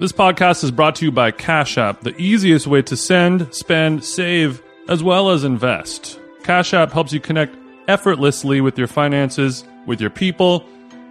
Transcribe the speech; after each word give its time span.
This 0.00 0.12
podcast 0.12 0.62
is 0.62 0.70
brought 0.70 0.94
to 0.96 1.04
you 1.04 1.10
by 1.10 1.32
Cash 1.32 1.76
App, 1.76 2.02
the 2.02 2.16
easiest 2.22 2.68
way 2.68 2.82
to 2.82 2.96
send, 2.96 3.52
spend, 3.52 4.04
save, 4.04 4.62
as 4.88 5.02
well 5.02 5.30
as 5.30 5.42
invest. 5.42 6.20
Cash 6.44 6.72
App 6.72 6.92
helps 6.92 7.12
you 7.12 7.18
connect 7.18 7.56
effortlessly 7.88 8.60
with 8.60 8.78
your 8.78 8.86
finances, 8.86 9.64
with 9.86 10.00
your 10.00 10.10
people, 10.10 10.64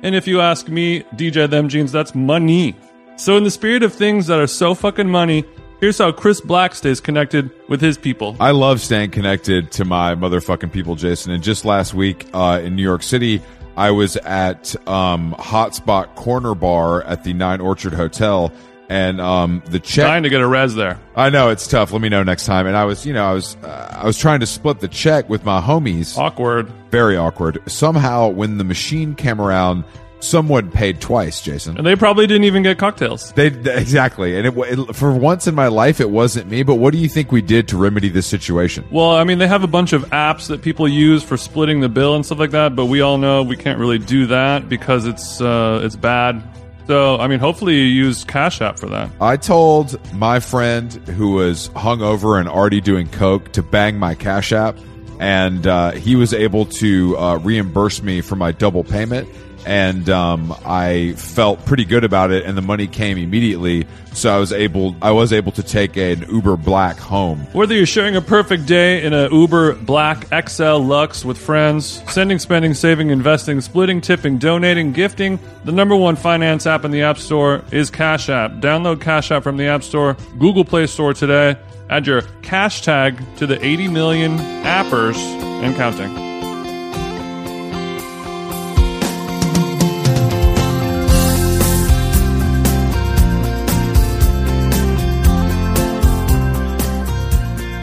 and 0.03 0.15
if 0.15 0.25
you 0.25 0.39
ask 0.39 0.69
me, 0.69 1.01
DJ 1.15 1.49
Them 1.49 1.67
Jeans, 1.67 1.91
that's 1.91 2.15
money. 2.15 2.77
So, 3.17 3.35
in 3.35 3.43
the 3.43 3.51
spirit 3.51 3.83
of 3.83 3.93
things 3.93 4.27
that 4.27 4.39
are 4.39 4.47
so 4.47 4.73
fucking 4.73 5.09
money, 5.09 5.43
here's 5.81 5.97
how 5.97 6.13
Chris 6.13 6.39
Black 6.39 6.73
stays 6.73 7.01
connected 7.01 7.51
with 7.67 7.81
his 7.81 7.97
people. 7.97 8.37
I 8.39 8.51
love 8.51 8.79
staying 8.79 9.11
connected 9.11 9.69
to 9.73 9.83
my 9.83 10.15
motherfucking 10.15 10.71
people, 10.71 10.95
Jason. 10.95 11.33
And 11.33 11.43
just 11.43 11.65
last 11.65 11.93
week 11.93 12.25
uh, 12.33 12.61
in 12.63 12.77
New 12.77 12.83
York 12.83 13.03
City, 13.03 13.41
I 13.77 13.91
was 13.91 14.17
at 14.17 14.75
um, 14.87 15.35
Hotspot 15.37 16.15
Corner 16.15 16.55
Bar 16.55 17.03
at 17.03 17.23
the 17.23 17.33
Nine 17.33 17.61
Orchard 17.61 17.93
Hotel, 17.93 18.51
and 18.89 19.19
um, 19.19 19.61
the 19.65 19.79
check. 19.79 20.05
Trying 20.05 20.23
to 20.23 20.29
get 20.29 20.41
a 20.41 20.47
res 20.47 20.75
there. 20.75 20.99
I 21.15 21.29
know 21.29 21.49
it's 21.49 21.67
tough. 21.67 21.91
Let 21.91 22.01
me 22.01 22.09
know 22.09 22.23
next 22.23 22.45
time. 22.45 22.67
And 22.67 22.75
I 22.75 22.85
was, 22.85 23.05
you 23.05 23.13
know, 23.13 23.25
I 23.25 23.33
was, 23.33 23.55
uh, 23.57 23.99
I 24.01 24.05
was 24.05 24.17
trying 24.17 24.39
to 24.39 24.45
split 24.45 24.79
the 24.79 24.87
check 24.87 25.29
with 25.29 25.43
my 25.43 25.61
homies. 25.61 26.17
Awkward. 26.17 26.71
Very 26.91 27.17
awkward. 27.17 27.61
Somehow, 27.67 28.29
when 28.29 28.57
the 28.57 28.63
machine 28.63 29.15
came 29.15 29.41
around, 29.41 29.83
someone 30.19 30.71
paid 30.71 31.01
twice, 31.01 31.41
Jason. 31.41 31.77
And 31.77 31.85
they 31.85 31.95
probably 31.95 32.27
didn't 32.27 32.45
even 32.45 32.63
get 32.63 32.77
cocktails. 32.77 33.31
They 33.33 33.47
exactly, 33.47 34.37
and 34.37 34.47
it, 34.47 34.53
it 34.57 34.95
for 34.95 35.13
once 35.13 35.47
in 35.47 35.55
my 35.55 35.67
life, 35.67 35.99
it 35.99 36.09
wasn't 36.09 36.49
me. 36.49 36.63
But 36.63 36.75
what 36.75 36.93
do 36.93 36.99
you 36.99 37.09
think 37.09 37.31
we 37.31 37.41
did 37.41 37.67
to 37.69 37.77
remedy 37.77 38.09
this 38.09 38.27
situation? 38.27 38.85
Well, 38.91 39.11
I 39.11 39.23
mean, 39.23 39.37
they 39.37 39.47
have 39.47 39.63
a 39.63 39.67
bunch 39.67 39.93
of 39.93 40.03
apps 40.05 40.47
that 40.47 40.61
people 40.61 40.87
use 40.87 41.23
for 41.23 41.37
splitting 41.37 41.81
the 41.81 41.89
bill 41.89 42.15
and 42.15 42.25
stuff 42.25 42.39
like 42.39 42.51
that, 42.51 42.75
but 42.75 42.85
we 42.85 43.01
all 43.01 43.17
know 43.17 43.43
we 43.43 43.57
can't 43.57 43.79
really 43.79 43.99
do 43.99 44.27
that 44.27 44.69
because 44.69 45.05
it's 45.05 45.41
uh, 45.41 45.81
it's 45.83 45.95
bad. 45.95 46.41
So, 46.87 47.17
I 47.17 47.27
mean, 47.27 47.39
hopefully 47.39 47.75
you 47.75 47.83
use 47.83 48.23
Cash 48.23 48.61
App 48.61 48.79
for 48.79 48.87
that. 48.87 49.09
I 49.19 49.35
told 49.35 49.99
my 50.13 50.39
friend 50.39 50.91
who 50.93 51.33
was 51.33 51.67
hungover 51.69 52.39
and 52.39 52.47
already 52.47 52.79
doing 52.79 53.09
coke 53.09 53.51
to 53.53 53.61
bang 53.61 53.99
my 53.99 54.15
Cash 54.15 54.53
App, 54.53 54.77
and 55.19 55.67
uh, 55.67 55.91
he 55.91 56.15
was 56.15 56.33
able 56.33 56.65
to 56.65 57.17
uh, 57.17 57.37
reimburse 57.39 58.01
me 58.01 58.21
for 58.21 58.37
my 58.37 58.53
double 58.53 58.85
payment. 58.85 59.27
And 59.67 60.09
um, 60.09 60.55
I 60.65 61.11
felt 61.17 61.65
pretty 61.65 61.83
good 61.83 62.05
about 62.05 62.31
it, 62.31 62.45
and 62.45 62.57
the 62.57 62.61
money 62.61 62.87
came 62.87 63.17
immediately. 63.17 63.85
So 64.13 64.33
I 64.33 64.39
was 64.39 64.53
able, 64.53 64.95
I 65.01 65.11
was 65.11 65.33
able 65.33 65.51
to 65.51 65.61
take 65.61 65.97
an 65.97 66.25
Uber 66.31 66.55
Black 66.55 66.97
home. 66.97 67.39
Whether 67.51 67.75
you're 67.75 67.85
sharing 67.85 68.15
a 68.15 68.21
perfect 68.21 68.65
day 68.65 69.03
in 69.03 69.13
a 69.13 69.29
Uber 69.29 69.73
Black 69.75 70.25
XL 70.49 70.77
Lux 70.77 71.25
with 71.25 71.37
friends, 71.37 72.01
sending, 72.09 72.39
spending, 72.39 72.73
saving, 72.73 73.09
investing, 73.09 73.59
splitting, 73.59 73.99
tipping, 73.99 74.37
donating, 74.37 74.93
gifting, 74.93 75.37
the 75.65 75.73
number 75.73 75.97
one 75.97 76.15
finance 76.15 76.65
app 76.65 76.85
in 76.85 76.91
the 76.91 77.01
App 77.01 77.17
Store 77.17 77.61
is 77.69 77.91
Cash 77.91 78.29
App. 78.29 78.53
Download 78.53 79.01
Cash 79.01 79.31
App 79.31 79.43
from 79.43 79.57
the 79.57 79.67
App 79.67 79.83
Store, 79.83 80.15
Google 80.39 80.63
Play 80.63 80.87
Store 80.87 81.13
today. 81.13 81.57
Add 81.89 82.07
your 82.07 82.21
cash 82.41 82.83
tag 82.83 83.21
to 83.35 83.45
the 83.45 83.63
80 83.63 83.89
million 83.89 84.39
appers 84.65 85.17
and 85.17 85.75
counting. 85.75 86.26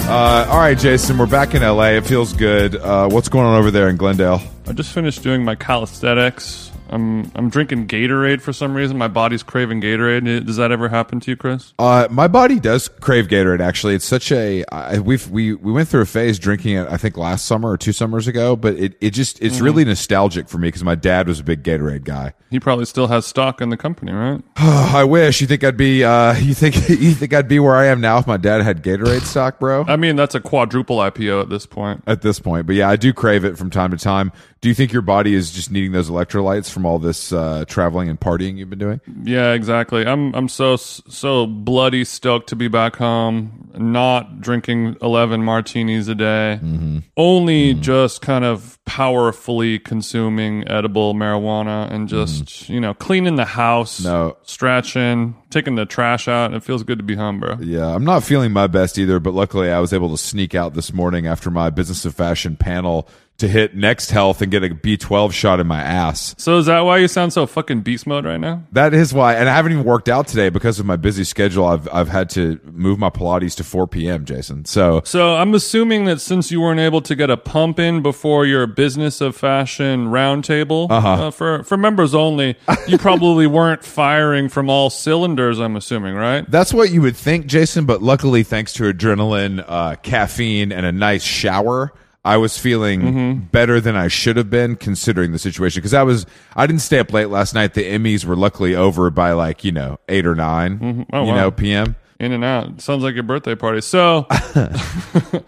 Uh, 0.06 0.46
all 0.50 0.58
right, 0.58 0.76
Jason, 0.76 1.16
we're 1.16 1.26
back 1.26 1.54
in 1.54 1.62
LA. 1.62 1.92
It 1.92 2.06
feels 2.06 2.34
good. 2.34 2.76
Uh, 2.76 3.08
what's 3.08 3.28
going 3.28 3.46
on 3.46 3.58
over 3.58 3.70
there 3.70 3.88
in 3.88 3.96
Glendale? 3.96 4.40
I 4.66 4.72
just 4.74 4.92
finished 4.92 5.22
doing 5.22 5.42
my 5.42 5.54
calisthenics. 5.54 6.63
I'm 6.94 7.30
I'm 7.34 7.50
drinking 7.50 7.88
Gatorade 7.88 8.40
for 8.40 8.52
some 8.52 8.74
reason. 8.74 8.96
My 8.96 9.08
body's 9.08 9.42
craving 9.42 9.80
Gatorade. 9.80 10.46
Does 10.46 10.56
that 10.56 10.70
ever 10.70 10.88
happen 10.88 11.18
to 11.20 11.30
you, 11.32 11.36
Chris? 11.36 11.74
Uh, 11.78 12.06
my 12.08 12.28
body 12.28 12.60
does 12.60 12.86
crave 12.88 13.26
Gatorade. 13.26 13.60
Actually, 13.60 13.96
it's 13.96 14.04
such 14.04 14.30
a 14.30 14.64
I, 14.70 15.00
we've 15.00 15.28
we 15.28 15.54
we 15.54 15.72
went 15.72 15.88
through 15.88 16.02
a 16.02 16.06
phase 16.06 16.38
drinking 16.38 16.76
it. 16.76 16.86
I 16.88 16.96
think 16.96 17.16
last 17.16 17.46
summer 17.46 17.70
or 17.70 17.76
two 17.76 17.92
summers 17.92 18.28
ago, 18.28 18.54
but 18.54 18.74
it, 18.74 18.96
it 19.00 19.10
just 19.10 19.42
it's 19.42 19.60
really 19.60 19.84
nostalgic 19.84 20.48
for 20.48 20.58
me 20.58 20.68
because 20.68 20.84
my 20.84 20.94
dad 20.94 21.26
was 21.26 21.40
a 21.40 21.44
big 21.44 21.64
Gatorade 21.64 22.04
guy. 22.04 22.32
He 22.50 22.60
probably 22.60 22.84
still 22.84 23.08
has 23.08 23.26
stock 23.26 23.60
in 23.60 23.70
the 23.70 23.76
company, 23.76 24.12
right? 24.12 24.40
I 24.56 25.02
wish 25.02 25.40
you 25.40 25.48
think 25.48 25.64
I'd 25.64 25.76
be 25.76 26.04
uh, 26.04 26.34
you 26.38 26.54
think 26.54 26.76
you 26.88 27.12
think 27.12 27.34
I'd 27.34 27.48
be 27.48 27.58
where 27.58 27.74
I 27.74 27.86
am 27.86 28.00
now 28.00 28.18
if 28.18 28.28
my 28.28 28.36
dad 28.36 28.62
had 28.62 28.84
Gatorade 28.84 29.22
stock, 29.22 29.58
bro. 29.58 29.84
I 29.88 29.96
mean, 29.96 30.14
that's 30.14 30.36
a 30.36 30.40
quadruple 30.40 30.98
IPO 30.98 31.42
at 31.42 31.48
this 31.48 31.66
point. 31.66 32.04
At 32.06 32.22
this 32.22 32.38
point, 32.38 32.66
but 32.66 32.76
yeah, 32.76 32.88
I 32.88 32.94
do 32.94 33.12
crave 33.12 33.44
it 33.44 33.58
from 33.58 33.70
time 33.70 33.90
to 33.90 33.96
time. 33.96 34.30
Do 34.64 34.68
you 34.70 34.74
think 34.74 34.94
your 34.94 35.02
body 35.02 35.34
is 35.34 35.50
just 35.50 35.70
needing 35.70 35.92
those 35.92 36.08
electrolytes 36.08 36.70
from 36.70 36.86
all 36.86 36.98
this 36.98 37.34
uh, 37.34 37.66
traveling 37.68 38.08
and 38.08 38.18
partying 38.18 38.56
you've 38.56 38.70
been 38.70 38.78
doing? 38.78 38.98
Yeah, 39.22 39.52
exactly. 39.52 40.06
I'm 40.06 40.34
I'm 40.34 40.48
so 40.48 40.76
so 40.76 41.46
bloody 41.46 42.02
stoked 42.06 42.48
to 42.48 42.56
be 42.56 42.68
back 42.68 42.96
home, 42.96 43.70
not 43.76 44.40
drinking 44.40 44.96
11 45.02 45.44
martinis 45.44 46.08
a 46.08 46.14
day. 46.14 46.60
Mm-hmm. 46.62 47.00
Only 47.14 47.74
just 47.74 48.22
kind 48.22 48.46
of 48.46 48.78
powerfully 48.86 49.78
consuming 49.80 50.66
edible 50.66 51.12
marijuana 51.12 51.90
and 51.92 52.08
just, 52.08 52.66
you 52.70 52.80
know, 52.80 52.94
cleaning 52.94 53.36
the 53.36 53.44
house, 53.44 54.00
Mm-hmm. 54.00 54.08
No. 54.08 54.36
stretching, 54.44 55.36
taking 55.50 55.74
the 55.74 55.84
trash 55.84 56.26
out. 56.26 56.54
It 56.54 56.62
feels 56.64 56.82
good 56.84 56.98
to 56.98 57.04
be 57.04 57.16
home, 57.16 57.38
bro. 57.38 57.58
Yeah, 57.60 57.94
I'm 57.94 58.04
not 58.04 58.24
feeling 58.24 58.50
my 58.52 58.66
best 58.66 58.96
either, 58.96 59.20
but 59.20 59.34
luckily 59.34 59.70
I 59.70 59.78
was 59.80 59.92
able 59.92 60.08
to 60.10 60.16
sneak 60.16 60.54
out 60.54 60.72
this 60.72 60.90
morning 60.90 61.26
after 61.26 61.50
my 61.50 61.68
business 61.68 62.06
of 62.06 62.14
fashion 62.14 62.56
panel 62.56 63.06
to 63.38 63.48
hit 63.48 63.74
Next 63.74 64.12
Health 64.12 64.40
and 64.42 64.50
get 64.52 64.62
a 64.62 64.68
B12 64.68 65.32
shot 65.32 65.58
in 65.58 65.66
my 65.66 65.82
ass. 65.82 66.36
So 66.38 66.58
is 66.58 66.66
that 66.66 66.80
why 66.80 66.98
you 66.98 67.08
sound 67.08 67.32
so 67.32 67.46
fucking 67.46 67.80
beast 67.80 68.06
mode 68.06 68.24
right 68.24 68.38
now? 68.38 68.62
That 68.70 68.94
is 68.94 69.12
why, 69.12 69.34
and 69.34 69.48
I 69.48 69.54
haven't 69.56 69.72
even 69.72 69.84
worked 69.84 70.08
out 70.08 70.28
today 70.28 70.50
because 70.50 70.78
of 70.78 70.86
my 70.86 70.94
busy 70.96 71.24
schedule. 71.24 71.66
I've 71.66 71.88
I've 71.92 72.08
had 72.08 72.30
to 72.30 72.60
move 72.64 72.98
my 73.00 73.10
Pilates 73.10 73.56
to 73.56 73.64
4 73.64 73.88
p.m. 73.88 74.24
Jason. 74.24 74.64
So 74.66 75.02
So 75.04 75.34
I'm 75.34 75.52
assuming 75.54 76.04
that 76.04 76.20
since 76.20 76.52
you 76.52 76.60
weren't 76.60 76.78
able 76.78 77.00
to 77.02 77.16
get 77.16 77.28
a 77.28 77.36
pump 77.36 77.80
in 77.80 78.02
before 78.02 78.46
your 78.46 78.66
business 78.68 79.20
of 79.20 79.34
fashion 79.34 80.06
roundtable 80.08 80.88
Uh-huh. 80.90 81.08
uh, 81.26 81.30
for 81.32 81.64
for 81.64 81.76
members 81.76 82.14
only, 82.14 82.56
you 82.86 82.98
probably 82.98 83.48
weren't 83.48 83.84
firing 83.84 84.48
from 84.48 84.70
all 84.70 84.90
cylinders. 84.90 85.58
I'm 85.58 85.74
assuming, 85.74 86.14
right? 86.14 86.48
that's 86.48 86.72
what 86.72 86.90
you 86.92 87.02
would 87.02 87.16
think, 87.16 87.46
Jason. 87.46 87.84
But 87.84 88.00
luckily, 88.00 88.44
thanks 88.44 88.72
to 88.74 88.84
adrenaline, 88.84 89.64
uh, 89.66 89.96
caffeine, 89.96 90.70
and 90.70 90.86
a 90.86 90.92
nice 90.92 91.24
shower. 91.24 91.92
I 92.24 92.36
was 92.38 92.58
feeling 92.58 93.00
mm-hmm. 93.02 93.40
better 93.46 93.80
than 93.80 93.96
I 93.96 94.08
should 94.08 94.36
have 94.36 94.48
been 94.48 94.76
considering 94.76 95.32
the 95.32 95.38
situation 95.38 95.80
because 95.80 95.94
I 95.94 96.02
was 96.02 96.26
I 96.56 96.66
didn't 96.66 96.82
stay 96.82 96.98
up 96.98 97.12
late 97.12 97.28
last 97.28 97.54
night. 97.54 97.74
The 97.74 97.84
Emmys 97.84 98.24
were 98.24 98.36
luckily 98.36 98.74
over 98.74 99.10
by 99.10 99.32
like 99.32 99.64
you 99.64 99.72
know 99.72 99.98
eight 100.08 100.26
or 100.26 100.34
9 100.34 100.78
mm-hmm. 100.78 101.02
Oh, 101.12 101.24
you 101.24 101.30
wow. 101.30 101.36
know 101.36 101.50
p.m. 101.50 101.96
In 102.20 102.32
and 102.32 102.44
out. 102.44 102.80
Sounds 102.80 103.02
like 103.02 103.14
your 103.14 103.24
birthday 103.24 103.54
party. 103.54 103.80
So. 103.80 104.26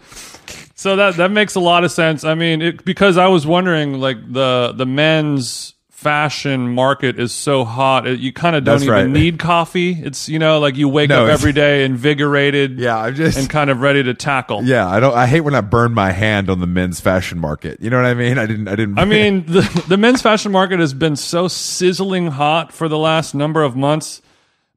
So 0.77 0.95
that 0.95 1.15
that 1.15 1.31
makes 1.31 1.55
a 1.55 1.59
lot 1.59 1.83
of 1.83 1.91
sense. 1.91 2.23
I 2.23 2.35
mean, 2.35 2.61
it, 2.61 2.85
because 2.85 3.17
I 3.17 3.25
was 3.29 3.47
wondering, 3.47 3.99
like 3.99 4.17
the 4.31 4.73
the 4.77 4.85
men's 4.85 5.73
fashion 5.97 6.69
market 6.69 7.19
is 7.19 7.31
so 7.31 7.65
hot, 7.65 8.05
you 8.19 8.31
kind 8.31 8.55
of 8.55 8.63
don't 8.63 8.75
That's 8.75 8.83
even 8.83 8.93
right. 8.93 9.09
need 9.09 9.39
coffee. 9.39 9.93
It's 9.93 10.29
you 10.29 10.37
know, 10.37 10.59
like 10.59 10.75
you 10.77 10.87
wake 10.87 11.09
No, 11.09 11.25
up 11.25 11.31
every 11.31 11.53
day 11.53 11.83
invigorated, 11.85 12.77
Yeah, 12.77 12.97
I'm 12.97 13.15
just 13.15 13.35
and 13.39 13.49
kind 13.49 13.71
of 13.71 13.81
ready 13.81 14.03
to 14.03 14.13
tackle. 14.13 14.63
yeah. 14.63 14.87
I 14.87 14.99
don't. 14.99 15.15
I 15.15 15.25
hate 15.25 15.41
when 15.41 15.55
I 15.55 15.61
burn 15.61 15.93
my 15.95 16.11
hand 16.11 16.51
on 16.51 16.59
the 16.59 16.67
men's 16.67 16.99
fashion 16.99 17.39
market. 17.39 17.81
You 17.81 17.89
know 17.89 17.97
what 17.97 18.05
I 18.05 18.13
mean? 18.13 18.37
I 18.37 18.45
didn't. 18.45 18.67
I 18.67 18.75
didn't. 18.75 18.99
I 18.99 19.05
mean, 19.05 19.45
the, 19.47 19.85
the 19.87 19.97
men's 19.97 20.21
fashion 20.21 20.51
market 20.51 20.79
has 20.79 20.93
been 20.93 21.15
so 21.15 21.47
sizzling 21.47 22.27
hot 22.27 22.71
for 22.71 22.87
the 22.87 22.97
last 22.99 23.33
number 23.33 23.63
of 23.63 23.75
months. 23.75 24.21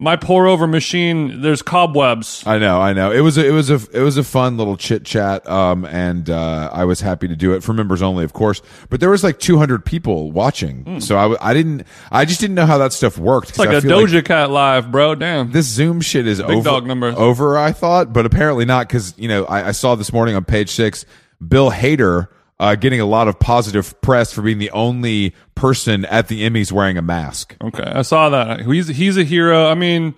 My 0.03 0.16
pour 0.16 0.47
over 0.47 0.66
machine, 0.66 1.43
there's 1.43 1.61
cobwebs. 1.61 2.43
I 2.47 2.59
know, 2.59 2.81
I 2.81 2.94
know. 2.94 3.12
It 3.12 3.21
was 3.21 3.37
a, 3.37 3.47
it 3.47 3.50
was 3.50 3.69
a 3.69 3.75
it 3.93 4.00
was 4.00 4.16
a 4.16 4.25
fun 4.25 4.56
little 4.56 4.78
chit 4.78 5.05
chat, 5.05 5.47
um, 5.47 5.84
and 5.84 6.31
uh, 6.31 6.71
I 6.72 6.87
was 6.87 7.03
happy 7.03 7.28
to 7.28 7.37
do 7.37 7.53
it 7.53 7.62
for 7.62 7.75
members 7.75 8.00
only, 8.00 8.25
of 8.25 8.33
course. 8.33 8.62
But 8.88 9.00
there 9.00 9.11
was 9.11 9.22
like 9.22 9.38
200 9.38 9.84
people 9.84 10.33
watching, 10.33 11.03
so 11.03 11.19
I, 11.19 11.22
w- 11.22 11.38
I 11.43 11.53
didn't 11.53 11.87
I 12.11 12.25
just 12.25 12.41
didn't 12.41 12.55
know 12.56 12.65
how 12.65 12.78
that 12.78 12.94
stuff 12.94 13.19
worked. 13.19 13.50
It's 13.50 13.59
like 13.59 13.69
a 13.69 13.83
Doja 13.83 14.25
Cat 14.25 14.50
live, 14.50 14.91
bro. 14.91 15.15
Damn. 15.15 15.53
this 15.53 15.66
Zoom 15.66 16.00
shit 16.00 16.27
is 16.27 16.41
over, 16.41 16.62
dog 16.62 16.87
numbers. 16.87 17.14
over. 17.19 17.58
I 17.58 17.73
thought, 17.73 18.11
but 18.14 18.25
apparently 18.25 18.64
not 18.64 18.88
because 18.88 19.12
you 19.19 19.29
know 19.29 19.44
I, 19.44 19.69
I 19.69 19.73
saw 19.73 19.97
this 19.97 20.14
morning 20.14 20.35
on 20.35 20.44
page 20.47 20.70
six, 20.70 21.05
Bill 21.47 21.70
Hader 21.70 22.29
uh, 22.61 22.75
getting 22.77 23.01
a 23.01 23.07
lot 23.07 23.27
of 23.27 23.41
positive 23.41 23.99
press 24.03 24.33
for 24.33 24.43
being 24.43 24.59
the 24.59 24.71
only 24.71 25.35
person 25.55 26.05
at 26.05 26.29
the 26.29 26.43
Emmys 26.49 26.71
wearing 26.71 26.97
a 26.99 27.03
mask. 27.03 27.57
Okay, 27.62 27.83
I 27.83 28.03
saw 28.03 28.29
that. 28.29 28.61
He's 28.61 28.87
he's 28.89 29.17
a 29.17 29.25
hero. 29.25 29.67
I 29.67 29.75
mean, 29.75 30.15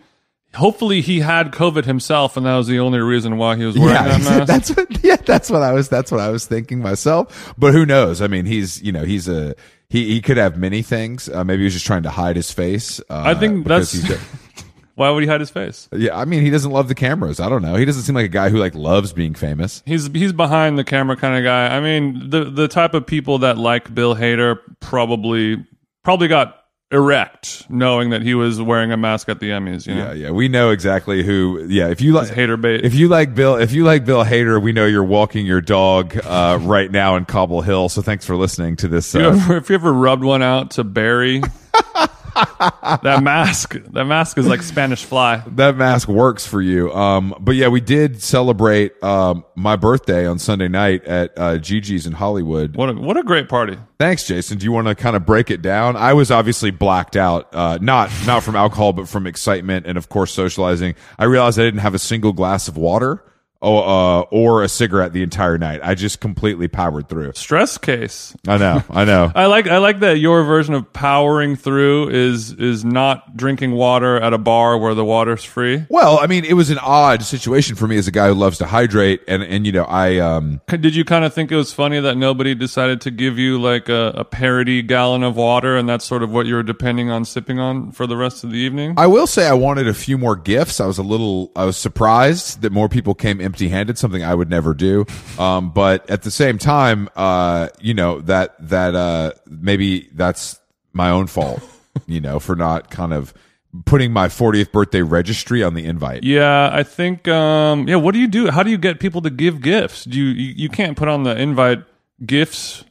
hopefully 0.55 1.01
he 1.01 1.21
had 1.21 1.53
COVID 1.53 1.85
himself, 1.85 2.37
and 2.37 2.45
that 2.45 2.57
was 2.57 2.67
the 2.67 2.81
only 2.81 2.99
reason 2.99 3.39
why 3.39 3.57
he 3.57 3.65
was 3.65 3.79
wearing 3.79 3.95
yeah, 3.95 4.19
that 4.19 4.25
mask. 4.39 4.47
that's 4.47 4.77
what. 4.77 5.05
Yeah, 5.05 5.17
that's 5.17 5.51
what 5.51 5.63
I 5.63 5.73
was. 5.73 5.89
That's 5.89 6.11
what 6.11 6.21
I 6.21 6.31
was 6.31 6.45
thinking 6.45 6.81
myself. 6.81 7.55
But 7.57 7.73
who 7.73 7.87
knows? 7.87 8.21
I 8.21 8.27
mean, 8.27 8.45
he's 8.45 8.83
you 8.83 8.91
know 8.93 9.05
he's 9.05 9.29
a 9.29 9.55
he 9.89 10.09
he 10.09 10.21
could 10.21 10.37
have 10.37 10.57
many 10.57 10.83
things. 10.83 11.29
Uh, 11.29 11.45
maybe 11.45 11.61
he 11.61 11.65
was 11.65 11.75
just 11.75 11.87
trying 11.87 12.03
to 12.03 12.11
hide 12.11 12.35
his 12.37 12.51
face. 12.51 12.99
Uh, 13.09 13.23
I 13.25 13.35
think 13.35 13.67
that's- 13.67 13.93
he's- 13.93 14.21
why 14.95 15.11
would 15.11 15.23
he 15.23 15.29
hide 15.29 15.41
his 15.41 15.51
face? 15.51 15.89
yeah. 15.93 16.17
I 16.19 16.25
mean, 16.25 16.43
he 16.43 16.51
doesn't 16.51 16.71
love 16.71 16.89
the 16.89 16.95
cameras. 16.95 17.41
I 17.41 17.49
don't 17.49 17.63
know. 17.63 17.75
He 17.77 17.85
doesn't 17.85 18.03
seem 18.03 18.15
like 18.15 18.27
a 18.27 18.29
guy 18.29 18.49
who 18.51 18.59
like 18.59 18.75
loves 18.75 19.13
being 19.13 19.35
famous. 19.35 19.83
He's 19.87 20.07
he's 20.09 20.33
behind 20.33 20.79
the 20.79 20.85
camera 20.85 21.17
kind 21.17 21.37
of 21.37 21.45
guy. 21.45 21.75
I 21.77 21.81
mean, 21.81 22.31
the 22.31 22.45
the 22.45 22.69
type 22.69 22.95
of 22.95 23.07
people 23.07 23.39
that 23.39 23.59
like 23.59 23.95
Bill 23.95 24.15
Hader 24.15 24.59
probably 24.81 25.65
probably 26.03 26.29
got 26.29 26.59
erect, 26.91 27.65
knowing 27.71 28.11
that 28.11 28.21
he 28.21 28.35
was 28.35 28.61
wearing 28.61 28.93
a 28.93 28.97
mask 28.99 29.31
at 29.31 29.41
the 29.41 29.49
Emmys. 29.49 29.87
You 29.87 29.95
know, 29.95 30.09
Yeah, 30.09 30.13
yeah, 30.13 30.31
we 30.31 30.49
know 30.49 30.71
exactly 30.71 31.23
who. 31.23 31.65
Yeah, 31.69 31.89
if 31.89 32.03
you 32.03 32.13
like 32.13 32.29
hater 32.29 32.59
bait. 32.59 32.85
if 32.85 32.95
you 32.95 33.09
like 33.09 33.35
Bill, 33.35 33.57
if 33.57 33.73
you 33.73 33.85
like 33.85 34.05
Bill 34.05 34.23
Hader, 34.25 34.61
we 34.61 34.73
know 34.73 34.85
you're 34.85 35.03
walking 35.03 35.47
your 35.47 35.63
dog 35.63 36.15
uh, 36.23 36.59
right 36.63 36.91
now 36.91 37.17
in 37.17 37.25
Cobble 37.25 37.63
Hill. 37.63 37.89
So 37.89 38.03
thanks 38.03 38.27
for 38.27 38.37
listening 38.37 38.77
to 38.77 38.89
this. 38.89 39.15
You 39.15 39.23
Uh, 39.23 39.29
ever, 39.37 39.57
if 39.57 39.71
you 39.71 39.75
ever 39.77 39.91
rubbed 39.93 40.23
one 40.25 40.43
out 40.43 40.73
to 40.73 40.85
Barry, 40.85 41.41
that 43.03 43.21
mask, 43.23 43.75
that 43.93 44.05
mask 44.05 44.39
is 44.39 44.47
like 44.47 44.63
Spanish 44.63 45.05
fly. 45.05 45.43
that 45.47 45.77
mask 45.77 46.09
works 46.09 46.47
for 46.47 46.61
you. 46.63 46.93
Um, 46.93 47.35
but 47.41 47.57
yeah, 47.57 47.69
we 47.69 47.81
did 47.81 48.23
celebrate 48.23 49.03
um, 49.03 49.45
my 49.55 49.77
birthday 49.77 50.27
on 50.27 50.39
Sunday 50.39 50.69
night 50.69 51.05
at 51.05 51.39
uh, 51.39 51.59
Gigi's 51.59 52.07
in 52.07 52.13
Hollywood. 52.13 52.77
What 52.77 52.89
a 52.91 52.95
what 52.95 53.17
a 53.17 53.23
great 53.23 53.49
party. 53.49 53.77
Thanks, 53.99 54.27
Jason. 54.27 54.59
Do 54.59 54.65
you 54.65 54.73
want 54.73 54.89
to 54.89 54.95
kind 54.95 55.17
of 55.17 55.27
break 55.27 55.51
it 55.51 55.63
down? 55.63 55.97
I 55.97 56.13
was 56.15 56.31
obviously 56.31 56.71
blacked 56.71 57.17
out, 57.17 57.55
uh, 57.55 57.79
not 57.81 58.11
not 58.27 58.43
from 58.43 58.57
alcohol, 58.57 58.93
but 58.93 59.09
from 59.09 59.27
excitement 59.27 59.87
and 59.87 59.99
of 59.99 60.09
course 60.09 60.33
socializing. 60.33 60.95
I 61.19 61.25
realized 61.25 61.59
I 61.59 61.65
didn't 61.65 61.81
have 61.81 61.95
a 61.95 61.99
single 62.01 62.33
glass 62.33 62.69
of 62.69 62.77
water. 62.77 63.23
Oh, 63.63 63.79
uh, 63.79 64.21
or 64.31 64.63
a 64.63 64.69
cigarette 64.69 65.13
the 65.13 65.23
entire 65.23 65.57
night. 65.57 65.81
I 65.83 65.95
just 65.95 66.21
completely 66.21 66.69
powered 66.69 67.09
through. 67.09 67.33
Stress 67.35 67.79
case. 67.79 68.35
I 68.47 68.59
know, 68.59 68.83
I 68.91 69.05
know. 69.05 69.31
I 69.37 69.47
like 69.47 69.69
I 69.69 69.79
like 69.79 70.01
that 70.01 70.19
your 70.19 70.43
version 70.43 70.75
of 70.75 70.93
powering 70.93 71.57
through 71.57 72.11
is 72.11 72.53
is 72.53 72.85
not 72.85 73.37
drinking 73.37 73.73
water 73.73 74.21
at 74.21 74.33
a 74.33 74.39
bar 74.39 74.77
where 74.79 74.95
the 74.95 75.05
water's 75.05 75.45
free. 75.45 75.87
Well, 75.89 76.19
I 76.21 76.27
mean, 76.27 76.45
it 76.45 76.55
was 76.55 76.71
an 76.71 76.79
odd 76.79 77.23
situation 77.23 77.77
for 77.77 77.87
me 77.87 77.97
as 77.97 78.09
a 78.09 78.11
guy 78.11 78.29
who 78.29 78.35
loves 78.35 78.59
to 78.59 78.67
hydrate, 78.67 79.23
and 79.29 79.43
and 79.43 79.65
you 79.65 79.73
know, 79.73 79.85
I 79.85 80.19
um, 80.19 80.61
Did 80.69 80.97
you 80.97 81.05
kind 81.05 81.25
of 81.25 81.33
think 81.33 81.53
it 81.53 81.57
was 81.57 81.73
funny 81.73 82.01
that 82.01 82.17
nobody 82.17 82.55
decided 82.55 83.01
to 83.03 83.11
give 83.11 83.39
you 83.39 83.61
like 83.61 83.89
a, 83.89 84.13
a 84.17 84.25
parody 84.25 84.83
gallon 84.83 85.23
of 85.23 85.37
water 85.37 85.77
and 85.77 85.89
that's 85.89 86.05
sort 86.05 86.23
of 86.23 86.31
what 86.31 86.47
you 86.47 86.55
were 86.55 86.63
depending 86.63 87.11
on 87.11 87.25
sipping 87.25 87.59
on 87.59 87.93
for 87.93 88.07
the 88.07 88.17
rest 88.17 88.45
of 88.45 88.51
the 88.51 88.59
evening? 88.59 88.95
I 88.97 89.07
will 89.07 89.27
say 89.27 89.47
I 89.47 89.55
wanted 89.55 89.89
a 89.89 89.95
few 89.95 90.19
more 90.19 90.37
gifts. 90.37 90.81
I 90.81 90.87
was 90.87 90.99
a 90.99 91.03
little, 91.03 91.53
I 91.55 91.65
was 91.65 91.77
surprised 91.77 92.63
that 92.63 92.73
more 92.73 92.89
people 92.89 93.15
came 93.15 93.41
empty 93.53 93.69
handed, 93.69 93.99
something 93.99 94.23
I 94.25 94.35
would 94.35 94.49
never 94.49 94.73
do. 94.73 95.05
Um, 95.39 95.73
but 95.73 96.09
at 96.09 96.23
the 96.23 96.31
same 96.31 96.57
time, 96.57 97.11
uh, 97.17 97.69
you 97.81 97.93
know, 97.93 98.21
that, 98.23 98.55
that, 98.71 98.95
uh, 98.95 99.33
maybe 99.47 100.09
that's 100.15 100.59
my 100.95 101.11
own 101.11 101.27
fault, 101.27 101.63
you 102.07 102.19
know, 102.19 102.39
for 102.39 102.57
not 102.57 102.91
kind 102.91 103.13
of 103.13 103.35
putting 103.85 104.11
my 104.11 104.29
40th 104.29 104.73
birthday 104.73 105.03
registry 105.03 105.63
on 105.63 105.75
the 105.75 105.85
invite. 105.85 106.25
Yeah, 106.25 106.71
I 106.73 106.83
think. 106.83 107.29
Um, 107.29 107.87
yeah, 107.89 107.97
what 107.97 108.13
do 108.15 108.21
you 108.21 108.29
do? 108.29 108.51
How 108.51 108.63
do 108.63 108.71
you 108.71 108.79
get 108.79 109.01
people 109.01 109.21
to 109.21 109.31
give 109.31 109.61
gifts? 109.61 110.05
Do 110.05 110.19
you 110.19 110.27
you, 110.29 110.55
you 110.57 110.69
can't 110.71 110.97
put 110.97 111.09
on 111.09 111.25
the 111.25 111.39
invite 111.39 111.81
gifts? 112.25 112.85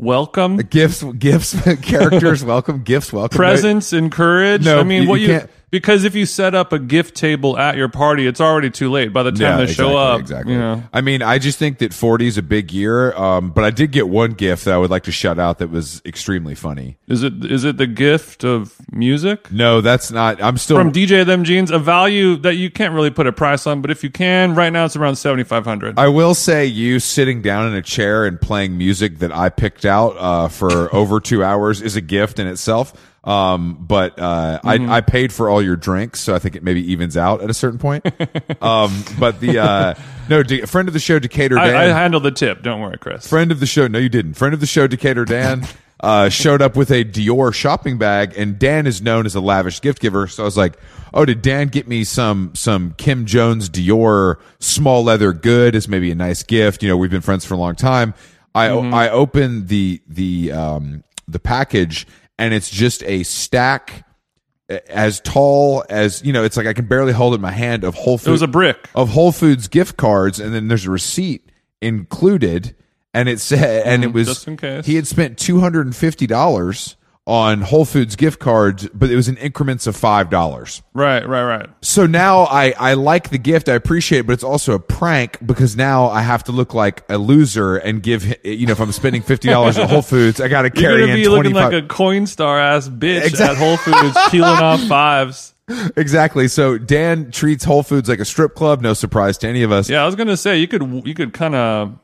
Welcome 0.00 0.58
Gifts, 0.58 1.02
gifts, 1.02 1.60
characters, 1.82 2.44
welcome, 2.54 2.82
gifts, 2.84 3.12
welcome. 3.12 3.36
presents, 3.36 3.92
encourage. 3.92 4.64
No, 4.64 4.78
I 4.78 4.84
mean, 4.84 5.02
you- 5.04 5.08
what 5.08 5.20
you 5.20 5.26
you, 5.26 5.38
can't- 5.40 5.50
because 5.70 6.04
if 6.04 6.14
you 6.14 6.24
set 6.26 6.54
up 6.54 6.72
a 6.72 6.78
gift 6.78 7.14
table 7.14 7.58
at 7.58 7.76
your 7.76 7.88
party, 7.88 8.26
it's 8.26 8.40
already 8.40 8.70
too 8.70 8.90
late. 8.90 9.12
By 9.12 9.22
the 9.22 9.32
time 9.32 9.58
they 9.58 9.72
show 9.72 9.96
up, 9.96 10.20
Exactly. 10.20 10.54
you 10.54 10.58
know. 10.58 10.82
I 10.92 11.00
mean, 11.00 11.22
I 11.22 11.38
just 11.38 11.58
think 11.58 11.78
that 11.78 11.92
40 11.92 12.26
is 12.26 12.38
a 12.38 12.42
big 12.42 12.72
year. 12.72 13.12
Um, 13.14 13.50
but 13.50 13.64
I 13.64 13.70
did 13.70 13.90
get 13.92 14.08
one 14.08 14.32
gift 14.32 14.64
that 14.64 14.74
I 14.74 14.78
would 14.78 14.90
like 14.90 15.02
to 15.04 15.12
shout 15.12 15.38
out 15.38 15.58
that 15.58 15.70
was 15.70 16.00
extremely 16.04 16.54
funny. 16.54 16.96
Is 17.06 17.22
it 17.22 17.44
is 17.44 17.64
it 17.64 17.76
the 17.76 17.86
gift 17.86 18.44
of 18.44 18.76
music? 18.92 19.50
No, 19.52 19.80
that's 19.80 20.10
not. 20.10 20.42
I'm 20.42 20.56
still. 20.58 20.76
From 20.76 20.92
DJ 20.92 21.24
Them 21.26 21.44
Jeans, 21.44 21.70
a 21.70 21.78
value 21.78 22.36
that 22.36 22.54
you 22.56 22.70
can't 22.70 22.94
really 22.94 23.10
put 23.10 23.26
a 23.26 23.32
price 23.32 23.66
on, 23.66 23.80
but 23.82 23.90
if 23.90 24.02
you 24.02 24.10
can, 24.10 24.54
right 24.54 24.72
now 24.72 24.84
it's 24.84 24.96
around 24.96 25.16
seventy 25.16 25.44
five 25.44 25.64
hundred. 25.64 25.98
I 25.98 26.08
will 26.08 26.34
say 26.34 26.64
you 26.66 27.00
sitting 27.00 27.42
down 27.42 27.66
in 27.68 27.74
a 27.74 27.82
chair 27.82 28.24
and 28.24 28.40
playing 28.40 28.78
music 28.78 29.18
that 29.18 29.32
I 29.32 29.48
picked 29.48 29.84
out 29.84 30.16
uh, 30.18 30.48
for 30.48 30.94
over 30.94 31.20
two 31.20 31.42
hours 31.44 31.82
is 31.82 31.96
a 31.96 32.00
gift 32.00 32.38
in 32.38 32.46
itself. 32.46 32.92
Um, 33.28 33.76
but 33.80 34.18
uh, 34.18 34.60
Mm-hmm. 34.64 34.90
I, 34.90 34.96
I 34.96 35.00
paid 35.02 35.32
for 35.32 35.50
all 35.50 35.60
your 35.62 35.76
drinks, 35.76 36.20
so 36.20 36.34
I 36.34 36.38
think 36.38 36.56
it 36.56 36.62
maybe 36.62 36.92
evens 36.92 37.16
out 37.16 37.42
at 37.42 37.50
a 37.50 37.54
certain 37.54 37.78
point. 37.78 38.04
um, 38.62 39.04
but 39.18 39.38
the 39.40 39.58
uh, 39.58 39.94
no 40.28 40.42
De- 40.42 40.66
friend 40.66 40.88
of 40.88 40.94
the 40.94 41.00
show, 41.00 41.18
Decatur 41.18 41.56
Dan, 41.56 41.76
I, 41.76 41.84
I 41.84 41.88
handle 41.88 42.20
the 42.20 42.30
tip. 42.30 42.62
Don't 42.62 42.80
worry, 42.80 42.96
Chris. 42.98 43.28
friend 43.28 43.52
of 43.52 43.60
the 43.60 43.66
show. 43.66 43.86
No, 43.86 43.98
you 43.98 44.08
didn't. 44.08 44.34
Friend 44.34 44.54
of 44.54 44.60
the 44.60 44.66
show, 44.66 44.86
Decatur 44.86 45.24
Dan. 45.24 45.66
Uh, 46.00 46.28
showed 46.28 46.62
up 46.62 46.76
with 46.76 46.92
a 46.92 47.04
Dior 47.04 47.52
shopping 47.52 47.98
bag, 47.98 48.32
and 48.36 48.56
Dan 48.56 48.86
is 48.86 49.02
known 49.02 49.26
as 49.26 49.34
a 49.34 49.40
lavish 49.40 49.80
gift 49.80 50.00
giver. 50.00 50.28
So 50.28 50.44
I 50.44 50.46
was 50.46 50.56
like, 50.56 50.78
"Oh, 51.12 51.24
did 51.24 51.42
Dan 51.42 51.66
get 51.66 51.88
me 51.88 52.04
some 52.04 52.52
some 52.54 52.92
Kim 52.96 53.26
Jones 53.26 53.68
Dior 53.68 54.36
small 54.60 55.02
leather 55.02 55.32
good 55.32 55.74
as 55.74 55.88
maybe 55.88 56.12
a 56.12 56.14
nice 56.14 56.44
gift?" 56.44 56.84
You 56.84 56.88
know, 56.88 56.96
we've 56.96 57.10
been 57.10 57.20
friends 57.20 57.44
for 57.44 57.54
a 57.54 57.56
long 57.56 57.74
time. 57.74 58.14
I 58.54 58.68
I 58.68 59.10
opened 59.10 59.66
the 59.66 60.00
the 60.06 60.52
um 60.52 61.02
the 61.26 61.40
package, 61.40 62.06
and 62.38 62.54
it's 62.54 62.70
just 62.70 63.02
a 63.04 63.22
stack 63.22 64.04
as 64.88 65.20
tall 65.20 65.84
as 65.88 66.22
you 66.24 66.32
know 66.32 66.44
it's 66.44 66.56
like 66.56 66.66
i 66.66 66.72
can 66.72 66.86
barely 66.86 67.12
hold 67.12 67.32
it 67.32 67.36
in 67.36 67.40
my 67.40 67.50
hand 67.50 67.84
of 67.84 67.94
whole 67.94 68.18
foods 68.18 68.26
it 68.26 68.30
was 68.30 68.42
a 68.42 68.48
brick 68.48 68.88
of 68.94 69.08
whole 69.08 69.32
foods 69.32 69.66
gift 69.66 69.96
cards 69.96 70.38
and 70.38 70.54
then 70.54 70.68
there's 70.68 70.84
a 70.84 70.90
receipt 70.90 71.50
included 71.80 72.74
and 73.14 73.28
it 73.28 73.40
said 73.40 73.86
and 73.86 74.02
mm, 74.02 74.06
it 74.06 74.12
was 74.12 74.26
just 74.26 74.46
in 74.46 74.56
case. 74.56 74.84
he 74.84 74.94
had 74.94 75.06
spent 75.06 75.38
$250 75.38 76.96
on 77.28 77.60
Whole 77.60 77.84
Foods 77.84 78.16
gift 78.16 78.40
cards, 78.40 78.88
but 78.94 79.10
it 79.10 79.14
was 79.14 79.28
in 79.28 79.36
increments 79.36 79.86
of 79.86 79.94
five 79.94 80.30
dollars. 80.30 80.82
Right, 80.94 81.28
right, 81.28 81.44
right. 81.44 81.68
So 81.82 82.06
now 82.06 82.44
I 82.44 82.72
I 82.78 82.94
like 82.94 83.28
the 83.28 83.36
gift, 83.38 83.68
I 83.68 83.74
appreciate, 83.74 84.20
it, 84.20 84.26
but 84.26 84.32
it's 84.32 84.42
also 84.42 84.72
a 84.72 84.78
prank 84.80 85.36
because 85.46 85.76
now 85.76 86.06
I 86.08 86.22
have 86.22 86.42
to 86.44 86.52
look 86.52 86.72
like 86.72 87.04
a 87.10 87.18
loser 87.18 87.76
and 87.76 88.02
give 88.02 88.24
you 88.44 88.66
know 88.66 88.72
if 88.72 88.80
I'm 88.80 88.92
spending 88.92 89.20
fifty 89.20 89.48
dollars 89.48 89.76
at 89.76 89.90
Whole 89.90 90.00
Foods, 90.02 90.40
I 90.40 90.48
got 90.48 90.62
to 90.62 90.70
carry 90.70 91.00
You're 91.00 91.06
gonna 91.08 91.14
be 91.18 91.24
twenty 91.24 91.48
looking 91.50 91.54
five. 91.54 91.72
like 91.74 91.84
a 91.84 91.86
Coinstar 91.86 92.60
ass 92.60 92.88
bitch 92.88 93.26
Exact- 93.26 93.52
at 93.52 93.56
Whole 93.58 93.76
Foods, 93.76 94.16
peeling 94.30 94.48
off 94.62 94.82
fives. 94.84 95.54
exactly. 95.96 96.48
So 96.48 96.78
Dan 96.78 97.30
treats 97.30 97.62
Whole 97.64 97.82
Foods 97.82 98.08
like 98.08 98.20
a 98.20 98.24
strip 98.24 98.54
club. 98.54 98.80
No 98.80 98.94
surprise 98.94 99.36
to 99.38 99.48
any 99.48 99.62
of 99.62 99.70
us. 99.70 99.90
Yeah, 99.90 100.02
I 100.02 100.06
was 100.06 100.14
gonna 100.14 100.36
say 100.36 100.58
you 100.58 100.66
could 100.66 101.06
you 101.06 101.12
could 101.14 101.34
kind 101.34 101.54
of 101.54 101.98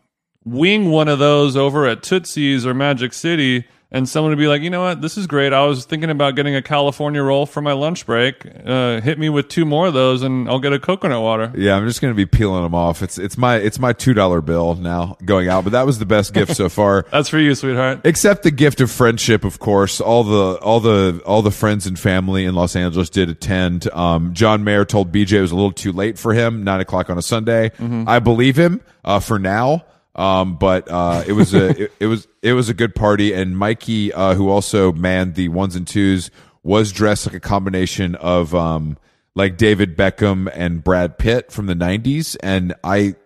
wing 0.45 0.91
one 0.91 1.09
of 1.09 1.19
those 1.19 1.57
over 1.57 1.87
at 1.87 2.03
Tootsie's 2.03 2.67
or 2.67 2.75
Magic 2.75 3.15
City, 3.15 3.65
and 3.95 4.09
someone 4.09 4.33
would 4.33 4.39
be 4.41 4.49
like, 4.49 4.61
you 4.61 4.71
know 4.71 4.83
what, 4.83 5.01
this 5.01 5.17
is 5.17 5.29
great. 5.29 5.53
I 5.53 5.65
was 5.67 5.85
thinking 5.85 6.11
about 6.11 6.35
getting 6.35 6.57
a 6.57 6.63
California 6.63 7.23
roll 7.23 7.47
for 7.47 7.63
my 7.63 7.73
lunch 7.73 8.05
break. 8.07 8.45
Uh, 8.67 9.01
hit 9.01 9.21
me 9.21 9.29
with 9.29 9.47
two 9.49 9.65
more 9.65 9.87
of 9.87 9.95
those, 9.95 10.23
and 10.23 10.49
I'll 10.49 10.59
get 10.59 10.73
a 10.73 10.81
coconut 10.81 11.23
water. 11.23 11.53
Yeah, 11.57 11.77
I'm 11.77 11.87
just 11.87 12.01
gonna 12.01 12.13
be 12.13 12.27
peeling 12.27 12.65
them 12.65 12.75
off. 12.75 13.03
It's 13.03 13.19
it's 13.19 13.39
my 13.39 13.57
it's 13.57 13.79
my 13.79 13.93
two 13.93 14.13
dollar 14.13 14.41
bill 14.41 14.75
now 14.75 15.17
going 15.25 15.49
out, 15.49 15.63
but 15.63 15.71
that 15.71 15.87
was 15.87 16.01
the 16.01 16.07
best 16.07 16.35
gift 16.35 16.57
so 16.57 16.69
far. 16.81 17.07
That's 17.13 17.29
for 17.29 17.39
you, 17.39 17.55
sweetheart. 17.55 18.01
Except 18.05 18.43
the 18.43 18.51
gift 18.51 18.81
of 18.81 18.91
friendship, 18.91 19.45
of 19.45 19.61
course. 19.61 20.01
All 20.01 20.25
the 20.25 20.59
all 20.61 20.81
the 20.81 21.23
all 21.25 21.43
the 21.43 21.53
friends 21.53 21.87
and 21.87 21.97
family 21.97 22.45
in 22.45 22.57
Los 22.57 22.75
Angeles 22.75 23.09
did 23.09 23.29
attend. 23.31 23.89
Um, 23.93 24.35
John 24.35 24.65
Mayer 24.65 24.85
told 24.85 25.13
BJ 25.13 25.35
it 25.35 25.41
was 25.43 25.53
a 25.53 25.55
little 25.55 25.71
too 25.71 25.93
late 25.93 26.19
for 26.19 26.35
him, 26.35 26.65
nine 26.65 26.81
o'clock 26.81 27.11
on 27.11 27.17
a 27.17 27.23
Sunday. 27.23 27.71
I 28.09 28.19
believe 28.19 28.59
him 28.59 28.81
uh, 29.05 29.21
for 29.21 29.39
now. 29.39 29.85
Um, 30.15 30.57
but 30.57 30.89
uh, 30.91 31.25
it 31.27 31.33
was 31.33 31.55
a 31.55 31.69
it, 31.85 31.93
it 32.01 32.07
was 32.07 32.29
it 32.43 32.53
was 32.53 32.69
a 32.69 32.75
good 32.75 32.95
party, 32.95 33.33
and 33.33 33.57
Mikey, 33.57 34.13
uh, 34.13 34.35
who 34.35 34.49
also 34.49 34.93
manned 34.93 35.35
the 35.35 35.49
ones 35.49 35.77
and 35.77 35.87
twos, 35.87 36.31
was 36.63 36.93
dressed 36.93 37.27
like 37.27 37.35
a 37.35 37.41
combination 37.41 38.15
of 38.17 38.55
um, 38.55 38.97
like 39.35 39.57
David 39.57 39.97
Beckham 39.97 40.51
and 40.55 40.83
Brad 40.83 41.19
Pitt 41.19 41.51
from 41.51 41.67
the 41.67 41.75
'90s, 41.75 42.37
and 42.43 42.75
I. 42.83 43.17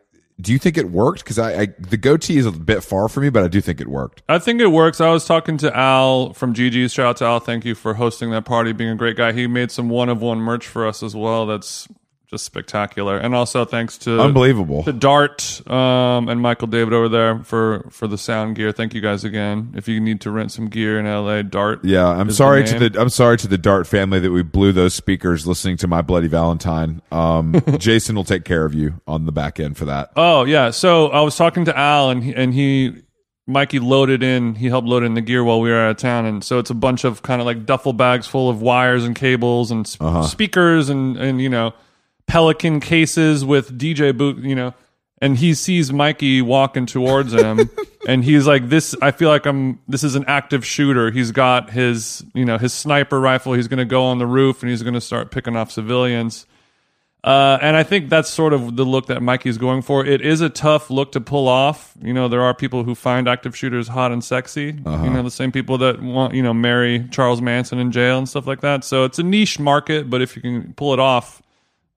Do 0.41 0.53
you 0.53 0.59
think 0.61 0.79
it 0.79 0.89
worked? 0.89 1.25
Because 1.25 1.41
I, 1.41 1.63
I 1.63 1.67
the 1.81 1.97
goatee 1.97 2.37
is 2.37 2.47
a 2.47 2.53
bit 2.53 2.85
far 2.85 3.09
for 3.09 3.21
me, 3.21 3.29
but 3.29 3.43
I 3.43 3.49
do 3.49 3.61
think 3.61 3.81
it 3.81 3.89
worked. 3.89 4.23
I 4.29 4.39
think 4.39 4.61
it 4.61 4.69
works. 4.69 5.01
I 5.01 5.11
was 5.11 5.27
talking 5.27 5.57
to 5.59 5.77
Al 5.77 6.33
from 6.33 6.55
Gigi's. 6.55 6.93
Shout 6.93 7.07
out 7.07 7.17
to 7.17 7.25
Al. 7.25 7.41
Thank 7.41 7.65
you 7.65 7.75
for 7.75 7.95
hosting 7.95 8.31
that 8.31 8.45
party, 8.45 8.73
being 8.73 8.91
a 8.91 8.95
great 8.95 9.17
guy. 9.17 9.33
He 9.33 9.49
made 9.49 9.73
some 9.73 9.89
one 9.89 10.09
of 10.09 10.23
one 10.23 10.39
merch 10.39 10.65
for 10.65 10.87
us 10.87 11.03
as 11.03 11.17
well. 11.17 11.45
That's 11.47 11.89
just 12.29 12.45
spectacular. 12.45 13.17
And 13.17 13.35
also 13.35 13.65
thanks 13.65 13.97
to 13.99 14.21
Unbelievable. 14.21 14.83
to 14.85 14.93
Dart 14.93 15.63
um, 15.69 16.29
and 16.29 16.41
Michael 16.41 16.67
David 16.69 16.93
over 16.93 17.09
there 17.09 17.39
for 17.45 17.87
for 17.91 18.07
the 18.07 18.19
sound 18.19 18.57
gear. 18.57 18.71
Thank 18.73 18.93
you 18.95 19.01
guys 19.01 19.25
again. 19.25 19.73
If 19.77 19.89
you 19.89 19.99
need 20.01 20.21
to 20.23 20.31
rent 20.31 20.53
some 20.53 20.69
gear 20.69 20.99
in 20.99 21.07
LA, 21.07 21.43
Dart. 21.43 21.85
Yeah, 21.85 22.07
I'm 22.07 22.31
sorry 22.31 22.63
the 22.65 22.79
to 22.79 22.89
the 22.91 23.01
I'm 23.01 23.09
sorry 23.09 23.39
to 23.39 23.49
the 23.49 23.59
Dart 23.59 23.87
family 23.87 24.21
that 24.21 24.31
we 24.31 24.43
blew 24.43 24.73
those 24.73 24.95
speakers 24.95 25.47
listening 25.47 25.79
to 25.79 25.89
My 25.89 26.03
Bloody 26.03 26.29
Valentine. 26.29 27.01
Um, 27.11 27.61
Jason 27.79 28.15
will 28.15 28.25
take 28.25 28.45
care 28.45 28.65
of 28.65 28.75
you 28.75 29.01
on 29.07 29.25
the 29.27 29.33
back 29.33 29.59
end 29.59 29.77
for 29.79 29.87
that. 29.87 30.11
Oh 30.17 30.45
yeah. 30.45 30.71
So 30.71 31.09
I 31.09 31.23
was 31.23 31.35
talking 31.37 31.65
to 31.65 31.79
Al 31.79 32.11
and 32.11 32.23
he, 32.23 32.35
and 32.35 32.53
he 32.53 33.03
Mikey 33.47 33.79
loaded 33.79 34.23
in. 34.23 34.55
He 34.57 34.67
helped 34.67 34.87
load 34.87 35.03
in 35.03 35.15
the 35.15 35.23
gear 35.23 35.43
while 35.43 35.63
we 35.63 35.71
were 35.71 35.81
out 35.81 35.93
of 35.93 35.97
town, 35.97 36.27
and 36.27 36.45
so 36.45 36.59
it's 36.59 36.69
a 36.69 36.75
bunch 36.75 37.05
of 37.05 37.23
kind 37.23 37.41
of 37.41 37.47
like 37.47 37.65
duffel 37.65 37.95
bags 37.95 38.27
full 38.27 38.51
of 38.51 38.61
wires 38.61 39.07
and 39.07 39.17
cables 39.17 39.71
and 39.71 39.89
sp- 39.89 40.03
Uh-huh. 40.05 40.23
speakers 40.25 40.91
and 40.91 41.17
and 41.17 41.41
you 41.41 41.49
know 41.49 41.73
Pelican 42.29 42.81
cases 42.81 43.45
with 43.45 43.77
DJ 43.77 44.17
boot. 44.17 44.39
You 44.39 44.55
know, 44.55 44.75
and 45.21 45.37
he 45.37 45.55
sees 45.55 45.93
Mikey 45.93 46.43
walking 46.43 46.87
towards 46.87 47.33
him, 47.33 47.69
and 48.09 48.25
he's 48.25 48.47
like, 48.47 48.69
"This. 48.69 48.95
I 49.03 49.11
feel 49.11 49.29
like 49.29 49.47
I'm. 49.47 49.81
This 49.89 50.05
is 50.05 50.15
an 50.15 50.25
active 50.29 50.65
shooter. 50.65 51.11
He's 51.11 51.33
got 51.33 51.71
his 51.71 52.25
you 52.35 52.45
know 52.45 52.59
his 52.59 52.73
sniper 52.73 53.21
rifle. 53.21 53.55
He's 53.55 53.69
going 53.69 53.79
to 53.79 53.85
go 53.85 54.05
on 54.05 54.19
the 54.19 54.27
roof 54.27 54.63
and 54.63 54.71
he's 54.71 54.83
going 54.83 54.95
to 54.95 55.01
start 55.01 55.31
picking 55.31 55.57
off 55.57 55.73
civilians." 55.73 56.47
Uh, 57.25 57.59
and 57.61 57.77
I 57.77 57.83
think 57.83 58.11
that's 58.11 58.31
sort 58.31 58.53
of 58.53 58.77
the 58.77 58.85
look 58.85 59.07
that 59.07 59.21
Mikey's 59.21 59.59
going 59.59 59.83
for. 59.83 60.07
It 60.07 60.21
is 60.21 60.41
a 60.41 60.49
tough 60.49 60.89
look 60.89 61.13
to 61.13 61.21
pull 61.21 61.49
off. 61.49 61.93
You 62.01 62.15
know, 62.15 62.29
there 62.29 62.43
are 62.43 62.55
people 62.55 62.85
who 62.85 62.95
find 62.95 63.29
active 63.29 63.57
shooters 63.57 63.89
hot 63.89 64.13
and 64.13 64.23
sexy. 64.23 64.79
Uh-huh. 64.87 65.05
You 65.05 65.11
know, 65.11 65.23
the 65.25 65.31
same 65.31 65.51
people 65.51 65.79
that 65.79 66.01
want, 66.01 66.35
you 66.35 66.43
know, 66.43 66.55
marry 66.55 67.07
Charles 67.11 67.43
Manson 67.43 67.79
in 67.81 67.91
jail 67.91 68.19
and 68.19 68.29
stuff 68.29 68.47
like 68.47 68.61
that. 68.61 68.85
So 68.85 69.05
it's 69.05 69.19
a 69.19 69.25
niche 69.25 69.59
market, 69.59 70.09
but 70.09 70.23
if 70.23 70.37
you 70.37 70.43
can 70.43 70.75
pull 70.75 70.93
it 70.93 71.01
off, 71.01 71.43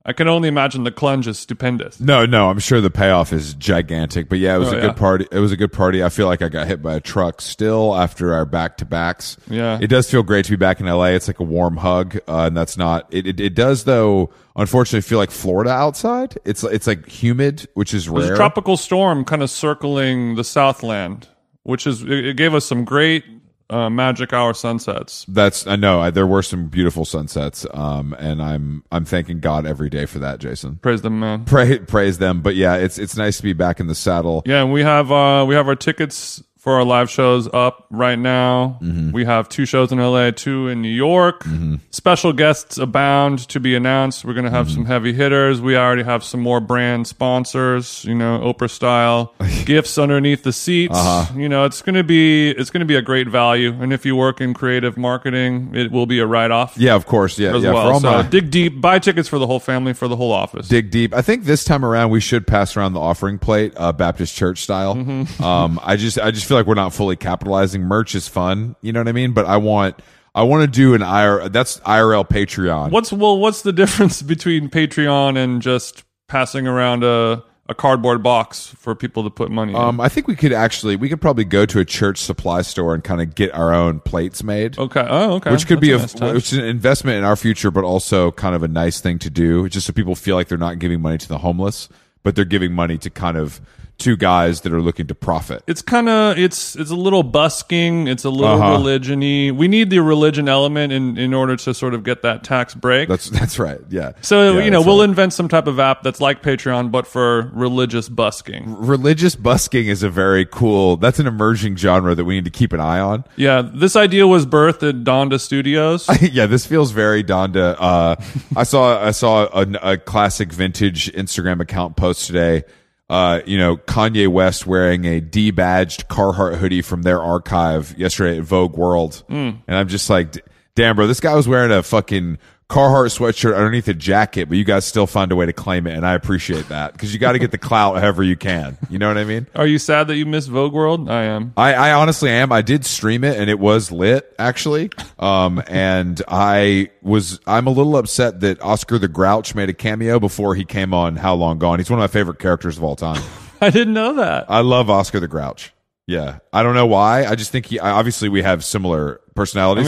I 0.03 0.13
can 0.13 0.27
only 0.27 0.48
imagine 0.48 0.84
the 0.84 0.91
clunge 0.91 1.27
is 1.27 1.38
stupendous. 1.38 2.00
No, 2.00 2.25
no, 2.25 2.50
I'm 2.50 2.58
sure 2.58 2.81
the 2.81 2.89
payoff 2.89 3.31
is 3.31 3.53
gigantic. 3.53 4.29
But 4.29 4.39
yeah, 4.39 4.55
it 4.55 4.58
was 4.60 4.70
Oh, 4.70 4.72
a 4.72 4.75
yeah. 4.77 4.81
good 4.88 4.96
party. 4.96 5.27
It 5.31 5.38
was 5.38 5.51
a 5.51 5.58
good 5.58 5.72
party. 5.72 6.03
I 6.03 6.10
feel 6.10 6.25
like 6.25 6.41
I 6.41 6.50
got 6.50 6.65
hit 6.65 6.81
by 6.81 6.96
a 6.96 7.00
truck 7.00 7.39
still 7.39 7.96
after 7.96 8.34
our 8.34 8.46
back 8.46 8.77
to 8.77 8.86
backs. 8.86 9.38
Yeah. 9.48 9.77
it 9.79 9.88
does 9.88 10.10
feel 10.10 10.24
great 10.24 10.46
to 10.46 10.51
be 10.51 10.58
back 10.58 10.79
in 10.79 10.88
LA. 10.88 11.05
It's 11.13 11.27
like 11.27 11.39
a 11.39 11.43
warm 11.43 11.77
hug, 11.77 12.17
uh, 12.27 12.46
and 12.48 12.58
that's 12.58 12.77
not. 12.77 13.08
It, 13.12 13.27
it 13.27 13.39
it 13.39 13.53
does 13.53 13.84
though. 13.84 14.31
Unfortunately, 14.55 15.01
feel 15.01 15.20
like 15.20 15.29
Florida 15.31 15.70
outside. 15.70 16.36
It's 16.46 16.63
it's 16.63 16.88
like 16.88 17.08
humid, 17.08 17.67
which 17.75 17.93
is 17.93 18.05
There's 18.08 18.25
rare. 18.25 18.34
a 18.34 18.36
tropical 18.36 18.77
storm 18.77 19.24
kind 19.24 19.43
of 19.43 19.50
circling 19.51 20.34
the 20.36 20.43
Southland, 20.43 21.27
which 21.63 21.86
is, 21.86 22.03
it 22.03 22.36
gave 22.38 22.53
us 22.55 22.65
some 22.65 22.84
great 22.86 23.24
uh, 23.72 23.90
magic 23.90 24.34
hour 24.34 24.54
sunsets. 24.54 25.25
That's 25.28 25.66
I 25.66 25.75
know 25.78 26.01
I, 26.01 26.12
there 26.12 26.28
were 26.28 26.44
some 26.44 26.68
beautiful 26.68 27.06
sunsets, 27.06 27.66
um, 27.74 28.13
and 28.20 28.42
I'm 28.42 28.84
I'm 28.92 29.06
thanking 29.06 29.40
God 29.40 29.66
every 29.66 29.90
day 29.90 30.06
for 30.06 30.20
that, 30.20 30.40
Jason. 30.40 30.75
Praise 30.78 31.01
them, 31.01 31.20
man. 31.20 31.46
Pray, 31.46 31.80
praise 31.80 32.18
them, 32.18 32.42
but 32.42 32.56
yeah, 32.56 32.75
it's 32.75 33.00
it's 33.00 33.16
nice 33.18 33.38
to 33.38 33.44
be 33.44 33.54
back 33.54 33.80
in 33.80 33.88
the 33.88 33.96
saddle. 33.96 34.44
Yeah, 34.46 34.62
and 34.62 34.72
we 34.74 34.82
have 34.84 35.12
uh 35.12 35.46
we 35.48 35.56
have 35.56 35.68
our 35.68 35.75
tickets 35.75 36.44
for 36.58 36.74
our 36.74 36.84
live 36.84 37.10
shows 37.10 37.48
up 37.51 37.88
right 37.90 38.20
now. 38.20 38.78
Mm-hmm. 38.84 39.13
We 39.13 39.25
have 39.25 39.50
two 39.50 39.66
shows 39.66 39.92
in 39.92 39.98
LA, 39.98 40.30
two 40.30 40.68
in 40.68 40.80
New 40.84 40.90
York. 40.94 41.44
Special 41.90 42.34
guests 42.34 42.78
abound 42.78 43.40
to 43.50 43.60
be 43.60 43.74
announced. 43.75 44.24
We're 44.24 44.36
going 44.36 44.46
to 44.46 44.51
have 44.51 44.68
Mm-hmm. 44.68 44.75
some 44.75 44.86
heavy 44.86 45.12
hitters. 45.12 45.60
We 45.60 45.75
already 45.75 46.04
have 46.04 46.24
some 46.24 46.40
more 46.40 46.60
brand 46.60 47.08
sponsors, 47.08 48.06
you 48.06 48.13
know, 48.13 48.42
Oprah 48.42 48.70
style 48.70 49.34
gifts 49.72 49.98
underneath 49.98 50.44
the 50.44 50.51
seats. 50.51 50.96
Uh-huh. 50.96 51.34
You 51.38 51.48
know, 51.48 51.66
it's 51.66 51.82
going 51.82 51.96
to 51.96 52.04
be 52.04 52.50
it's 52.51 52.70
going 52.70 52.82
to 52.82 52.86
be 52.86 52.96
a 52.96 53.01
great 53.01 53.28
value. 53.28 53.74
And 53.82 53.94
if 53.94 54.06
you 54.06 54.16
work 54.16 54.42
in 54.42 54.54
creative 54.54 54.98
marketing, 54.98 55.74
it 55.74 55.92
will 55.92 56.06
be 56.06 56.20
a 56.20 56.25
write 56.25 56.51
off 56.51 56.78
Yeah, 56.78 56.96
of 56.96 57.06
course. 57.06 57.40
Yeah, 57.40 57.56
as 57.56 57.63
yeah. 57.63 57.72
well. 57.72 57.88
For 57.88 57.94
all 57.94 58.00
so 58.00 58.12
my 58.12 58.22
dig 58.24 58.51
deep, 58.51 58.82
buy 58.82 59.00
tickets 59.00 59.30
for 59.30 59.40
the 59.40 59.48
whole 59.48 59.60
family, 59.60 59.94
for 59.94 60.08
the 60.08 60.16
whole 60.16 60.32
office. 60.32 60.68
dig 60.68 60.92
deep. 60.92 61.13
I 61.13 61.22
think 61.22 61.46
this 61.46 61.63
time 61.63 61.86
around 61.86 62.12
we 62.12 62.20
should 62.20 62.46
pass 62.46 62.75
around 62.75 62.94
the 62.94 63.00
offering 63.00 63.40
plate, 63.40 63.74
uh, 63.78 63.94
Baptist 63.94 64.36
church 64.36 64.60
style. 64.60 64.96
Mm-hmm. 64.96 65.44
um, 65.51 65.80
I 65.84 65.96
just 65.96 66.20
I 66.20 66.32
just 66.32 66.46
feel 66.46 66.58
like 66.58 66.68
we're 66.68 66.75
not 66.75 66.94
fully 66.94 67.16
capitalizing. 67.16 67.84
Merch 67.84 68.16
is 68.16 68.28
fun, 68.28 68.75
you 68.82 68.92
know 68.92 69.00
what 69.00 69.08
I 69.08 69.13
mean. 69.13 69.32
But 69.32 69.46
I 69.46 69.58
want 69.58 70.01
I 70.34 70.44
want 70.44 70.62
to 70.62 70.68
do 70.68 70.94
an 70.94 71.01
IR. 71.01 71.50
That's 71.50 71.80
IRL 71.82 72.28
Patreon. 72.28 72.92
What's 72.92 73.12
well? 73.12 73.40
What's 73.40 73.62
the 73.62 73.74
difference 73.74 74.22
between 74.34 74.70
Patreon 74.70 75.38
and 75.38 75.62
just 75.62 76.04
passing 76.28 76.68
around 76.68 77.04
a 77.04 77.44
a 77.72 77.74
cardboard 77.74 78.22
box 78.22 78.68
for 78.78 78.94
people 78.94 79.24
to 79.24 79.30
put 79.30 79.50
money? 79.50 79.72
in? 79.74 79.78
Um, 79.80 80.00
I 80.00 80.10
think 80.10 80.28
we 80.28 80.36
could 80.36 80.54
actually 80.54 80.96
we 80.96 81.10
could 81.10 81.20
probably 81.22 81.46
go 81.46 81.66
to 81.66 81.80
a 81.80 81.86
church 81.86 82.20
supply 82.20 82.62
store 82.62 82.94
and 82.94 83.04
kind 83.04 83.22
of 83.22 83.34
get 83.34 83.54
our 83.54 83.74
own 83.74 84.00
plates 84.01 84.44
made. 84.44 84.78
okay. 84.78 85.06
Oh, 85.10 85.34
okay. 85.36 85.51
Which 85.51 85.66
could 85.66 85.78
That's 85.78 85.88
be 85.88 85.92
a, 85.94 85.98
nice 85.98 86.13
touch. 86.13 86.34
which 86.36 86.54
is 86.54 86.60
an 86.60 86.66
investment 86.66 87.18
in 87.18 87.24
our 87.24 87.36
future, 87.36 87.72
but 87.72 87.84
also 87.84 88.32
kind 88.32 88.54
of 88.56 88.62
a 88.62 88.68
nice 88.68 89.00
thing 89.00 89.18
to 89.20 89.30
do, 89.30 89.68
just 89.70 89.88
so 89.88 89.94
people 89.94 90.16
feel 90.16 90.36
like 90.36 90.48
they're 90.48 90.58
not 90.58 90.78
giving 90.80 91.01
money 91.01 91.18
to 91.18 91.28
the 91.28 91.40
homeless, 91.40 91.90
but 92.24 92.36
they're 92.36 92.46
giving 92.46 92.74
money 92.74 92.98
to 93.00 93.10
kind 93.10 93.38
of 93.38 93.60
two 94.01 94.17
guys 94.17 94.62
that 94.62 94.74
are 94.74 94.81
looking 94.81 95.08
to 95.08 95.15
profit. 95.15 95.63
it's 95.67 95.81
kind 95.81 96.10
of 96.10 96.38
it's 96.38 96.75
it's 96.75 96.91
a 96.91 96.96
little 96.96 97.24
busking. 97.24 98.08
It's 98.08 98.25
a 98.25 98.29
little 98.29 98.55
Uh-huh. 98.62 98.72
religion-y. 98.72 99.51
We 99.51 99.67
need 99.67 99.89
the 99.89 100.00
religion 100.00 100.50
element 100.50 100.91
in 100.91 101.17
in 101.17 101.34
order 101.34 101.55
to 101.55 101.74
sort 101.74 101.93
of 101.93 102.03
get 102.03 102.22
that 102.24 102.43
tax 102.43 102.74
break. 102.75 103.08
That's 103.08 103.29
that's 103.39 103.60
right. 103.60 103.79
Yeah. 103.89 104.13
so 104.22 104.58
Yeah, 104.58 104.65
you 104.65 104.72
know 104.72 104.81
we'll 104.81 105.00
right. 105.00 105.10
invent 105.10 105.34
some 105.34 105.48
type 105.48 105.67
of 105.67 105.79
app 105.79 106.03
that's 106.03 106.20
like 106.20 106.41
Patreon 106.43 106.91
but 106.91 107.05
for 107.08 107.50
religious 107.53 108.10
busking. 108.10 108.75
religious 108.77 109.36
busking 109.36 109.88
is 109.88 110.03
a 110.03 110.10
very 110.10 110.46
cool. 110.46 110.98
That's 110.98 111.20
an 111.20 111.27
emerging 111.27 111.75
genre 111.77 112.15
that 112.15 112.25
we 112.25 112.36
need 112.36 112.46
to 112.46 112.51
keep 112.51 112.74
an 112.74 112.79
eye 112.79 113.00
on. 113.00 113.24
Yeah, 113.36 113.62
this 113.62 113.96
idea 113.96 114.27
was 114.27 114.46
birthed 114.46 114.88
at 114.88 115.03
Donda 115.03 115.39
Studios. 115.39 116.08
yeah, 116.22 116.46
this 116.48 116.65
feels 116.65 116.91
very 116.91 117.24
Donda. 117.24 117.75
Uh, 117.79 118.15
I 118.55 118.63
saw 118.63 119.03
I 119.05 119.12
saw 119.12 119.46
a, 119.53 119.91
a 119.93 119.98
classic 119.98 120.51
vintage 120.51 121.12
Instagram 121.13 121.60
account 121.62 121.96
post 121.96 122.27
today. 122.27 122.63
Uh, 123.12 123.41
you 123.46 123.58
know, 123.58 123.75
Kanye 123.75 124.30
West 124.30 124.65
wearing 124.65 125.03
a 125.03 125.20
debadged 125.20 126.08
Carhartt 126.08 126.56
hoodie 126.60 126.82
from 126.82 127.01
their 127.01 127.22
archive 127.22 127.94
yesterday 127.98 128.38
at 128.38 128.46
Vogue 128.46 128.77
World, 128.77 129.24
and 129.27 129.62
I'm 129.68 129.89
just 129.89 130.10
like, 130.10 130.46
damn, 130.75 130.96
bro, 130.96 131.08
this 131.08 131.20
guy 131.20 131.36
was 131.36 131.46
wearing 131.46 131.72
a 131.74 131.84
fucking 131.84 132.38
Carhartt 132.72 133.18
sweatshirt 133.18 133.54
underneath 133.54 133.90
a 133.90 133.94
jacket, 133.94 134.48
but 134.48 134.58
you 134.58 134.63
guys 134.63 134.86
still 134.86 135.06
find 135.06 135.30
a 135.34 135.36
way 135.36 135.46
to 135.46 135.51
claim 135.51 135.86
it, 135.88 135.94
and 135.94 136.06
I 136.06 136.13
appreciate 136.13 136.70
that 136.70 136.94
because 136.94 137.12
you 137.13 137.20
got 137.20 137.34
to 137.34 137.40
get 137.40 137.51
the 137.51 137.58
clout 137.58 137.98
however 137.98 138.24
you 138.24 138.38
can. 138.38 138.78
You 138.90 138.98
know 138.98 139.10
what 139.10 139.18
I 139.18 139.25
mean? 139.25 139.48
Are 139.56 139.68
you 139.68 139.78
sad 139.78 140.08
that 140.08 140.16
you 140.16 140.25
missed 140.25 140.48
Vogue 140.48 140.72
World? 140.72 141.10
I 141.10 141.24
am. 141.24 141.54
I, 141.58 141.74
I 141.74 141.92
honestly 141.92 142.30
am. 142.30 142.54
I 142.54 142.62
did 142.62 142.86
stream 142.86 143.25
it 143.25 143.38
and 143.38 143.50
it 143.50 143.60
was 143.60 143.92
lit 143.92 144.34
actually. 144.40 144.90
Um, 145.20 145.62
and 145.68 146.22
I 146.30 146.92
was, 147.01 147.42
I'm 147.46 147.68
a 147.68 147.72
little 147.72 147.98
upset 147.98 148.40
that 148.40 148.62
Oscar 148.62 148.98
the 148.98 149.10
Grouch 149.10 149.54
made 149.54 149.68
a 149.68 149.74
cameo 149.74 150.22
before 150.22 150.56
he 150.56 150.63
came 150.63 150.94
on 150.94 151.18
How 151.18 151.34
Long 151.34 151.60
Gone. 151.60 151.80
He's 151.80 151.90
one 151.90 152.00
of 152.00 152.04
my 152.04 152.08
favorite 152.08 152.40
characters 152.40 152.78
of 152.78 152.84
all 152.86 152.96
time. 152.96 153.22
I 153.62 153.70
didn't 153.70 153.94
know 153.94 154.16
that. 154.16 154.50
I 154.50 154.62
love 154.62 154.90
Oscar 154.90 155.20
the 155.20 155.28
Grouch. 155.28 155.74
Yeah. 156.08 156.40
I 156.51 156.63
don't 156.63 156.75
know 156.75 156.88
why. 156.88 157.25
I 157.25 157.36
just 157.36 157.51
think 157.51 157.68
he, 157.68 157.80
obviously 157.80 158.30
we 158.30 158.42
have 158.42 158.63
similar 158.63 159.21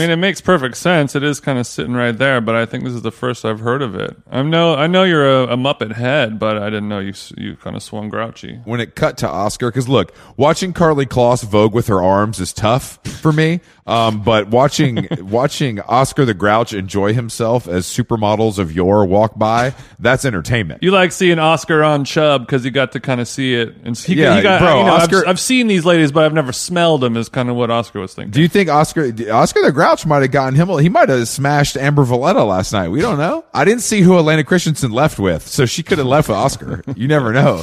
mean, 0.00 0.10
it 0.10 0.16
makes 0.16 0.40
perfect 0.40 0.76
sense. 0.76 1.14
It 1.14 1.22
is 1.22 1.40
kind 1.40 1.58
of 1.58 1.66
sitting 1.66 1.94
right 1.94 2.16
there, 2.16 2.40
but 2.40 2.54
I 2.54 2.66
think 2.66 2.84
this 2.84 2.94
is 2.94 3.02
the 3.02 3.12
first 3.12 3.44
I've 3.44 3.60
heard 3.60 3.82
of 3.82 3.94
it. 3.94 4.16
I 4.30 4.42
know, 4.42 4.74
I 4.74 4.86
know 4.86 5.04
you're 5.04 5.28
a, 5.28 5.52
a 5.52 5.56
Muppet 5.56 5.92
head, 5.92 6.38
but 6.38 6.56
I 6.56 6.66
didn't 6.70 6.88
know 6.88 6.98
you 6.98 7.12
you 7.36 7.56
kind 7.56 7.76
of 7.76 7.82
swung 7.82 8.08
grouchy. 8.08 8.60
when 8.64 8.80
it 8.80 8.94
cut 8.94 9.18
to 9.18 9.28
Oscar, 9.28 9.68
because 9.70 9.88
look, 9.88 10.14
watching 10.36 10.72
Karlie 10.72 11.06
Kloss 11.06 11.44
vogue 11.44 11.74
with 11.74 11.86
her 11.88 12.02
arms 12.02 12.40
is 12.40 12.52
tough 12.52 12.98
for 13.20 13.32
me. 13.32 13.60
Um, 13.86 14.22
but 14.22 14.48
watching 14.48 15.06
watching 15.20 15.78
Oscar 15.80 16.24
the 16.24 16.32
Grouch 16.32 16.72
enjoy 16.72 17.12
himself 17.12 17.68
as 17.68 17.84
supermodels 17.86 18.58
of 18.58 18.72
yore 18.72 19.04
walk 19.04 19.38
by, 19.38 19.74
that's 19.98 20.24
entertainment. 20.24 20.82
You 20.82 20.90
like 20.90 21.12
seeing 21.12 21.38
Oscar 21.38 21.82
on 21.82 22.06
Chubb 22.06 22.46
because 22.46 22.64
you 22.64 22.70
got 22.70 22.92
to 22.92 23.00
kind 23.00 23.20
of 23.20 23.28
see 23.28 23.52
it, 23.54 23.74
and 23.84 23.96
he, 23.96 24.14
Yeah, 24.14 24.36
he 24.36 24.42
got, 24.42 24.60
bro, 24.60 24.78
you 24.78 24.84
know, 24.84 24.94
I've- 24.94 25.14
Oscar- 25.14 25.28
I've, 25.28 25.38
seen 25.40 25.66
these 25.66 25.84
ladies, 25.84 26.12
but 26.12 26.24
I've 26.24 26.32
never 26.32 26.50
smelled 26.52 27.02
them. 27.02 27.16
Is 27.18 27.28
kind 27.28 27.50
of 27.50 27.56
what 27.56 27.70
Oscar 27.70 28.00
was 28.00 28.14
thinking. 28.14 28.30
Do 28.30 28.40
you 28.40 28.48
think 28.48 28.70
Oscar 28.70 29.12
Oscar 29.30 29.62
the 29.62 29.72
Grouch 29.72 30.06
might 30.06 30.22
have 30.22 30.30
gotten 30.30 30.54
him? 30.54 30.68
He 30.78 30.88
might 30.88 31.10
have 31.10 31.28
smashed 31.28 31.76
Amber 31.76 32.04
Valletta 32.04 32.42
last 32.42 32.72
night. 32.72 32.88
We 32.88 33.02
don't 33.02 33.18
know. 33.18 33.44
I 33.52 33.66
didn't 33.66 33.82
see 33.82 34.00
who 34.00 34.14
Helena 34.14 34.44
Christensen 34.44 34.92
left 34.92 35.18
with, 35.18 35.46
so 35.46 35.66
she 35.66 35.82
could 35.82 35.98
have 35.98 36.06
left 36.06 36.28
with 36.28 36.38
Oscar. 36.38 36.82
You 36.96 37.06
never 37.06 37.34
know. 37.34 37.62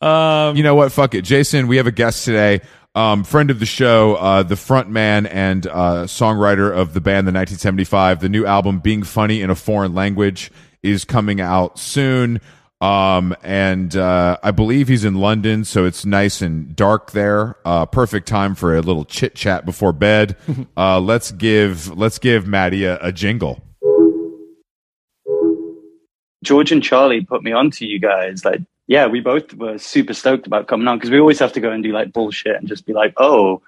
um, 0.00 0.56
you 0.56 0.62
know 0.62 0.74
what? 0.76 0.92
Fuck 0.92 1.14
it, 1.14 1.22
Jason. 1.22 1.66
We 1.66 1.78
have 1.78 1.86
a 1.88 1.92
guest 1.92 2.24
today. 2.24 2.60
Um, 2.96 3.24
friend 3.24 3.50
of 3.50 3.58
the 3.58 3.66
show, 3.66 4.14
uh, 4.14 4.44
the 4.44 4.56
front 4.56 4.88
man 4.88 5.26
and 5.26 5.66
uh, 5.66 6.04
songwriter 6.04 6.72
of 6.72 6.94
the 6.94 7.00
band, 7.00 7.26
the 7.26 7.32
1975. 7.32 8.20
The 8.20 8.28
new 8.28 8.46
album, 8.46 8.78
"Being 8.78 9.02
Funny 9.02 9.40
in 9.40 9.50
a 9.50 9.56
Foreign 9.56 9.94
Language," 9.94 10.52
is 10.82 11.04
coming 11.04 11.40
out 11.40 11.78
soon. 11.78 12.40
Um, 12.80 13.34
and 13.42 13.96
uh, 13.96 14.36
I 14.42 14.50
believe 14.50 14.88
he's 14.88 15.04
in 15.04 15.14
London, 15.14 15.64
so 15.64 15.86
it's 15.86 16.04
nice 16.04 16.42
and 16.42 16.76
dark 16.76 17.12
there. 17.12 17.56
Uh, 17.64 17.86
perfect 17.86 18.28
time 18.28 18.54
for 18.54 18.76
a 18.76 18.82
little 18.82 19.04
chit 19.04 19.34
chat 19.34 19.64
before 19.64 19.92
bed. 19.92 20.36
uh, 20.76 21.00
let's 21.00 21.32
give 21.32 21.96
let's 21.96 22.18
give 22.18 22.46
Matty 22.46 22.84
a, 22.84 22.98
a 23.00 23.10
jingle. 23.10 23.62
George 26.44 26.70
and 26.72 26.82
Charlie 26.82 27.24
put 27.24 27.42
me 27.42 27.52
on 27.52 27.70
to 27.72 27.86
you 27.86 27.98
guys. 27.98 28.44
Like, 28.44 28.60
yeah, 28.86 29.06
we 29.06 29.20
both 29.20 29.54
were 29.54 29.78
super 29.78 30.12
stoked 30.14 30.46
about 30.46 30.68
coming 30.68 30.86
on 30.88 30.98
because 30.98 31.10
we 31.10 31.18
always 31.18 31.38
have 31.38 31.52
to 31.54 31.60
go 31.60 31.70
and 31.70 31.82
do 31.82 31.92
like 31.92 32.12
bullshit 32.12 32.56
and 32.56 32.68
just 32.68 32.84
be 32.86 32.92
like, 32.92 33.14
oh, 33.16 33.62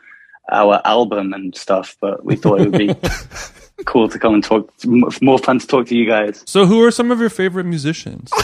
our 0.50 0.80
album 0.84 1.32
and 1.32 1.56
stuff. 1.56 1.96
But 2.00 2.24
we 2.24 2.36
thought 2.36 2.60
it 2.60 2.70
would 2.70 2.78
be 2.78 2.94
cool 3.84 4.08
to 4.08 4.18
come 4.18 4.34
and 4.34 4.44
talk, 4.44 4.70
m- 4.84 5.04
more 5.22 5.38
fun 5.38 5.58
to 5.58 5.66
talk 5.66 5.86
to 5.86 5.96
you 5.96 6.06
guys. 6.06 6.42
So, 6.46 6.66
who 6.66 6.82
are 6.82 6.90
some 6.90 7.10
of 7.10 7.20
your 7.20 7.30
favorite 7.30 7.64
musicians? 7.64 8.30
Do 8.30 8.36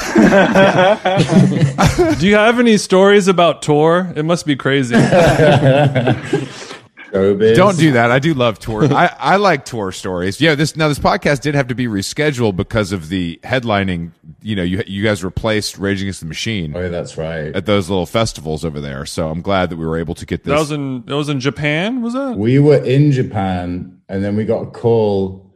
you 2.27 2.37
have 2.37 2.59
any 2.59 2.79
stories 2.79 3.29
about 3.29 3.63
tour? 3.63 4.13
It 4.17 4.25
must 4.25 4.47
be 4.47 4.57
crazy. 4.57 4.97
Showbiz. 7.13 7.55
Don't 7.57 7.77
do 7.79 7.93
that. 7.93 8.11
I 8.11 8.19
do 8.19 8.33
love 8.35 8.59
tour. 8.59 8.85
I, 8.95 9.15
I 9.19 9.37
like 9.37 9.65
tour 9.65 9.93
stories. 9.93 10.41
Yeah, 10.41 10.55
this 10.55 10.77
now 10.77 10.89
this 10.89 10.99
podcast 10.99 11.43
did 11.43 11.55
have 11.55 11.69
to 11.69 11.75
be 11.75 11.87
rescheduled 11.87 12.57
because 12.57 12.91
of 12.93 13.09
the 13.09 13.39
headlining. 13.45 14.13
You 14.41 14.57
know, 14.57 14.63
you 14.63 14.83
you 14.87 15.03
guys 15.03 15.23
replaced 15.23 15.79
Rage 15.79 16.01
Against 16.01 16.21
the 16.21 16.27
Machine 16.27 16.75
Oh, 16.75 16.89
that's 16.89 17.17
right. 17.19 17.55
at 17.55 17.67
those 17.67 17.91
little 17.91 18.07
festivals 18.07 18.65
over 18.65 18.81
there. 18.81 19.05
So 19.07 19.29
I'm 19.29 19.43
glad 19.43 19.71
that 19.71 19.77
we 19.77 19.87
were 19.87 19.99
able 19.99 20.15
to 20.15 20.27
get 20.27 20.45
this. 20.45 20.53
That 20.53 20.59
was 20.59 20.71
in 20.73 21.05
that 21.07 21.17
was 21.17 21.29
in 21.29 21.41
Japan. 21.41 22.01
Was 22.03 22.15
that? 22.15 22.37
We 22.37 22.59
were 22.59 22.83
in 22.83 23.13
Japan, 23.13 24.01
and 24.09 24.25
then 24.25 24.35
we 24.37 24.45
got 24.45 24.63
a 24.63 24.71
call 24.71 25.55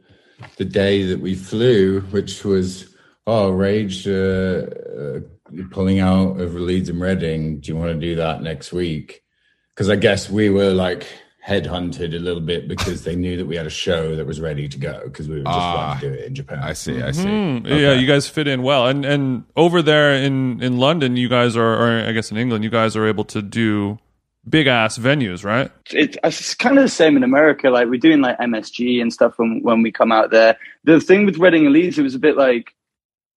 the 0.58 0.64
day 0.66 1.04
that 1.04 1.20
we 1.20 1.34
flew, 1.34 2.00
which 2.10 2.44
was, 2.44 2.94
oh, 3.26 3.48
Rage 3.50 4.06
uh, 4.06 4.66
uh, 4.70 5.20
pulling 5.70 6.00
out 6.00 6.38
of 6.38 6.54
Leeds 6.54 6.90
and 6.90 7.00
Reading. 7.00 7.60
Do 7.60 7.72
you 7.72 7.76
want 7.78 7.92
to 7.92 7.98
do 7.98 8.16
that 8.16 8.42
next 8.42 8.70
week? 8.72 9.22
Because 9.74 9.88
I 9.88 9.96
guess 9.96 10.28
we 10.28 10.50
were 10.50 10.72
like 10.72 11.06
headhunted 11.46 12.14
a 12.14 12.18
little 12.18 12.40
bit 12.40 12.66
because 12.66 13.04
they 13.04 13.14
knew 13.14 13.36
that 13.36 13.46
we 13.46 13.54
had 13.56 13.66
a 13.66 13.70
show 13.70 14.16
that 14.16 14.26
was 14.26 14.40
ready 14.40 14.68
to 14.68 14.78
go 14.78 15.00
because 15.04 15.28
we 15.28 15.36
were 15.36 15.44
just 15.44 15.54
Ah. 15.56 15.74
about 15.92 16.00
to 16.00 16.08
do 16.08 16.14
it 16.14 16.24
in 16.26 16.34
Japan. 16.34 16.58
I 16.60 16.72
see. 16.72 17.00
I 17.00 17.12
see. 17.12 17.22
Hmm, 17.22 17.66
Yeah, 17.66 17.92
you 17.92 18.06
guys 18.06 18.28
fit 18.28 18.48
in 18.48 18.62
well, 18.62 18.86
and 18.88 19.04
and 19.04 19.44
over 19.56 19.80
there 19.82 20.12
in 20.14 20.60
in 20.62 20.78
London, 20.78 21.16
you 21.16 21.28
guys 21.28 21.56
are, 21.56 21.74
or 22.02 22.08
I 22.08 22.12
guess 22.12 22.30
in 22.30 22.36
England, 22.36 22.64
you 22.64 22.70
guys 22.70 22.96
are 22.96 23.06
able 23.06 23.24
to 23.24 23.42
do 23.42 23.98
big 24.48 24.66
ass 24.66 24.96
venues, 24.98 25.44
right? 25.44 25.70
It, 25.92 26.16
it's 26.22 26.54
kind 26.54 26.78
of 26.78 26.82
the 26.84 26.88
same 26.88 27.16
in 27.16 27.22
America. 27.24 27.68
Like 27.70 27.88
we're 27.88 27.98
doing 28.00 28.20
like 28.20 28.38
MSG 28.38 29.00
and 29.00 29.12
stuff 29.12 29.34
when 29.38 29.60
when 29.62 29.82
we 29.82 29.92
come 29.92 30.10
out 30.12 30.30
there. 30.30 30.56
The 30.84 31.00
thing 31.00 31.26
with 31.26 31.38
Reading 31.38 31.64
and 31.66 31.72
Leeds, 31.74 31.98
it 31.98 32.02
was 32.02 32.14
a 32.14 32.18
bit 32.20 32.36
like, 32.36 32.72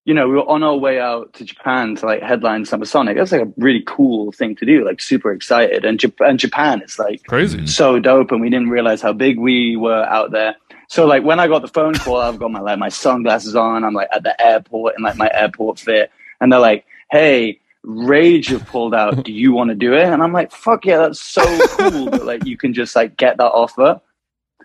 you 0.10 0.16
know, 0.16 0.28
we 0.28 0.38
were 0.38 0.50
on 0.50 0.64
our 0.64 0.76
way 0.76 1.00
out 1.00 1.32
to 1.34 1.46
Japan 1.46 1.96
to 1.98 2.08
like 2.08 2.24
headline 2.24 2.66
Summer 2.66 2.86
Sonic. 2.86 3.16
That's 3.16 3.32
like 3.32 3.44
a 3.44 3.54
really 3.58 3.84
cool 3.86 4.32
thing 4.32 4.56
to 4.56 4.66
do. 4.66 4.84
Like 4.84 5.00
super 5.02 5.32
excited, 5.32 5.86
and 5.86 6.00
Jap- 6.00 6.28
and 6.28 6.40
Japan 6.40 6.82
is 6.82 6.98
like 6.98 7.24
Crazy. 7.28 7.58
Mm-hmm. 7.58 7.68
so 7.68 8.00
dope, 8.00 8.32
and 8.32 8.42
we 8.42 8.50
didn't 8.50 8.72
realize 8.72 9.04
how 9.04 9.14
big 9.14 9.38
we 9.38 9.76
were 9.76 10.04
out 10.06 10.32
there. 10.32 10.56
So 10.88 11.06
like 11.06 11.24
when 11.24 11.40
I 11.40 11.48
got 11.48 11.62
the 11.62 11.68
phone 11.68 11.94
call, 11.94 12.18
I've 12.18 12.40
got 12.40 12.50
my 12.50 12.60
like 12.60 12.80
my 12.80 12.90
sunglasses 12.90 13.56
on. 13.56 13.84
I'm 13.84 13.94
like 13.94 14.10
at 14.12 14.24
the 14.24 14.34
airport 14.42 14.96
in 14.98 15.04
like 15.04 15.16
my 15.16 15.30
airport 15.32 15.78
fit, 15.78 16.10
and 16.42 16.52
they're 16.52 16.60
like, 16.60 16.88
"Hey, 17.12 17.60
Rage 17.84 18.48
have 18.48 18.66
pulled 18.66 18.96
out. 18.96 19.24
Do 19.24 19.32
you 19.32 19.54
want 19.54 19.70
to 19.70 19.76
do 19.76 19.94
it?" 19.94 20.06
And 20.06 20.24
I'm 20.24 20.34
like, 20.34 20.52
"Fuck 20.52 20.88
yeah, 20.88 20.98
that's 20.98 21.22
so 21.22 21.44
cool 21.78 22.10
that 22.10 22.26
like 22.26 22.48
you 22.48 22.58
can 22.58 22.74
just 22.74 22.96
like 22.96 23.16
get 23.16 23.38
that 23.38 23.52
offer." 23.52 24.02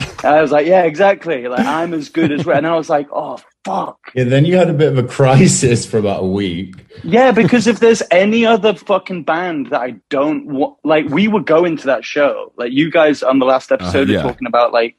And 0.00 0.34
I 0.34 0.42
was 0.42 0.50
like, 0.50 0.66
"Yeah, 0.66 0.82
exactly. 0.82 1.46
Like 1.48 1.66
I'm 1.66 1.94
as 1.94 2.08
good 2.08 2.32
as." 2.32 2.46
Ra-" 2.46 2.56
And 2.56 2.66
I 2.66 2.76
was 2.76 2.88
like, 2.88 3.08
"Oh 3.12 3.38
fuck." 3.64 3.98
Yeah, 4.14 4.24
then 4.24 4.44
you 4.44 4.56
had 4.56 4.68
a 4.68 4.74
bit 4.74 4.90
of 4.90 4.98
a 4.98 5.06
crisis 5.06 5.86
for 5.86 5.98
about 5.98 6.22
a 6.22 6.26
week. 6.26 6.74
Yeah, 7.02 7.30
because 7.30 7.66
if 7.66 7.80
there's 7.80 8.02
any 8.10 8.44
other 8.44 8.74
fucking 8.74 9.24
band 9.24 9.70
that 9.70 9.80
I 9.80 9.96
don't 10.08 10.46
want, 10.46 10.78
like, 10.84 11.08
we 11.08 11.28
were 11.28 11.42
going 11.42 11.76
to 11.78 11.86
that 11.86 12.04
show. 12.04 12.52
Like, 12.56 12.72
you 12.72 12.90
guys 12.90 13.22
on 13.22 13.38
the 13.38 13.46
last 13.46 13.70
episode 13.70 14.08
uh, 14.10 14.12
yeah. 14.12 14.18
are 14.20 14.22
talking 14.22 14.46
about 14.46 14.72
like 14.72 14.96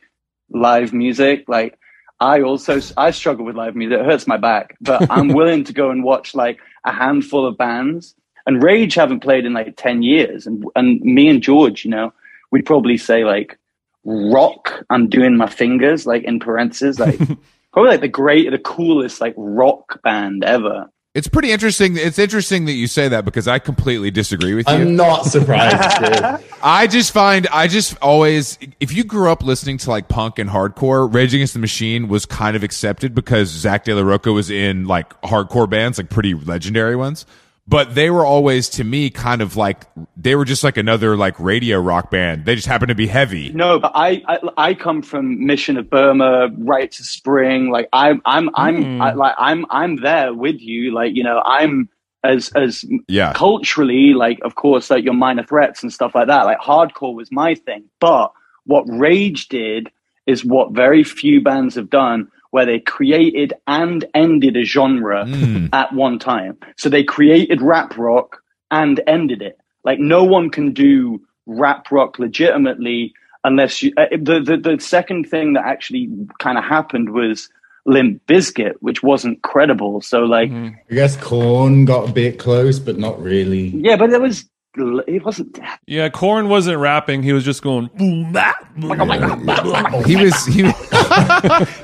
live 0.50 0.94
music. 0.94 1.46
Like, 1.48 1.78
I 2.20 2.42
also 2.42 2.80
I 2.98 3.12
struggle 3.12 3.46
with 3.46 3.56
live 3.56 3.76
music. 3.76 4.00
It 4.00 4.06
hurts 4.06 4.28
my 4.28 4.38
back, 4.38 4.78
but 4.82 5.08
I'm 5.10 5.30
willing 5.30 5.64
to 5.66 5.74
go 5.74 5.90
and 5.90 6.04
watch 6.04 6.34
like 6.36 6.60
a 6.86 6.94
handful 6.94 7.46
of 7.46 7.58
bands. 7.58 8.16
And 8.48 8.62
Rage 8.62 8.94
haven't 8.94 9.22
played 9.22 9.46
in 9.46 9.54
like 9.54 9.76
ten 9.76 10.04
years, 10.04 10.46
and 10.46 10.64
and 10.76 11.02
me 11.02 11.28
and 11.28 11.42
George, 11.42 11.84
you 11.84 11.92
know, 11.92 12.14
we'd 12.52 12.66
probably 12.66 12.98
say 12.98 13.26
like 13.26 13.58
rock. 14.06 14.86
I'm 14.90 15.10
doing 15.10 15.36
my 15.36 15.48
fingers 15.48 16.06
like 16.06 16.24
in 16.24 16.40
parentheses, 16.40 17.00
like 17.00 17.18
probably 17.74 17.92
like 17.92 18.02
the 18.02 18.08
great, 18.08 18.50
the 18.52 18.60
coolest 18.60 19.20
like 19.20 19.34
rock 19.36 20.02
band 20.04 20.44
ever. 20.44 20.90
It's 21.16 21.30
pretty 21.30 21.52
interesting. 21.52 21.96
It's 21.96 22.20
interesting 22.20 22.66
that 22.66 22.74
you 22.74 22.88
say 22.88 23.08
that 23.08 23.24
because 23.24 23.48
I 23.48 23.58
completely 23.58 24.12
disagree 24.12 24.54
with 24.54 24.68
you. 24.68 24.76
I'm 24.76 24.98
not 24.98 25.26
surprised. 25.26 26.44
I 26.64 26.88
just 26.88 27.14
find 27.14 27.48
I 27.48 27.68
just 27.68 27.98
always 28.02 28.60
if 28.82 28.92
you 28.92 29.06
grew 29.06 29.32
up 29.32 29.42
listening 29.42 29.78
to 29.78 29.90
like 29.90 30.10
punk 30.10 30.40
and 30.40 30.50
hardcore, 30.50 31.12
Rage 31.12 31.34
Against 31.34 31.54
the 31.54 31.60
Machine 31.60 32.10
was 32.10 32.26
kind 32.26 32.58
of 32.58 32.64
accepted 32.64 33.16
because 33.16 33.48
Zack 33.48 33.86
de 33.86 33.96
la 33.96 34.02
Rocha 34.02 34.34
was 34.34 34.50
in 34.50 34.88
like 34.88 35.10
hardcore 35.22 35.70
bands, 35.70 35.98
like 35.98 36.10
pretty 36.10 36.34
legendary 36.34 36.98
ones. 36.98 37.26
But 37.68 37.96
they 37.96 38.12
were 38.12 38.26
always 38.26 38.70
to 38.70 38.84
me 38.84 39.10
kind 39.10 39.42
of 39.42 39.56
like 39.56 39.86
they 40.16 40.36
were 40.36 40.46
just 40.46 40.64
like 40.64 40.78
another 40.78 41.18
like 41.18 41.40
radio 41.40 41.80
rock 41.80 42.12
band. 42.12 42.46
They 42.46 42.54
just 42.56 42.68
happened 42.68 42.90
to 42.90 42.96
be 42.96 43.08
heavy. 43.08 43.52
No, 43.54 43.80
but 43.80 43.92
I, 43.96 44.22
I 44.28 44.40
I 44.58 44.74
come 44.76 45.02
from 45.02 45.44
Mission 45.46 45.76
of 45.78 45.90
Burma, 45.90 46.50
Rites 46.60 47.00
of 47.00 47.08
Spring. 47.08 47.72
Like 47.72 47.90
I'm 47.92 48.22
I'm 48.26 48.50
I'm 48.54 48.84
hmm. 48.84 49.02
I, 49.02 49.14
like 49.14 49.34
I'm 49.40 49.66
I'm 49.72 49.96
there 49.96 50.32
with 50.32 50.62
you. 50.62 50.94
Like 50.94 51.16
you 51.16 51.24
know 51.24 51.42
I'm 51.44 51.90
as 52.24 52.50
as 52.50 52.86
Yeah. 53.08 53.34
culturally 53.34 54.14
like 54.14 54.40
of 54.44 54.56
course 54.56 54.90
like 54.90 55.04
your 55.04 55.14
minor 55.14 55.44
threats 55.44 55.82
and 55.82 55.92
stuff 55.92 56.14
like 56.14 56.28
that. 56.28 56.44
Like 56.44 56.60
hardcore 56.60 57.16
was 57.16 57.32
my 57.32 57.56
thing, 57.56 57.86
but 58.00 58.32
what 58.66 58.86
Rage 58.88 59.48
did 59.48 59.90
is 60.28 60.46
what 60.46 60.72
very 60.72 61.04
few 61.04 61.42
bands 61.42 61.76
have 61.76 61.90
done, 61.90 62.28
where 62.56 62.66
they 62.66 62.80
created 62.80 63.52
and 63.68 64.06
ended 64.14 64.56
a 64.56 64.64
genre 64.64 65.26
Mm. 65.26 65.70
at 65.74 65.92
one 65.94 66.18
time. 66.20 66.58
So 66.78 66.88
they 66.90 67.04
created 67.04 67.62
rap 67.62 67.98
rock 67.98 68.42
and 68.72 68.96
ended 69.08 69.42
it. 69.42 69.58
Like 69.84 70.00
no 70.00 70.24
one 70.24 70.50
can 70.50 70.72
do 70.72 71.22
rap 71.46 71.92
rock 71.92 72.18
legitimately 72.18 73.14
unless 73.44 73.84
you. 73.84 73.92
Uh, 73.98 74.06
the, 74.30 74.40
the 74.50 74.58
the 74.70 74.80
second 74.80 75.26
thing 75.30 75.54
that 75.54 75.66
actually 75.66 76.10
kind 76.40 76.58
of 76.58 76.64
happened 76.64 77.10
was 77.10 77.50
Limp 77.86 78.26
Bizkit, 78.26 78.76
which 78.80 79.04
wasn't 79.04 79.42
credible. 79.44 80.00
So 80.02 80.20
like, 80.38 80.50
I 80.52 80.74
guess 81.00 81.18
Korn 81.18 81.84
got 81.86 82.10
a 82.10 82.12
bit 82.14 82.40
close, 82.40 82.80
but 82.80 82.98
not 82.98 83.22
really. 83.22 83.68
yeah, 83.88 83.98
but 83.98 84.12
it 84.14 84.22
was. 84.22 84.46
It 84.78 85.24
wasn't. 85.24 85.60
Yeah, 85.88 86.10
Korn 86.10 86.50
wasn't 86.50 86.80
rapping; 86.80 87.24
he 87.24 87.32
was 87.34 87.44
just 87.46 87.62
going. 87.62 87.90
"Boom, 87.98 88.32
bah, 88.34 88.54
boom, 88.78 89.46
bah." 89.46 90.02
He 90.06 90.16
was 90.18 90.46
he, 90.46 90.70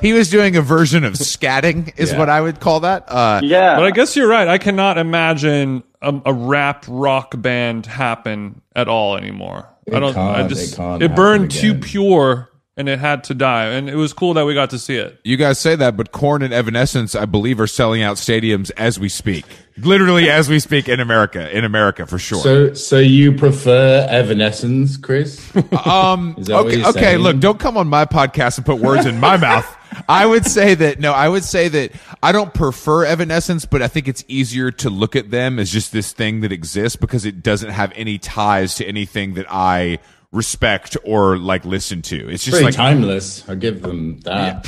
he 0.02 0.12
was 0.12 0.30
doing 0.30 0.56
a 0.56 0.62
version 0.62 1.04
of 1.04 1.14
scatting 1.14 1.92
is 1.98 2.12
Yeah. 2.12 2.18
what 2.18 2.28
I 2.28 2.40
would 2.40 2.60
call 2.60 2.80
that. 2.80 3.04
Uh 3.08 3.40
Yeah, 3.42 3.76
But 3.76 3.84
I 3.84 3.90
guess 3.90 4.14
you're 4.16 4.28
right. 4.28 4.46
I 4.48 4.58
cannot 4.58 4.98
imagine 4.98 5.82
a, 6.02 6.20
a 6.26 6.34
rap 6.34 6.84
rock 6.88 7.34
band 7.40 7.86
happen 7.86 8.60
at 8.76 8.88
all 8.88 9.16
anymore. 9.16 9.68
It 9.86 9.94
I 9.94 10.00
don't. 10.00 10.16
I 10.16 10.46
just 10.46 10.78
it 10.78 11.02
it 11.02 11.14
burned 11.16 11.52
happen 11.52 11.68
too 11.68 11.74
pure, 11.80 12.50
and 12.76 12.88
it 12.88 12.98
had 12.98 13.24
to 13.24 13.34
die. 13.34 13.66
And 13.66 13.88
it 13.88 13.96
was 13.96 14.12
cool 14.12 14.34
that 14.34 14.46
we 14.46 14.54
got 14.54 14.70
to 14.70 14.78
see 14.78 14.96
it. 14.96 15.20
You 15.24 15.36
guys 15.36 15.58
say 15.58 15.76
that, 15.76 15.96
but 15.96 16.12
Korn 16.12 16.42
and 16.42 16.54
Evanescence, 16.54 17.14
I 17.14 17.26
believe, 17.26 17.60
are 17.60 17.66
selling 17.66 18.02
out 18.02 18.16
stadiums 18.16 18.70
as 18.76 18.98
we 18.98 19.08
speak. 19.08 19.44
Literally 19.78 20.30
as 20.30 20.48
we 20.48 20.58
speak 20.58 20.88
in 20.88 21.00
America. 21.00 21.56
In 21.56 21.64
America, 21.64 22.06
for 22.06 22.18
sure. 22.18 22.42
So, 22.42 22.74
so 22.74 22.98
you 22.98 23.32
prefer 23.32 24.06
Evanescence, 24.08 24.96
Chris? 24.96 25.54
um, 25.86 26.34
Is 26.38 26.46
that 26.46 26.54
what 26.54 26.66
okay, 26.66 26.76
you're 26.78 26.88
okay. 26.88 27.16
Look, 27.16 27.40
don't 27.40 27.60
come 27.60 27.76
on 27.76 27.88
my 27.88 28.04
podcast 28.04 28.58
and 28.58 28.66
put 28.66 28.78
words 28.78 29.06
in 29.06 29.20
my 29.20 29.36
mouth. 29.36 29.66
I 30.08 30.24
would 30.24 30.46
say 30.46 30.74
that 30.74 31.00
no. 31.00 31.12
I 31.12 31.28
would 31.28 31.44
say 31.44 31.68
that 31.68 31.92
I 32.22 32.32
don't 32.32 32.54
prefer 32.54 33.04
Evanescence, 33.04 33.66
but 33.66 33.82
I 33.82 33.88
think 33.88 34.08
it's 34.08 34.24
easier 34.26 34.70
to 34.70 34.88
look 34.88 35.16
at 35.16 35.30
them 35.30 35.58
as 35.58 35.70
just 35.70 35.92
this 35.92 36.12
thing 36.12 36.40
that 36.40 36.52
exists 36.52 36.96
because 36.96 37.26
it 37.26 37.42
doesn't 37.42 37.70
have 37.70 37.92
any 37.94 38.16
ties 38.16 38.76
to 38.76 38.86
anything 38.86 39.34
that 39.34 39.46
I 39.50 39.98
respect 40.32 40.96
or 41.04 41.36
like 41.36 41.64
listen 41.64 42.02
to. 42.02 42.28
It's 42.28 42.44
just 42.44 42.54
Pretty 42.54 42.64
like 42.66 42.74
timeless. 42.74 43.48
I'll 43.48 43.56
give 43.56 43.82
them 43.82 44.20
that. 44.20 44.66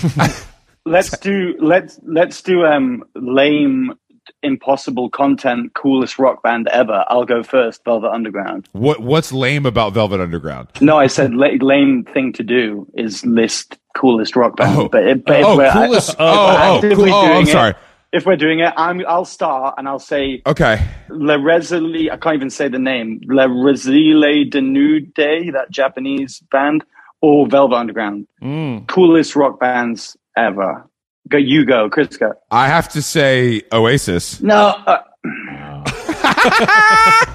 let's 0.86 1.16
do 1.18 1.54
let's 1.60 1.98
let's 2.04 2.42
do 2.42 2.64
um 2.64 3.02
lame 3.14 3.94
impossible 4.42 5.08
content 5.10 5.72
coolest 5.74 6.18
rock 6.18 6.42
band 6.42 6.66
ever 6.68 7.04
i'll 7.08 7.24
go 7.26 7.42
first 7.42 7.82
velvet 7.84 8.10
underground 8.10 8.66
what 8.72 9.00
what's 9.00 9.32
lame 9.32 9.64
about 9.66 9.92
Velvet 9.94 10.20
Underground? 10.20 10.68
no 10.82 10.98
i 10.98 11.06
said 11.06 11.34
la- 11.34 11.48
lame 11.60 12.04
thing 12.04 12.32
to 12.34 12.42
do 12.42 12.86
is 12.94 13.24
list 13.24 13.78
coolest 13.96 14.34
rock 14.36 14.56
band 14.56 14.78
Oh. 14.78 14.88
but, 14.88 15.06
it, 15.06 15.24
but 15.24 15.40
if 15.40 15.46
Oh, 15.46 15.56
we're, 15.56 15.72
coolest- 15.72 16.10
if 16.10 16.16
oh, 16.18 16.80
we're 16.82 16.90
oh, 16.92 16.94
cool- 16.96 17.14
oh, 17.14 17.22
doing 17.26 17.36
I'm 17.38 17.42
it- 17.44 17.46
sorry. 17.48 17.74
If 18.14 18.24
we're 18.24 18.36
doing 18.36 18.60
it 18.60 18.72
I'm, 18.76 19.04
i'll 19.06 19.24
start 19.24 19.74
and 19.76 19.88
i'll 19.88 19.98
say 19.98 20.42
Okay. 20.46 20.80
Le 21.08 21.38
Resili, 21.38 22.10
I 22.10 22.16
can't 22.16 22.34
even 22.34 22.50
say 22.50 22.68
the 22.68 22.78
name. 22.78 23.20
Le 23.26 23.48
Resile 23.48 24.50
de 24.50 24.60
Nude, 24.60 25.12
that 25.16 25.66
Japanese 25.70 26.40
band, 26.50 26.84
or 27.20 27.46
Velvet 27.46 27.76
Underground. 27.76 28.26
Mm. 28.42 28.86
Coolest 28.86 29.34
rock 29.34 29.58
bands 29.58 30.16
ever. 30.36 30.88
Go, 31.28 31.38
you 31.38 31.64
go, 31.64 31.88
Chris. 31.88 32.16
Go. 32.16 32.34
I 32.50 32.68
have 32.68 32.88
to 32.90 33.02
say 33.02 33.62
Oasis. 33.72 34.42
No, 34.42 34.76
uh, 34.86 34.98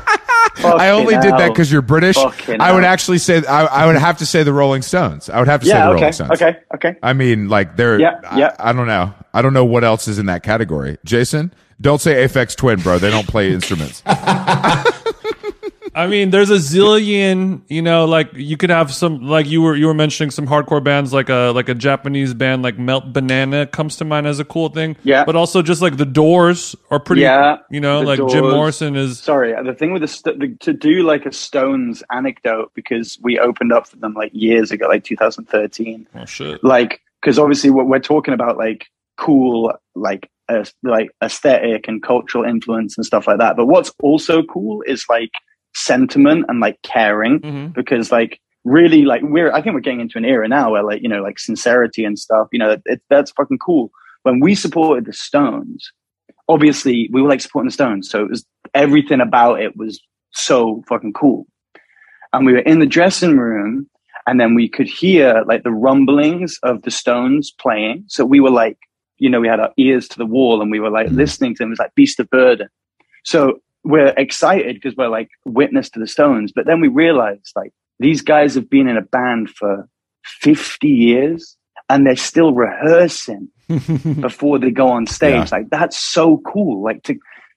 I 0.58 0.90
only 0.90 1.16
did 1.16 1.34
that 1.34 1.50
because 1.50 1.72
you're 1.72 1.82
British. 1.82 2.16
Fucking 2.16 2.60
I 2.62 2.72
would 2.74 2.84
hell. 2.84 2.92
actually 2.94 3.18
say 3.20 3.46
I, 3.46 3.66
I 3.66 3.86
would 3.86 3.96
have 3.96 4.18
to 4.20 4.26
say 4.26 4.44
the 4.44 4.54
Rolling 4.54 4.82
Stones. 4.82 5.30
I 5.30 5.40
would 5.40 5.48
have 5.48 5.62
to 5.62 5.66
say 5.68 5.74
the 5.74 5.80
Okay. 5.90 5.94
Rolling 5.96 6.12
Stones. 6.14 6.32
Okay. 6.32 6.58
Okay. 6.76 6.96
I 7.02 7.14
mean, 7.14 7.50
like 7.50 7.76
they're. 7.76 8.00
Yeah, 8.00 8.20
yeah. 8.38 8.56
I, 8.60 8.70
I 8.70 8.74
don't 8.74 8.88
know. 8.88 9.14
I 9.34 9.42
don't 9.42 9.54
know 9.54 9.66
what 9.66 9.84
else 9.84 10.08
is 10.08 10.20
in 10.20 10.26
that 10.28 10.44
category. 10.44 10.98
Jason, 11.06 11.54
don't 11.80 12.02
say 12.02 12.26
Aphex 12.26 12.56
Twin, 12.56 12.80
bro. 12.82 12.98
They 13.00 13.10
don't 13.12 13.28
play 13.28 13.52
instruments. 13.54 14.02
I 15.96 16.08
mean, 16.08 16.30
there's 16.30 16.50
a 16.50 16.56
zillion. 16.56 17.62
You 17.68 17.82
know, 17.82 18.06
like 18.06 18.32
you 18.34 18.58
could 18.58 18.70
have 18.70 18.94
some, 18.94 19.22
like 19.28 19.46
you 19.48 19.62
were 19.62 19.76
you 19.76 19.88
were 19.88 19.94
mentioning 19.94 20.32
some 20.32 20.48
hardcore 20.48 20.84
bands, 20.84 21.14
like 21.14 21.30
a 21.30 21.52
like 21.54 21.70
a 21.70 21.76
Japanese 21.76 22.34
band, 22.34 22.62
like 22.64 22.78
Melt 22.78 23.12
Banana 23.14 23.66
comes 23.68 23.96
to 23.98 24.06
mind 24.06 24.28
as 24.28 24.40
a 24.40 24.46
cool 24.46 24.70
thing. 24.70 24.96
Yeah. 25.04 25.26
but 25.26 25.36
also 25.36 25.62
just 25.62 25.82
like 25.82 25.98
the 25.98 26.06
Doors 26.06 26.76
are 26.92 27.00
pretty. 27.00 27.22
Yeah, 27.22 27.58
you 27.70 27.80
know, 27.80 28.02
like 28.02 28.20
Jim 28.30 28.44
Morrison 28.50 28.96
is. 28.96 29.20
Sorry, 29.20 29.54
the 29.64 29.74
thing 29.74 29.92
with 29.94 30.02
the, 30.02 30.08
st- 30.08 30.40
the 30.40 30.56
to 30.62 30.74
do 30.74 31.04
like 31.04 31.26
a 31.26 31.32
Stones 31.32 32.04
anecdote 32.12 32.72
because 32.74 33.18
we 33.22 33.40
opened 33.40 33.72
up 33.72 33.88
for 33.88 33.98
them 33.98 34.14
like 34.14 34.32
years 34.34 34.72
ago, 34.72 34.88
like 34.88 35.04
2013. 35.04 36.08
Oh 36.16 36.26
shit. 36.26 36.64
like 36.64 37.02
because 37.22 37.38
obviously 37.38 37.70
what 37.70 37.88
we're 37.88 38.00
talking 38.00 38.34
about 38.34 38.58
like 38.58 38.88
cool 39.18 39.74
like 39.96 40.30
uh, 40.48 40.64
like 40.84 41.10
aesthetic 41.24 41.88
and 41.88 42.02
cultural 42.02 42.44
influence 42.44 42.98
and 42.98 43.06
stuff 43.06 43.28
like 43.28 43.38
that 43.38 43.56
but 43.58 43.66
what's 43.66 43.92
also 44.02 44.42
cool 44.44 44.82
is 44.88 45.06
like 45.10 45.32
sentiment 45.80 46.46
and 46.50 46.60
like 46.60 46.80
caring 46.84 47.40
hmm 47.40 47.68
because 47.68 48.12
like 48.12 48.40
really 48.66 49.04
like 49.06 49.22
we're 49.24 49.52
i 49.54 49.62
think 49.62 49.74
we're 49.74 49.80
getting 49.80 50.02
into 50.02 50.18
an 50.18 50.26
era 50.26 50.48
now 50.48 50.72
where 50.72 50.84
like 50.84 51.02
you 51.02 51.08
know 51.10 51.22
like 51.22 51.40
sincerity 51.40 52.04
and 52.04 52.20
stuff 52.20 52.48
you 52.52 52.60
know 52.60 52.76
it, 52.86 53.02
that's 53.10 53.32
fucking 53.32 53.58
cool 53.58 53.90
when 54.24 54.40
we 54.42 54.54
supported 54.54 55.06
the 55.06 55.14
stones 55.14 55.92
obviously 56.50 57.10
we 57.14 57.22
were 57.22 57.30
like 57.30 57.42
supporting 57.42 57.68
the 57.70 57.74
stones 57.74 58.10
so 58.10 58.24
it 58.24 58.30
was 58.30 58.46
everything 58.74 59.22
about 59.22 59.62
it 59.62 59.78
was 59.78 60.00
so 60.32 60.84
fucking 60.90 61.14
cool 61.14 61.48
and 62.34 62.46
we 62.46 62.52
were 62.54 62.60
in 62.60 62.80
the 62.80 62.86
dressing 62.86 63.38
room 63.38 63.90
and 64.28 64.40
then 64.40 64.54
we 64.54 64.68
could 64.70 64.88
hear 64.88 65.44
like 65.48 65.64
the 65.64 65.72
rumblings 65.72 66.60
of 66.62 66.84
the 66.84 66.92
Stones 66.92 67.52
playing. 67.60 68.04
So 68.08 68.24
we 68.24 68.40
were 68.40 68.52
like, 68.52 68.78
you 69.18 69.28
know, 69.28 69.40
we 69.40 69.48
had 69.48 69.60
our 69.60 69.72
ears 69.78 70.08
to 70.10 70.18
the 70.20 70.26
wall 70.26 70.62
and 70.62 70.70
we 70.70 70.80
were 70.80 70.92
like 70.92 71.08
Mm. 71.08 71.16
listening 71.16 71.56
to 71.56 71.60
them. 71.64 71.70
It 71.70 71.72
was 71.72 71.80
like 71.80 71.96
Beast 71.96 72.20
of 72.20 72.30
Burden. 72.30 72.68
So 73.24 73.60
we're 73.84 74.14
excited 74.18 74.76
because 74.76 74.96
we're 74.96 75.10
like 75.10 75.30
witness 75.46 75.90
to 75.92 76.00
the 76.00 76.08
Stones. 76.08 76.52
But 76.54 76.66
then 76.66 76.82
we 76.82 76.88
realized 76.88 77.52
like 77.56 77.72
these 78.00 78.22
guys 78.22 78.56
have 78.56 78.70
been 78.70 78.88
in 78.88 78.98
a 78.98 79.02
band 79.02 79.50
for 79.50 79.88
50 80.24 80.88
years 80.88 81.58
and 81.90 82.06
they're 82.06 82.16
still 82.16 82.54
rehearsing 82.54 83.50
before 84.20 84.60
they 84.60 84.72
go 84.72 84.90
on 84.90 85.08
stage. 85.08 85.52
Yeah. 85.52 85.58
Like 85.58 85.70
that's 85.70 85.98
so 85.98 86.42
cool. 86.46 86.84
Like 86.84 87.04
to 87.04 87.16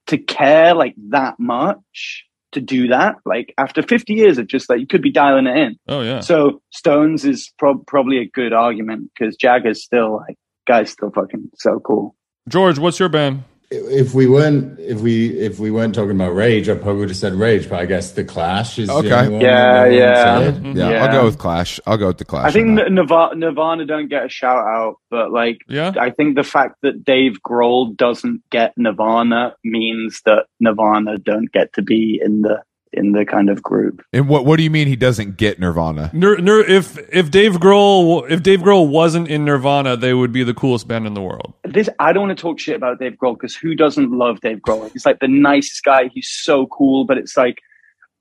to 0.09 0.19
care 0.19 0.75
like 0.75 0.95
that 1.11 1.39
much 1.39 2.25
to 2.53 2.61
do 2.61 2.89
that. 2.89 3.17
Like 3.25 3.55
after 3.59 3.83
50 3.83 4.15
years 4.15 4.39
of 4.39 4.47
just 4.47 4.69
like 4.69 4.81
you 4.81 4.87
could 4.87 5.03
be 5.03 5.13
dialing 5.13 5.47
it 5.47 5.57
in. 5.57 5.77
oh 5.89 6.03
yeah. 6.03 6.21
So 6.21 6.63
Stones 6.71 7.25
is 7.25 7.53
prob 7.59 7.87
probably 7.87 8.19
a 8.19 8.27
good 8.27 8.53
argument 8.53 9.11
because 9.15 9.37
Jagger's 9.37 9.83
still 9.83 10.17
like 10.17 10.37
guy's 10.67 10.91
still 10.91 11.11
fucking 11.11 11.51
so 11.57 11.81
cool. 11.81 12.15
George, 12.49 12.79
what's 12.79 12.99
your 12.99 13.09
band? 13.09 13.45
If 13.75 14.13
we 14.15 14.27
weren't, 14.27 14.79
if 14.79 15.01
we 15.01 15.31
if 15.39 15.59
we 15.59 15.71
weren't 15.71 15.95
talking 15.95 16.11
about 16.11 16.35
Rage, 16.35 16.69
I 16.69 16.75
probably 16.75 17.01
would 17.01 17.09
have 17.09 17.17
said 17.17 17.33
Rage. 17.33 17.69
But 17.71 17.81
I 17.81 17.87
guess 17.87 18.13
the 18.13 18.23
Clash 18.25 18.79
is 18.79 18.91
Okay. 18.91 19.11
only 19.13 19.45
Yeah, 19.45 19.83
one 19.83 19.93
yeah. 19.93 20.39
said. 20.41 20.65
Yeah, 20.77 20.91
Yeah. 20.91 21.05
I'll 21.05 21.13
go 21.13 21.25
with 21.25 21.39
Clash. 21.39 21.81
I'll 21.87 21.97
go 21.97 22.09
with 22.09 22.19
the 22.19 22.25
Clash. 22.27 22.47
I 22.47 22.51
think 22.53 22.77
that. 22.77 22.93
Nirvana, 22.93 23.35
Nirvana 23.37 23.87
don't 23.87 24.09
get 24.09 24.27
a 24.27 24.29
shout 24.29 24.59
out, 24.67 24.97
but 25.11 25.33
like 25.33 25.59
Yeah. 25.69 25.93
I 25.99 26.11
think 26.11 26.37
the 26.37 26.43
fact 26.43 26.77
that 26.83 27.05
Dave 27.05 27.39
Grohl 27.47 27.97
doesn't 27.97 28.43
get 28.51 28.75
Nirvana 28.77 29.55
means 29.65 30.21
that 30.27 30.47
Nirvana 30.61 31.17
don't 31.19 31.51
get 31.51 31.73
to 31.75 31.83
be 31.83 32.21
in 32.23 32.43
the 32.43 32.63
in 32.93 33.13
the 33.13 33.25
kind 33.25 33.49
of 33.49 33.63
group. 33.63 34.03
And 34.13 34.29
what 34.29 34.45
what 34.45 34.57
do 34.59 34.63
you 34.63 34.71
mean 34.71 34.87
he 34.89 34.97
doesn't 34.97 35.37
get 35.37 35.59
Nirvana? 35.59 36.11
Nir, 36.13 36.37
Nir, 36.39 36.61
if 36.61 36.99
if 37.13 37.31
Dave 37.31 37.53
Grohl 37.55 38.29
if 38.31 38.43
Dave 38.43 38.61
Grohl 38.61 38.89
wasn't 38.89 39.29
in 39.29 39.45
Nirvana, 39.45 39.97
they 39.97 40.15
would 40.15 40.33
be 40.33 40.45
the 40.45 40.55
coolest 40.55 40.87
band 40.89 41.07
in 41.07 41.15
the 41.15 41.23
world. 41.23 41.55
This 41.65 41.89
I 41.99 42.13
don't 42.13 42.27
want 42.29 42.37
to 42.39 42.43
talk 42.43 42.59
shit 42.59 42.77
about 42.77 42.99
Dave 42.99 43.15
Grohl 43.23 43.35
because 43.35 43.57
who 43.57 43.75
doesn't 43.75 44.11
love 44.11 44.41
Dave 44.41 44.59
Grohl? 44.59 44.93
He's 44.93 45.07
like 45.07 45.21
the 45.21 45.29
nicest 45.29 45.83
guy. 45.85 46.09
He's 46.13 46.29
so 46.29 46.67
cool, 46.67 47.05
but 47.05 47.19
it's 47.19 47.37
like 47.37 47.59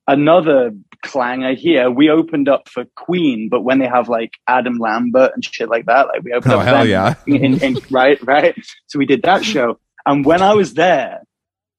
another 0.07 0.71
clanger 1.03 1.53
here. 1.53 1.89
We 1.89 2.09
opened 2.09 2.49
up 2.49 2.67
for 2.69 2.85
Queen, 2.95 3.49
but 3.49 3.61
when 3.61 3.79
they 3.79 3.87
have 3.87 4.09
like 4.09 4.31
Adam 4.47 4.77
Lambert 4.77 5.31
and 5.33 5.43
shit 5.43 5.69
like 5.69 5.85
that, 5.85 6.07
like 6.07 6.23
we 6.23 6.33
opened 6.33 6.53
Oh, 6.53 6.59
up. 6.59 6.65
hell 6.65 6.77
them 6.79 6.87
yeah. 6.87 7.15
in, 7.27 7.61
in, 7.61 7.77
right, 7.89 8.21
right. 8.25 8.55
So 8.87 8.99
we 8.99 9.05
did 9.05 9.23
that 9.23 9.43
show, 9.43 9.79
and 10.05 10.25
when 10.25 10.41
I 10.41 10.53
was 10.53 10.73
there, 10.73 11.21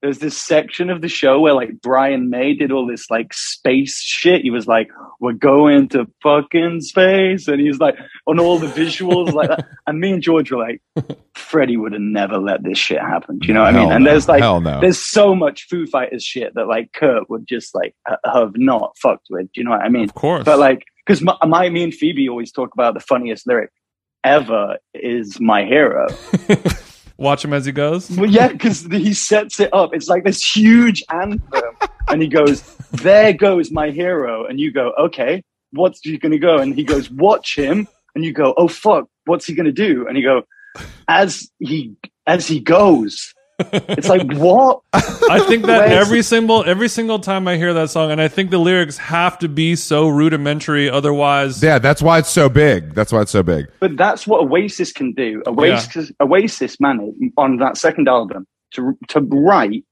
there's 0.03 0.19
this 0.19 0.37
section 0.37 0.91
of 0.91 1.01
the 1.01 1.09
show 1.09 1.38
where 1.38 1.55
like 1.55 1.81
Brian 1.81 2.29
May 2.29 2.55
did 2.55 2.73
all 2.73 2.87
this 2.87 3.09
like 3.09 3.33
space 3.33 4.01
shit. 4.03 4.43
He 4.43 4.51
was 4.51 4.67
like, 4.67 4.91
"We're 5.21 5.33
going 5.33 5.88
to 5.91 6.09
fucking 6.23 6.81
space," 6.81 7.47
and 7.47 7.61
he's 7.61 7.79
like 7.79 7.97
on 8.27 8.41
all 8.41 8.59
the 8.59 8.67
visuals 8.67 9.33
like 9.33 9.49
that. 9.49 9.67
And 9.87 9.99
me 10.01 10.12
and 10.12 10.23
George 10.23 10.51
were 10.51 10.59
like, 10.59 10.81
"Freddie 11.35 11.77
would 11.77 11.93
have 11.93 12.01
never 12.03 12.38
let 12.38 12.62
this 12.65 12.79
shit 12.79 13.01
happen." 13.01 13.38
Do 13.38 13.47
you 13.49 13.55
know 13.55 13.62
what 13.62 13.75
I 13.75 13.79
mean? 13.79 13.88
Hell 13.88 13.97
And 13.97 14.05
no. 14.05 14.11
there's 14.11 14.29
like 14.29 14.41
hell 14.41 14.61
no. 14.61 14.81
there's 14.81 14.99
so 14.99 15.35
much 15.35 15.67
Foo 15.69 15.87
Fighters 15.87 16.25
shit 16.25 16.55
that 16.55 16.67
like 16.67 16.93
Kurt 16.93 17.31
would 17.31 17.47
just 17.47 17.75
like 17.75 17.95
have 18.25 18.57
not 18.57 18.97
fucked 18.99 19.29
with. 19.31 19.53
Do 19.53 19.61
you 19.61 19.65
know 19.65 19.71
what 19.71 19.83
I 19.83 19.88
mean? 19.88 20.05
Of 20.05 20.15
course. 20.15 20.45
But 20.45 20.59
like, 20.59 20.85
because 21.07 21.23
my, 21.23 21.37
my 21.47 21.69
me 21.69 21.85
and 21.85 21.95
Phoebe 21.95 22.29
always 22.29 22.51
talk 22.53 22.75
about 22.75 22.95
the 22.95 23.01
funniest 23.01 23.47
lyric 23.47 23.71
ever 24.25 24.79
is 24.95 25.41
"My 25.41 25.65
Hero." 25.65 26.09
Watch 27.23 27.45
him 27.45 27.53
as 27.53 27.65
he 27.65 27.71
goes. 27.71 28.11
Well, 28.11 28.29
yeah, 28.29 28.49
because 28.49 28.85
he 28.87 29.15
sets 29.15 29.61
it 29.61 29.73
up. 29.73 29.95
It's 29.95 30.09
like 30.09 30.25
this 30.25 30.45
huge 30.45 31.05
anthem, 31.09 31.77
and 32.09 32.21
he 32.21 32.27
goes, 32.27 32.63
"There 32.91 33.33
goes 33.33 33.71
my 33.71 33.91
hero," 33.91 34.45
and 34.45 34.59
you 34.59 34.73
go, 34.73 34.93
"Okay, 34.99 35.45
what's 35.71 36.01
he 36.03 36.19
gonna 36.19 36.41
go?" 36.41 36.59
And 36.59 36.75
he 36.75 36.83
goes, 36.83 37.13
"Watch 37.13 37.57
him," 37.57 37.87
and 38.17 38.25
you 38.25 38.33
go, 38.33 38.55
"Oh 38.57 38.67
fuck, 38.67 39.07
what's 39.27 39.47
he 39.47 39.55
gonna 39.55 39.71
do?" 39.71 40.05
And 40.09 40.17
he 40.17 40.23
go, 40.25 40.43
"As 41.07 41.49
he 41.61 41.95
as 42.27 42.49
he 42.49 42.59
goes." 42.59 43.33
It's 43.72 44.09
like 44.09 44.31
what? 44.35 44.81
I 44.92 45.44
think 45.48 45.66
that 45.66 45.90
every 45.90 46.22
single 46.22 46.64
every 46.64 46.88
single 46.88 47.18
time 47.18 47.46
I 47.48 47.57
hear 47.57 47.72
that 47.75 47.90
song, 47.90 48.11
and 48.11 48.20
I 48.20 48.29
think 48.29 48.51
the 48.51 48.59
lyrics 48.59 48.96
have 48.98 49.38
to 49.40 49.48
be 49.48 49.77
so 49.77 50.09
rudimentary, 50.09 50.90
otherwise. 50.90 51.62
yeah, 51.62 51.79
that's 51.79 52.03
why 52.03 52.18
it's 52.18 52.31
so 52.31 52.48
big. 52.48 52.94
That's 52.94 53.12
why 53.12 53.22
it's 53.22 53.31
so 53.31 53.42
big. 53.42 53.66
But 53.81 53.96
that's 53.96 54.27
what 54.27 54.42
Oasis 54.42 54.92
can 54.92 55.12
do. 55.12 55.42
Oasis, 55.46 56.12
Oasis 56.20 56.81
managed 56.81 57.16
on 57.37 57.59
that 57.59 57.77
second 57.77 58.09
album 58.09 58.46
to 58.72 58.96
to 59.09 59.20
write 59.20 59.85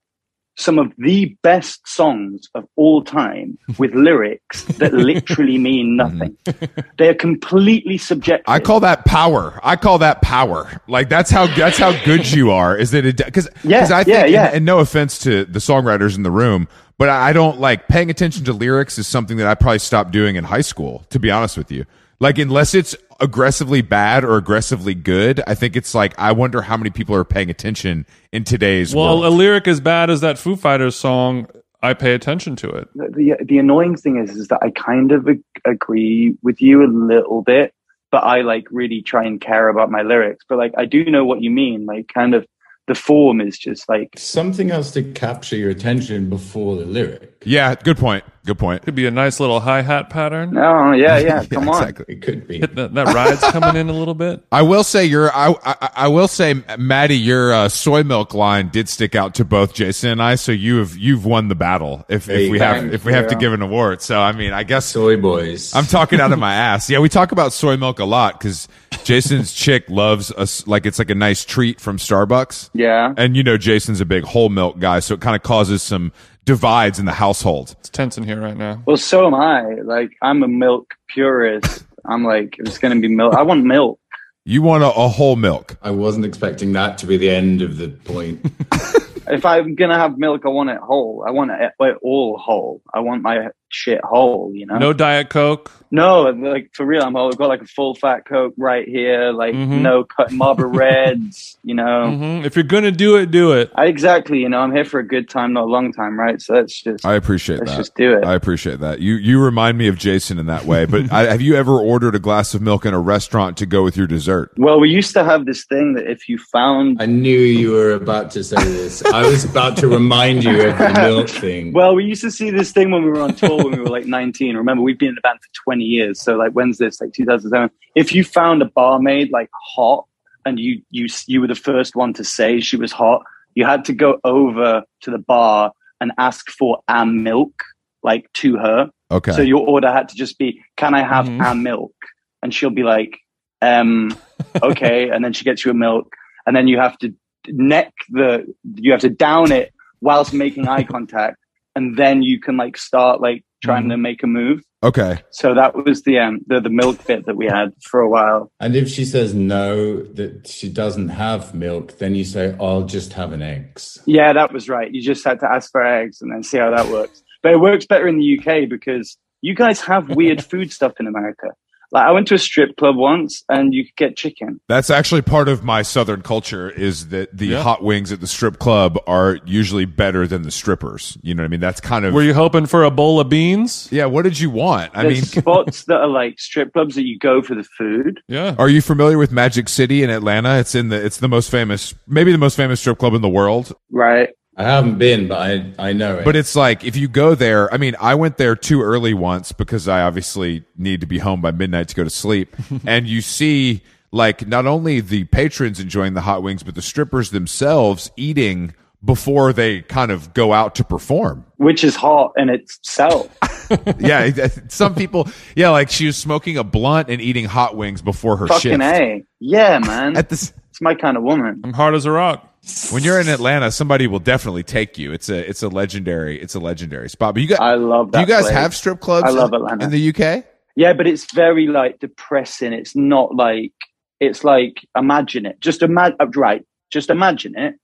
some 0.60 0.78
of 0.78 0.92
the 0.98 1.36
best 1.42 1.86
songs 1.88 2.48
of 2.54 2.64
all 2.76 3.02
time 3.02 3.58
with 3.78 3.94
lyrics 3.94 4.64
that 4.78 4.92
literally 4.92 5.58
mean 5.58 5.96
mm-hmm. 5.96 6.18
nothing. 6.18 6.86
they 6.98 7.08
are 7.08 7.14
completely 7.14 7.98
subjective. 7.98 8.44
I 8.46 8.60
call 8.60 8.80
that 8.80 9.04
power. 9.04 9.58
I 9.62 9.76
call 9.76 9.98
that 9.98 10.22
power. 10.22 10.80
Like 10.86 11.08
that's 11.08 11.30
how 11.30 11.46
that's 11.46 11.78
how 11.78 11.92
good 12.04 12.30
you 12.30 12.50
are. 12.50 12.76
Is 12.76 12.90
that 12.90 13.06
it? 13.06 13.16
Because 13.16 13.48
Yeah, 13.64 13.88
I 13.90 14.04
think, 14.04 14.08
yeah, 14.08 14.26
yeah. 14.26 14.46
And, 14.46 14.56
and 14.56 14.64
no 14.66 14.80
offense 14.80 15.18
to 15.20 15.44
the 15.44 15.58
songwriters 15.58 16.16
in 16.16 16.22
the 16.22 16.30
room, 16.30 16.68
but 16.98 17.08
I 17.08 17.32
don't 17.32 17.58
like 17.58 17.88
paying 17.88 18.10
attention 18.10 18.44
to 18.44 18.52
lyrics 18.52 18.98
is 18.98 19.06
something 19.06 19.38
that 19.38 19.46
I 19.46 19.54
probably 19.54 19.78
stopped 19.78 20.10
doing 20.10 20.36
in 20.36 20.44
high 20.44 20.60
school. 20.60 21.04
To 21.10 21.18
be 21.18 21.30
honest 21.30 21.56
with 21.56 21.72
you, 21.72 21.86
like 22.18 22.38
unless 22.38 22.74
it's 22.74 22.94
aggressively 23.20 23.82
bad 23.82 24.24
or 24.24 24.36
aggressively 24.36 24.94
good, 24.94 25.42
I 25.46 25.54
think 25.54 25.76
it's 25.76 25.94
like 25.94 26.18
I 26.18 26.32
wonder 26.32 26.62
how 26.62 26.76
many 26.76 26.90
people 26.90 27.14
are 27.14 27.24
paying 27.24 27.50
attention 27.50 28.06
in 28.32 28.44
today's 28.44 28.94
well, 28.94 29.26
a 29.26 29.28
lyric 29.28 29.68
as 29.68 29.80
bad 29.80 30.10
as 30.10 30.20
that 30.22 30.38
Foo 30.38 30.56
Fighters 30.56 30.96
song, 30.96 31.46
I 31.82 31.94
pay 31.94 32.14
attention 32.14 32.56
to 32.56 32.70
it. 32.70 32.88
the, 32.94 33.08
the 33.14 33.44
the 33.44 33.58
annoying 33.58 33.96
thing 33.96 34.18
is 34.18 34.36
is 34.36 34.48
that 34.48 34.60
I 34.62 34.70
kind 34.70 35.12
of 35.12 35.28
ag- 35.28 35.42
agree 35.64 36.36
with 36.42 36.60
you 36.60 36.84
a 36.84 36.88
little 36.88 37.42
bit, 37.42 37.74
but 38.10 38.24
I 38.24 38.40
like 38.42 38.64
really 38.70 39.02
try 39.02 39.24
and 39.24 39.40
care 39.40 39.68
about 39.68 39.90
my 39.90 40.02
lyrics. 40.02 40.44
But 40.48 40.58
like 40.58 40.72
I 40.76 40.84
do 40.84 41.04
know 41.04 41.24
what 41.24 41.42
you 41.42 41.50
mean. 41.50 41.86
Like 41.86 42.08
kind 42.12 42.34
of 42.34 42.46
the 42.86 42.94
form 42.94 43.40
is 43.40 43.58
just 43.58 43.88
like 43.88 44.14
Something 44.16 44.70
else 44.70 44.90
to 44.92 45.02
capture 45.02 45.56
your 45.56 45.70
attention 45.70 46.28
before 46.28 46.76
the 46.76 46.86
lyric. 46.86 47.29
Yeah, 47.44 47.74
good 47.74 47.96
point. 47.96 48.24
Good 48.46 48.58
point. 48.58 48.82
Could 48.82 48.94
be 48.94 49.06
a 49.06 49.10
nice 49.10 49.38
little 49.38 49.60
hi 49.60 49.82
hat 49.82 50.08
pattern. 50.08 50.56
oh 50.56 50.92
yeah 50.92 51.18
yeah 51.18 51.44
come 51.44 51.68
on. 51.68 51.76
exactly. 51.82 52.14
It 52.16 52.22
could 52.22 52.48
be. 52.48 52.60
That, 52.60 52.94
that 52.94 53.06
ride's 53.14 53.42
coming 53.50 53.76
in 53.76 53.90
a 53.90 53.92
little 53.92 54.14
bit. 54.14 54.42
I 54.52 54.62
will 54.62 54.82
say 54.82 55.04
your 55.04 55.30
I, 55.34 55.54
I 55.62 55.90
I 55.94 56.08
will 56.08 56.26
say 56.26 56.54
Matty 56.78 57.16
your 57.18 57.52
uh, 57.52 57.68
soy 57.68 58.02
milk 58.02 58.32
line 58.32 58.70
did 58.70 58.88
stick 58.88 59.14
out 59.14 59.34
to 59.36 59.44
both 59.44 59.74
Jason 59.74 60.10
and 60.10 60.22
I 60.22 60.34
so 60.36 60.52
you 60.52 60.78
have 60.78 60.96
you've 60.96 61.26
won 61.26 61.48
the 61.48 61.54
battle 61.54 62.04
if, 62.08 62.28
if 62.30 62.36
Hey, 62.36 62.50
we 62.50 62.58
have 62.58 62.92
if 62.94 63.04
we 63.04 63.12
have 63.12 63.28
to 63.28 63.34
give 63.36 63.52
an 63.52 63.60
award 63.60 64.00
so 64.00 64.18
I 64.20 64.32
mean 64.32 64.52
I 64.54 64.62
guess 64.62 64.86
Soy 64.86 65.18
boys. 65.18 65.74
I'm 65.74 65.84
talking 65.84 66.18
out 66.18 66.32
of 66.32 66.38
my 66.38 66.54
ass 66.70 66.88
yeah 66.88 66.98
we 66.98 67.10
talk 67.10 67.32
about 67.32 67.52
soy 67.52 67.76
milk 67.76 67.98
a 68.00 68.04
lot 68.06 68.38
because 68.40 68.68
Jason's 69.04 69.52
chick 69.52 69.84
loves 69.90 70.32
us 70.32 70.66
like 70.66 70.86
it's 70.86 70.98
like 70.98 71.10
a 71.10 71.14
nice 71.14 71.44
treat 71.44 71.78
from 71.78 71.98
Starbucks 71.98 72.70
Yeah. 72.72 73.12
and 73.18 73.36
you 73.36 73.42
know 73.42 73.58
Jason's 73.58 74.00
a 74.00 74.06
big 74.06 74.24
whole 74.24 74.48
milk 74.48 74.78
guy 74.78 75.00
so 75.00 75.12
it 75.14 75.20
kind 75.20 75.36
of 75.36 75.42
causes 75.42 75.82
some 75.82 76.10
divides 76.44 76.98
in 76.98 77.04
the 77.04 77.12
household 77.12 77.76
It's 77.80 77.90
tense 77.90 78.18
in 78.18 78.24
here 78.24 78.40
right 78.40 78.56
now. 78.56 78.82
Well, 78.86 78.96
so 78.96 79.26
am 79.26 79.34
I. 79.34 79.62
Like, 79.82 80.12
I'm 80.22 80.42
a 80.42 80.48
milk 80.48 80.94
purist. 81.08 81.84
I'm 82.04 82.24
like, 82.24 82.56
it's 82.58 82.78
going 82.78 82.94
to 82.94 83.00
be 83.00 83.14
milk. 83.14 83.34
I 83.34 83.42
want 83.42 83.64
milk. 83.64 84.00
you 84.44 84.62
want 84.62 84.82
a, 84.82 84.88
a 84.88 85.08
whole 85.08 85.36
milk 85.36 85.76
I 85.82 85.90
wasn't 85.90 86.24
expecting 86.24 86.72
that 86.72 86.98
to 86.98 87.06
be 87.06 87.16
the 87.16 87.30
end 87.30 87.62
of 87.62 87.76
the 87.76 87.88
point. 87.88 88.44
If 89.30 89.46
I'm 89.46 89.76
going 89.76 89.90
to 89.90 89.96
have 89.96 90.18
milk, 90.18 90.42
I 90.44 90.48
want 90.48 90.70
it 90.70 90.78
whole. 90.78 91.24
I 91.26 91.30
want 91.30 91.52
it 91.52 91.96
all 92.02 92.36
whole. 92.36 92.82
I 92.92 93.00
want 93.00 93.22
my 93.22 93.50
shit 93.70 94.00
whole, 94.04 94.50
you 94.54 94.66
know? 94.66 94.78
No 94.78 94.92
Diet 94.92 95.30
Coke. 95.30 95.70
No, 95.92 96.22
like, 96.22 96.70
for 96.72 96.86
real, 96.86 97.02
I'm 97.02 97.16
all, 97.16 97.28
I've 97.28 97.36
got 97.36 97.48
like 97.48 97.62
a 97.62 97.66
full 97.66 97.96
fat 97.96 98.24
Coke 98.24 98.54
right 98.56 98.86
here. 98.86 99.32
Like, 99.32 99.54
Mhm. 99.54 99.80
no 99.80 100.04
cut 100.04 100.30
Marlboro 100.30 100.68
Reds, 100.68 101.58
you 101.64 101.74
know? 101.74 102.12
hmm 102.12 102.44
If 102.44 102.54
you're 102.54 102.62
gonna 102.62 102.92
do 102.92 103.16
it, 103.16 103.30
do 103.32 103.52
it. 103.52 103.72
I, 103.74 103.86
exactly, 103.86 104.38
you 104.38 104.48
know, 104.48 104.58
I'm 104.58 104.72
here 104.72 104.84
for 104.84 105.00
a 105.00 105.06
good 105.06 105.28
time, 105.28 105.52
not 105.54 105.64
a 105.64 105.66
long 105.66 105.92
time, 105.92 106.18
right? 106.18 106.40
So 106.40 106.54
let's 106.54 106.80
just, 106.80 107.04
I 107.04 107.14
appreciate 107.14 107.58
let's 107.58 107.72
that 107.72 107.76
just 107.78 107.94
do 107.96 108.12
it. 108.16 108.24
I 108.24 108.34
appreciate 108.34 108.78
that. 108.80 109.00
You 109.00 109.14
you 109.14 109.42
remind 109.42 109.78
me 109.78 109.88
of 109.88 109.98
Jason 109.98 110.38
in 110.38 110.46
that 110.46 110.64
way. 110.64 110.84
But 110.84 111.12
I, 111.12 111.24
have 111.30 111.40
you 111.40 111.56
ever 111.56 111.72
ordered 111.78 112.14
a 112.14 112.20
glass 112.20 112.54
of 112.54 112.62
milk 112.62 112.86
in 112.86 112.94
a 112.94 113.00
restaurant 113.00 113.56
to 113.58 113.66
go 113.66 113.82
with 113.82 113.96
your 113.96 114.06
dessert? 114.06 114.52
well, 114.58 114.78
we 114.78 114.90
used 114.90 115.12
to 115.14 115.24
have 115.24 115.44
this 115.46 115.64
thing 115.64 115.94
that 115.94 116.08
if 116.08 116.28
you 116.28 116.38
found 116.38 116.98
I 117.02 117.06
knew 117.06 117.38
you 117.38 117.72
were 117.72 117.92
about 117.94 118.30
to 118.32 118.44
say 118.44 118.62
this. 118.62 119.02
I 119.04 119.22
was 119.26 119.44
about 119.44 119.76
to 119.78 119.88
remind 119.88 120.44
you 120.44 120.68
of 120.68 120.78
the 120.78 120.92
milk 121.02 121.28
thing. 121.28 121.72
Well, 121.72 121.94
we 121.96 122.04
used 122.04 122.22
to 122.22 122.30
see 122.30 122.50
this 122.50 122.70
thing 122.70 122.90
when 122.92 123.02
we 123.04 123.10
were 123.10 123.20
on 123.22 123.34
tour 123.34 123.59
when 123.64 123.72
we 123.76 123.80
were 123.80 123.88
like 123.90 124.06
19. 124.06 124.56
Remember, 124.56 124.82
we've 124.82 124.98
been 124.98 125.10
in 125.10 125.14
the 125.14 125.20
band 125.20 125.38
for 125.40 125.62
20 125.64 125.84
years. 125.84 126.20
So, 126.20 126.36
like, 126.36 126.52
when's 126.52 126.78
this? 126.78 127.00
Like 127.00 127.12
2007. 127.12 127.70
If 127.94 128.14
you 128.14 128.24
found 128.24 128.62
a 128.62 128.66
barmaid 128.66 129.30
like 129.32 129.50
hot, 129.74 130.06
and 130.46 130.58
you 130.58 130.80
you 130.90 131.06
you 131.26 131.40
were 131.40 131.46
the 131.46 131.54
first 131.54 131.94
one 131.96 132.12
to 132.14 132.24
say 132.24 132.60
she 132.60 132.76
was 132.76 132.92
hot, 132.92 133.22
you 133.54 133.64
had 133.64 133.84
to 133.86 133.92
go 133.92 134.18
over 134.24 134.82
to 135.02 135.10
the 135.10 135.18
bar 135.18 135.72
and 136.00 136.12
ask 136.18 136.50
for 136.50 136.80
a 136.88 137.04
milk, 137.04 137.62
like 138.02 138.32
to 138.34 138.56
her. 138.56 138.90
Okay. 139.10 139.32
So 139.32 139.42
your 139.42 139.66
order 139.66 139.92
had 139.92 140.08
to 140.08 140.16
just 140.16 140.38
be, 140.38 140.62
"Can 140.76 140.94
I 140.94 141.02
have 141.02 141.26
Mhm. 141.26 141.50
a 141.50 141.54
milk?" 141.54 141.94
And 142.42 142.54
she'll 142.54 142.70
be 142.70 142.84
like, 142.84 143.18
um, 143.60 144.16
"Okay," 144.62 145.10
and 145.10 145.22
then 145.24 145.32
she 145.34 145.44
gets 145.44 145.64
you 145.64 145.72
a 145.72 145.74
milk, 145.74 146.14
and 146.46 146.56
then 146.56 146.68
you 146.68 146.78
have 146.78 146.96
to 146.98 147.12
neck 147.48 147.92
the, 148.10 148.46
you 148.76 148.92
have 148.92 149.00
to 149.00 149.10
down 149.10 149.52
it 149.52 149.72
whilst 150.00 150.32
making 150.32 150.68
eye 150.68 150.84
contact, 150.84 151.36
and 151.76 151.96
then 151.96 152.22
you 152.22 152.40
can 152.40 152.56
like 152.56 152.76
start 152.76 153.20
like 153.20 153.44
trying 153.62 153.84
Mhm. 153.86 153.90
to 153.90 153.96
make 153.98 154.22
a 154.22 154.26
move. 154.26 154.62
Okay. 154.82 155.18
So 155.30 155.54
that 155.54 155.74
was 155.76 156.02
the 156.02 156.18
um 156.18 156.40
the, 156.46 156.60
the 156.60 156.70
milk 156.70 157.06
bit 157.06 157.26
that 157.26 157.36
we 157.36 157.46
had 157.46 157.72
for 157.82 158.00
a 158.00 158.08
while. 158.08 158.50
And 158.60 158.74
if 158.74 158.88
she 158.88 159.04
says 159.04 159.34
no, 159.34 160.02
that 160.14 160.46
she 160.46 160.68
doesn't 160.70 161.08
have 161.10 161.54
milk, 161.54 161.98
then 161.98 162.14
you 162.14 162.24
say, 162.24 162.56
I'll 162.58 162.84
just 162.84 163.12
have 163.14 163.32
an 163.32 163.42
eggs. 163.42 163.98
Yeah, 164.06 164.32
that 164.32 164.52
was 164.52 164.68
right. 164.68 164.90
You 164.92 165.02
just 165.02 165.24
had 165.24 165.40
to 165.40 165.46
ask 165.52 165.70
for 165.70 165.84
eggs 165.84 166.22
and 166.22 166.32
then 166.32 166.42
see 166.42 166.58
how 166.58 166.70
that 166.70 166.88
works. 166.88 167.22
But 167.42 167.52
it 167.52 167.60
works 167.60 167.86
better 167.86 168.08
in 168.08 168.18
the 168.18 168.38
UK 168.38 168.68
because 168.68 169.16
you 169.42 169.54
guys 169.54 169.80
have 169.82 170.08
weird 170.16 170.42
food 170.50 170.72
stuff 170.72 170.92
in 170.98 171.06
America. 171.06 171.48
Like 171.92 172.06
I 172.06 172.12
went 172.12 172.28
to 172.28 172.34
a 172.34 172.38
strip 172.38 172.76
club 172.76 172.96
once 172.96 173.42
and 173.48 173.74
you 173.74 173.84
could 173.84 173.96
get 173.96 174.16
chicken. 174.16 174.60
That's 174.68 174.90
actually 174.90 175.22
part 175.22 175.48
of 175.48 175.64
my 175.64 175.82
southern 175.82 176.22
culture 176.22 176.70
is 176.70 177.08
that 177.08 177.36
the 177.36 177.46
Yeah. 177.48 177.62
hot 177.62 177.82
wings 177.82 178.12
at 178.12 178.20
the 178.20 178.26
strip 178.28 178.58
club 178.60 178.98
are 179.06 179.38
usually 179.44 179.86
better 179.86 180.26
than 180.26 180.42
the 180.42 180.50
strippers. 180.52 181.18
You 181.22 181.34
know 181.34 181.42
what 181.42 181.46
I 181.46 181.50
mean? 181.50 181.60
That's 181.60 181.80
kind 181.80 182.04
of 182.04 182.14
Were 182.14 182.22
you 182.22 182.34
hoping 182.34 182.66
for 182.66 182.84
a 182.84 182.90
bowl 182.90 183.18
of 183.18 183.28
beans? 183.28 183.88
Yeah, 183.90 184.06
what 184.06 184.22
did 184.22 184.38
you 184.38 184.50
want? 184.50 184.92
I 184.94 185.02
There's 185.02 185.14
mean, 185.16 185.24
spots 185.42 185.84
that 185.86 186.00
are 186.00 186.06
like 186.08 186.38
strip 186.38 186.72
clubs 186.72 186.94
that 186.94 187.04
you 187.06 187.18
go 187.18 187.42
for 187.42 187.54
the 187.54 187.64
food. 187.64 188.20
Yeah. 188.28 188.54
are 188.58 188.68
you 188.68 188.80
familiar 188.82 189.18
with 189.18 189.32
Magic 189.32 189.68
City 189.68 190.02
in 190.02 190.10
Atlanta? 190.10 190.58
It's 190.58 190.74
in 190.74 190.90
the 190.90 191.04
it's 191.04 191.16
the 191.18 191.28
most 191.28 191.50
famous 191.50 191.94
maybe 192.06 192.30
the 192.32 192.38
most 192.38 192.56
famous 192.56 192.80
strip 192.80 192.98
club 192.98 193.14
in 193.14 193.22
the 193.22 193.28
world. 193.28 193.72
Right. 193.90 194.28
I 194.60 194.64
haven't 194.64 194.98
been, 194.98 195.28
but 195.28 195.38
I, 195.38 195.72
I 195.78 195.92
know 195.94 196.18
it. 196.18 196.24
But 196.24 196.36
it's 196.36 196.54
like 196.54 196.84
if 196.84 196.94
you 196.94 197.08
go 197.08 197.34
there, 197.34 197.72
I 197.72 197.78
mean, 197.78 197.96
I 197.98 198.14
went 198.14 198.36
there 198.36 198.54
too 198.54 198.82
early 198.82 199.14
once 199.14 199.52
because 199.52 199.88
I 199.88 200.02
obviously 200.02 200.64
need 200.76 201.00
to 201.00 201.06
be 201.06 201.18
home 201.18 201.40
by 201.40 201.50
midnight 201.50 201.88
to 201.88 201.94
go 201.94 202.04
to 202.04 202.10
sleep. 202.10 202.54
and 202.86 203.06
you 203.06 203.22
see 203.22 203.82
like 204.12 204.46
not 204.46 204.66
only 204.66 205.00
the 205.00 205.24
patrons 205.24 205.80
enjoying 205.80 206.12
the 206.12 206.20
hot 206.20 206.42
wings, 206.42 206.62
but 206.62 206.74
the 206.74 206.82
strippers 206.82 207.30
themselves 207.30 208.10
eating 208.16 208.74
before 209.02 209.54
they 209.54 209.80
kind 209.80 210.10
of 210.10 210.34
go 210.34 210.52
out 210.52 210.74
to 210.74 210.84
perform. 210.84 211.46
Which 211.56 211.82
is 211.82 211.96
hot 211.96 212.32
in 212.36 212.50
itself. 212.50 213.34
yeah, 213.98 214.48
some 214.68 214.94
people, 214.94 215.28
yeah, 215.56 215.70
like 215.70 215.88
she 215.88 216.06
was 216.06 216.18
smoking 216.18 216.58
a 216.58 216.64
blunt 216.64 217.08
and 217.08 217.20
eating 217.20 217.46
hot 217.46 217.76
wings 217.76 218.02
before 218.02 218.36
her 218.36 218.46
Fucking 218.46 218.72
shift. 218.72 218.82
A. 218.82 219.24
Yeah, 219.38 219.78
man. 219.78 220.16
At 220.18 220.28
this, 220.28 220.52
It's 220.68 220.82
my 220.82 220.94
kind 220.94 221.16
of 221.16 221.22
woman. 221.22 221.62
I'm 221.64 221.72
hard 221.72 221.94
as 221.94 222.04
a 222.04 222.10
rock. 222.10 222.46
When 222.92 223.02
you're 223.02 223.20
in 223.20 223.28
Atlanta, 223.28 223.70
somebody 223.70 224.06
will 224.06 224.18
definitely 224.18 224.62
take 224.62 224.98
you. 224.98 225.12
It's 225.12 225.28
a 225.28 225.48
it's 225.48 225.62
a 225.62 225.68
legendary 225.68 226.40
it's 226.40 226.54
a 226.54 226.60
legendary 226.60 227.08
spot. 227.08 227.34
But 227.34 227.42
you 227.42 227.48
guys, 227.48 227.58
I 227.60 227.74
love 227.74 228.08
do 228.08 228.10
that. 228.12 228.20
you 228.20 228.26
guys 228.26 228.42
place. 228.42 228.54
have 228.54 228.74
strip 228.74 229.00
clubs? 229.00 229.26
I 229.26 229.30
love 229.30 229.50
in- 229.50 229.56
Atlanta. 229.56 229.84
in 229.86 229.90
the 229.90 230.08
UK. 230.10 230.44
Yeah, 230.76 230.92
but 230.92 231.06
it's 231.06 231.32
very 231.32 231.66
like 231.66 231.98
depressing. 231.98 232.72
It's 232.72 232.94
not 232.94 233.34
like 233.34 233.72
it's 234.20 234.44
like 234.44 234.86
imagine 234.96 235.46
it. 235.46 235.60
Just 235.60 235.82
imagine 235.82 236.16
right. 236.36 236.64
Just 236.90 237.10
imagine 237.10 237.56
it. 237.56 237.74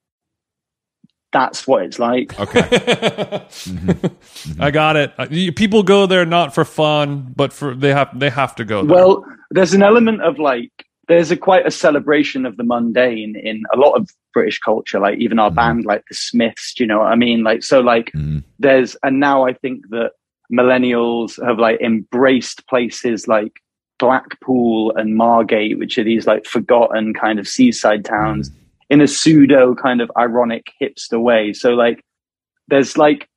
That's 1.33 1.67
what 1.67 1.83
it's 1.83 1.99
like. 1.99 2.39
Okay. 2.41 2.61
I 4.61 4.71
got 4.71 4.97
it. 4.97 5.13
Uh, 5.19 5.27
People 5.57 5.83
go 5.83 6.07
there 6.07 6.25
not 6.25 6.55
for 6.55 6.65
fun, 6.65 7.33
but 7.35 7.53
for 7.53 7.75
they 7.75 7.93
have 7.93 8.19
they 8.19 8.31
have 8.31 8.55
to 8.57 8.65
go 8.65 8.85
there. 8.85 8.95
Well, 8.95 9.25
there's 9.51 9.75
an 9.75 9.83
element 9.83 10.23
of 10.23 10.39
like 10.39 10.71
there's 11.09 11.31
a 11.31 11.37
quite 11.37 11.67
a 11.67 11.71
celebration 11.71 12.45
of 12.47 12.57
the 12.57 12.65
mundane 12.65 13.37
in 13.37 13.63
a 13.73 13.77
lot 13.79 13.93
of 13.93 14.11
British 14.35 14.59
culture. 14.59 14.99
Like 14.99 15.19
even 15.19 15.39
our 15.39 15.51
Mhm. 15.51 15.55
band, 15.55 15.85
like 15.85 16.03
the 16.09 16.15
Smiths. 16.15 16.75
Do 16.75 16.83
you 16.83 16.89
know 16.89 16.99
what 16.99 17.13
I 17.13 17.15
mean? 17.17 17.43
Like 17.45 17.63
so, 17.63 17.81
like 17.81 18.11
Mhm. 18.13 18.43
there's 18.59 18.97
and 19.03 19.21
now 19.21 19.47
I 19.47 19.53
think 19.53 19.89
that 19.91 20.13
millennials 20.53 21.45
have 21.45 21.59
like 21.59 21.81
embraced 21.81 22.67
places 22.69 23.29
like 23.29 23.53
Blackpool 23.99 24.95
and 24.97 25.17
Margate, 25.17 25.79
which 25.79 25.97
are 25.99 26.05
these 26.05 26.27
like 26.27 26.45
forgotten 26.45 27.15
kind 27.15 27.39
of 27.39 27.49
seaside 27.49 28.05
towns 28.05 28.51
in 28.91 29.01
a 29.01 29.07
pseudo 29.07 29.75
kind 29.75 30.01
of 30.01 30.11
ironic 30.19 30.73
hipster 30.81 31.21
way. 31.21 31.53
So 31.53 31.75
like 31.75 32.03
there's 32.69 32.97
like 32.99 33.29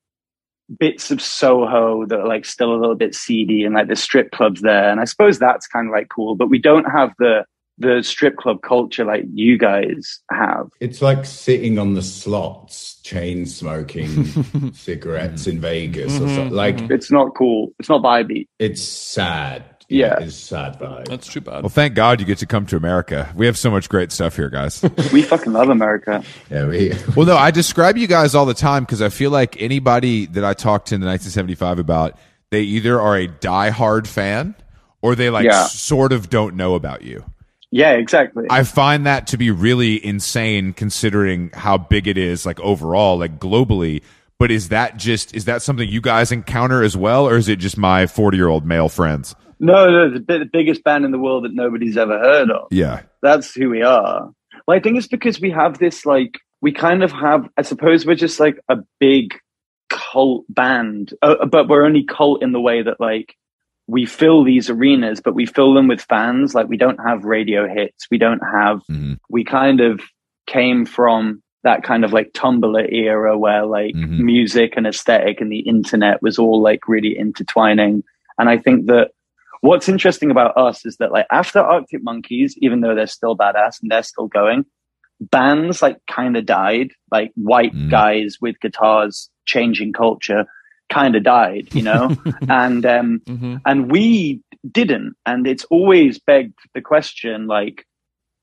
bits 0.79 1.09
of 1.09 1.19
Soho 1.21 2.05
that 2.05 2.19
are 2.19 2.27
like 2.27 2.45
still 2.45 2.71
a 2.73 2.77
little 2.77 2.95
bit 2.95 3.15
seedy 3.15 3.63
and 3.63 3.73
like 3.73 3.87
the 3.87 3.95
strip 3.95 4.31
clubs 4.31 4.61
there. 4.61 4.89
And 4.91 4.99
I 4.99 5.05
suppose 5.05 5.39
that's 5.39 5.65
kind 5.67 5.87
of 5.87 5.93
like 5.93 6.09
cool, 6.09 6.35
but 6.35 6.49
we 6.49 6.59
don't 6.59 6.85
have 6.91 7.11
the 7.19 7.45
the 7.79 8.01
strip 8.03 8.35
club 8.37 8.61
culture 8.61 9.05
like 9.05 9.23
you 9.33 9.57
guys 9.57 10.19
have. 10.31 10.67
It's 10.79 11.01
like 11.01 11.25
sitting 11.25 11.79
on 11.79 11.93
the 11.93 12.01
slots, 12.01 13.01
chain 13.03 13.45
smoking 13.45 14.25
cigarettes 14.73 15.47
in 15.47 15.59
Vegas 15.61 16.17
or 16.17 16.25
Mhm, 16.25 16.35
something. 16.35 16.49
Like 16.53 16.77
mhm. 16.77 16.91
It's 16.91 17.09
not 17.11 17.35
cool. 17.35 17.71
It's 17.79 17.89
not 17.89 18.01
vibey. 18.01 18.47
it's 18.59 18.81
sad. 18.81 19.63
Yeah. 19.91 20.19
it's 20.19 20.35
sad 20.35 20.77
vibe. 20.79 21.07
That's 21.07 21.25
too 21.27 21.41
bad. 21.41 21.63
Well, 21.63 21.69
thank 21.69 21.95
God 21.95 22.19
you 22.19 22.25
get 22.27 22.37
to 22.39 22.45
come 22.45 22.67
to 22.67 22.75
America. 22.77 23.33
We 23.35 23.47
have 23.47 23.57
so 23.57 23.71
much 23.71 23.89
great 23.89 24.11
stuff 24.11 24.35
here, 24.35 24.49
guys. 24.49 24.83
We 25.11 25.23
fucking 25.23 25.51
love 25.51 25.69
America. 25.69 26.23
yeah, 26.51 26.67
we, 26.67 26.93
well, 27.15 27.25
no, 27.25 27.35
I 27.35 27.49
describe 27.49 27.97
you 27.97 28.05
guys 28.05 28.35
all 28.35 28.45
the 28.45 28.53
time 28.53 28.83
because 28.83 29.01
I 29.01 29.09
feel 29.09 29.31
like 29.31 29.59
anybody 29.59 30.27
that 30.27 30.45
I 30.45 30.53
talked 30.53 30.89
to 30.89 30.95
in 30.95 31.01
the 31.01 31.07
1975 31.07 31.79
about, 31.79 32.15
they 32.51 32.61
either 32.61 33.01
are 33.01 33.17
a 33.17 33.27
diehard 33.27 34.05
fan 34.05 34.53
or 35.01 35.15
they 35.15 35.31
like 35.31 35.45
Yeah. 35.45 35.63
sort 35.63 36.11
of 36.13 36.29
don't 36.29 36.55
know 36.55 36.75
about 36.75 37.01
you. 37.01 37.23
Yeah, 37.71 37.91
exactly. 37.91 38.45
I 38.49 38.63
find 38.63 39.05
that 39.05 39.27
to 39.27 39.37
be 39.37 39.51
really 39.51 40.03
insane 40.03 40.73
considering 40.73 41.51
how 41.53 41.77
big 41.77 42.07
it 42.07 42.17
is, 42.17 42.45
like 42.45 42.59
overall, 42.61 43.19
like 43.19 43.39
globally. 43.39 44.01
But 44.39 44.51
is 44.51 44.69
that 44.69 44.97
just 44.97 45.35
is 45.35 45.45
that 45.45 45.61
something 45.61 45.87
you 45.87 46.01
guys 46.01 46.31
encounter 46.31 46.81
as 46.81 46.95
well, 46.97 47.27
or 47.27 47.35
is 47.37 47.47
it 47.47 47.57
just 47.57 47.77
my 47.77 48.07
forty 48.07 48.37
year 48.37 48.47
old 48.47 48.65
male 48.65 48.89
friends? 48.89 49.35
no, 49.59 49.89
no, 49.89 50.13
the, 50.13 50.19
the 50.19 50.49
biggest 50.51 50.83
band 50.83 51.05
in 51.05 51.11
the 51.11 51.19
world 51.19 51.43
that 51.43 51.53
nobody's 51.53 51.97
ever 51.97 52.17
heard 52.17 52.49
of. 52.49 52.67
Yeah, 52.71 53.01
That's 53.21 53.53
who 53.53 53.69
we 53.69 53.81
are. 53.81 54.31
Well, 54.65 54.77
I 54.77 54.79
think 54.79 54.97
it's 54.97 55.07
because 55.07 55.41
we 55.41 55.51
have 55.51 55.79
this 55.79 56.05
like 56.05 56.39
we 56.61 56.71
kind 56.71 57.03
of 57.03 57.11
have. 57.11 57.47
I 57.57 57.61
suppose 57.63 58.05
we're 58.05 58.15
just 58.15 58.39
like 58.39 58.59
a 58.69 58.77
big 58.99 59.37
cult 59.89 60.45
band, 60.49 61.13
uh, 61.21 61.45
but 61.45 61.67
we're 61.67 61.85
only 61.85 62.03
cult 62.03 62.41
in 62.41 62.51
the 62.51 62.61
way 62.61 62.81
that 62.81 62.99
like 62.99 63.35
we 63.89 64.05
fill 64.05 64.43
these 64.43 64.69
arenas, 64.69 65.19
but 65.19 65.33
we 65.35 65.45
fill 65.45 65.73
them 65.73 65.87
with 65.87 66.01
fans. 66.01 66.53
Like 66.53 66.67
we 66.67 66.77
don't 66.77 66.99
have 66.99 67.23
radio 67.23 67.67
hits. 67.67 68.07
We 68.11 68.17
don't 68.17 68.43
have. 68.53 68.81
Mhm. 68.89 69.17
We 69.29 69.43
kind 69.43 69.81
of 69.81 70.01
came 70.47 70.85
from 70.85 71.41
that 71.63 71.83
kind 71.83 72.05
of 72.05 72.13
like 72.13 72.31
Tumblr 72.33 72.91
era 72.93 73.37
where 73.37 73.65
like 73.65 73.93
Mhm. 73.95 74.19
music 74.19 74.73
and 74.77 74.85
aesthetic 74.87 75.41
and 75.41 75.51
the 75.51 75.59
internet 75.59 76.21
was 76.21 76.37
all 76.39 76.61
like 76.61 76.87
really 76.87 77.17
intertwining. 77.17 78.03
And 78.37 78.47
I 78.49 78.57
think 78.57 78.85
that 78.87 79.11
what's 79.61 79.89
interesting 79.89 80.31
about 80.31 80.55
us 80.55 80.85
is 80.85 80.97
that 80.97 81.11
like 81.11 81.25
after 81.31 81.59
Arctic 81.59 82.01
Monkeys, 82.03 82.55
even 82.59 82.81
though 82.81 82.95
they're 82.95 83.07
still 83.07 83.35
badass 83.35 83.81
and 83.81 83.91
they're 83.91 84.03
still 84.03 84.27
going, 84.27 84.65
bands 85.19 85.81
like 85.81 85.97
kind 86.09 86.37
of 86.37 86.45
died. 86.45 86.91
Like 87.11 87.31
white 87.35 87.73
Mm. 87.73 87.89
guys 87.89 88.37
with 88.39 88.59
guitars 88.61 89.29
changing 89.45 89.93
culture 89.93 90.45
kind 90.89 91.15
of 91.15 91.23
died, 91.23 91.69
you 91.73 91.83
know? 91.83 92.15
and 92.49 92.85
um 92.85 93.21
hmm 93.27 93.57
and 93.65 93.91
we 93.91 94.41
didn't. 94.71 95.15
And 95.25 95.47
it's 95.47 95.65
always 95.65 96.19
begged 96.19 96.59
the 96.73 96.81
question 96.81 97.47
like, 97.47 97.85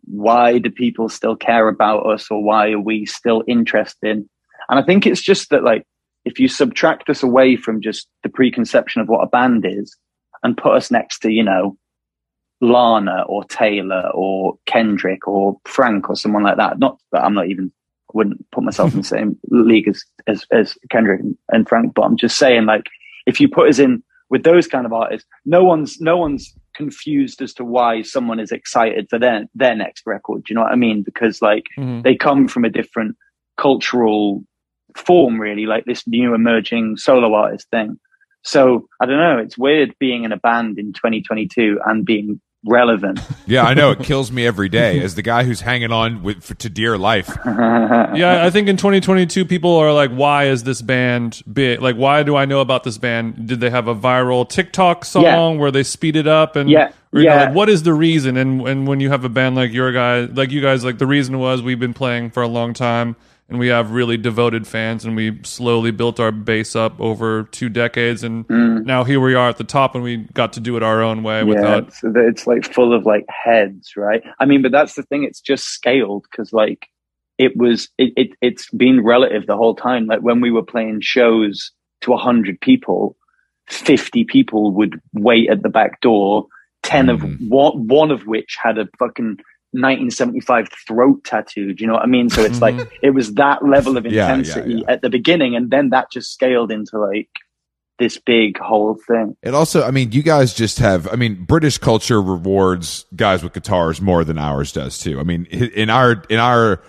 why 0.04 0.58
do 0.58 0.70
people 0.70 1.08
still 1.08 1.36
care 1.36 1.68
about 1.68 2.06
us 2.06 2.30
or 2.30 2.42
why 2.42 2.70
are 2.70 2.80
we 2.80 3.06
still 3.06 3.42
interested? 3.46 4.26
And 4.68 4.78
I 4.78 4.82
think 4.82 5.06
it's 5.06 5.22
just 5.22 5.50
that 5.50 5.64
like 5.64 5.84
if 6.24 6.40
you 6.40 6.48
subtract 6.48 7.08
us 7.08 7.22
away 7.22 7.56
from 7.56 7.80
just 7.80 8.08
the 8.22 8.28
preconception 8.28 9.00
of 9.00 9.08
what 9.08 9.22
a 9.22 9.28
band 9.28 9.64
is 9.66 9.96
and 10.42 10.56
put 10.56 10.74
us 10.74 10.90
next 10.90 11.20
to, 11.20 11.30
you 11.30 11.42
know, 11.42 11.76
Lana 12.60 13.24
or 13.28 13.44
Taylor 13.44 14.10
or 14.14 14.58
Kendrick 14.66 15.28
or 15.28 15.58
Frank 15.66 16.08
or 16.08 16.16
someone 16.16 16.42
like 16.42 16.56
that. 16.56 16.78
Not 16.78 16.98
that 17.12 17.22
I'm 17.22 17.34
not 17.34 17.48
even 17.48 17.72
wouldn't 18.16 18.50
put 18.50 18.64
myself 18.64 18.92
in 18.92 19.00
the 19.00 19.06
same 19.16 19.38
league 19.50 19.88
as 19.88 20.02
as, 20.26 20.44
as 20.50 20.76
Kendrick 20.90 21.20
and, 21.50 21.68
Frank, 21.68 21.94
but 21.94 22.02
I'm 22.02 22.16
just 22.16 22.38
saying 22.38 22.66
like 22.66 22.86
if 23.26 23.40
you 23.40 23.48
put 23.48 23.68
us 23.68 23.78
in 23.78 24.02
with 24.28 24.42
those 24.42 24.66
kind 24.66 24.86
of 24.86 24.92
artists, 24.92 25.28
no 25.44 25.62
one's 25.62 26.00
no 26.00 26.16
one's 26.16 26.52
confused 26.74 27.40
as 27.40 27.54
to 27.54 27.64
why 27.64 28.02
someone 28.02 28.40
is 28.40 28.50
excited 28.52 29.06
for 29.08 29.18
their 29.18 29.46
their 29.54 29.76
next 29.76 30.02
record. 30.06 30.44
Do 30.44 30.50
you 30.50 30.54
know 30.56 30.62
what 30.62 30.72
I 30.72 30.76
mean? 30.76 31.02
Because 31.02 31.40
like 31.42 31.66
hmm 31.76 32.00
they 32.02 32.16
come 32.16 32.48
from 32.48 32.64
a 32.64 32.70
different 32.70 33.16
cultural 33.56 34.42
form, 34.96 35.40
really, 35.40 35.66
like 35.66 35.84
this 35.84 36.06
new 36.06 36.34
emerging 36.34 36.96
solo 36.96 37.34
artist 37.34 37.68
thing. 37.70 37.98
So 38.42 38.88
I 39.00 39.06
don't 39.06 39.18
know. 39.18 39.38
It's 39.38 39.58
weird 39.58 39.94
being 39.98 40.24
in 40.24 40.32
a 40.32 40.36
band 40.36 40.78
in 40.78 40.92
2022 40.92 41.80
and 41.84 42.04
being 42.04 42.40
relevant. 42.64 43.20
yeah, 43.46 43.62
I 43.62 43.74
know 43.74 43.90
it 43.92 44.00
kills 44.00 44.32
me 44.32 44.46
every 44.46 44.68
day 44.68 45.00
as 45.00 45.14
the 45.14 45.22
guy 45.22 45.44
who's 45.44 45.60
hanging 45.60 45.92
on 45.92 46.22
with 46.22 46.42
for, 46.42 46.54
to 46.54 46.68
dear 46.68 46.96
life. 46.98 47.36
Yeah, 48.16 48.46
I 48.46 48.50
think 48.50 48.68
in 48.68 48.76
2022, 48.76 49.44
people 49.44 49.76
are 49.76 49.92
like, 49.92 50.10
"Why 50.10 50.44
is 50.44 50.62
this 50.64 50.80
band 50.80 51.42
big? 51.52 51.80
Like, 51.82 51.96
why 51.96 52.22
do 52.22 52.34
I 52.36 52.44
know 52.46 52.60
about 52.60 52.82
this 52.84 52.96
band? 52.98 53.46
Did 53.46 53.60
they 53.60 53.68
have 53.68 53.88
a 53.88 53.94
viral 53.94 54.48
TikTok 54.48 55.04
song 55.04 55.22
Yeah. 55.24 55.48
where 55.50 55.70
they 55.70 55.82
speed 55.82 56.16
it 56.16 56.26
up? 56.26 56.56
And 56.56 56.70
Yeah, 56.70 56.92
you 57.12 57.24
know, 57.24 57.24
yeah. 57.24 57.44
like, 57.46 57.54
what 57.54 57.68
is 57.68 57.82
the 57.82 57.92
reason? 57.92 58.36
And 58.36 58.66
and 58.66 58.86
when 58.86 59.00
you 59.00 59.10
have 59.10 59.24
a 59.24 59.28
band 59.28 59.54
like 59.56 59.72
your 59.72 59.92
guy, 59.92 60.20
like 60.20 60.50
you 60.50 60.60
guys, 60.62 60.84
like 60.84 60.98
the 60.98 61.06
reason 61.06 61.38
was 61.38 61.60
we've 61.62 61.80
been 61.80 61.94
playing 61.94 62.30
for 62.30 62.42
a 62.42 62.48
long 62.48 62.72
time, 62.72 63.16
and 63.48 63.58
we 63.58 63.68
have 63.68 63.92
really 63.92 64.16
devoted 64.16 64.66
fans, 64.66 65.04
and 65.04 65.14
we 65.16 65.38
slowly 65.44 65.90
built 65.92 66.18
our 66.18 66.32
base 66.32 66.74
up 66.74 67.00
over 67.00 67.44
two 67.44 67.68
decades, 67.68 68.24
and 68.24 68.44
now 68.48 69.04
here 69.04 69.20
we 69.20 69.34
are 69.34 69.48
at 69.48 69.56
the 69.56 69.64
top, 69.64 69.94
and 69.94 70.02
we 70.02 70.16
got 70.34 70.52
to 70.54 70.60
do 70.60 70.76
it 70.76 70.82
our 70.82 71.02
own 71.02 71.22
way 71.22 71.42
Mm. 71.42 71.46
yeah, 71.46 71.54
without. 71.54 71.88
it's, 71.88 72.00
it's 72.04 72.46
like 72.46 72.64
full 72.72 72.92
of 72.92 73.04
like 73.06 73.24
heads, 73.28 73.92
right? 73.96 74.22
I 74.40 74.46
mean, 74.46 74.62
but 74.62 74.72
that's 74.72 74.94
the 74.94 75.02
thing. 75.04 75.24
It's 75.24 75.40
just 75.40 75.68
scaled 75.68 76.24
because 76.30 76.52
like 76.52 76.86
it 77.38 77.56
was, 77.56 77.88
it, 77.98 78.12
it, 78.16 78.30
it's 78.40 78.70
been 78.70 79.04
relative 79.04 79.46
the 79.46 79.56
whole 79.56 79.74
time. 79.74 80.06
Like 80.06 80.20
when 80.20 80.40
we 80.40 80.50
were 80.50 80.62
playing 80.64 81.00
shows 81.02 81.70
to 82.00 82.10
100 82.12 82.60
people, 82.60 83.16
50 83.68 84.24
people 84.24 84.72
would 84.72 84.98
wait 85.12 85.50
at 85.50 85.62
the 85.62 85.68
back 85.68 86.00
door, 86.00 86.46
10 86.82 87.08
of 87.10 87.20
Mhm. 87.20 87.48
one, 87.48 87.86
one 87.88 88.10
of 88.10 88.26
which 88.26 88.56
had 88.62 88.78
a 88.78 88.88
fucking 88.98 89.38
1975 89.72 90.68
throat 90.86 91.24
tattoo. 91.24 91.72
Do 91.74 91.82
you 91.82 91.86
know 91.86 91.94
what 91.94 92.02
I 92.02 92.06
mean? 92.06 92.30
So 92.30 92.42
it's 92.42 92.60
like, 92.60 92.74
mm-hmm. 92.76 92.96
it 93.02 93.10
was 93.10 93.34
that 93.34 93.64
level 93.64 93.96
of 93.96 94.04
Yeah, 94.06 94.12
yeah, 94.12 94.34
intensity 94.34 94.74
yeah. 94.76 94.92
at 94.92 95.02
the 95.02 95.10
beginning. 95.10 95.54
And 95.56 95.70
then 95.70 95.90
that 95.90 96.10
just 96.10 96.32
scaled 96.32 96.70
into 96.72 96.98
like 96.98 97.28
this 97.98 98.18
big 98.18 98.58
whole 98.58 98.96
thing. 99.06 99.36
It 99.42 99.54
also, 99.54 99.82
I 99.82 99.90
mean, 99.90 100.12
you 100.12 100.22
guys 100.22 100.54
just 100.54 100.78
have, 100.78 101.08
I 101.12 101.16
mean, 101.16 101.44
British 101.44 101.78
culture 101.78 102.20
rewards 102.20 103.06
guys 103.14 103.42
with 103.42 103.52
guitars 103.54 104.00
more 104.00 104.24
than 104.24 104.38
ours 104.38 104.72
does 104.72 104.98
too. 104.98 105.18
I 105.18 105.22
mean, 105.22 105.46
in 105.46 105.90
our, 105.90 106.22
in 106.28 106.38
our, 106.38 106.82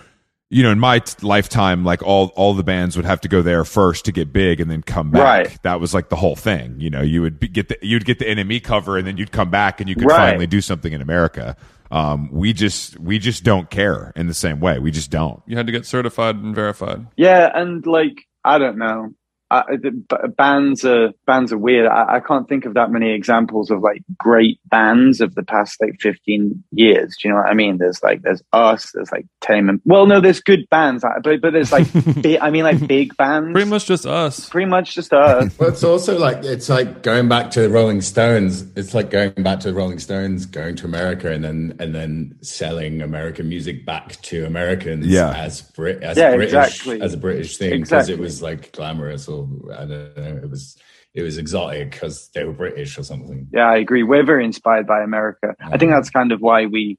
you 0.50 0.64
know, 0.64 0.72
in 0.72 0.80
my 0.80 1.00
t- 1.00 1.26
lifetime, 1.26 1.84
like 1.84 2.02
all, 2.04 2.28
all 2.38 2.54
the 2.54 2.64
bands 2.64 2.96
would 2.96 3.06
have 3.06 3.20
to 3.22 3.28
go 3.28 3.42
there 3.42 3.66
first 3.66 4.06
to 4.06 4.14
get 4.14 4.32
big 4.32 4.62
and 4.62 4.72
then 4.72 4.82
come 4.82 5.12
back. 5.12 5.22
Right. 5.48 5.64
That 5.64 5.82
was 5.82 5.94
like 5.94 6.08
the 6.08 6.16
whole 6.16 6.38
thing. 6.38 6.80
You 6.80 6.90
know, 6.90 7.02
you 7.02 7.22
would 7.22 7.38
be, 7.40 7.50
get 7.50 7.68
the, 7.68 7.78
you'd 7.82 8.06
get 8.06 8.20
the 8.20 8.26
NME 8.26 8.64
cover 8.64 8.98
and 8.98 9.06
then 9.06 9.18
you'd 9.18 9.34
come 9.34 9.50
back 9.50 9.82
and 9.82 9.90
you 9.90 9.96
could 9.96 10.06
Right. 10.10 10.30
finally 10.30 10.48
do 10.48 10.62
something 10.62 10.94
in 10.94 11.02
America. 11.02 11.58
Um, 11.92 12.30
we 12.32 12.54
just, 12.54 13.00
we 13.00 13.20
just 13.20 13.44
don't 13.44 13.70
care 13.70 14.12
in 14.16 14.28
the 14.28 14.34
same 14.34 14.60
way. 14.60 14.80
We 14.80 14.92
just 14.92 15.12
don't. 15.12 15.42
You 15.48 15.58
had 15.58 15.68
to 15.68 15.72
get 15.72 15.86
certified 15.86 16.36
and 16.36 16.56
verified. 16.56 17.08
Yeah, 17.16 17.50
and 17.54 17.86
like 17.86 18.26
I 18.44 18.58
don't 18.58 18.78
know, 18.78 19.12
I, 19.50 19.64
the, 19.78 20.28
bands 20.38 20.84
are 20.84 21.12
bands 21.26 21.54
are 21.54 21.58
weird. 21.58 21.88
I, 21.88 22.16
I 22.16 22.20
can't 22.20 22.50
think 22.50 22.66
of 22.66 22.74
that 22.74 22.92
many 22.92 23.14
examples 23.14 23.72
of 23.72 23.80
like 23.82 24.04
great 24.18 24.60
bands 24.66 25.22
of 25.22 25.36
the 25.36 25.44
past 25.44 25.80
like 25.82 26.00
fifteen 26.02 26.64
years. 26.72 27.16
Do 27.22 27.28
you 27.30 27.34
know 27.34 27.42
what 27.42 27.50
I 27.50 27.54
mean? 27.54 27.78
There's 27.78 28.04
like 28.04 28.24
there's 28.24 28.44
us. 28.52 28.92
There's 28.94 29.12
like 29.12 29.26
Tame. 29.42 29.70
Im- 29.70 29.82
Well, 29.86 30.06
no, 30.06 30.20
there's 30.20 30.42
good 30.42 30.68
bands, 30.70 31.06
but 31.24 31.42
but 31.42 31.54
there's 31.54 31.72
like 31.72 31.88
big, 32.22 32.40
I 32.42 32.50
mean 32.50 32.64
like 32.66 32.86
big 32.88 33.16
bands. 33.16 33.54
Pretty 33.54 33.70
much 33.70 33.86
just 33.86 34.06
us. 34.06 34.50
pretty 34.50 34.70
much 34.70 34.94
just 34.96 35.14
us. 35.14 35.56
Well, 35.60 35.70
it's 35.70 35.84
also 35.84 36.20
like 36.20 36.44
it's 36.44 36.68
like 36.70 37.02
going 37.04 37.30
back 37.30 37.52
to 37.52 37.62
the 37.62 37.70
Rolling 37.70 38.02
Stones. 38.02 38.64
It's 38.76 38.94
like 38.94 39.10
going 39.10 39.32
back 39.32 39.62
to 39.62 39.70
the 39.70 39.74
Rolling 39.74 40.00
Stones, 40.00 40.46
going 40.46 40.76
to 40.76 40.86
America, 40.86 41.32
and 41.32 41.44
then 41.44 41.74
and 41.80 41.96
then 41.96 42.36
selling 42.42 43.02
American 43.02 43.48
music 43.50 43.86
back 43.86 44.22
to 44.24 44.46
Americans 44.46 45.08
Yeah. 45.08 45.32
as 45.32 45.62
Brit 45.62 46.04
as 46.04 46.18
Yeah, 46.18 46.36
British 46.36 46.54
exactly. 46.54 47.02
as 47.02 47.14
a 47.14 47.18
British 47.18 47.58
thing 47.58 47.70
because 47.70 47.92
Exactly. 47.92 48.14
it 48.16 48.20
was 48.20 48.42
like 48.42 48.72
glamorous 48.74 49.28
or 49.28 49.37
I 49.74 49.86
don't 49.86 50.18
know. 50.18 50.40
It 50.44 50.50
was 50.50 50.78
it 51.14 51.24
was 51.24 51.38
exotic 51.38 51.92
because 51.92 52.30
they 52.30 52.44
were 52.44 52.54
British 52.54 52.98
or 52.98 53.04
something. 53.04 53.48
Yeah, 53.52 53.70
I 53.70 53.78
agree. 53.78 54.04
We're 54.04 54.26
very 54.26 54.46
inspired 54.46 54.88
by 54.88 55.02
America. 55.02 55.56
I 55.60 55.78
think 55.78 55.92
that's 55.92 56.10
kind 56.10 56.32
of 56.32 56.42
why 56.42 56.66
we 56.66 56.98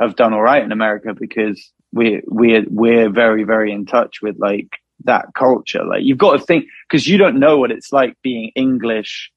have 0.00 0.16
done 0.16 0.32
all 0.32 0.42
right 0.42 0.62
in 0.62 0.72
America 0.72 1.14
because 1.18 1.72
we 1.92 2.22
we're 2.26 2.64
we're 2.68 3.10
very 3.10 3.44
very 3.44 3.72
in 3.72 3.86
touch 3.86 4.22
with 4.22 4.36
like 4.38 4.68
that 5.04 5.26
culture. 5.34 5.84
Like 5.84 6.02
you've 6.02 6.18
got 6.18 6.32
to 6.32 6.44
think 6.44 6.64
because 6.88 7.06
you 7.06 7.18
don't 7.18 7.38
know 7.38 7.58
what 7.58 7.70
it's 7.70 7.92
like 7.92 8.14
being 8.22 8.52
English, 8.54 9.30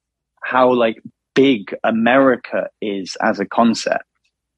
how 0.43 0.73
like 0.73 1.01
big 1.35 1.75
America 1.83 2.69
is 2.81 3.17
as 3.21 3.39
a 3.39 3.45
concept. 3.45 4.05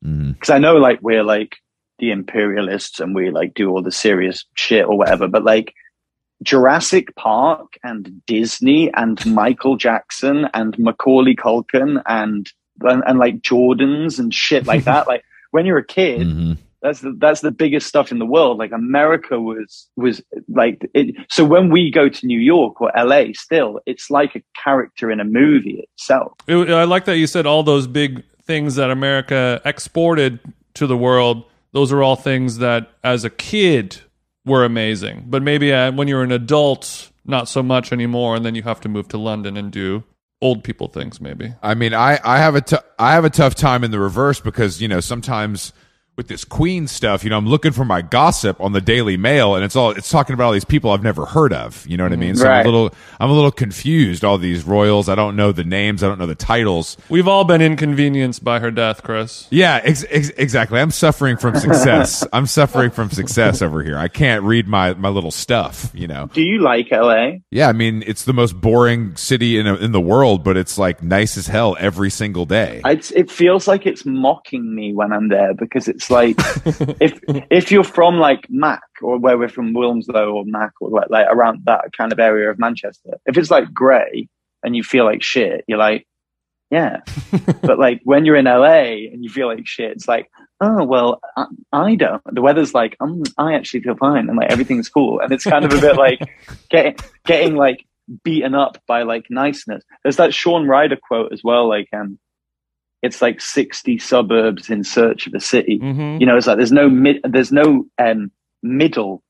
Mm-hmm. 0.05 0.31
Because 0.31 0.49
I 0.49 0.59
know 0.59 0.75
like 0.75 0.99
we're 1.01 1.23
like 1.23 1.57
the 1.99 2.11
imperialists 2.11 2.99
and 2.99 3.15
we 3.15 3.31
like 3.31 3.53
do 3.53 3.69
all 3.69 3.81
the 3.81 3.91
serious 3.91 4.45
shit 4.55 4.85
or 4.85 4.97
whatever, 4.97 5.27
but 5.27 5.43
like 5.43 5.73
Jurassic 6.43 7.15
Park 7.15 7.77
and 7.83 8.21
Disney 8.27 8.91
and 8.93 9.23
Michael 9.25 9.77
Jackson 9.77 10.47
and 10.53 10.77
Macaulay 10.77 11.35
Culkin 11.35 12.01
and 12.07 12.51
and, 12.81 13.03
and 13.05 13.19
like 13.19 13.41
Jordans 13.41 14.19
and 14.19 14.33
shit 14.33 14.65
like 14.65 14.83
that. 14.85 15.07
like 15.13 15.23
when 15.51 15.65
you're 15.65 15.77
a 15.77 15.85
kid, 15.85 16.21
Mhm. 16.27 16.57
that's 16.81 17.01
the 17.01 17.15
that's 17.19 17.41
the 17.41 17.51
biggest 17.51 17.87
stuff 17.87 18.11
in 18.11 18.19
the 18.19 18.25
world. 18.25 18.57
Like 18.57 18.71
America 18.71 19.39
was 19.39 19.87
was 19.95 20.21
like 20.49 20.89
it. 20.93 21.15
So 21.29 21.45
when 21.45 21.69
we 21.69 21.91
go 21.91 22.09
to 22.09 22.25
New 22.27 22.39
York 22.39 22.81
or 22.81 22.91
LA, 22.97 23.25
still 23.33 23.79
it's 23.85 24.09
like 24.09 24.35
a 24.35 24.41
character 24.63 25.11
in 25.11 25.19
a 25.19 25.23
movie 25.25 25.87
itself. 25.93 26.33
It, 26.47 26.69
I 26.69 26.83
like 26.83 27.05
that 27.05 27.17
you 27.17 27.27
said 27.27 27.45
all 27.45 27.63
those 27.63 27.87
big 27.87 28.23
things 28.43 28.75
that 28.75 28.89
America 28.89 29.61
exported 29.63 30.39
to 30.73 30.87
the 30.87 30.97
world. 30.97 31.45
Those 31.71 31.91
are 31.91 32.03
all 32.03 32.15
things 32.15 32.57
that, 32.59 32.91
as 33.03 33.23
a 33.23 33.29
kid, 33.31 34.01
were 34.45 34.63
amazing. 34.63 35.25
But 35.27 35.43
maybe 35.43 35.73
uh, 35.73 35.91
when 35.91 36.07
you're 36.07 36.23
an 36.23 36.31
adult, 36.31 37.11
not 37.25 37.47
so 37.47 37.63
much 37.63 37.91
anymore, 37.91 38.35
and 38.35 38.45
then 38.45 38.55
you 38.55 38.63
have 38.63 38.81
to 38.81 38.89
move 38.89 39.07
to 39.09 39.17
London 39.17 39.57
and 39.57 39.71
do 39.71 40.03
old 40.41 40.63
people 40.63 40.87
things. 40.87 41.21
Maybe. 41.21 41.53
I 41.61 41.73
mean, 41.73 41.93
I, 41.93 42.19
I 42.23 42.37
have 42.37 42.55
a 42.55 42.61
t- 42.61 42.77
I 42.99 43.13
have 43.13 43.25
a 43.25 43.29
tough 43.29 43.55
time 43.55 43.83
in 43.83 43.91
the 43.91 43.99
reverse 43.99 44.39
because 44.39 44.81
you 44.81 44.87
know 44.87 44.99
sometimes 44.99 45.73
with 46.15 46.27
this 46.27 46.45
Queen 46.45 46.87
stuff, 46.87 47.23
you 47.23 47.29
know, 47.31 47.37
I'm 47.37 47.47
looking 47.47 47.71
for 47.71 47.85
my 47.85 48.03
gossip 48.03 48.61
on 48.61 48.71
the 48.71 48.81
Daily 48.81 49.17
Mail, 49.17 49.55
and 49.55 49.65
it's 49.65 49.75
all 49.75 49.91
it's 49.91 50.09
talking 50.09 50.35
about 50.35 50.45
all 50.45 50.51
these 50.51 50.65
people 50.65 50.91
I've 50.91 51.03
never 51.03 51.25
heard 51.25 51.53
of. 51.53 51.85
You 51.87 51.97
know 51.97 52.03
what 52.03 52.13
I 52.13 52.17
mean? 52.17 52.35
So 52.35 52.47
I'm 52.47 52.65
a 52.65 52.69
little 52.69 52.93
I'm 53.19 53.29
a 53.29 53.33
little 53.33 53.51
confused. 53.51 54.23
All 54.23 54.37
these 54.37 54.63
royals, 54.63 55.09
I 55.09 55.15
don't 55.15 55.35
know 55.35 55.51
the 55.51 55.63
names, 55.63 56.03
I 56.03 56.07
don't 56.07 56.19
know 56.19 56.27
the 56.27 56.35
titles. 56.35 56.97
We've 57.09 57.27
all 57.27 57.45
been 57.45 57.61
inconvenienced 57.61 58.43
by 58.43 58.59
her 58.59 58.69
death, 58.69 59.01
Chris. 59.01 59.47
Yeah, 59.49 59.81
ex- 59.83 60.05
ex- 60.09 60.29
exactly. 60.29 60.79
I'm 60.79 60.91
suffering 60.91 61.37
from 61.37 61.55
success. 61.55 62.25
I'm 62.33 62.45
suffering 62.45 62.91
from 62.91 63.09
success 63.09 63.61
over 63.61 63.81
here. 63.83 63.97
I 63.97 64.07
can't 64.07 64.43
read 64.43 64.67
my 64.67 64.93
my 64.93 65.09
little 65.09 65.31
stuff. 65.31 65.89
You 65.95 66.07
know? 66.07 66.29
Do 66.31 66.43
you 66.43 66.59
like 66.59 66.91
LA? 66.91 67.37
Yeah, 67.49 67.69
I 67.69 67.73
mean, 67.73 68.03
it's 68.05 68.25
the 68.25 68.33
most 68.33 68.59
boring 68.61 69.15
city 69.15 69.57
in 69.57 69.65
in 69.65 69.91
the 69.91 70.01
world, 70.01 70.43
but 70.43 70.57
it's 70.57 70.77
like 70.77 71.01
nice 71.01 71.37
as 71.37 71.47
hell 71.47 71.75
every 71.79 72.11
single 72.11 72.45
day. 72.45 72.81
It's, 72.85 73.11
it 73.11 73.31
feels 73.31 73.67
like 73.67 73.87
it's 73.87 74.05
mocking 74.05 74.75
me 74.75 74.93
when 74.93 75.11
I'm 75.11 75.29
there 75.29 75.53
because 75.55 75.87
it's 75.87 76.02
like 76.09 76.35
if 76.99 77.19
if 77.49 77.71
you're 77.71 77.83
from 77.83 78.17
like 78.17 78.47
Mac 78.49 78.83
or 79.01 79.17
where 79.17 79.37
we're 79.37 79.49
from 79.49 79.73
Wilmslow 79.73 80.33
or 80.33 80.45
Mac 80.45 80.71
or 80.81 80.89
like, 80.89 81.09
like 81.09 81.27
around 81.29 81.61
that 81.65 81.91
kind 81.95 82.11
of 82.11 82.19
area 82.19 82.49
of 82.49 82.59
Manchester, 82.59 83.17
if 83.25 83.37
it's 83.37 83.51
like 83.51 83.73
grey 83.73 84.27
and 84.63 84.75
you 84.75 84.83
feel 84.83 85.05
like 85.05 85.23
shit, 85.23 85.63
you're 85.67 85.77
like, 85.77 86.07
yeah. 86.71 87.01
but 87.61 87.77
like 87.77 88.01
when 88.03 88.25
you're 88.25 88.35
in 88.35 88.45
LA 88.45 89.09
and 89.11 89.23
you 89.23 89.29
feel 89.29 89.47
like 89.47 89.67
shit, 89.67 89.91
it's 89.91 90.07
like, 90.07 90.29
oh 90.61 90.83
well, 90.83 91.21
I, 91.37 91.45
I 91.71 91.95
don't. 91.95 92.21
The 92.33 92.41
weather's 92.41 92.73
like, 92.73 92.97
um, 92.99 93.23
I 93.37 93.53
actually 93.53 93.81
feel 93.81 93.95
fine 93.95 94.27
and 94.29 94.37
like 94.37 94.51
everything's 94.51 94.89
cool, 94.89 95.19
and 95.19 95.31
it's 95.31 95.43
kind 95.43 95.65
of 95.65 95.73
a 95.73 95.81
bit 95.81 95.97
like 95.97 96.19
getting 96.69 96.95
getting 97.25 97.55
like 97.55 97.85
beaten 98.23 98.55
up 98.55 98.77
by 98.87 99.03
like 99.03 99.25
niceness. 99.29 99.83
There's 100.03 100.17
that 100.17 100.33
Shaun 100.33 100.67
Ryder 100.67 100.97
quote 100.97 101.31
as 101.31 101.43
well, 101.43 101.67
like 101.67 101.89
um 101.93 102.17
it's 103.03 103.21
like 103.21 103.41
60 103.41 103.99
suburbs 103.99 104.69
in 104.69 104.83
search 104.83 105.27
of 105.27 105.33
a 105.33 105.39
city. 105.39 105.77
hmm 105.77 106.17
You 106.19 106.25
know, 106.25 106.37
it's 106.37 106.47
like 106.47 106.57
there's 106.57 106.71
no 106.71 106.89
mid, 106.89 107.19
there's 107.23 107.51
no 107.51 107.85
um, 107.99 108.31
middle. 108.63 109.21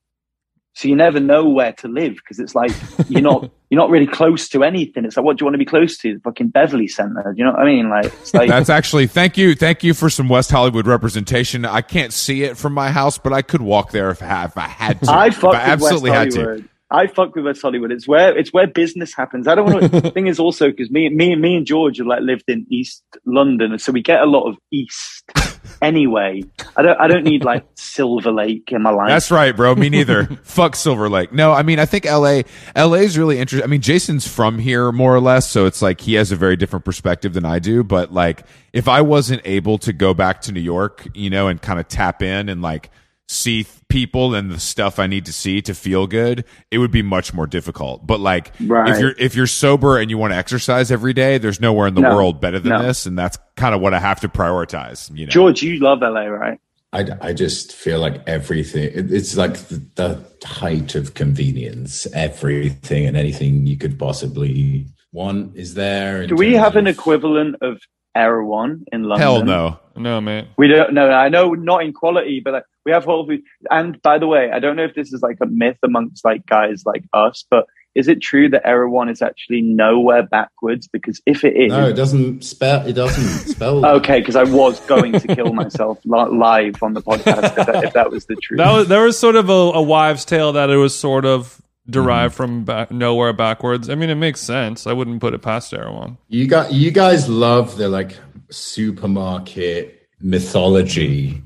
So 0.76 0.88
you 0.88 0.96
never 0.96 1.20
know 1.20 1.48
where 1.48 1.72
to 1.74 1.88
live 1.88 2.14
because 2.14 2.38
it's 2.38 2.54
like 2.54 2.72
you're 3.08 3.20
not 3.20 3.50
you're 3.70 3.80
not 3.80 3.90
really 3.90 4.06
close 4.06 4.48
to 4.50 4.64
anything. 4.64 5.04
It's 5.04 5.16
like 5.16 5.24
what 5.24 5.36
do 5.36 5.42
you 5.42 5.46
want 5.46 5.54
to 5.54 5.58
be 5.58 5.64
close 5.64 5.98
to? 5.98 6.14
The 6.14 6.20
fucking 6.20 6.48
Beverly 6.48 6.88
Center. 6.88 7.34
You 7.36 7.44
know 7.44 7.50
what 7.50 7.60
I 7.60 7.64
mean? 7.64 7.90
Like 7.90 8.06
it's 8.06 8.32
like 8.32 8.48
That's 8.48 8.70
actually 8.70 9.08
thank 9.08 9.36
you, 9.36 9.54
thank 9.54 9.82
you 9.82 9.92
for 9.92 10.08
some 10.08 10.28
West 10.28 10.50
Hollywood 10.52 10.86
representation. 10.86 11.64
I 11.64 11.80
can't 11.80 12.12
see 12.12 12.44
it 12.44 12.56
from 12.56 12.72
my 12.72 12.90
house, 12.90 13.18
but 13.18 13.32
I 13.32 13.42
could 13.42 13.60
walk 13.60 13.90
there 13.90 14.10
if 14.10 14.22
I 14.22 14.26
had, 14.26 14.46
if 14.46 14.58
I 14.58 14.68
had 14.68 15.00
to. 15.02 15.10
I 15.10 15.26
I 15.26 15.54
absolutely 15.56 16.10
West 16.10 16.36
had 16.36 16.44
to. 16.44 16.68
I 16.94 17.08
fuck 17.08 17.34
with 17.34 17.44
West 17.44 17.60
Hollywood. 17.60 17.90
It's 17.90 18.06
where 18.06 18.36
it's 18.38 18.52
where 18.52 18.68
business 18.68 19.12
happens. 19.14 19.48
I 19.48 19.56
don't 19.56 19.72
want 19.72 19.90
to. 19.90 20.10
thing 20.12 20.28
is 20.28 20.38
also 20.38 20.70
because 20.70 20.90
me, 20.92 21.08
me, 21.08 21.34
me 21.34 21.56
and 21.56 21.66
George 21.66 21.98
have 21.98 22.06
like 22.06 22.20
lived 22.22 22.44
in 22.46 22.66
East 22.70 23.02
London, 23.26 23.76
so 23.80 23.90
we 23.90 24.00
get 24.00 24.20
a 24.20 24.26
lot 24.26 24.48
of 24.48 24.56
East 24.70 25.24
anyway. 25.82 26.42
I 26.76 26.82
don't. 26.82 27.00
I 27.00 27.08
don't 27.08 27.24
need 27.24 27.44
like 27.44 27.66
Silver 27.74 28.30
Lake 28.30 28.70
in 28.70 28.82
my 28.82 28.90
life. 28.90 29.08
That's 29.08 29.32
right, 29.32 29.56
bro. 29.56 29.74
Me 29.74 29.88
neither. 29.88 30.26
Fuck 30.44 30.76
Silver 30.76 31.08
Lake. 31.08 31.32
No, 31.32 31.52
I 31.52 31.64
mean, 31.64 31.80
I 31.80 31.86
think 31.86 32.04
LA, 32.04 32.42
LA 32.76 32.98
is 32.98 33.18
really 33.18 33.40
interesting. 33.40 33.64
I 33.64 33.70
mean, 33.70 33.80
Jason's 33.80 34.28
from 34.28 34.60
here 34.60 34.92
more 34.92 35.12
or 35.12 35.20
less, 35.20 35.50
so 35.50 35.66
it's 35.66 35.82
like 35.82 36.00
he 36.00 36.14
has 36.14 36.30
a 36.30 36.36
very 36.36 36.54
different 36.54 36.84
perspective 36.84 37.32
than 37.34 37.44
I 37.44 37.58
do. 37.58 37.82
But 37.82 38.12
like, 38.12 38.44
if 38.72 38.86
I 38.86 39.00
wasn't 39.00 39.42
able 39.44 39.78
to 39.78 39.92
go 39.92 40.14
back 40.14 40.42
to 40.42 40.52
New 40.52 40.60
York, 40.60 41.08
you 41.12 41.28
know, 41.28 41.48
and 41.48 41.60
kind 41.60 41.80
of 41.80 41.88
tap 41.88 42.22
in 42.22 42.48
and 42.48 42.62
like 42.62 42.90
see 43.28 43.64
th- 43.64 43.74
people 43.88 44.34
and 44.34 44.50
the 44.50 44.60
stuff 44.60 44.98
I 44.98 45.06
need 45.06 45.24
to 45.26 45.32
see 45.32 45.62
to 45.62 45.74
feel 45.74 46.06
good, 46.06 46.44
it 46.70 46.78
would 46.78 46.90
be 46.90 47.02
much 47.02 47.32
more 47.32 47.46
difficult. 47.46 48.06
But 48.06 48.20
like, 48.20 48.52
if 48.60 48.98
you're 49.00 49.14
if 49.18 49.34
you're 49.34 49.46
sober 49.46 49.98
and 49.98 50.10
you 50.10 50.18
want 50.18 50.32
to 50.32 50.36
exercise 50.36 50.90
every 50.90 51.12
day, 51.12 51.38
there's 51.38 51.60
nowhere 51.60 51.86
in 51.86 51.94
the 51.94 52.02
No. 52.02 52.14
world 52.14 52.40
better 52.40 52.58
than 52.58 52.72
No. 52.72 52.82
this, 52.82 53.06
and 53.06 53.18
that's 53.18 53.38
kind 53.56 53.74
of 53.74 53.80
what 53.80 53.94
I 53.94 53.98
have 54.00 54.20
to 54.20 54.28
prioritize. 54.28 55.10
You 55.16 55.26
know, 55.26 55.30
George, 55.30 55.62
you 55.62 55.78
love 55.78 56.00
LA, 56.02 56.26
right? 56.26 56.58
I, 56.92 57.06
I 57.20 57.32
just 57.32 57.72
feel 57.72 57.98
like 57.98 58.22
everything, 58.28 58.88
it's 58.94 59.36
like 59.36 59.54
the, 59.66 59.84
the 59.96 60.24
height 60.46 60.94
of 60.94 61.14
convenience. 61.14 62.06
Everything 62.14 63.06
and 63.06 63.16
anything 63.16 63.66
you 63.66 63.76
could 63.76 63.98
possibly 63.98 64.86
want 65.12 65.56
is 65.56 65.74
there. 65.74 66.24
Do 66.28 66.36
we 66.36 66.52
terms 66.52 66.58
have 66.64 66.76
an 66.76 66.86
equivalent 66.86 67.56
of 67.62 67.80
Erewhon 68.14 68.84
in 68.92 69.02
London? 69.04 69.20
hell 69.20 69.44
no. 69.44 69.80
No, 69.96 70.20
mate. 70.20 70.46
We 70.56 70.68
don't 70.68 70.92
know. 70.94 71.10
I 71.10 71.28
know 71.30 71.54
not 71.54 71.82
in 71.82 71.92
quality, 71.92 72.40
but 72.44 72.52
like, 72.52 72.64
we 72.84 72.92
have 72.92 73.04
Whole 73.04 73.26
Foods. 73.26 73.42
And 73.70 74.00
by 74.02 74.18
the 74.18 74.26
way, 74.26 74.50
I 74.52 74.58
don't 74.58 74.76
know 74.76 74.84
if 74.84 74.94
this 74.94 75.12
is 75.12 75.22
like 75.22 75.38
a 75.40 75.46
myth 75.46 75.78
amongst 75.82 76.24
like 76.24 76.46
guys 76.46 76.84
like 76.86 77.04
us, 77.12 77.44
but 77.50 77.66
is 77.94 78.08
it 78.08 78.20
true 78.20 78.48
that 78.48 78.66
Erewhon 78.66 79.08
is 79.08 79.22
actually 79.22 79.62
nowhere 79.62 80.24
backwards? 80.24 80.88
Because 80.88 81.20
if 81.26 81.44
it 81.44 81.56
is, 81.56 81.70
No, 81.70 81.88
it 81.88 81.94
doesn't 81.94 82.42
spell. 82.42 82.86
It 82.86 82.94
doesn't 82.94 83.52
spell. 83.54 83.86
okay, 83.86 84.18
because 84.18 84.36
I 84.36 84.42
was 84.42 84.80
going 84.80 85.12
to 85.12 85.34
kill 85.34 85.52
myself 85.52 86.00
live 86.04 86.82
on 86.82 86.94
the 86.94 87.02
podcast 87.02 87.56
if 87.56 87.66
that, 87.66 87.84
if 87.84 87.92
that 87.92 88.10
was 88.10 88.26
the 88.26 88.36
truth. 88.36 88.58
That 88.58 88.72
was 88.72 88.88
there 88.88 89.04
was 89.04 89.18
sort 89.18 89.36
of 89.36 89.48
a, 89.48 89.52
a 89.52 89.82
wives' 89.82 90.24
tale 90.24 90.52
that 90.52 90.70
it 90.70 90.76
was 90.76 90.98
sort 90.98 91.24
of 91.24 91.62
derived 91.88 92.34
mm. 92.34 92.36
from 92.36 92.64
ba- 92.64 92.88
nowhere 92.90 93.32
backwards. 93.32 93.88
I 93.88 93.94
mean, 93.94 94.10
it 94.10 94.16
makes 94.16 94.40
sense. 94.40 94.86
I 94.86 94.92
wouldn't 94.92 95.20
put 95.20 95.34
it 95.34 95.42
past 95.42 95.72
Erewhon. 95.72 96.18
You 96.28 96.48
got 96.48 96.72
you 96.72 96.90
guys 96.90 97.28
love 97.28 97.76
the 97.76 97.88
like 97.88 98.16
supermarket 98.50 100.08
mythology. 100.20 101.42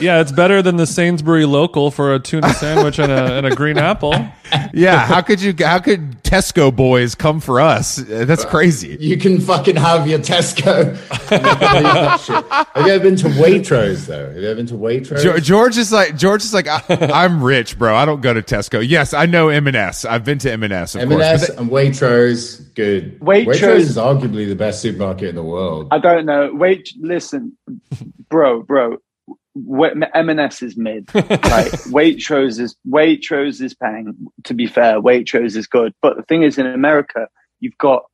Yeah, 0.00 0.20
it's 0.20 0.32
better 0.32 0.62
than 0.62 0.76
the 0.76 0.86
Sainsbury 0.86 1.44
local 1.44 1.90
for 1.90 2.14
a 2.14 2.18
tuna 2.18 2.52
sandwich 2.54 2.98
and 2.98 3.12
a, 3.12 3.34
and 3.36 3.46
a 3.46 3.54
green 3.54 3.78
apple. 3.78 4.14
Yeah, 4.72 5.04
how 5.04 5.22
could 5.22 5.40
you? 5.42 5.52
How 5.58 5.80
could 5.80 6.22
Tesco 6.22 6.74
boys 6.74 7.16
come 7.16 7.40
for 7.40 7.60
us? 7.60 7.96
That's 7.96 8.44
crazy. 8.44 8.96
You 9.00 9.16
can 9.16 9.40
fucking 9.40 9.74
have 9.74 10.06
your 10.06 10.20
Tesco. 10.20 10.94
have 12.74 12.86
you 12.86 12.92
ever 12.92 13.02
been 13.02 13.16
to 13.16 13.28
Waitrose 13.30 14.06
though? 14.06 14.26
Have 14.26 14.36
you 14.36 14.46
ever 14.46 14.54
been 14.54 14.66
to 14.66 14.74
Waitrose? 14.74 15.20
George, 15.20 15.42
George 15.42 15.76
is 15.78 15.90
like 15.90 16.16
George 16.16 16.44
is 16.44 16.54
like 16.54 16.68
I, 16.68 16.80
I'm 16.88 17.42
rich, 17.42 17.76
bro. 17.76 17.96
I 17.96 18.04
don't 18.04 18.20
go 18.20 18.32
to 18.34 18.40
Tesco. 18.42 18.86
Yes, 18.86 19.12
I 19.14 19.26
know 19.26 19.48
M&S. 19.48 20.04
I've 20.04 20.24
been 20.24 20.38
to 20.38 20.52
M&S. 20.52 20.94
Of 20.94 21.08
course. 21.08 21.12
M&S 21.14 21.48
But 21.48 21.58
and 21.58 21.68
Waitrose, 21.68 22.72
good. 22.74 23.18
Waitrose- 23.18 23.76
is 23.78 23.96
arguably 23.96 24.46
the 24.46 24.54
best 24.54 24.80
supermarket 24.80 25.30
in 25.30 25.34
the 25.34 25.42
world. 25.42 25.88
I 25.90 25.98
don't 25.98 26.24
know. 26.24 26.50
Wait, 26.54 26.92
listen, 27.00 27.56
bro, 28.28 28.62
bro. 28.62 28.98
M&S 30.14 30.62
is 30.62 30.76
mid. 30.76 31.12
Like 31.14 31.24
Waitrose 31.90 32.60
is 32.60 32.76
Waitrose 32.88 33.60
is 33.60 33.74
paying. 33.74 34.14
To 34.44 34.54
be 34.54 34.66
fair, 34.66 35.00
Waitrose 35.00 35.56
is 35.56 35.66
good. 35.66 35.94
But 36.02 36.16
the 36.16 36.22
thing 36.22 36.42
is, 36.42 36.58
in 36.58 36.66
America, 36.66 37.28
you've 37.60 37.78
got 37.78 38.04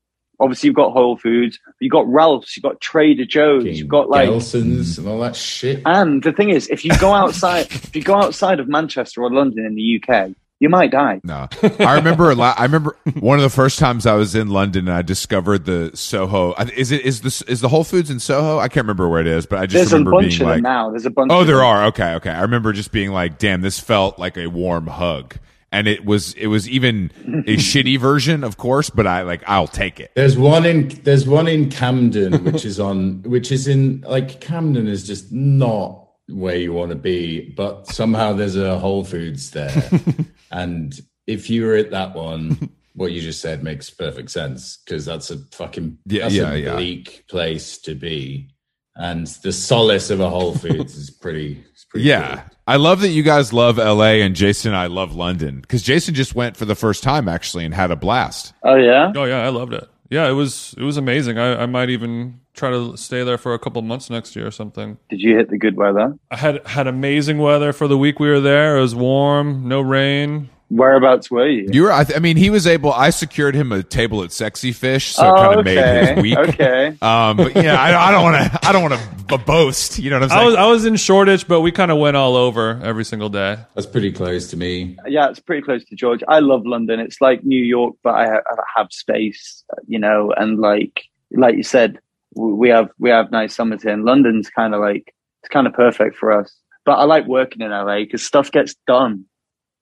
obviously 0.40 0.66
you've 0.68 0.76
got 0.76 0.92
Whole 0.92 1.16
Foods, 1.16 1.58
you've 1.80 1.92
got 1.92 2.06
Ralph's, 2.08 2.56
you've 2.56 2.64
got 2.64 2.80
Trader 2.80 3.24
Joe's, 3.24 3.64
you've 3.64 3.88
got 3.88 4.10
like. 4.10 4.28
Gelson's 4.28 4.98
and 4.98 5.08
all 5.08 5.20
that 5.20 5.36
shit. 5.36 5.82
And 5.86 6.22
the 6.22 6.32
thing 6.32 6.50
is, 6.50 6.68
if 6.68 6.84
you 6.84 6.96
go 6.98 7.12
outside, 7.12 7.66
if 7.70 7.94
you 7.94 8.02
go 8.02 8.16
outside 8.16 8.60
of 8.60 8.68
Manchester 8.68 9.22
or 9.22 9.32
London 9.32 9.64
in 9.64 9.74
the 9.74 10.02
UK, 10.02 10.32
you 10.62 10.68
might 10.68 10.90
die. 10.92 11.20
No, 11.24 11.48
I 11.80 11.96
remember. 11.96 12.30
a 12.30 12.34
lot- 12.34 12.58
I 12.58 12.62
remember 12.62 12.96
one 13.20 13.38
of 13.38 13.42
the 13.42 13.50
first 13.50 13.78
times 13.78 14.06
I 14.06 14.14
was 14.14 14.34
in 14.34 14.48
London 14.48 14.86
and 14.88 14.96
I 14.96 15.02
discovered 15.02 15.64
the 15.64 15.90
Soho. 15.94 16.54
Is 16.76 16.92
it 16.92 17.02
is 17.02 17.20
this 17.22 17.42
is 17.42 17.60
the 17.60 17.68
Whole 17.68 17.84
Foods 17.84 18.10
in 18.10 18.20
Soho? 18.20 18.58
I 18.58 18.68
can't 18.68 18.84
remember 18.84 19.08
where 19.08 19.20
it 19.20 19.26
is, 19.26 19.44
but 19.44 19.58
I 19.58 19.66
just 19.66 19.74
There's 19.74 19.92
a 19.92 19.96
remember 19.96 20.12
bunch 20.12 20.28
being 20.38 20.40
of 20.42 20.46
like, 20.46 20.56
them 20.56 20.62
now. 20.62 20.90
There's 20.90 21.04
a 21.06 21.10
bunch. 21.10 21.32
"Oh, 21.32 21.40
of 21.40 21.46
there 21.48 21.56
them. 21.56 21.66
are." 21.66 21.84
Okay, 21.86 22.14
okay. 22.14 22.30
I 22.30 22.42
remember 22.42 22.72
just 22.72 22.92
being 22.92 23.10
like, 23.10 23.38
"Damn, 23.38 23.60
this 23.60 23.80
felt 23.80 24.18
like 24.18 24.36
a 24.38 24.46
warm 24.46 24.86
hug." 24.86 25.34
And 25.74 25.88
it 25.88 26.04
was 26.04 26.34
it 26.34 26.48
was 26.48 26.68
even 26.68 27.10
a 27.26 27.56
shitty 27.56 27.98
version, 27.98 28.44
of 28.44 28.56
course, 28.58 28.90
but 28.90 29.06
I 29.06 29.22
like 29.22 29.42
I'll 29.46 29.66
take 29.66 29.98
it. 30.00 30.12
There's 30.14 30.36
one 30.36 30.64
in 30.66 30.88
there's 31.02 31.26
one 31.26 31.48
in 31.48 31.70
Camden, 31.70 32.44
which 32.44 32.64
is 32.64 32.78
on 32.78 33.22
which 33.22 33.50
is 33.50 33.66
in 33.66 34.04
like 34.06 34.40
Camden 34.40 34.86
is 34.86 35.06
just 35.06 35.32
not 35.32 36.01
where 36.32 36.56
you 36.56 36.72
want 36.72 36.90
to 36.90 36.96
be, 36.96 37.50
but 37.50 37.86
somehow 37.86 38.32
there's 38.32 38.56
a 38.56 38.78
Whole 38.78 39.04
Foods 39.04 39.50
there. 39.50 39.70
and 40.50 40.98
if 41.26 41.48
you 41.50 41.64
were 41.66 41.76
at 41.76 41.90
that 41.90 42.14
one, 42.14 42.70
what 42.94 43.12
you 43.12 43.20
just 43.20 43.40
said 43.40 43.62
makes 43.62 43.90
perfect 43.90 44.30
sense 44.30 44.78
because 44.84 45.04
that's 45.04 45.30
a 45.30 45.38
fucking 45.52 45.98
Yeah, 46.06 46.22
that's 46.22 46.34
yeah, 46.34 46.52
a 46.52 46.56
yeah. 46.56 46.74
bleak 46.74 47.24
place 47.28 47.78
to 47.82 47.94
be. 47.94 48.48
And 48.94 49.26
the 49.42 49.52
solace 49.52 50.10
of 50.10 50.20
a 50.20 50.28
Whole 50.28 50.54
Foods 50.54 50.94
is 50.96 51.10
pretty, 51.10 51.64
it's 51.72 51.84
pretty 51.86 52.06
Yeah. 52.06 52.36
cool. 52.42 52.44
I 52.66 52.76
love 52.76 53.00
that 53.00 53.08
you 53.08 53.22
guys 53.22 53.52
love 53.52 53.78
LA 53.78 54.20
and 54.22 54.36
Jason 54.36 54.72
and 54.72 54.76
I 54.78 54.86
love 54.86 55.14
London 55.14 55.60
because 55.62 55.82
Jason 55.82 56.14
just 56.14 56.34
went 56.34 56.56
for 56.56 56.64
the 56.66 56.74
first 56.74 57.02
time 57.02 57.26
actually 57.28 57.64
and 57.64 57.72
had 57.72 57.90
a 57.90 57.96
blast. 57.96 58.52
Oh 58.62 58.74
yeah. 58.76 59.10
Oh 59.16 59.24
yeah, 59.24 59.42
I 59.42 59.48
loved 59.48 59.72
it. 59.72 59.88
Yeah, 60.12 60.28
it 60.28 60.32
was 60.32 60.74
it 60.76 60.82
was 60.82 60.98
amazing. 60.98 61.38
I, 61.38 61.62
I 61.62 61.66
might 61.66 61.88
even 61.88 62.40
try 62.52 62.68
to 62.68 62.98
stay 62.98 63.24
there 63.24 63.38
for 63.38 63.54
a 63.54 63.58
couple 63.58 63.80
months 63.80 64.10
next 64.10 64.36
year 64.36 64.46
or 64.46 64.50
something. 64.50 64.98
Did 65.08 65.22
you 65.22 65.38
hit 65.38 65.48
the 65.48 65.56
good 65.56 65.74
weather? 65.74 66.14
I 66.30 66.36
had 66.36 66.66
had 66.66 66.86
amazing 66.86 67.38
weather 67.38 67.72
for 67.72 67.88
the 67.88 67.96
week 67.96 68.20
we 68.20 68.28
were 68.28 68.38
there. 68.38 68.76
It 68.76 68.82
was 68.82 68.94
warm, 68.94 69.66
no 69.66 69.80
rain. 69.80 70.50
Whereabouts 70.74 71.30
were 71.30 71.48
you? 71.48 71.68
You 71.70 71.82
were, 71.82 71.92
I, 71.92 72.04
th- 72.04 72.16
I 72.16 72.20
mean, 72.20 72.38
he 72.38 72.48
was 72.48 72.66
able. 72.66 72.94
I 72.94 73.10
secured 73.10 73.54
him 73.54 73.72
a 73.72 73.82
table 73.82 74.22
at 74.22 74.32
Sexy 74.32 74.72
Fish, 74.72 75.14
so 75.14 75.22
it 75.22 75.28
oh, 75.28 75.36
kind 75.36 75.60
of 75.60 75.66
okay. 75.66 75.74
made 75.74 76.08
his 76.08 76.22
week. 76.22 76.38
Okay. 76.38 76.96
Um, 77.02 77.36
but 77.36 77.56
yeah, 77.56 77.80
I, 77.80 78.08
I 78.08 78.10
don't 78.10 78.22
want 78.22 78.36
to. 78.36 78.66
I 78.66 78.72
don't 78.72 78.82
want 78.82 78.94
to 79.28 79.38
boast. 79.38 79.98
You 79.98 80.08
know 80.08 80.20
what 80.20 80.30
I'm 80.30 80.32
I 80.32 80.34
saying? 80.34 80.46
was 80.46 80.54
I 80.54 80.66
was 80.66 80.84
in 80.86 80.96
Shoreditch, 80.96 81.46
but 81.48 81.60
we 81.60 81.72
kind 81.72 81.90
of 81.90 81.98
went 81.98 82.16
all 82.16 82.36
over 82.36 82.80
every 82.82 83.04
single 83.04 83.28
day. 83.28 83.58
That's 83.74 83.86
pretty 83.86 84.12
close 84.12 84.48
to 84.50 84.56
me. 84.56 84.96
Yeah, 85.06 85.28
it's 85.28 85.40
pretty 85.40 85.62
close 85.62 85.84
to 85.86 85.96
George. 85.96 86.22
I 86.28 86.38
love 86.38 86.64
London. 86.64 87.00
It's 87.00 87.20
like 87.20 87.44
New 87.44 87.62
York, 87.62 87.96
but 88.02 88.14
I, 88.14 88.26
ha- 88.28 88.42
I 88.50 88.56
have 88.76 88.88
space, 88.92 89.64
you 89.86 89.98
know, 89.98 90.32
and 90.36 90.58
like 90.58 91.04
like 91.32 91.56
you 91.56 91.64
said, 91.64 91.98
we 92.34 92.68
have 92.70 92.88
we 92.98 93.10
have 93.10 93.30
nice 93.30 93.54
summers 93.54 93.82
here. 93.82 93.92
And 93.92 94.04
London's 94.04 94.48
kind 94.48 94.74
of 94.74 94.80
like 94.80 95.14
it's 95.42 95.48
kind 95.50 95.66
of 95.66 95.74
perfect 95.74 96.16
for 96.16 96.32
us. 96.32 96.54
But 96.84 96.92
I 96.92 97.04
like 97.04 97.26
working 97.26 97.62
in 97.62 97.70
LA 97.70 97.98
because 97.98 98.22
stuff 98.22 98.50
gets 98.50 98.74
done. 98.86 99.24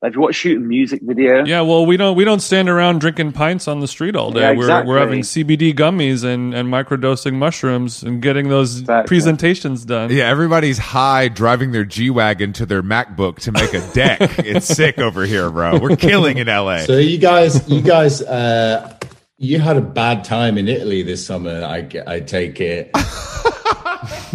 Like 0.02 0.10
if 0.10 0.14
you 0.14 0.20
want 0.22 0.32
to 0.34 0.38
shoot 0.38 0.56
a 0.56 0.60
music 0.60 1.00
video, 1.02 1.44
Yeah, 1.44 1.60
well, 1.60 1.84
we 1.84 1.98
don't 1.98 2.16
we 2.16 2.24
don't 2.24 2.40
stand 2.40 2.70
around 2.70 3.00
drinking 3.02 3.32
pints 3.32 3.68
on 3.68 3.80
the 3.80 3.86
street 3.86 4.16
all 4.16 4.30
day. 4.30 4.40
Yeah, 4.40 4.52
We're 4.52 4.84
we're 4.86 4.98
having. 4.98 5.20
CBD 5.20 5.74
gummies 5.74 6.24
and 6.24 6.54
and 6.54 6.68
microdosing 6.72 7.34
mushrooms 7.34 8.02
and 8.02 8.22
getting 8.22 8.48
those 8.48 8.80
Exactly. 8.80 9.08
presentations 9.08 9.84
done. 9.84 10.10
yeah, 10.10 10.24
everybody's 10.24 10.78
high 10.78 11.28
driving 11.28 11.72
their 11.72 11.84
G 11.84 12.08
wagon 12.08 12.54
to 12.54 12.64
their 12.64 12.82
MacBook 12.82 13.40
to 13.40 13.52
make 13.52 13.74
a 13.74 13.86
deck. 13.92 14.20
it's 14.38 14.66
sick 14.66 14.98
over 14.98 15.26
here, 15.26 15.50
bro. 15.50 15.78
We're 15.78 15.96
killing 15.96 16.38
in 16.38 16.46
LA. 16.46 16.78
So 16.78 16.96
you 16.96 17.18
guys, 17.18 17.68
you 17.68 17.82
guys, 17.82 18.22
uh, 18.22 18.96
you 19.36 19.58
had 19.58 19.76
a 19.76 19.82
bad 19.82 20.24
time 20.24 20.56
in 20.56 20.66
Italy 20.68 21.02
this 21.02 21.26
summer. 21.26 21.62
I, 21.62 21.86
I 22.06 22.20
take 22.20 22.58
it. 22.62 22.90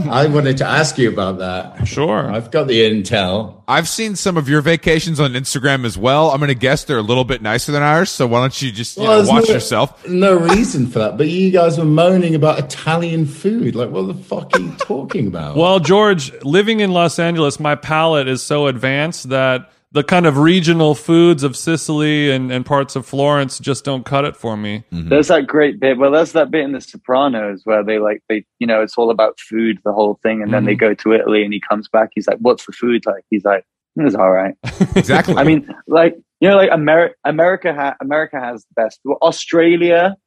I 0.09 0.27
wanted 0.27 0.57
to 0.57 0.65
ask 0.65 0.97
you 0.97 1.09
about 1.09 1.39
that. 1.39 1.87
Sure. 1.87 2.31
I've 2.31 2.51
got 2.51 2.67
the 2.67 2.81
intel. 2.81 3.61
I've 3.67 3.87
seen 3.87 4.15
some 4.15 4.37
of 4.37 4.47
your 4.47 4.61
vacations 4.61 5.19
on 5.19 5.33
Instagram 5.33 5.85
as 5.85 5.97
well. 5.97 6.29
I'm 6.31 6.37
going 6.37 6.49
to 6.49 6.55
guess 6.55 6.83
they're 6.83 6.97
a 6.97 7.01
little 7.03 7.23
bit 7.23 7.41
nicer 7.41 7.71
than 7.71 7.81
ours. 7.81 8.09
So 8.11 8.27
why 8.27 8.41
don't 8.41 8.61
you 8.61 8.71
just 8.71 8.97
you 8.97 9.03
know, 9.03 9.23
watch 9.23 9.47
no- 9.47 9.53
yourself? 9.53 10.07
No 10.07 10.35
reason 10.37 10.87
for 10.87 10.99
that, 10.99 11.17
but 11.17 11.27
you 11.27 11.51
guys 11.51 11.77
were 11.77 11.85
moaning 11.85 12.35
about 12.35 12.59
Italian 12.59 13.25
food. 13.25 13.75
Like, 13.75 13.89
what 13.89 14.07
the 14.07 14.13
fuck 14.13 14.55
are 14.55 14.59
you 14.59 14.71
talking 14.77 15.27
about? 15.27 15.55
Well, 15.55 15.79
George, 15.79 16.31
living 16.43 16.79
in 16.79 16.91
Los 16.91 17.17
Angeles, 17.17 17.59
my 17.59 17.75
palate 17.75 18.27
is 18.27 18.43
so 18.43 18.67
advanced 18.67 19.29
that 19.29 19.71
the 19.95 20.03
kind 20.03 20.25
of 20.25 20.37
regional 20.37 20.93
foods 20.93 21.41
of 21.41 21.55
Sicily 21.55 22.29
and, 22.29 22.51
and 22.51 22.65
parts 22.65 22.97
of 22.97 23.05
Florence 23.05 23.59
just 23.59 23.85
don't 23.85 24.05
cut 24.05 24.25
it 24.25 24.35
for 24.35 24.57
me. 24.57 24.83
Mm-hmm. 24.91 25.07
there's 25.07 25.29
that 25.29 25.47
great 25.47 25.79
bit. 25.79 25.97
Well, 25.97 26.11
there's 26.11 26.33
that 26.33 26.51
bit 26.51 26.65
in 26.65 26.73
The 26.73 26.81
Sopranos 26.81 27.61
where 27.63 27.81
they 27.81 27.97
like 27.97 28.21
they 28.27 28.43
you 28.59 28.67
know 28.67 28.81
it's 28.81 28.97
all 28.97 29.09
about 29.09 29.39
food, 29.39 29.79
the 29.85 29.93
whole 29.93 30.19
thing, 30.21 30.41
and 30.41 30.53
then 30.53 30.65
they 30.65 30.73
mm-hmm. 30.73 30.79
go 30.79 30.93
to 30.95 31.13
Italy 31.13 31.45
and 31.45 31.53
he 31.53 31.61
comes 31.61 31.87
back. 31.87 32.09
He's 32.13 32.27
like, 32.27 32.39
"What's 32.39 32.65
the 32.65 32.73
food 32.73 33.05
like?" 33.05 33.23
He's 33.29 33.45
like, 33.45 33.63
"It's 33.95 34.15
all 34.15 34.31
right." 34.31 34.55
Exactly. 34.97 35.35
I 35.35 35.45
mean, 35.45 35.73
like 35.87 36.17
you 36.41 36.49
know, 36.49 36.57
like 36.57 36.71
America, 36.73 37.15
America, 37.23 37.73
ha- 37.73 37.95
America 38.01 38.37
has 38.37 38.65
the 38.65 38.81
best. 38.83 38.99
Well, 39.05 39.17
Australia, 39.21 40.17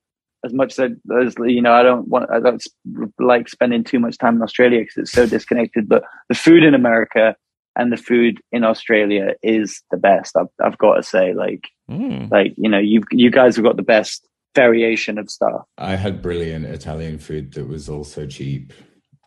as 0.47 0.55
much 0.55 0.79
as, 0.79 0.91
I, 1.11 1.21
as 1.21 1.35
you 1.41 1.61
know, 1.61 1.75
I 1.75 1.83
don't 1.83 2.09
want, 2.09 2.31
I 2.31 2.41
don't 2.41 2.67
like 3.19 3.51
spending 3.51 3.85
too 3.85 3.99
much 3.99 4.17
time 4.17 4.37
in 4.37 4.43
Australia 4.43 4.81
because 4.81 4.97
it's 4.97 5.13
so 5.13 5.27
disconnected. 5.27 5.91
But 5.91 6.05
the 6.31 6.35
food 6.35 6.63
in 6.63 6.75
America 6.75 7.37
and 7.79 7.91
the 7.93 7.97
food 7.97 8.41
in 8.53 8.65
Australia 8.65 9.35
is 9.43 9.83
the 9.91 9.97
best. 9.97 10.37
I've, 10.37 10.49
I've 10.63 10.77
got 10.79 10.95
to 10.97 11.03
say, 11.03 11.33
like, 11.35 11.65
Mm. 11.91 12.31
like 12.31 12.53
you 12.59 12.69
know, 12.69 12.79
you 12.79 13.01
you 13.11 13.31
guys 13.31 13.57
have 13.57 13.65
got 13.65 13.77
the 13.79 13.83
best 13.83 14.27
variation 14.55 15.17
of 15.17 15.31
stuff. 15.31 15.63
I 15.79 15.97
had 15.97 16.21
brilliant 16.21 16.67
Italian 16.67 17.19
food 17.19 17.53
that 17.55 17.67
was 17.67 17.89
also 17.89 18.27
cheap. 18.27 18.75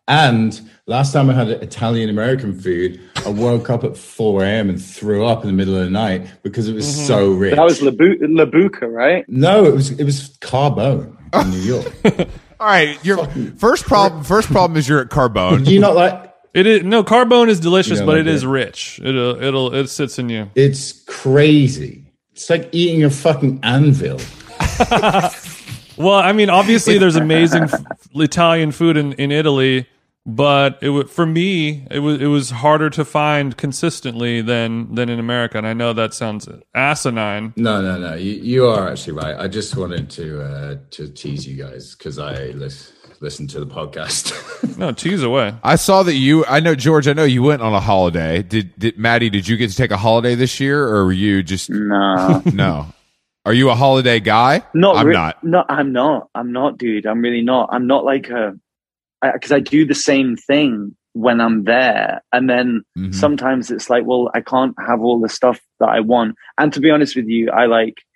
And 0.08 0.60
last 0.88 1.14
time 1.14 1.30
I 1.30 1.34
had 1.34 1.48
Italian 1.50 2.10
American 2.10 2.60
food, 2.60 3.00
I 3.26 3.30
woke 3.30 3.70
up 3.70 3.84
at 3.84 3.96
4 3.96 4.44
a.m. 4.44 4.70
and 4.70 4.80
threw 4.84 5.26
up 5.26 5.42
in 5.42 5.48
the 5.48 5.54
middle 5.54 5.76
of 5.76 5.86
the 5.86 5.90
night 5.90 6.28
because 6.44 6.68
it 6.68 6.74
was 6.74 7.06
so 7.08 7.32
rich. 7.32 7.56
That 7.56 7.64
was 7.64 7.80
Labu- 7.80 8.20
Labuca, 8.20 8.92
right? 8.92 9.24
no, 9.28 9.66
it 9.66 9.74
was 9.74 9.92
it 9.92 10.04
was 10.04 10.38
Carbone 10.40 11.16
in 11.34 11.50
New 11.52 11.58
York. 11.60 11.94
All 12.60 12.68
right. 12.68 13.04
Your 13.04 13.26
first 13.58 13.86
problem. 13.86 14.24
First 14.24 14.50
problem 14.50 14.78
is 14.78 14.88
you're 14.88 15.02
at 15.02 15.10
Carbone. 15.10 15.66
Do 15.66 15.74
you 15.74 15.80
not 15.80 15.96
like? 15.96 16.31
It 16.54 16.68
is 16.68 16.84
no 16.84 17.04
carbone 17.04 17.48
is 17.48 17.60
delicious, 17.60 17.92
You 17.92 17.98
don't 17.98 18.06
but 18.08 18.12
like 18.18 18.22
it 18.22 18.28
is 18.28 18.46
rich. 18.46 19.00
It'll 19.04 19.42
it'll 19.42 19.74
it 19.74 19.88
sits 19.88 20.20
in 20.20 20.30
you. 20.30 20.50
It's 20.56 21.04
crazy. 21.04 22.04
It's 22.34 22.50
like 22.50 22.70
eating 22.72 23.04
a 23.04 23.10
fucking 23.10 23.60
anvil. 23.64 24.20
Well, 25.98 26.16
I 26.16 26.32
mean, 26.32 26.50
obviously, 26.50 26.98
there's 26.98 27.16
amazing 27.18 27.68
Italian 28.16 28.72
food 28.72 28.98
in, 28.98 29.14
in 29.14 29.32
Italy, 29.32 29.88
but 30.26 30.80
it 30.82 30.88
w- 30.88 31.06
for 31.06 31.26
me, 31.28 31.86
it 31.92 32.00
was 32.00 32.20
it 32.20 32.26
was 32.28 32.50
harder 32.50 32.90
to 32.92 33.06
find 33.06 33.56
consistently 33.56 34.42
than 34.42 34.96
than 34.96 35.10
in 35.10 35.20
America. 35.20 35.60
And 35.60 35.68
I 35.68 35.74
know 35.74 35.94
that 35.94 36.14
sounds 36.16 36.48
asinine. 36.74 37.54
No, 37.56 37.82
no, 37.82 38.00
no. 38.00 38.16
You, 38.16 38.32
you 38.32 38.68
are 38.68 38.90
actually 38.90 39.14
right. 39.14 39.36
I 39.38 39.48
just 39.48 39.76
wanted 39.76 40.10
to 40.12 40.42
uh, 40.42 40.76
to 40.92 41.08
tease 41.10 41.46
you 41.46 41.62
guys 41.62 41.94
because 41.96 42.18
I 42.18 42.46
lis- 42.48 42.94
listened 43.22 43.50
to 43.52 43.60
the 43.60 43.68
podcast. 43.68 44.38
No, 44.78 44.92
tease 44.92 45.22
away. 45.24 45.54
I 45.64 45.76
saw 45.76 46.02
that 46.04 46.14
you. 46.16 46.46
I 46.46 46.60
know 46.60 46.76
George. 46.76 47.08
I 47.08 47.14
know 47.14 47.24
you 47.24 47.42
went 47.44 47.62
on 47.64 47.74
a 47.74 47.80
holiday. 47.80 48.42
Did 48.44 48.78
did 48.80 48.98
Matty? 48.98 49.30
Did 49.30 49.48
you 49.48 49.58
get 49.58 49.70
to 49.72 49.76
take 49.76 49.90
a 49.92 49.98
holiday 49.98 50.34
this 50.36 50.60
year, 50.60 50.88
or 50.88 51.06
were 51.06 51.12
you 51.12 51.42
just 51.44 51.70
No, 51.70 52.42
no? 52.54 52.88
Are 53.46 53.54
you 53.54 53.70
a 53.72 53.76
holiday 53.76 54.20
guy? 54.20 54.64
not. 54.76 54.98
I'm 54.98 55.08
re- 55.08 55.14
not. 55.14 55.44
No, 55.44 55.66
I'm 55.68 55.92
not. 55.92 56.30
I'm 56.36 56.52
not, 56.52 56.78
dude. 56.78 57.06
I'm 57.08 57.22
really 57.22 57.42
not. 57.42 57.70
I'm 57.72 57.88
not 57.88 58.06
like 58.06 58.30
a 58.30 58.56
because 59.22 59.52
I, 59.52 59.60
do 59.60 59.86
the 59.86 59.96
same 59.96 60.36
thing 60.36 60.96
when 61.14 61.42
I'm 61.42 61.64
there. 61.64 62.22
And 62.32 62.50
then 62.50 62.84
Mhm. 62.98 63.14
sometimes 63.14 63.70
it's 63.72 63.90
like, 63.90 64.06
well, 64.06 64.30
I 64.34 64.42
can't 64.42 64.76
have 64.80 65.02
all 65.02 65.20
the 65.20 65.30
stuff 65.30 65.60
that 65.80 65.90
I 65.90 66.00
want. 66.02 66.36
And 66.60 66.72
to 66.74 66.80
be 66.80 66.92
honest 66.92 67.16
with 67.16 67.28
you, 67.28 67.50
I 67.52 67.66
like, 67.66 67.96
I, 67.96 68.11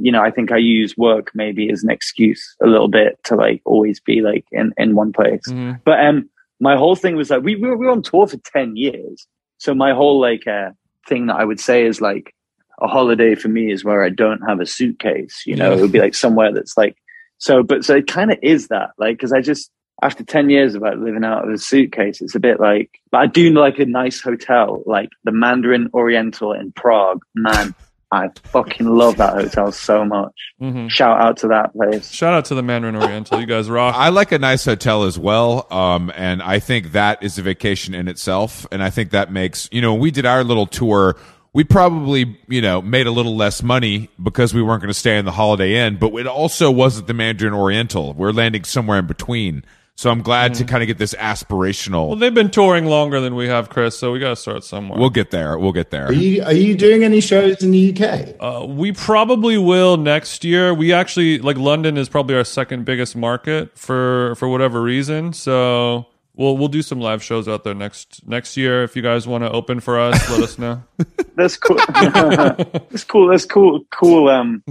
you 0.00 0.12
know, 0.12 0.22
I 0.22 0.30
think 0.30 0.52
I 0.52 0.58
use 0.58 0.96
work 0.96 1.30
maybe 1.34 1.70
as 1.70 1.82
an 1.82 1.90
excuse 1.90 2.54
a 2.62 2.66
little 2.66 2.88
bit 2.88 3.18
to 3.24 3.36
like 3.36 3.62
always 3.64 4.00
be 4.00 4.20
like 4.20 4.44
in, 4.52 4.72
in 4.76 4.94
one 4.94 5.12
place. 5.12 5.42
Mhm. 5.48 5.80
But 5.84 6.00
um, 6.04 6.28
my 6.60 6.76
whole 6.76 6.96
thing 6.96 7.16
was 7.16 7.30
like 7.30 7.42
we, 7.42 7.56
we 7.56 7.68
were 7.68 7.90
on 7.90 8.02
tour 8.02 8.26
for 8.26 8.36
ten 8.38 8.76
years, 8.76 9.26
so 9.58 9.74
my 9.74 9.92
whole 9.94 10.20
like 10.20 10.46
uh, 10.46 10.70
thing 11.08 11.26
that 11.26 11.36
I 11.36 11.44
would 11.44 11.60
say 11.60 11.84
is 11.86 12.00
like 12.00 12.34
a 12.82 12.86
holiday 12.86 13.34
for 13.34 13.48
me 13.48 13.70
is 13.72 13.84
where 13.84 14.02
I 14.04 14.08
don't 14.10 14.40
have 14.48 14.60
a 14.60 14.66
suitcase. 14.66 15.42
You 15.46 15.56
know, 15.56 15.70
Yeah. 15.70 15.78
it 15.78 15.80
would 15.82 15.92
be 15.92 16.00
like 16.00 16.14
somewhere 16.14 16.52
that's 16.52 16.76
like 16.76 16.96
so. 17.38 17.62
But 17.62 17.84
so 17.84 17.96
it 17.96 18.06
kind 18.06 18.30
of 18.30 18.38
is 18.42 18.68
that 18.68 18.90
like 18.98 19.16
because 19.16 19.32
I 19.32 19.40
just 19.40 19.70
after 20.02 20.24
ten 20.24 20.48
years 20.48 20.74
of 20.74 20.80
like 20.82 20.96
living 20.98 21.24
out 21.24 21.44
of 21.46 21.52
a 21.52 21.58
suitcase, 21.58 22.20
it's 22.22 22.34
a 22.34 22.40
bit 22.40 22.58
like 22.60 22.90
but 23.10 23.18
I 23.18 23.26
do 23.26 23.50
like 23.50 23.78
a 23.78 23.84
nice 23.86 24.20
hotel 24.20 24.82
like 24.86 25.10
the 25.24 25.32
Mandarin 25.32 25.90
Oriental 25.94 26.52
in 26.52 26.72
Prague. 26.72 27.22
Man, 27.34 27.74
I 28.12 28.28
fucking 28.44 28.86
love 28.86 29.16
that 29.18 29.34
hotel 29.34 29.70
so 29.70 30.04
much. 30.04 30.32
Mhm. 30.60 30.90
Shout 30.90 31.20
out 31.20 31.36
to 31.38 31.48
that 31.48 31.72
place. 31.72 32.10
Shout 32.10 32.34
out 32.34 32.44
to 32.46 32.54
the 32.56 32.62
Mandarin 32.62 32.96
Oriental. 32.96 33.38
You 33.40 33.46
guys 33.46 33.70
rock. 33.70 33.94
I 33.96 34.08
like 34.08 34.32
a 34.32 34.38
nice 34.38 34.64
hotel 34.64 35.04
as 35.04 35.18
well, 35.18 35.66
um, 35.70 36.10
and 36.16 36.42
I 36.42 36.58
think 36.58 36.92
that 36.92 37.22
is 37.22 37.38
a 37.38 37.42
vacation 37.42 37.94
in 37.94 38.08
itself. 38.08 38.66
And 38.72 38.82
I 38.82 38.90
think 38.90 39.10
that 39.10 39.32
makes 39.32 39.68
you 39.70 39.80
know, 39.80 39.94
we 39.94 40.10
did 40.10 40.26
our 40.26 40.42
little 40.42 40.66
tour. 40.66 41.16
We 41.52 41.64
probably, 41.64 42.38
you 42.48 42.60
know, 42.62 42.80
made 42.80 43.06
a 43.08 43.10
little 43.10 43.36
less 43.36 43.62
money 43.62 44.08
because 44.22 44.54
we 44.54 44.62
weren't 44.62 44.82
going 44.82 44.92
to 44.92 44.98
stay 44.98 45.18
in 45.18 45.24
the 45.24 45.32
Holiday 45.32 45.74
Inn, 45.84 45.96
but 46.00 46.12
it 46.14 46.26
also 46.28 46.70
wasn't 46.70 47.08
the 47.08 47.14
Mandarin 47.14 47.52
Oriental. 47.54 48.12
We're 48.14 48.30
landing 48.32 48.62
somewhere 48.64 48.98
in 49.00 49.06
between. 49.06 49.64
So 50.00 50.10
I'm 50.10 50.22
glad 50.22 50.54
to 50.54 50.64
kind 50.64 50.82
of 50.82 50.86
get 50.86 50.96
this 50.96 51.12
aspirational. 51.12 52.08
well, 52.08 52.16
they've 52.16 52.32
been 52.32 52.50
touring 52.50 52.86
longer 52.86 53.20
than 53.20 53.34
we 53.34 53.48
have, 53.48 53.68
Chris. 53.68 53.98
So 53.98 54.12
we 54.12 54.18
got 54.18 54.30
to 54.30 54.36
start 54.36 54.64
somewhere. 54.64 54.98
we'll 54.98 55.10
get 55.10 55.30
there. 55.30 55.58
We'll 55.58 55.72
get 55.72 55.90
there. 55.90 56.06
Are 56.06 56.12
you 56.14 56.42
are 56.42 56.54
you 56.54 56.74
doing 56.74 57.04
any 57.04 57.20
shows 57.20 57.62
in 57.62 57.70
the 57.70 57.94
UK? 57.94 58.34
Uh, 58.40 58.64
we 58.64 58.92
probably 58.92 59.58
will 59.58 59.98
next 59.98 60.42
year. 60.42 60.72
We 60.72 60.94
actually 60.94 61.40
like 61.40 61.58
London 61.58 61.98
is 61.98 62.08
probably 62.08 62.34
our 62.34 62.44
second 62.44 62.86
biggest 62.86 63.14
market 63.14 63.76
for 63.76 64.36
for 64.36 64.48
whatever 64.48 64.80
reason. 64.80 65.34
So 65.34 66.06
we'll 66.34 66.56
we'll 66.56 66.68
do 66.68 66.80
some 66.80 66.98
live 66.98 67.22
shows 67.22 67.46
out 67.46 67.64
there 67.64 67.74
next 67.74 68.26
next 68.26 68.56
year. 68.56 68.82
If 68.82 68.96
you 68.96 69.02
guys 69.02 69.26
want 69.26 69.44
to 69.44 69.50
open 69.50 69.80
for 69.80 70.00
us, 70.00 70.30
let 70.30 70.40
us 70.40 70.58
know. 70.58 70.82
That's 71.36 71.58
cool. 71.58 71.76
That's 71.92 73.04
cool. 73.04 73.28
That's 73.28 73.44
cool. 73.44 73.84
Cool. 73.90 74.30
Um, 74.30 74.62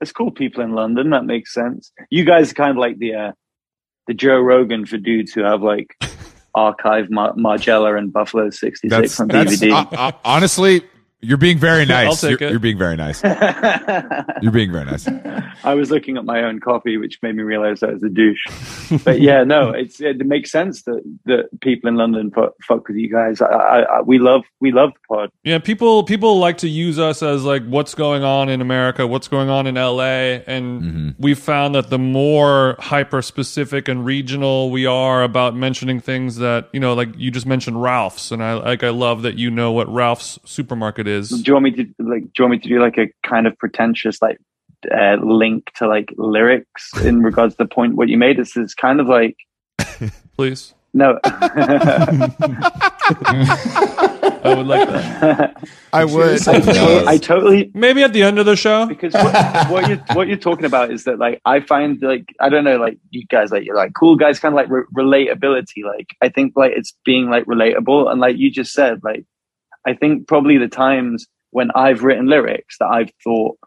there's 0.00 0.12
cool 0.12 0.30
people 0.30 0.64
in 0.64 0.72
London. 0.72 1.10
That 1.10 1.26
makes 1.26 1.52
sense. 1.52 1.92
You 2.08 2.24
guys 2.24 2.52
are 2.52 2.54
kind 2.54 2.70
of 2.70 2.78
like 2.78 2.96
the 2.96 3.14
uh, 3.14 3.32
the 4.08 4.14
Joe 4.14 4.40
Rogan 4.40 4.86
for 4.86 4.96
dudes 4.96 5.32
who 5.32 5.42
have 5.42 5.62
like 5.62 5.96
archive 6.56 7.08
Mar- 7.10 7.34
Margiela 7.34 7.96
and 7.96 8.12
Buffalo 8.12 8.50
'66 8.50 8.90
That's, 8.90 9.20
on 9.20 9.28
DVD. 9.28 9.70
uh, 9.70 9.86
uh, 9.96 10.12
honestly, 10.24 10.82
you're 11.20 11.38
being 11.38 11.58
very 11.58 11.84
nice. 11.86 12.06
I'll 12.06 12.30
take 12.30 12.40
you're, 12.40 12.48
it. 12.48 12.52
you're 12.52 12.60
being 12.60 12.78
very 12.78 12.96
nice. 12.96 13.22
You're 14.42 14.52
being 14.52 14.70
very 14.70 14.84
nice. 14.84 15.08
I 15.64 15.74
was 15.74 15.90
looking 15.90 16.16
at 16.16 16.24
my 16.24 16.44
own 16.44 16.60
coffee, 16.60 16.96
which 16.96 17.18
made 17.22 17.34
me 17.34 17.42
realize 17.42 17.82
I 17.82 17.90
was 17.90 18.02
a 18.02 18.08
douche. 18.08 18.46
But 19.04 19.20
yeah, 19.20 19.42
no, 19.42 19.70
it's 19.70 20.00
it 20.00 20.24
makes 20.24 20.50
sense 20.50 20.82
that 20.82 21.02
that 21.24 21.48
people 21.60 21.88
in 21.88 21.96
London 21.96 22.30
fuck, 22.30 22.54
fuck 22.62 22.86
with 22.86 22.96
you 22.96 23.10
guys. 23.10 23.40
I, 23.40 23.46
I, 23.46 23.80
I, 23.80 24.00
we 24.02 24.18
love 24.18 24.44
we 24.60 24.70
love 24.70 24.92
the 24.92 25.14
pod. 25.14 25.30
Yeah, 25.42 25.58
people 25.58 26.04
people 26.04 26.38
like 26.38 26.58
to 26.58 26.68
use 26.68 26.98
us 26.98 27.22
as 27.22 27.44
like 27.44 27.66
what's 27.66 27.94
going 27.94 28.22
on 28.22 28.48
in 28.48 28.60
America, 28.60 29.06
what's 29.06 29.28
going 29.28 29.48
on 29.48 29.66
in 29.66 29.74
LA, 29.74 30.40
and 30.46 30.82
mm-hmm. 30.82 31.10
we've 31.18 31.38
found 31.38 31.74
that 31.74 31.90
the 31.90 31.98
more 31.98 32.76
hyper 32.78 33.22
specific 33.22 33.88
and 33.88 34.04
regional 34.04 34.70
we 34.70 34.86
are 34.86 35.22
about 35.24 35.56
mentioning 35.56 36.00
things 36.00 36.36
that 36.36 36.68
you 36.72 36.80
know, 36.80 36.94
like 36.94 37.08
you 37.16 37.30
just 37.30 37.46
mentioned 37.46 37.82
Ralph's, 37.82 38.30
and 38.30 38.42
I 38.42 38.54
like 38.54 38.84
I 38.84 38.90
love 38.90 39.22
that 39.22 39.36
you 39.36 39.50
know 39.50 39.72
what 39.72 39.92
Ralph's 39.92 40.38
supermarket 40.44 41.07
is. 41.08 41.30
Do 41.30 41.42
you 41.46 41.52
want 41.54 41.64
me 41.64 41.70
to 41.72 41.84
like? 41.98 42.22
Do 42.22 42.30
you 42.38 42.44
want 42.44 42.52
me 42.52 42.58
to 42.58 42.68
do 42.68 42.80
like 42.80 42.98
a 42.98 43.08
kind 43.26 43.46
of 43.46 43.56
pretentious 43.58 44.20
like 44.22 44.38
uh, 44.92 45.16
link 45.22 45.70
to 45.76 45.88
like 45.88 46.12
lyrics 46.16 46.90
in 47.02 47.22
regards 47.28 47.54
to 47.56 47.64
the 47.64 47.68
point 47.68 47.96
what 47.96 48.08
you 48.08 48.18
made? 48.18 48.36
This 48.38 48.56
is 48.56 48.74
kind 48.74 49.00
of 49.00 49.06
like 49.08 49.36
Please, 50.36 50.74
no. 50.94 51.18
I 54.40 54.54
would 54.56 54.66
like 54.66 54.88
that. 54.88 55.68
I 55.92 56.04
would. 56.04 56.48
I 56.48 57.18
totally 57.18 57.70
Maybe 57.74 58.02
at 58.02 58.12
the 58.12 58.22
end 58.22 58.38
of 58.38 58.46
the 58.46 58.56
show. 58.56 58.86
because 58.86 59.14
what, 59.14 59.70
what 59.70 59.88
you're 59.88 59.98
what 60.12 60.28
you're 60.28 60.36
talking 60.36 60.64
about 60.64 60.92
is 60.92 61.04
that 61.04 61.18
like 61.18 61.40
I 61.44 61.60
find 61.60 62.00
like 62.02 62.26
I 62.40 62.48
don't 62.48 62.64
know 62.64 62.76
like 62.76 62.98
you 63.10 63.26
guys 63.26 63.50
like 63.50 63.64
you're 63.64 63.76
like 63.76 63.94
cool 63.94 64.16
guys 64.16 64.38
kind 64.38 64.52
of 64.52 64.56
like 64.56 64.70
re- 64.70 64.84
relatability 64.96 65.84
like 65.84 66.14
I 66.22 66.28
think 66.28 66.52
like 66.56 66.72
it's 66.76 66.94
being 67.04 67.28
like 67.30 67.44
relatable 67.46 68.10
and 68.10 68.20
like 68.20 68.36
you 68.36 68.50
just 68.50 68.72
said 68.72 69.00
like 69.02 69.24
I 69.86 69.94
think 69.94 70.26
probably 70.26 70.58
the 70.58 70.68
times 70.68 71.26
when 71.50 71.70
I've 71.74 72.02
written 72.02 72.26
lyrics 72.26 72.76
that 72.78 72.88
I've 72.88 73.10
thought 73.24 73.58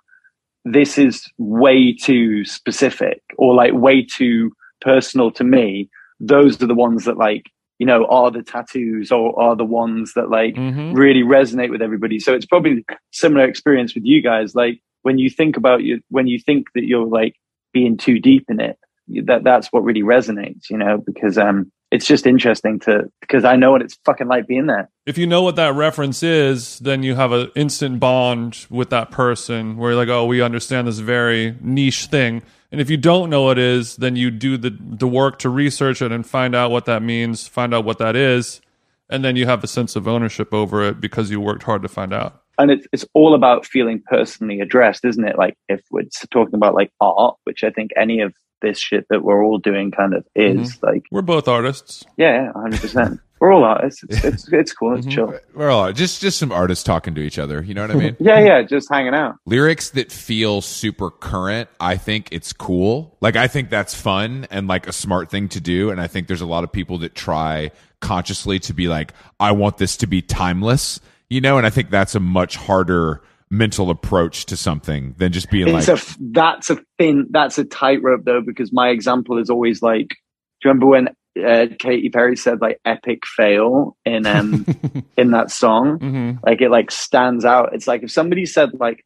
this 0.65 0.97
is 0.97 1.25
way 1.37 1.93
too 1.93 2.45
specific 2.45 3.21
or 3.37 3.55
like 3.55 3.73
way 3.73 4.05
too 4.05 4.51
personal 4.79 5.31
to 5.31 5.43
me 5.43 5.89
those 6.19 6.61
are 6.61 6.67
the 6.67 6.75
ones 6.75 7.05
that 7.05 7.17
like 7.17 7.51
you 7.79 7.85
know 7.85 8.05
are 8.05 8.29
the 8.29 8.43
tattoos 8.43 9.11
or 9.11 9.39
are 9.41 9.55
the 9.55 9.65
ones 9.65 10.13
that 10.15 10.29
like 10.29 10.55
hmm 10.55 10.81
really 10.91 11.21
resonate 11.21 11.69
with 11.69 11.81
everybody. 11.81 12.19
So 12.19 12.33
it's 12.33 12.45
probably 12.45 12.85
similar 13.11 13.45
experience 13.45 13.95
with 13.95 14.03
you 14.05 14.21
guys. 14.21 14.55
Like 14.55 14.81
when 15.03 15.17
you 15.17 15.29
think 15.29 15.55
about 15.55 15.83
you, 15.83 16.01
when 16.09 16.27
you 16.27 16.37
think 16.37 16.67
that 16.75 16.83
you're 16.83 17.05
like 17.05 17.35
being 17.71 17.97
too 17.97 18.19
deep 18.19 18.45
in 18.49 18.59
it, 18.59 18.77
that 19.25 19.43
that's 19.43 19.67
what 19.67 19.83
really 19.83 20.03
resonates, 20.03 20.69
you 20.69 20.77
know, 20.77 20.97
because 20.97 21.37
um, 21.37 21.71
it's 21.91 22.05
just 22.05 22.25
interesting 22.25 22.79
to 22.79 23.11
because 23.19 23.43
I 23.43 23.57
know 23.57 23.71
what 23.71 23.81
it's 23.81 23.99
fucking 24.05 24.27
like 24.27 24.47
being 24.47 24.65
there. 24.65 24.89
If 25.05 25.17
you 25.17 25.27
know 25.27 25.41
what 25.43 25.57
that 25.57 25.75
reference 25.75 26.23
is, 26.23 26.79
then 26.79 27.03
you 27.03 27.15
have 27.15 27.33
an 27.33 27.51
instant 27.53 27.99
bond 27.99 28.65
with 28.69 28.89
that 28.91 29.11
person 29.11 29.77
where 29.77 29.91
you're 29.91 29.99
like, 29.99 30.09
oh, 30.09 30.25
we 30.25 30.41
understand 30.41 30.87
this 30.87 30.99
very 30.99 31.55
niche 31.59 32.05
thing. 32.05 32.43
And 32.71 32.79
if 32.79 32.89
you 32.89 32.95
don't 32.95 33.29
know 33.29 33.43
what 33.43 33.59
it 33.59 33.65
is, 33.65 33.97
then 33.97 34.15
you 34.15 34.31
do 34.31 34.57
the 34.57 34.75
the 34.79 35.07
work 35.07 35.37
to 35.39 35.49
research 35.49 36.01
it 36.01 36.13
and 36.13 36.25
find 36.25 36.55
out 36.55 36.71
what 36.71 36.85
that 36.85 37.03
means, 37.03 37.47
find 37.47 37.73
out 37.73 37.83
what 37.83 37.97
that 37.97 38.15
is, 38.15 38.61
and 39.09 39.25
then 39.25 39.35
you 39.35 39.45
have 39.45 39.63
a 39.63 39.67
sense 39.67 39.97
of 39.97 40.07
ownership 40.07 40.53
over 40.53 40.87
it 40.87 41.01
because 41.01 41.29
you 41.29 41.41
worked 41.41 41.63
hard 41.63 41.81
to 41.81 41.89
find 41.89 42.13
out. 42.13 42.41
And 42.57 42.71
it's 42.71 42.87
it's 42.93 43.05
all 43.13 43.35
about 43.35 43.65
feeling 43.65 44.01
personally 44.05 44.61
addressed, 44.61 45.03
isn't 45.03 45.27
it? 45.27 45.37
Like 45.37 45.57
if 45.67 45.81
we're 45.91 46.03
talking 46.29 46.55
about 46.55 46.73
like 46.73 46.91
art, 47.01 47.35
which 47.43 47.65
I 47.65 47.69
think 47.71 47.91
any 47.97 48.21
of 48.21 48.33
this 48.61 48.79
shit 48.79 49.07
that 49.09 49.23
we're 49.23 49.43
all 49.43 49.57
doing 49.57 49.91
kind 49.91 50.13
of 50.13 50.25
is 50.35 50.75
mm-hmm. 50.75 50.85
like, 50.85 51.03
We're 51.11 51.21
both 51.21 51.47
artists. 51.47 52.05
yeah, 52.17 52.51
hundred 52.53 52.81
percent. 52.81 53.19
We're 53.41 53.53
all 53.53 53.63
artists. 53.63 54.03
It's 54.03 54.23
it's, 54.23 54.47
it's 54.53 54.71
cool. 54.71 54.95
It's 54.95 55.07
mm-hmm. 55.07 55.15
chill. 55.15 55.39
We're 55.55 55.71
all 55.71 55.91
just 55.91 56.21
just 56.21 56.37
some 56.37 56.51
artists 56.51 56.83
talking 56.83 57.15
to 57.15 57.21
each 57.21 57.39
other. 57.39 57.63
You 57.63 57.73
know 57.73 57.81
what 57.81 57.91
I 57.91 57.95
mean? 57.95 58.17
Yeah, 58.21 58.39
yeah, 58.39 58.61
just 58.61 58.87
hanging 58.89 59.15
out. 59.15 59.37
Lyrics 59.47 59.89
that 59.91 60.11
feel 60.11 60.61
super 60.61 61.09
current. 61.09 61.67
I 61.79 61.97
think 61.97 62.29
it's 62.31 62.53
cool. 62.53 63.17
Like 63.19 63.35
I 63.35 63.47
think 63.47 63.71
that's 63.71 63.95
fun 63.95 64.45
and 64.51 64.67
like 64.67 64.85
a 64.87 64.93
smart 64.93 65.31
thing 65.31 65.49
to 65.49 65.59
do. 65.59 65.89
And 65.89 65.99
I 65.99 66.05
think 66.05 66.27
there's 66.27 66.41
a 66.41 66.45
lot 66.45 66.63
of 66.63 66.71
people 66.71 66.99
that 66.99 67.15
try 67.15 67.71
consciously 67.99 68.59
to 68.59 68.73
be 68.75 68.87
like, 68.87 69.13
I 69.39 69.53
want 69.53 69.79
this 69.79 69.97
to 69.97 70.07
be 70.07 70.21
timeless. 70.21 70.99
You 71.29 71.41
know, 71.41 71.57
and 71.57 71.65
I 71.65 71.71
think 71.71 71.89
that's 71.89 72.13
a 72.13 72.19
much 72.19 72.57
harder 72.57 73.23
mental 73.51 73.89
approach 73.89 74.45
to 74.47 74.57
something 74.57 75.13
than 75.17 75.31
just 75.31 75.51
being 75.51 75.67
it's 75.67 75.87
like, 75.87 75.97
a 75.97 75.99
f- 75.99 76.17
that's 76.31 76.69
a 76.69 76.79
thin 76.97 77.27
that's 77.31 77.57
a 77.57 77.65
tightrope 77.65 78.23
though 78.23 78.41
because 78.41 78.71
my 78.71 78.89
example 78.89 79.37
is 79.37 79.49
always 79.49 79.81
like 79.83 80.07
do 80.07 80.69
you 80.69 80.71
remember 80.71 80.85
when 80.87 81.07
uh, 81.45 81.67
Katy 81.79 82.09
Perry 82.09 82.35
said 82.35 82.61
like 82.61 82.79
epic 82.85 83.25
fail 83.25 83.95
in 84.05 84.25
um 84.25 84.65
in 85.17 85.31
that 85.31 85.51
song? 85.51 85.99
Hmm 85.99 86.31
like 86.43 86.61
it 86.61 86.69
like 86.69 86.91
stands 86.91 87.45
out. 87.45 87.73
It's 87.73 87.87
like 87.87 88.03
if 88.03 88.11
somebody 88.11 88.45
said 88.45 88.71
like 88.79 89.05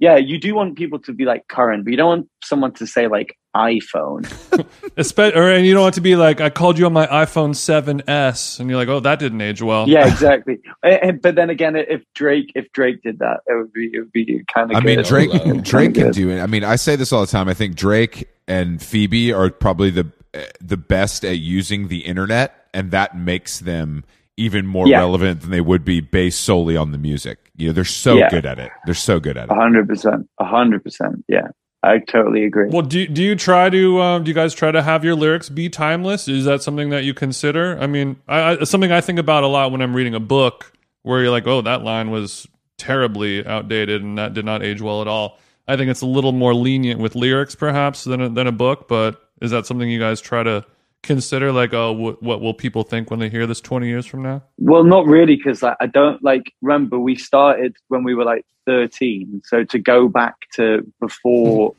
yeah 0.00 0.16
you 0.16 0.38
do 0.38 0.54
want 0.54 0.76
people 0.76 0.98
to 0.98 1.12
be 1.12 1.24
like 1.24 1.46
current 1.48 1.84
but 1.84 1.90
you 1.90 1.96
don't 1.96 2.08
want 2.08 2.28
someone 2.42 2.72
to 2.72 2.86
say 2.86 3.08
like 3.08 3.36
iPhone 3.56 4.22
Espe- 4.96 5.34
or 5.34 5.50
and 5.50 5.64
you 5.66 5.72
don't 5.74 5.82
want 5.82 5.94
to 5.94 6.00
be 6.02 6.14
like, 6.16 6.40
I 6.42 6.50
called 6.50 6.78
you 6.78 6.84
on 6.86 6.92
my 6.92 7.06
iPhone 7.06 7.50
7s, 7.54 8.60
and 8.60 8.68
you're 8.70 8.78
like, 8.78 8.88
oh, 8.88 9.00
that 9.00 9.18
didn't 9.18 9.40
age 9.40 9.62
well. 9.62 9.88
yeah 9.88 10.06
exactly 10.12 10.58
And- 10.82 11.02
and- 11.02 11.22
but 11.22 11.34
then 11.36 11.48
again 11.50 11.74
if 11.76 12.02
Drake 12.14 12.52
if 12.54 12.70
Drake 12.72 13.02
did 13.02 13.18
that 13.20 13.40
it 13.46 13.54
would 13.56 13.72
be 13.72 13.90
it 13.92 13.98
would 14.00 14.12
be 14.12 14.42
kind 14.52 14.70
of 14.70 14.76
I 14.76 14.80
mean, 14.80 14.96
good. 14.96 15.06
Drake 15.06 15.30
It 15.34 15.62
Drake 15.62 15.94
can 15.94 16.10
do 16.12 16.30
it. 16.30 16.40
I 16.40 16.46
mean, 16.46 16.64
I 16.64 16.76
say 16.76 16.96
this 16.96 17.12
all 17.12 17.22
the 17.22 17.26
time. 17.26 17.48
I 17.48 17.54
think 17.54 17.76
Drake 17.76 18.28
and 18.46 18.80
Phoebe 18.82 19.32
are 19.32 19.50
probably 19.50 19.90
the 19.90 20.12
eh, 20.34 20.44
the 20.60 20.76
best 20.76 21.24
at 21.24 21.38
using 21.38 21.88
the 21.88 22.00
internet, 22.00 22.66
and 22.74 22.90
that 22.90 23.16
makes 23.16 23.60
them 23.60 24.04
even 24.36 24.66
more 24.66 24.86
Yeah. 24.86 24.98
relevant 24.98 25.40
than 25.40 25.50
they 25.50 25.60
would 25.60 25.84
be 25.84 26.00
based 26.00 26.40
solely 26.42 26.76
on 26.76 26.92
the 26.92 26.98
music. 26.98 27.38
You 27.56 27.68
know, 27.68 27.72
they're 27.72 27.84
so 27.84 28.16
Yeah. 28.18 28.28
good 28.28 28.44
at 28.46 28.58
it. 28.58 28.70
They're 28.84 28.94
so 28.94 29.18
good 29.20 29.36
at 29.36 29.48
A 29.48 29.52
it. 29.52 29.56
hundred 29.56 29.88
percent 29.88 30.28
a 30.38 30.44
hundred 30.44 30.82
percent 30.84 31.24
yeah 31.28 31.48
I 31.82 31.98
totally 31.98 32.44
agree 32.44 32.68
Well, 32.70 32.82
do 32.82 33.06
do 33.06 33.22
you 33.22 33.36
try 33.36 33.70
to 33.70 34.00
um, 34.02 34.24
do 34.24 34.28
you 34.30 34.34
guys 34.34 34.54
try 34.54 34.70
to 34.72 34.82
have 34.82 35.04
your 35.04 35.14
lyrics 35.14 35.48
be 35.48 35.68
timeless? 35.68 36.26
Is 36.28 36.44
that 36.44 36.62
something 36.62 36.90
that 36.90 37.04
you 37.04 37.14
consider? 37.14 37.78
I 37.80 37.86
mean, 37.86 38.16
I, 38.28 38.56
I, 38.60 38.64
something 38.64 38.90
I 38.92 39.00
think 39.00 39.18
about 39.18 39.44
a 39.44 39.46
lot 39.46 39.70
when 39.72 39.80
I'm 39.80 39.94
reading 39.94 40.14
a 40.14 40.20
book, 40.20 40.72
where 41.02 41.22
you're 41.22 41.30
like, 41.30 41.46
oh, 41.46 41.60
that 41.62 41.82
line 41.82 42.10
was 42.10 42.46
terribly 42.76 43.46
outdated 43.46 44.02
and 44.02 44.18
that 44.18 44.34
did 44.34 44.44
not 44.44 44.62
age 44.62 44.82
well 44.82 45.00
at 45.00 45.08
all. 45.08 45.38
I 45.68 45.76
think 45.76 45.90
it's 45.90 46.02
a 46.02 46.06
little 46.06 46.32
more 46.32 46.54
lenient 46.54 47.00
with 47.00 47.14
lyrics, 47.14 47.54
perhaps, 47.54 48.04
than 48.04 48.20
a, 48.20 48.28
than 48.28 48.46
a 48.46 48.52
book. 48.52 48.86
But 48.88 49.20
is 49.40 49.50
that 49.52 49.64
something 49.66 49.88
you 49.88 49.98
guys 50.00 50.20
try 50.20 50.42
to 50.42 50.64
consider 51.06 51.52
like, 51.52 51.72
oh, 51.72 51.94
wh- 51.94 52.22
what 52.22 52.40
will 52.40 52.54
people 52.54 52.82
think 52.82 53.10
when 53.10 53.20
they 53.20 53.28
hear 53.30 53.46
this 53.46 53.60
20 53.60 53.88
years 53.88 54.04
from 54.06 54.22
now? 54.22 54.42
Well, 54.58 54.84
not 54.84 55.06
really, 55.06 55.36
because 55.36 55.62
like, 55.62 55.76
I 55.80 55.86
don't 55.86 56.22
like. 56.22 56.52
Remember, 56.60 56.98
we 56.98 57.16
started 57.16 57.76
when 57.88 58.04
we 58.04 58.14
were 58.14 58.24
like 58.24 58.44
thirteen. 58.66 59.40
So 59.44 59.64
to 59.64 59.78
go 59.78 60.08
back 60.08 60.34
to 60.54 60.82
before 61.00 61.74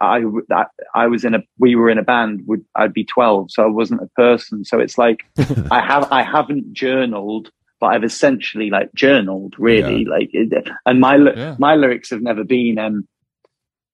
I, 0.00 0.22
I, 0.50 0.64
I 0.94 1.06
was 1.08 1.24
in 1.24 1.34
a, 1.34 1.40
we 1.58 1.74
were 1.76 1.90
in 1.90 1.98
a 1.98 2.02
band. 2.02 2.42
Would 2.46 2.64
I'd 2.74 2.92
be 2.94 3.04
twelve, 3.04 3.50
so 3.50 3.62
I 3.64 3.66
wasn't 3.66 4.02
a 4.02 4.08
person. 4.16 4.64
So 4.64 4.78
it's 4.78 4.96
like 4.96 5.24
I 5.70 5.80
have, 5.80 6.10
I 6.12 6.22
haven't 6.22 6.72
journaled, 6.72 7.50
but 7.80 7.88
I've 7.88 8.04
essentially 8.04 8.70
like 8.70 8.92
journaled, 8.94 9.54
really. 9.58 10.04
Like, 10.04 10.30
it, 10.32 10.68
and 10.86 11.00
my 11.00 11.16
Yeah. 11.16 11.56
my 11.58 11.74
lyrics 11.74 12.10
have 12.10 12.22
never 12.22 12.44
been. 12.44 12.78
Um, 12.78 13.06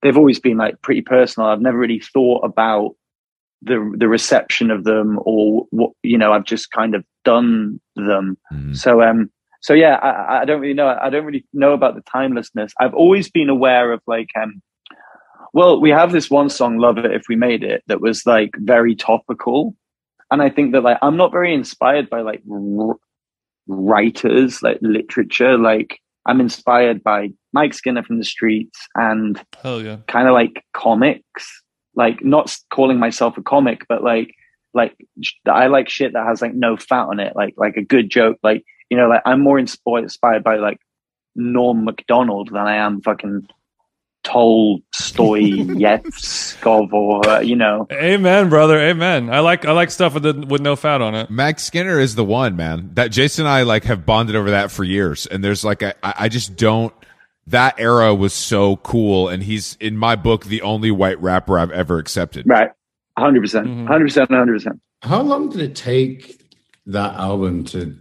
they've 0.03 0.19
always 0.19 0.39
been 0.39 0.59
like 0.59 0.81
pretty 0.83 1.01
personal. 1.03 1.49
I've 1.49 1.61
never 1.63 1.79
really 1.79 2.01
thought 2.01 2.45
about 2.45 2.95
the 3.65 3.95
the 3.97 4.09
reception 4.09 4.71
of 4.71 4.85
them 4.85 5.19
or 5.25 5.67
what 5.71 5.93
you 6.03 6.19
know. 6.19 6.33
I've 6.33 6.45
just 6.45 6.71
kind 6.71 6.95
of 6.95 7.05
done 7.25 7.81
them. 7.97 8.37
Mhm. 8.53 8.77
So 8.77 9.03
um 9.03 9.31
so 9.63 9.73
yeah, 9.73 9.95
I, 9.97 10.43
I 10.43 10.45
don't 10.45 10.61
really 10.61 10.75
know. 10.75 10.89
I 11.01 11.11
don't 11.11 11.25
really 11.25 11.47
know 11.53 11.73
about 11.73 11.95
the 11.95 12.03
timelessness. 12.03 12.73
I've 12.79 12.95
always 12.95 13.31
been 13.31 13.49
aware 13.49 13.93
of 13.93 14.01
like 14.07 14.29
um 14.41 14.63
well, 15.53 15.81
we 15.81 15.91
have 15.91 16.11
this 16.11 16.31
one 16.31 16.51
song, 16.51 16.79
Love 16.79 16.99
It 16.99 17.13
If 17.13 17.29
We 17.29 17.37
Made 17.37 17.63
It, 17.63 17.85
that 17.87 18.01
was 18.01 18.27
like 18.27 18.51
very 18.59 18.97
topical. 18.97 19.77
And 20.31 20.43
I 20.43 20.51
think 20.51 20.73
that 20.73 20.83
like 20.83 20.99
I'm 21.01 21.17
not 21.17 21.33
very 21.33 21.55
inspired 21.55 22.11
by 22.11 22.23
like 22.23 22.43
r- 22.51 22.97
writers, 23.69 24.63
like 24.63 24.79
literature. 24.83 25.57
Like 25.57 26.01
I'm 26.27 26.41
inspired 26.41 27.03
by 27.05 27.31
Mike 27.53 27.73
Skinner 27.73 28.03
from 28.03 28.19
the 28.19 28.25
streets 28.25 28.79
and 28.97 29.41
yeah. 29.65 29.99
kind 30.09 30.27
of 30.27 30.35
like 30.35 30.65
comics 30.73 31.63
like 31.97 32.25
not 32.25 32.57
calling 32.71 32.99
myself 32.99 33.39
a 33.39 33.43
comic 33.43 33.87
but 33.89 34.03
like 34.03 34.35
like 34.73 34.97
i 35.47 35.67
like 35.67 35.89
shit 35.89 36.13
that 36.13 36.27
has 36.27 36.43
like 36.43 36.55
no 36.55 36.77
fat 36.77 37.05
on 37.05 37.21
it 37.21 37.35
like 37.37 37.55
like 37.57 37.77
a 37.77 37.83
good 37.83 38.11
joke 38.11 38.39
like 38.43 38.65
you 38.91 38.97
know 38.97 39.09
like 39.09 39.23
i'm 39.25 39.41
more 39.41 39.59
inspired 39.59 40.43
by 40.43 40.57
like 40.57 40.79
norm 41.35 41.85
macdonald 41.85 42.49
than 42.49 42.67
i 42.67 42.77
am 42.77 43.01
fucking 43.01 43.47
Tolstoyevskov 44.25 46.93
or 46.93 47.29
uh, 47.29 47.41
you 47.41 47.57
know 47.57 47.87
Amen, 47.93 48.49
brother. 48.49 48.79
Amen. 48.79 49.29
I 49.29 49.41
like 49.41 49.67
I 49.67 49.73
like 49.73 49.91
stuff 49.91 50.15
with 50.15 50.23
the, 50.23 50.33
with 50.33 50.63
no 50.63 50.77
fat 50.77 51.03
on 51.03 51.15
it. 51.15 51.31
Max 51.31 51.65
Skinner 51.65 52.01
is 52.01 52.15
the 52.15 52.25
one, 52.25 52.57
man. 52.57 52.89
That 52.95 53.09
Jason 53.09 53.45
and 53.45 53.53
I 53.53 53.65
like 53.65 53.85
have 53.85 54.07
bonded 54.07 54.35
over 54.35 54.53
that 54.53 54.71
for 54.71 54.83
years. 54.83 55.27
And 55.27 55.45
there's 55.45 55.63
like, 55.63 55.83
a, 55.83 55.95
I 56.05 56.25
I 56.25 56.31
just 56.31 56.57
don't, 56.57 56.95
that 57.47 57.75
era 57.79 58.15
was 58.15 58.33
so 58.33 58.77
cool. 58.77 59.29
And 59.29 59.43
he's 59.43 59.77
in 59.81 59.97
my 59.97 60.17
book, 60.17 60.47
the 60.47 60.63
only 60.63 60.91
white 60.91 61.21
rapper 61.21 61.59
I've 61.59 61.71
ever 61.73 61.99
accepted. 61.99 62.47
right 62.49 62.71
100% 63.19 63.67
Mhm. 63.67 63.87
100% 63.87 64.31
100% 64.31 64.81
How 65.03 65.21
long 65.23 65.51
did 65.51 65.61
it 65.61 65.75
take 65.77 66.41
that 66.87 67.15
album 67.15 67.65
to 67.67 67.97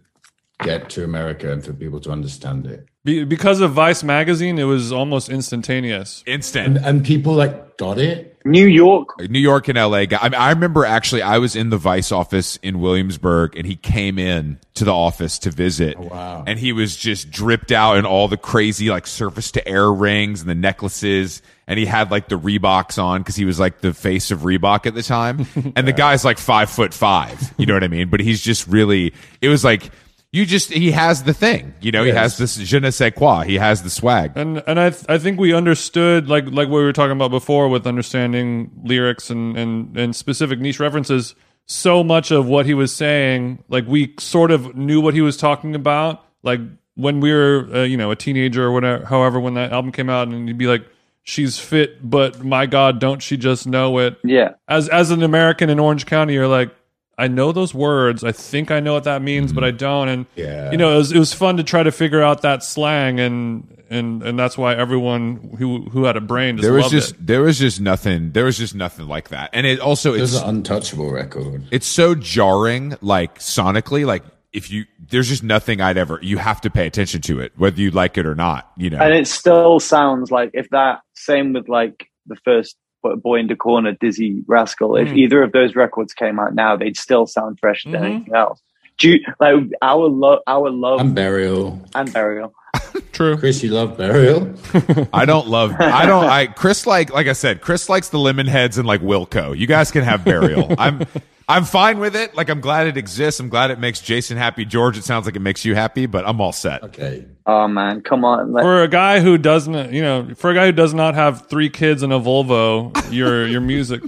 get 0.63 0.89
to 0.91 1.03
America 1.03 1.51
and 1.51 1.63
for 1.63 1.73
people 1.73 1.99
to 2.01 2.11
understand 2.11 2.65
it? 2.65 2.85
Be, 3.03 3.25
because 3.25 3.59
of 3.59 3.71
Vice 3.73 4.01
magazine, 4.03 4.57
it 4.57 4.63
was 4.63 4.91
almost 4.93 5.27
instantaneous. 5.29 6.23
Instant. 6.25 6.77
And, 6.77 6.85
and 6.85 7.05
people 7.05 7.33
like 7.33 7.77
got 7.77 7.97
it. 7.99 8.32
New 8.45 8.65
york 8.65 9.09
uh, 9.19 9.27
New 9.29 9.39
York 9.39 9.67
and 9.67 9.77
LA 9.77 10.05
guy. 10.05 10.17
I, 10.21 10.29
mean, 10.29 10.39
I 10.39 10.49
remember 10.49 10.85
actually 10.85 11.21
I 11.21 11.37
was 11.37 11.55
in 11.55 11.69
the 11.69 11.77
Vice 11.77 12.11
office 12.11 12.57
in 12.57 12.79
Williamsburg 12.79 13.55
and 13.55 13.65
he 13.65 13.75
came 13.75 14.17
in 14.17 14.59
to 14.75 14.85
the 14.85 14.93
office 14.93 15.39
to 15.39 15.51
visit. 15.51 15.95
Oh, 15.97 16.03
wow. 16.03 16.43
And 16.45 16.59
he 16.59 16.73
was 16.73 16.95
just 16.95 17.31
dripped 17.31 17.71
out 17.71 17.97
in 17.97 18.05
all 18.05 18.27
the 18.27 18.37
crazy 18.37 18.89
like 18.89 19.07
surface 19.07 19.51
to 19.51 19.67
air 19.67 19.91
rings 19.91 20.41
and 20.41 20.49
the 20.49 20.55
necklaces. 20.55 21.41
And 21.67 21.79
he 21.79 21.85
had 21.85 22.11
like 22.11 22.27
the 22.27 22.37
Reeboks 22.37 23.01
on 23.01 23.21
because 23.21 23.35
he 23.35 23.45
was 23.45 23.59
like 23.59 23.81
the 23.81 23.93
face 23.93 24.31
of 24.31 24.39
Reebok 24.39 24.85
at 24.85 24.95
the 24.95 25.03
time. 25.03 25.45
And 25.75 25.87
the 25.87 25.93
guy's 25.93 26.23
like 26.25 26.37
five 26.37 26.69
foot 26.69 26.93
five. 26.93 27.53
You 27.57 27.65
know 27.65 27.73
what 27.73 27.83
I 27.83 27.87
mean? 27.87 28.09
But 28.09 28.19
he's 28.19 28.41
just 28.41 28.67
really, 28.67 29.13
it 29.41 29.49
was 29.49 29.63
like, 29.63 29.91
you 30.33 30.47
just, 30.47 30.73
he 30.73 30.89
has 30.91 31.23
the 31.23 31.33
thing, 31.33 31.75
you 31.79 31.91
know, 31.91 32.03
he 32.03 32.09
has 32.09 32.37
this 32.39 32.55
je 32.57 32.79
ne 32.79 32.89
sais 32.89 33.13
quoi. 33.15 33.43
He 33.45 33.55
has 33.59 33.83
the 33.83 33.89
swag. 33.91 34.31
And 34.35 34.63
and 34.65 34.79
I 34.79 34.89
th- 34.89 35.05
I 35.07 35.19
think 35.19 35.39
we 35.39 35.53
understood 35.53 36.27
like 36.27 36.45
like 36.45 36.69
what 36.69 36.79
we 36.79 36.83
were 36.83 36.91
talking 36.91 37.11
about 37.11 37.29
before 37.29 37.69
with 37.69 37.85
understanding 37.85 38.71
lyrics 38.83 39.29
and 39.29 39.55
and 39.55 39.95
and 39.95 40.15
specific 40.15 40.59
niche 40.59 40.79
references. 40.79 41.35
So 41.67 42.03
much 42.03 42.31
of 42.31 42.47
what 42.47 42.65
he 42.65 42.73
was 42.73 42.93
saying, 42.93 43.63
like 43.69 43.85
we 43.87 44.15
sort 44.19 44.49
of 44.49 44.75
knew 44.75 44.99
what 44.99 45.13
he 45.13 45.21
was 45.21 45.37
talking 45.37 45.75
about. 45.75 46.25
Like 46.41 46.59
when 46.95 47.19
we 47.19 47.31
were 47.31 47.69
uh, 47.71 47.83
you 47.83 47.95
know 47.95 48.09
a 48.09 48.15
teenager 48.15 48.65
or 48.65 48.71
whatever, 48.71 49.05
however, 49.05 49.39
when 49.39 49.53
that 49.53 49.71
album 49.71 49.91
came 49.91 50.09
out, 50.09 50.27
and 50.29 50.47
you'd 50.47 50.57
be 50.57 50.67
like, 50.67 50.83
"She's 51.21 51.59
fit, 51.59 52.09
but 52.09 52.43
my 52.43 52.65
God, 52.65 52.99
don't 52.99 53.21
she 53.21 53.37
just 53.37 53.67
know 53.67 53.99
it?" 53.99 54.17
yeah 54.23 54.53
As 54.67 54.89
as 54.89 55.11
an 55.11 55.21
American 55.21 55.69
in 55.69 55.79
Orange 55.79 56.07
County, 56.07 56.33
you're 56.33 56.47
like. 56.47 56.71
I 57.17 57.27
know 57.27 57.51
those 57.51 57.73
words. 57.73 58.23
I 58.23 58.31
think 58.31 58.71
I 58.71 58.79
know 58.79 58.93
what 58.93 59.03
that 59.03 59.21
means, 59.21 59.53
but 59.53 59.63
I 59.63 59.69
mm-hmm. 59.69 59.77
don't. 59.77 60.07
And 60.09 60.25
Yeah. 60.35 60.71
you 60.71 60.77
know, 60.77 60.93
it 60.93 60.97
was, 60.97 61.11
it 61.11 61.19
was 61.19 61.33
fun 61.33 61.57
to 61.57 61.63
try 61.63 61.83
to 61.83 61.91
figure 61.91 62.21
out 62.21 62.41
that 62.41 62.63
slang, 62.63 63.19
and 63.19 63.67
and 63.89 64.23
and 64.23 64.39
that's 64.39 64.57
why 64.57 64.75
everyone 64.75 65.55
who 65.59 65.83
who 65.89 66.05
had 66.05 66.17
a 66.17 66.21
brain 66.21 66.57
just 66.57 66.63
There 66.63 66.73
was 66.73 66.83
loved 66.83 66.93
just, 66.93 67.11
it. 67.11 67.27
there 67.27 67.41
was 67.41 67.59
just 67.59 67.79
nothing, 67.79 68.31
there 68.31 68.45
was 68.45 68.57
just 68.57 68.73
nothing 68.73 69.07
like 69.07 69.29
that. 69.29 69.51
And 69.53 69.67
it 69.67 69.79
also, 69.79 70.13
There's 70.13 70.33
it's, 70.33 70.43
an 70.43 70.49
untouchable 70.49 71.11
record. 71.11 71.63
it's 71.71 71.85
so 71.85 72.15
jarring, 72.15 72.97
like 73.01 73.39
sonically, 73.39 74.05
like 74.05 74.23
if 74.51 74.71
you, 74.71 74.85
there's 75.09 75.29
just 75.29 75.43
nothing 75.43 75.81
I'd 75.81 75.97
ever, 75.97 76.19
you 76.21 76.37
have 76.37 76.61
to 76.61 76.69
pay 76.69 76.87
attention 76.87 77.21
to 77.23 77.39
it, 77.39 77.53
whether 77.57 77.79
you 77.79 77.91
like 77.91 78.17
it 78.17 78.25
or 78.25 78.35
not, 78.35 78.71
you 78.77 78.89
know? 78.89 78.99
and 78.99 79.13
it 79.13 79.27
still 79.27 79.79
sounds 79.79 80.31
like 80.31 80.51
if 80.53 80.69
that 80.69 81.01
same 81.13 81.53
with 81.53 81.67
like 81.69 82.07
the 82.27 82.35
first 82.37 82.75
Bo- 82.75 82.82
boy 83.21 83.35
in 83.39 83.47
the 83.47 83.55
corner 83.55 83.93
Dizzee 83.93 84.43
Rascal 84.47 84.95
if 84.95 85.09
Mm. 85.09 85.17
either 85.17 85.43
of 85.43 85.51
those 85.51 85.75
records 85.75 86.13
came 86.13 86.39
out 86.39 86.53
now 86.55 86.75
they'd 86.75 86.97
still 86.97 87.25
sound 87.27 87.59
fresher 87.59 87.91
than 87.91 88.01
Mhm. 88.01 88.05
anything 88.05 88.35
else 88.35 88.61
do 89.03 89.09
you, 89.11 89.19
like 89.39 89.55
our 89.81 90.07
love 90.09 90.39
our 90.47 90.69
love 90.69 90.99
And 91.01 91.13
Burial. 91.13 91.81
and 91.93 92.11
burial 92.13 92.53
True. 93.11 93.37
Chris, 93.37 93.61
you 93.61 93.69
love 93.71 93.97
Burial? 93.97 94.53
I 95.13 95.25
don't 95.25 95.47
love, 95.47 95.75
I 95.79 96.05
don't, 96.05 96.25
I, 96.25 96.47
Chris 96.47 96.87
like, 96.87 97.11
like 97.13 97.27
I 97.27 97.33
said, 97.33 97.61
Chris 97.61 97.87
likes 97.89 98.09
the 98.09 98.17
Lemonheads 98.17 98.77
and 98.77 98.87
like 98.87 99.01
Wilco. 99.01 99.55
You 99.57 99.67
guys 99.67 99.91
can 99.91 100.03
have 100.03 100.23
burial. 100.25 100.73
I'm, 100.79 101.05
I'm 101.47 101.65
fine 101.65 101.99
with 101.99 102.15
it. 102.15 102.33
Like 102.35 102.49
I'm 102.49 102.61
glad 102.61 102.87
it 102.87 102.97
exists. 102.97 103.39
I'm 103.39 103.49
glad 103.49 103.69
it 103.71 103.77
makes 103.79 103.99
Jason 104.01 104.37
happy. 104.37 104.65
George, 104.65 104.97
it 104.97 105.03
sounds 105.03 105.25
like 105.25 105.35
it 105.35 105.41
makes 105.41 105.65
you 105.65 105.75
happy, 105.75 106.05
but 106.07 106.27
I'm 106.27 106.39
all 106.41 106.51
set. 106.53 106.81
Okay. 106.83 107.25
oh 107.45 107.67
man 107.67 108.01
come 108.01 108.23
on 108.25 108.51
like, 108.53 108.63
For 108.63 108.81
a 108.83 108.87
guy 108.87 109.19
who 109.19 109.37
doesn't, 109.37 109.91
you 109.93 110.01
know, 110.01 110.29
for 110.35 110.49
a 110.51 110.55
guy 110.55 110.65
who 110.67 110.71
does 110.71 110.93
not 110.93 111.13
have 111.13 111.47
three 111.47 111.69
kids 111.69 112.01
and 112.01 112.13
a 112.13 112.19
Volvo, 112.19 112.95
your 113.13 113.45
your 113.47 113.61
music 113.61 114.01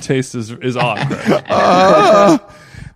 taste 0.00 0.34
is 0.34 0.50
is 0.50 0.76
odd. 0.76 1.06
Chris. 1.06 1.42
Uh, 1.48 2.38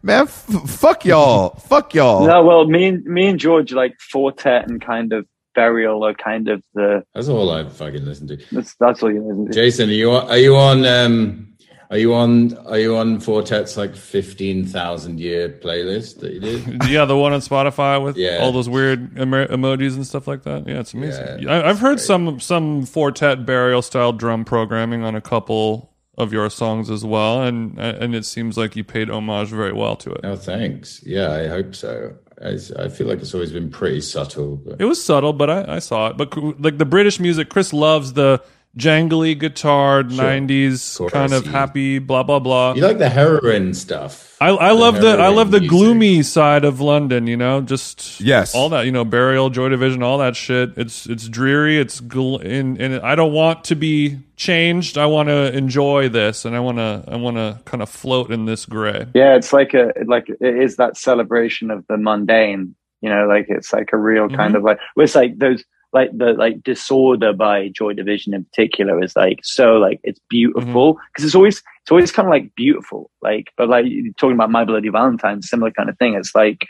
man, 0.05 0.25
f- 0.25 0.47
fuck 0.69 1.05
y'all. 1.05 1.51
Fuck 1.69 1.95
y'all. 1.95 2.27
no 2.27 2.45
well 2.45 2.65
me 2.67 2.87
and 2.87 3.05
me 3.05 3.27
and 3.27 3.39
george 3.41 3.73
like 3.73 3.95
Four 4.01 4.31
Tet 4.33 4.69
and 4.71 4.81
kind 4.81 5.13
of 5.13 5.27
burial 5.55 6.05
are 6.05 6.15
kind 6.15 6.49
of 6.49 6.63
the 6.75 7.03
That's 7.15 7.29
all 7.29 7.51
I 7.51 7.69
fucking 7.69 8.05
listen 8.05 8.27
to. 8.29 8.37
that's 8.53 8.75
that's 8.77 9.03
all 9.03 9.13
you 9.13 9.23
listen 9.23 9.47
to. 9.47 9.53
Jason, 9.53 9.89
are 9.89 9.93
you 9.93 10.11
on, 10.13 10.29
are 10.29 10.37
you 10.39 10.57
on 10.57 10.85
um 10.85 11.51
are 11.91 11.99
you 11.99 12.13
on 12.15 12.57
are 12.67 12.79
you 12.79 12.97
on 12.97 13.21
Four 13.21 13.43
Tet's 13.43 13.77
like 13.77 13.95
fifteen 13.95 14.67
thousand 14.67 15.21
year 15.21 15.49
playlist 15.49 16.19
that 16.21 16.33
you 16.33 16.41
did? 16.41 16.85
yeah, 16.89 17.05
the 17.05 17.17
one 17.17 17.33
on 17.33 17.41
Spotify 17.41 18.03
with 18.03 18.17
Yeah. 18.17 18.39
all 18.41 18.51
those 18.53 18.69
weird 18.69 19.17
emo- 19.19 19.47
emojis 19.47 19.95
and 19.95 20.05
stuff 20.07 20.27
like 20.27 20.43
that. 20.43 20.67
Yeah, 20.67 20.81
it's 20.81 20.93
amazing. 20.95 21.43
Yeah, 21.43 21.53
I, 21.53 21.69
I've 21.71 21.79
heard 21.79 22.01
some 22.01 22.41
some 22.41 22.85
Four 22.85 23.13
Tet 23.13 23.47
burial 23.47 23.81
style 23.83 24.13
drum 24.13 24.45
programming 24.45 25.05
on 25.05 25.15
a 25.15 25.21
couple 25.21 25.94
of 26.17 26.33
your 26.33 26.49
songs 26.51 26.91
as 26.91 27.05
well, 27.05 27.43
and 27.43 27.79
and 27.79 28.15
it 28.15 28.25
seems 28.25 28.57
like 28.57 28.77
you 28.77 28.85
paid 28.85 29.11
homage 29.11 29.49
very 29.49 29.73
well 29.73 29.97
to 29.97 30.13
it. 30.13 30.21
Oh, 30.25 30.37
thanks. 30.37 31.03
Yeah, 31.05 31.33
I 31.33 31.49
hope 31.49 31.75
so. 31.75 32.15
I, 32.43 32.59
I 32.79 32.89
feel 32.89 33.07
like 33.07 33.21
it's 33.21 33.33
always 33.35 33.53
been 33.53 33.71
pretty 33.71 34.01
subtle. 34.01 34.57
But 34.57 34.81
It 34.81 34.85
was 34.87 35.03
subtle, 35.03 35.33
but 35.33 35.51
I, 35.51 35.77
I 35.77 35.79
saw 35.79 36.09
it. 36.09 36.17
But 36.17 36.37
like 36.61 36.79
the 36.79 36.85
British 36.85 37.21
music, 37.21 37.49
Chris 37.49 37.73
loves 37.73 38.15
the 38.15 38.43
jangly 38.77 39.39
guitar, 39.39 40.03
'90s 40.03 40.99
Chorusy. 40.99 41.11
kind 41.11 41.33
of 41.33 41.47
happy, 41.47 41.99
blah 41.99 42.23
blah 42.23 42.39
blah. 42.39 42.75
you 42.75 42.83
like 42.83 42.99
the 42.99 43.09
heroin 43.09 43.75
stuff. 43.75 44.37
I, 44.41 44.49
I 44.49 44.71
love 44.73 45.01
the 45.01 45.11
I 45.11 45.29
love 45.29 45.51
the 45.53 45.61
music. 45.61 45.71
gloomy 45.71 46.23
side 46.23 46.65
of 46.65 46.81
London. 46.81 47.27
You 47.27 47.37
know, 47.37 47.61
just 47.61 48.21
Yes. 48.21 48.55
all 48.55 48.69
that. 48.71 48.85
You 48.85 48.93
know, 48.93 49.05
burial, 49.05 49.49
Joy 49.49 49.69
Division, 49.69 50.03
all 50.03 50.19
that 50.19 50.37
shit. 50.37 50.73
It's 50.77 51.07
it's 51.07 51.29
dreary. 51.29 51.79
It's 51.79 52.01
gl- 52.01 52.45
and 52.45 52.81
and 52.81 53.01
I 53.01 53.15
don't 53.15 53.33
want 53.33 53.65
to 53.65 53.75
be 53.75 54.19
changed. 54.37 54.99
I 54.99 55.07
want 55.07 55.29
to 55.29 55.57
enjoy 55.57 56.09
this, 56.09 56.45
and 56.45 56.55
I 56.55 56.61
want 56.61 56.79
to 56.79 57.05
I 57.09 57.17
want 57.17 57.37
to 57.37 57.61
kind 57.65 57.83
of 57.83 57.89
float 57.89 58.31
in 58.31 58.45
this 58.45 58.67
gray. 58.67 59.07
Yeah, 59.15 59.37
it's 59.37 59.53
like 59.53 59.73
a 59.73 59.93
like 60.07 60.29
it 60.29 60.57
is 60.57 60.77
that 60.77 60.97
celebration 60.97 61.71
of 61.71 61.87
the 61.87 61.97
mundane. 61.97 62.75
You 63.01 63.11
know, 63.11 63.27
like 63.27 63.47
it's 63.49 63.73
like 63.73 63.91
a 63.93 63.99
real 63.99 64.29
kind 64.29 64.55
mm-hmm. 64.55 64.57
of 64.57 64.63
like 64.65 64.79
it's 64.97 65.15
like 65.15 65.39
those 65.39 65.63
like 65.95 66.11
the 66.13 66.33
like 66.33 66.63
disorder 66.65 67.33
by 67.33 67.69
Joy 67.69 67.95
Division 67.95 68.35
in 68.35 68.45
particular 68.45 69.03
is 69.03 69.15
like 69.15 69.41
so 69.45 69.75
like 69.75 70.01
it's 70.03 70.21
beautiful 70.29 70.95
mm-hmm. 70.95 71.05
because 71.09 71.25
it's 71.25 71.35
always 71.37 71.63
it's 71.83 71.91
always 71.91 72.11
kind 72.11 72.27
of 72.27 72.33
like 72.33 72.55
beautiful 72.57 73.11
like 73.23 73.53
but 73.57 73.69
like 73.69 73.87
talking 74.19 74.35
about 74.35 74.51
My 74.51 74.65
Bloody 74.65 74.89
Valentine 74.89 75.41
similar 75.41 75.71
kind 75.71 75.89
of 75.89 75.97
thing. 75.97 76.15
It's 76.15 76.35
like 76.35 76.67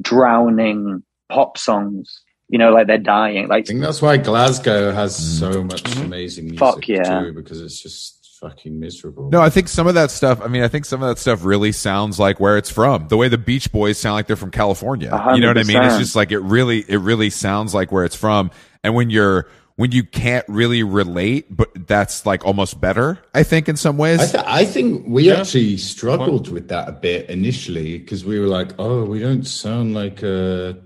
drowning 0.00 1.02
pop 1.28 1.58
songs. 1.58 2.22
You 2.50 2.58
know, 2.58 2.72
like 2.72 2.86
they're 2.86 2.96
dying. 2.96 3.48
Like 3.48 3.64
I 3.64 3.66
think 3.66 3.80
that's 3.80 4.00
why 4.00 4.16
Glasgow 4.16 4.90
has 4.92 5.18
mm. 5.18 5.38
so 5.38 5.64
much 5.64 5.82
mm-hmm. 5.82 6.06
amazing 6.06 6.44
music 6.46 6.60
Fuck 6.60 6.88
yeah. 6.88 7.20
too, 7.20 7.32
because 7.34 7.60
it's 7.60 7.78
just 7.78 8.17
fucking 8.40 8.78
miserable. 8.78 9.30
No, 9.30 9.40
I 9.40 9.50
think 9.50 9.68
some 9.68 9.86
of 9.86 9.94
that 9.94 10.10
stuff. 10.10 10.40
I 10.42 10.48
mean, 10.48 10.62
I 10.62 10.68
think 10.68 10.84
some 10.84 11.02
of 11.02 11.08
that 11.08 11.18
stuff 11.18 11.44
really 11.44 11.72
sounds 11.72 12.18
like 12.18 12.40
where 12.40 12.56
it's 12.56 12.70
from. 12.70 13.08
The 13.08 13.16
way 13.16 13.28
the 13.28 13.38
Beach 13.38 13.70
Boys 13.72 13.98
sound 13.98 14.14
like 14.14 14.26
they're 14.26 14.36
from 14.36 14.50
California. 14.50 15.10
A 15.12 15.34
You 15.34 15.40
know 15.40 15.48
what 15.48 15.58
I 15.58 15.64
mean? 15.64 15.82
It's 15.82 15.98
just 15.98 16.16
like 16.16 16.32
it 16.32 16.40
really, 16.40 16.84
it 16.88 16.98
really 16.98 17.30
sounds 17.30 17.74
like 17.74 17.92
where 17.92 18.04
it's 18.04 18.16
from. 18.16 18.50
And 18.82 18.94
when 18.94 19.10
you're 19.10 19.48
when 19.78 19.92
you 19.92 20.02
can't 20.02 20.44
really 20.48 20.82
relate, 20.82 21.46
but 21.56 21.70
that's 21.86 22.26
like 22.26 22.44
almost 22.44 22.80
better. 22.80 23.16
I 23.32 23.44
think 23.44 23.68
in 23.68 23.76
some 23.76 23.96
ways. 23.96 24.18
I, 24.18 24.26
th- 24.26 24.44
I 24.44 24.64
think 24.64 25.04
we 25.06 25.30
actually 25.30 25.76
struggled 25.76 26.50
with 26.50 26.68
that 26.68 26.88
a 26.88 26.92
bit 26.92 27.30
initially 27.30 27.96
because 27.96 28.24
we 28.24 28.40
were 28.40 28.48
like, 28.48 28.72
"Oh, 28.80 29.04
we 29.04 29.20
don't 29.20 29.44
sound 29.44 29.94
like 29.94 30.22
a 30.24 30.76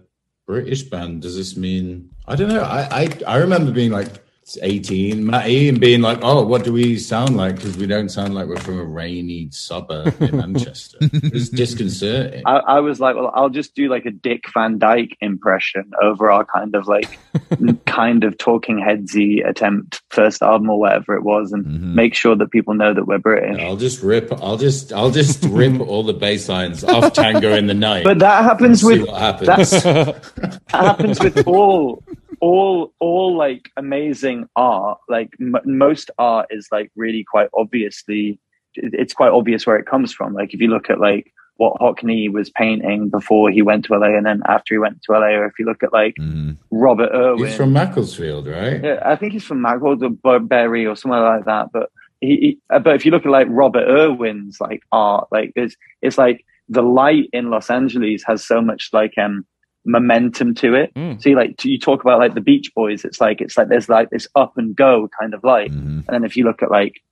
British 0.47 0.83
band. 0.83 1.23
Does 1.23 1.37
this 1.37 1.57
mean?" 1.57 2.11
I 2.27 2.37
don't 2.37 2.51
know. 2.51 2.63
I 2.63 3.03
I, 3.03 3.19
I 3.27 3.37
remember 3.39 3.73
being 3.73 3.93
like 3.93 4.22
18, 4.61 5.25
Matty, 5.25 5.69
and 5.69 5.81
being 5.81 6.01
like, 6.03 6.19
"Oh, 6.23 6.45
what 6.45 6.65
do 6.65 6.73
we 6.73 6.99
sound 6.99 7.37
like?" 7.37 7.57
Because 7.57 7.77
we 7.77 7.87
don't 7.87 8.09
sound 8.09 8.35
like 8.35 8.47
we're 8.49 8.57
from 8.57 8.79
a 8.79 8.85
rainy 8.85 9.49
suburb 9.51 10.21
in 10.21 10.37
Manchester. 10.37 10.99
It's 11.01 11.49
disconcerting. 11.49 12.43
I, 12.47 12.57
I 12.59 12.81
was 12.81 13.01
like, 13.01 13.17
well, 13.17 13.31
I'll 13.35 13.49
just 13.51 13.75
do 13.75 13.89
like 13.89 14.05
a 14.07 14.11
Dick 14.11 14.45
Van 14.53 14.79
Dyke 14.79 15.17
impression 15.21 15.91
over 16.03 16.31
our 16.31 16.45
kind 16.45 16.75
of 16.75 16.87
like, 16.89 17.19
kind 17.87 18.25
of 18.25 18.37
talking 18.39 18.79
headsy 18.79 19.43
attempt 19.49 20.03
first 20.11 20.43
album 20.43 20.69
or 20.71 20.79
whatever 20.81 21.15
it 21.17 21.23
was, 21.23 21.53
and 21.53 21.63
Mm-hmm. 21.63 21.95
make 21.95 22.15
sure 22.15 22.35
that 22.37 22.51
people 22.51 22.75
know 22.75 22.93
that 22.93 23.07
we're 23.07 23.19
British. 23.19 23.61
I'll 23.63 23.77
just 23.77 24.03
rip. 24.03 24.33
I'll 24.43 24.57
just. 24.57 24.93
I'll 24.93 25.11
just 25.13 25.45
rip 25.45 25.81
all 25.89 26.03
the 26.03 26.13
bass 26.13 26.49
lines 26.49 26.83
off 26.85 27.13
Tango 27.13 27.55
in 27.55 27.67
the 27.67 27.75
Night. 27.75 28.05
But 28.05 28.19
that 28.19 28.43
happens 28.45 28.83
with 28.83 29.07
what 29.07 29.21
happens. 29.21 29.47
that's 29.47 29.83
that 29.83 30.57
happens 30.71 31.21
with 31.21 31.47
all 31.47 32.03
all 32.41 32.93
all 33.01 33.37
like 33.37 33.71
amazing 33.77 34.49
art 34.57 34.99
like 35.09 35.31
m- 35.41 35.55
most 35.65 36.11
art 36.19 36.47
is 36.51 36.69
like 36.73 36.91
really 36.97 37.25
quite 37.31 37.49
obviously 37.57 38.39
it's 38.75 39.13
quite 39.13 39.31
obvious 39.33 39.67
where 39.67 39.77
it 39.77 39.87
comes 39.87 40.13
from 40.13 40.33
like 40.33 40.55
if 40.55 40.61
you 40.61 40.69
look 40.69 40.89
at 40.91 40.99
like 41.01 41.33
what 41.57 41.75
Hockney 41.81 42.33
was 42.33 42.49
painting 42.51 43.11
before 43.11 43.51
he 43.51 43.61
went 43.61 43.85
to 43.85 43.95
LA 43.97 44.17
and 44.17 44.25
then 44.25 44.43
after 44.49 44.75
he 44.75 44.79
went 44.79 45.03
to 45.03 45.13
LA 45.13 45.27
or 45.37 45.45
if 45.47 45.53
you 45.59 45.67
look 45.67 45.83
at 45.83 45.93
like 45.93 46.15
Mhm. 46.19 46.57
Robert 46.71 47.11
Irwin 47.13 47.47
He's 47.49 47.57
from 47.57 47.73
Macclesfield, 47.75 48.47
right? 48.47 48.83
yeah, 48.83 49.03
I 49.05 49.15
think 49.17 49.35
he's 49.35 49.45
from 49.45 49.61
Magwell 49.61 50.19
or 50.25 50.41
Bury 50.41 50.87
or 50.87 50.97
somewhere 50.97 51.21
like 51.21 51.45
that. 51.45 51.69
But 51.73 51.91
he, 52.23 52.37
he, 52.37 52.59
uh, 52.71 52.79
but 52.79 52.95
if 52.97 53.05
you 53.05 53.11
look 53.13 53.27
at 53.27 53.31
like 53.31 53.47
Robert 53.51 53.87
Irwin's 53.87 54.59
like 54.61 54.81
art, 54.91 55.29
like 55.31 55.53
it's 55.55 55.77
it's 56.01 56.17
like 56.17 56.45
the 56.71 56.83
light 56.83 57.29
in 57.35 57.51
Los 57.51 57.69
Angeles 57.69 58.23
has 58.27 58.45
so 58.45 58.63
much 58.63 58.89
like 58.95 59.13
um 59.19 59.45
momentum 59.85 60.55
to 60.57 60.75
it. 60.75 60.95
Mm. 60.95 61.23
See, 61.23 61.35
like 61.35 61.65
you 61.65 61.79
talk 61.79 62.03
about 62.03 62.19
like 62.19 62.35
the 62.35 62.41
Beach 62.41 62.73
Boys, 62.75 63.05
it's 63.05 63.21
like 63.21 63.41
it's 63.41 63.57
like 63.57 63.69
there's 63.69 63.89
like 63.89 64.11
this 64.11 64.29
up 64.35 64.57
and 64.57 64.75
go 64.77 65.09
kind 65.19 65.35
of 65.35 65.45
light. 65.45 65.73
Mhm. 65.73 66.05
And 66.07 66.09
then 66.09 66.25
if 66.25 66.37
you 66.37 66.45
look 66.45 66.63
at 66.63 66.71
like 66.71 67.03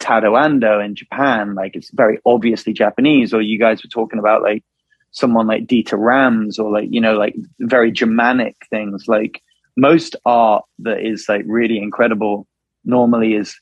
Tadao 0.00 0.32
Ando 0.32 0.84
in 0.84 0.94
Japan, 0.94 1.54
like 1.54 1.76
it's 1.76 1.90
very 1.90 2.18
obviously 2.26 2.72
Japanese, 2.72 3.32
or 3.32 3.40
you 3.40 3.58
guys 3.58 3.82
were 3.82 3.90
talking 3.90 4.18
about 4.18 4.42
like 4.42 4.64
someone 5.12 5.46
like 5.46 5.66
Dieter 5.66 5.98
Rams 5.98 6.58
or 6.58 6.70
like, 6.70 6.88
you 6.90 7.00
know, 7.00 7.16
like 7.16 7.34
very 7.60 7.90
Germanic 7.90 8.56
things. 8.70 9.08
Like 9.08 9.42
most 9.76 10.16
art 10.24 10.64
that 10.80 11.00
is 11.00 11.26
like 11.28 11.44
really 11.46 11.78
incredible 11.78 12.46
normally 12.84 13.34
is 13.34 13.58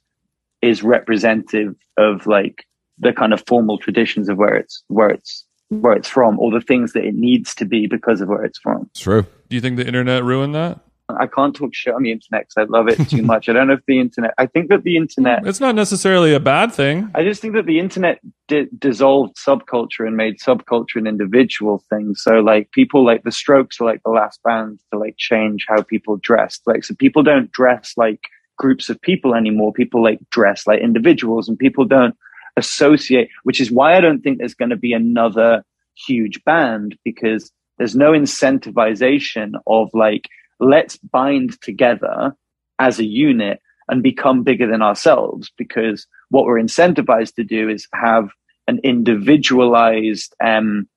is 0.62 0.82
representative 0.82 1.74
of 1.98 2.26
like 2.26 2.64
the 2.98 3.12
kind 3.12 3.32
of 3.32 3.42
formal 3.46 3.78
traditions 3.78 4.28
of 4.28 4.38
where 4.38 4.54
it's 4.54 4.82
where 4.88 5.10
it's 5.10 5.43
where 5.80 5.94
it's 5.94 6.08
from 6.08 6.38
or 6.38 6.50
the 6.50 6.60
things 6.60 6.92
that 6.92 7.04
it 7.04 7.14
needs 7.14 7.54
to 7.56 7.64
be 7.64 7.86
because 7.86 8.20
of 8.20 8.28
where 8.28 8.44
it's 8.44 8.58
from. 8.58 8.88
It's 8.92 9.00
true. 9.00 9.22
Do 9.48 9.56
you 9.56 9.60
think 9.60 9.76
the 9.76 9.86
internet 9.86 10.24
ruined 10.24 10.54
that? 10.54 10.80
I 11.08 11.26
can't 11.26 11.54
talk 11.54 11.74
shit 11.74 11.94
on 11.94 12.02
the 12.02 12.12
internet 12.12 12.48
because 12.48 12.66
I 12.66 12.72
love 12.72 12.88
it 12.88 12.96
too 13.10 13.22
much. 13.22 13.48
I 13.48 13.52
don't 13.52 13.66
know 13.66 13.74
if 13.74 13.84
the 13.86 14.00
internet. 14.00 14.32
I 14.38 14.46
think 14.46 14.70
that 14.70 14.84
the 14.84 14.96
internet. 14.96 15.46
It's 15.46 15.60
not 15.60 15.74
necessarily 15.74 16.32
a 16.32 16.40
bad 16.40 16.72
thing. 16.72 17.10
I 17.14 17.22
just 17.22 17.42
think 17.42 17.54
that 17.54 17.66
the 17.66 17.78
internet 17.78 18.20
di- 18.48 18.68
dissolved 18.78 19.36
subculture 19.36 20.06
and 20.06 20.16
made 20.16 20.38
subculture 20.38 20.96
an 20.96 21.06
individual 21.06 21.84
thing. 21.90 22.14
So 22.14 22.40
like 22.40 22.70
people 22.72 23.04
like 23.04 23.22
the 23.22 23.32
Strokes 23.32 23.80
are 23.80 23.84
like 23.84 24.02
the 24.02 24.10
last 24.10 24.42
band 24.44 24.80
to 24.92 24.98
like 24.98 25.16
change 25.18 25.66
how 25.68 25.82
people 25.82 26.16
dressed. 26.16 26.62
Like 26.66 26.84
so 26.84 26.94
people 26.94 27.22
don't 27.22 27.52
dress 27.52 27.92
like 27.98 28.20
groups 28.56 28.88
of 28.88 29.00
people 29.00 29.34
anymore. 29.34 29.72
People 29.72 30.02
like 30.02 30.20
dress 30.30 30.66
like 30.66 30.80
individuals 30.80 31.48
and 31.48 31.58
people 31.58 31.84
don't 31.84 32.16
associate, 32.56 33.28
which 33.42 33.60
is 33.60 33.70
why 33.70 33.96
I 33.96 34.00
don't 34.00 34.20
think 34.20 34.38
there's 34.38 34.54
going 34.54 34.70
to 34.70 34.76
be 34.76 34.92
another 34.92 35.64
huge 36.06 36.42
band 36.44 36.96
because 37.04 37.52
there's 37.78 37.96
no 37.96 38.12
incentivization 38.12 39.52
of 39.66 39.90
like, 39.94 40.28
let's 40.60 40.96
bind 40.96 41.60
together 41.60 42.34
as 42.78 42.98
a 42.98 43.04
unit 43.04 43.60
and 43.88 44.02
become 44.02 44.42
bigger 44.42 44.66
than 44.66 44.82
ourselves 44.82 45.50
because 45.56 46.06
what 46.30 46.44
we're 46.44 46.60
incentivized 46.60 47.34
to 47.34 47.44
do 47.44 47.68
is 47.68 47.86
have 47.92 48.30
an 48.66 48.80
individualized 48.82 50.34
um 50.42 50.88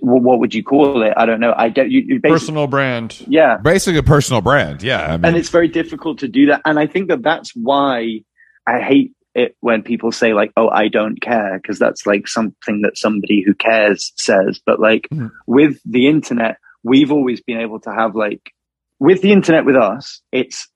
what 0.00 0.38
would 0.38 0.54
you 0.54 0.62
call 0.62 1.02
it 1.02 1.12
i 1.16 1.24
don't 1.24 1.40
know 1.40 1.54
i 1.56 1.68
don't 1.68 1.90
you, 1.90 2.00
you 2.00 2.20
Personal 2.20 2.66
brand. 2.66 3.24
yeah 3.28 3.56
Basically, 3.58 3.98
a 3.98 4.02
personal 4.02 4.40
brand. 4.42 4.82
Yeah. 4.82 5.06
I 5.06 5.16
mean, 5.16 5.24
and 5.24 5.36
it's 5.36 5.48
very 5.48 5.68
difficult 5.68 6.18
to 6.18 6.28
do 6.28 6.46
that 6.46 6.62
and 6.64 6.78
i 6.78 6.86
think 6.86 7.08
that 7.08 7.22
that's 7.22 7.54
why 7.54 8.22
i 8.66 8.80
hate 8.80 9.12
it 9.34 9.56
when 9.60 9.82
people 9.82 10.10
say 10.12 10.32
like 10.34 10.52
oh 10.56 10.68
i 10.68 10.88
don't 10.88 11.20
care 11.20 11.58
because 11.60 11.78
that's 11.78 12.04
like 12.06 12.26
something 12.26 12.82
that 12.82 12.98
somebody 12.98 13.42
who 13.46 13.54
cares 13.54 14.12
says. 14.16 14.60
But 14.64 14.80
like 14.80 15.08
Mhm. 15.12 15.30
with 15.46 15.80
the 15.84 16.08
internet 16.08 16.56
we've 16.82 17.12
always 17.12 17.40
been 17.40 17.60
able 17.60 17.80
to 17.80 17.92
have 17.92 18.14
like 18.16 18.52
with 18.98 19.22
the 19.22 19.32
internet 19.32 19.64
with 19.64 19.76
us 19.76 20.20
it's 20.32 20.68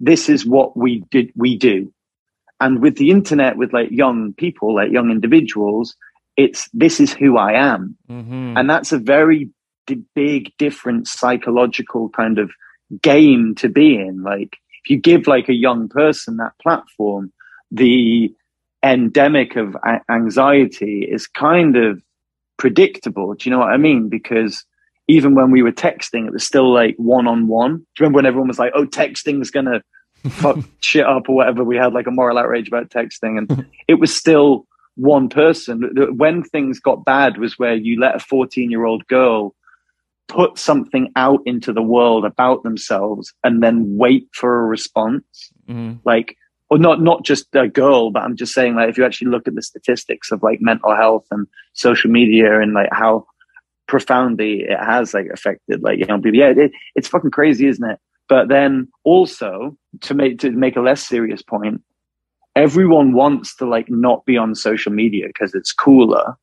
this 0.00 0.28
is 0.28 0.46
what 0.46 0.76
we 0.76 1.04
did 1.10 1.30
we 1.36 1.56
do. 1.58 1.92
And 2.58 2.80
with 2.82 2.96
the 2.96 3.10
internet 3.10 3.56
with 3.56 3.72
like 3.72 3.90
young 3.90 4.32
people 4.34 4.74
like 4.74 4.90
young 4.92 5.10
individuals 5.10 5.94
it's 6.36 6.68
this 6.72 7.00
is 7.00 7.12
who 7.12 7.36
i 7.36 7.52
am. 7.52 7.96
Hmm 8.08 8.56
and 8.56 8.68
that's 8.70 8.92
a 8.92 8.98
very 8.98 9.50
d- 9.86 10.02
big 10.14 10.52
different 10.58 11.06
psychological 11.06 12.08
kind 12.10 12.38
of 12.38 12.50
game 13.02 13.54
to 13.56 13.68
be 13.68 13.96
in. 13.96 14.22
Like 14.22 14.56
if 14.82 14.90
you 14.90 14.96
give 14.96 15.26
like 15.26 15.48
a 15.50 15.54
young 15.54 15.88
person 15.88 16.38
that 16.38 16.52
platform 16.62 17.32
the 17.70 18.34
endemic 18.82 19.56
of 19.56 19.76
a- 19.84 20.00
anxiety 20.10 21.06
is 21.10 21.26
kind 21.26 21.76
of 21.76 22.02
predictable. 22.56 23.34
Do 23.34 23.48
you 23.48 23.50
know 23.50 23.60
what 23.60 23.70
i 23.72 23.76
mean? 23.76 24.08
Because 24.08 24.64
even 25.08 25.34
when 25.34 25.50
we 25.50 25.62
were 25.62 25.72
texting 25.72 26.26
it 26.26 26.32
was 26.32 26.44
still 26.44 26.72
like 26.72 26.94
one-on-one. 26.96 27.76
Do 27.76 27.80
you 27.80 27.86
remember 28.00 28.16
when 28.16 28.26
everyone 28.26 28.48
was 28.48 28.58
like 28.58 28.72
oh 28.74 28.86
texting's 28.86 29.50
gonna 29.50 29.82
fuck 30.28 30.58
shit 30.80 31.06
up 31.06 31.28
or 31.28 31.36
whatever? 31.36 31.64
We 31.64 31.76
had 31.76 31.92
like 31.92 32.06
a 32.06 32.10
moral 32.12 32.38
outrage 32.38 32.68
about 32.68 32.90
texting 32.90 33.38
and 33.38 33.66
it 33.88 33.94
was 33.94 34.14
still 34.14 34.66
one 34.96 35.28
person. 35.28 35.90
When 36.16 36.42
things 36.42 36.78
got 36.78 37.04
bad 37.04 37.38
was 37.38 37.58
where 37.58 37.74
you 37.74 37.98
let 37.98 38.16
a 38.16 38.20
14 38.20 38.70
year 38.70 38.84
old 38.84 39.06
girl 39.06 39.54
put 40.28 40.58
something 40.58 41.10
out 41.16 41.40
into 41.44 41.72
the 41.72 41.82
world 41.82 42.24
about 42.24 42.62
themselves 42.62 43.32
and 43.42 43.62
then 43.62 43.96
wait 43.96 44.28
for 44.32 44.60
a 44.60 44.66
response. 44.66 45.24
hmm 45.66 45.94
Like, 46.04 46.36
or 46.70 46.78
not, 46.78 47.02
not 47.02 47.24
just 47.24 47.46
a 47.54 47.68
girl, 47.68 48.10
but 48.10 48.22
I'm 48.22 48.36
just 48.36 48.54
saying 48.54 48.76
like, 48.76 48.88
if 48.88 48.96
you 48.96 49.04
actually 49.04 49.30
look 49.30 49.46
at 49.46 49.54
the 49.54 49.62
statistics 49.62 50.30
of 50.30 50.42
like 50.42 50.60
mental 50.60 50.94
health 50.94 51.26
and 51.30 51.46
social 51.74 52.10
media 52.10 52.60
and 52.60 52.72
like 52.72 52.88
how 52.92 53.26
profoundly 53.86 54.62
it 54.62 54.78
has 54.78 55.12
like 55.12 55.26
affected 55.32 55.82
like 55.82 55.98
young 55.98 56.22
people. 56.22 56.38
Yeah, 56.38 56.52
it, 56.56 56.72
it's 56.94 57.08
fucking 57.08 57.32
crazy, 57.32 57.66
isn't 57.66 57.90
it? 57.90 57.98
But 58.28 58.48
then 58.48 58.88
also 59.02 59.76
to 60.02 60.14
make, 60.14 60.38
to 60.40 60.50
make 60.52 60.76
a 60.76 60.80
less 60.80 61.06
serious 61.06 61.42
point, 61.42 61.82
everyone 62.54 63.12
wants 63.12 63.56
to 63.56 63.66
like 63.66 63.90
not 63.90 64.24
be 64.24 64.36
on 64.36 64.54
social 64.54 64.92
media 64.92 65.26
because 65.26 65.54
it's 65.54 65.72
cooler 65.72 66.34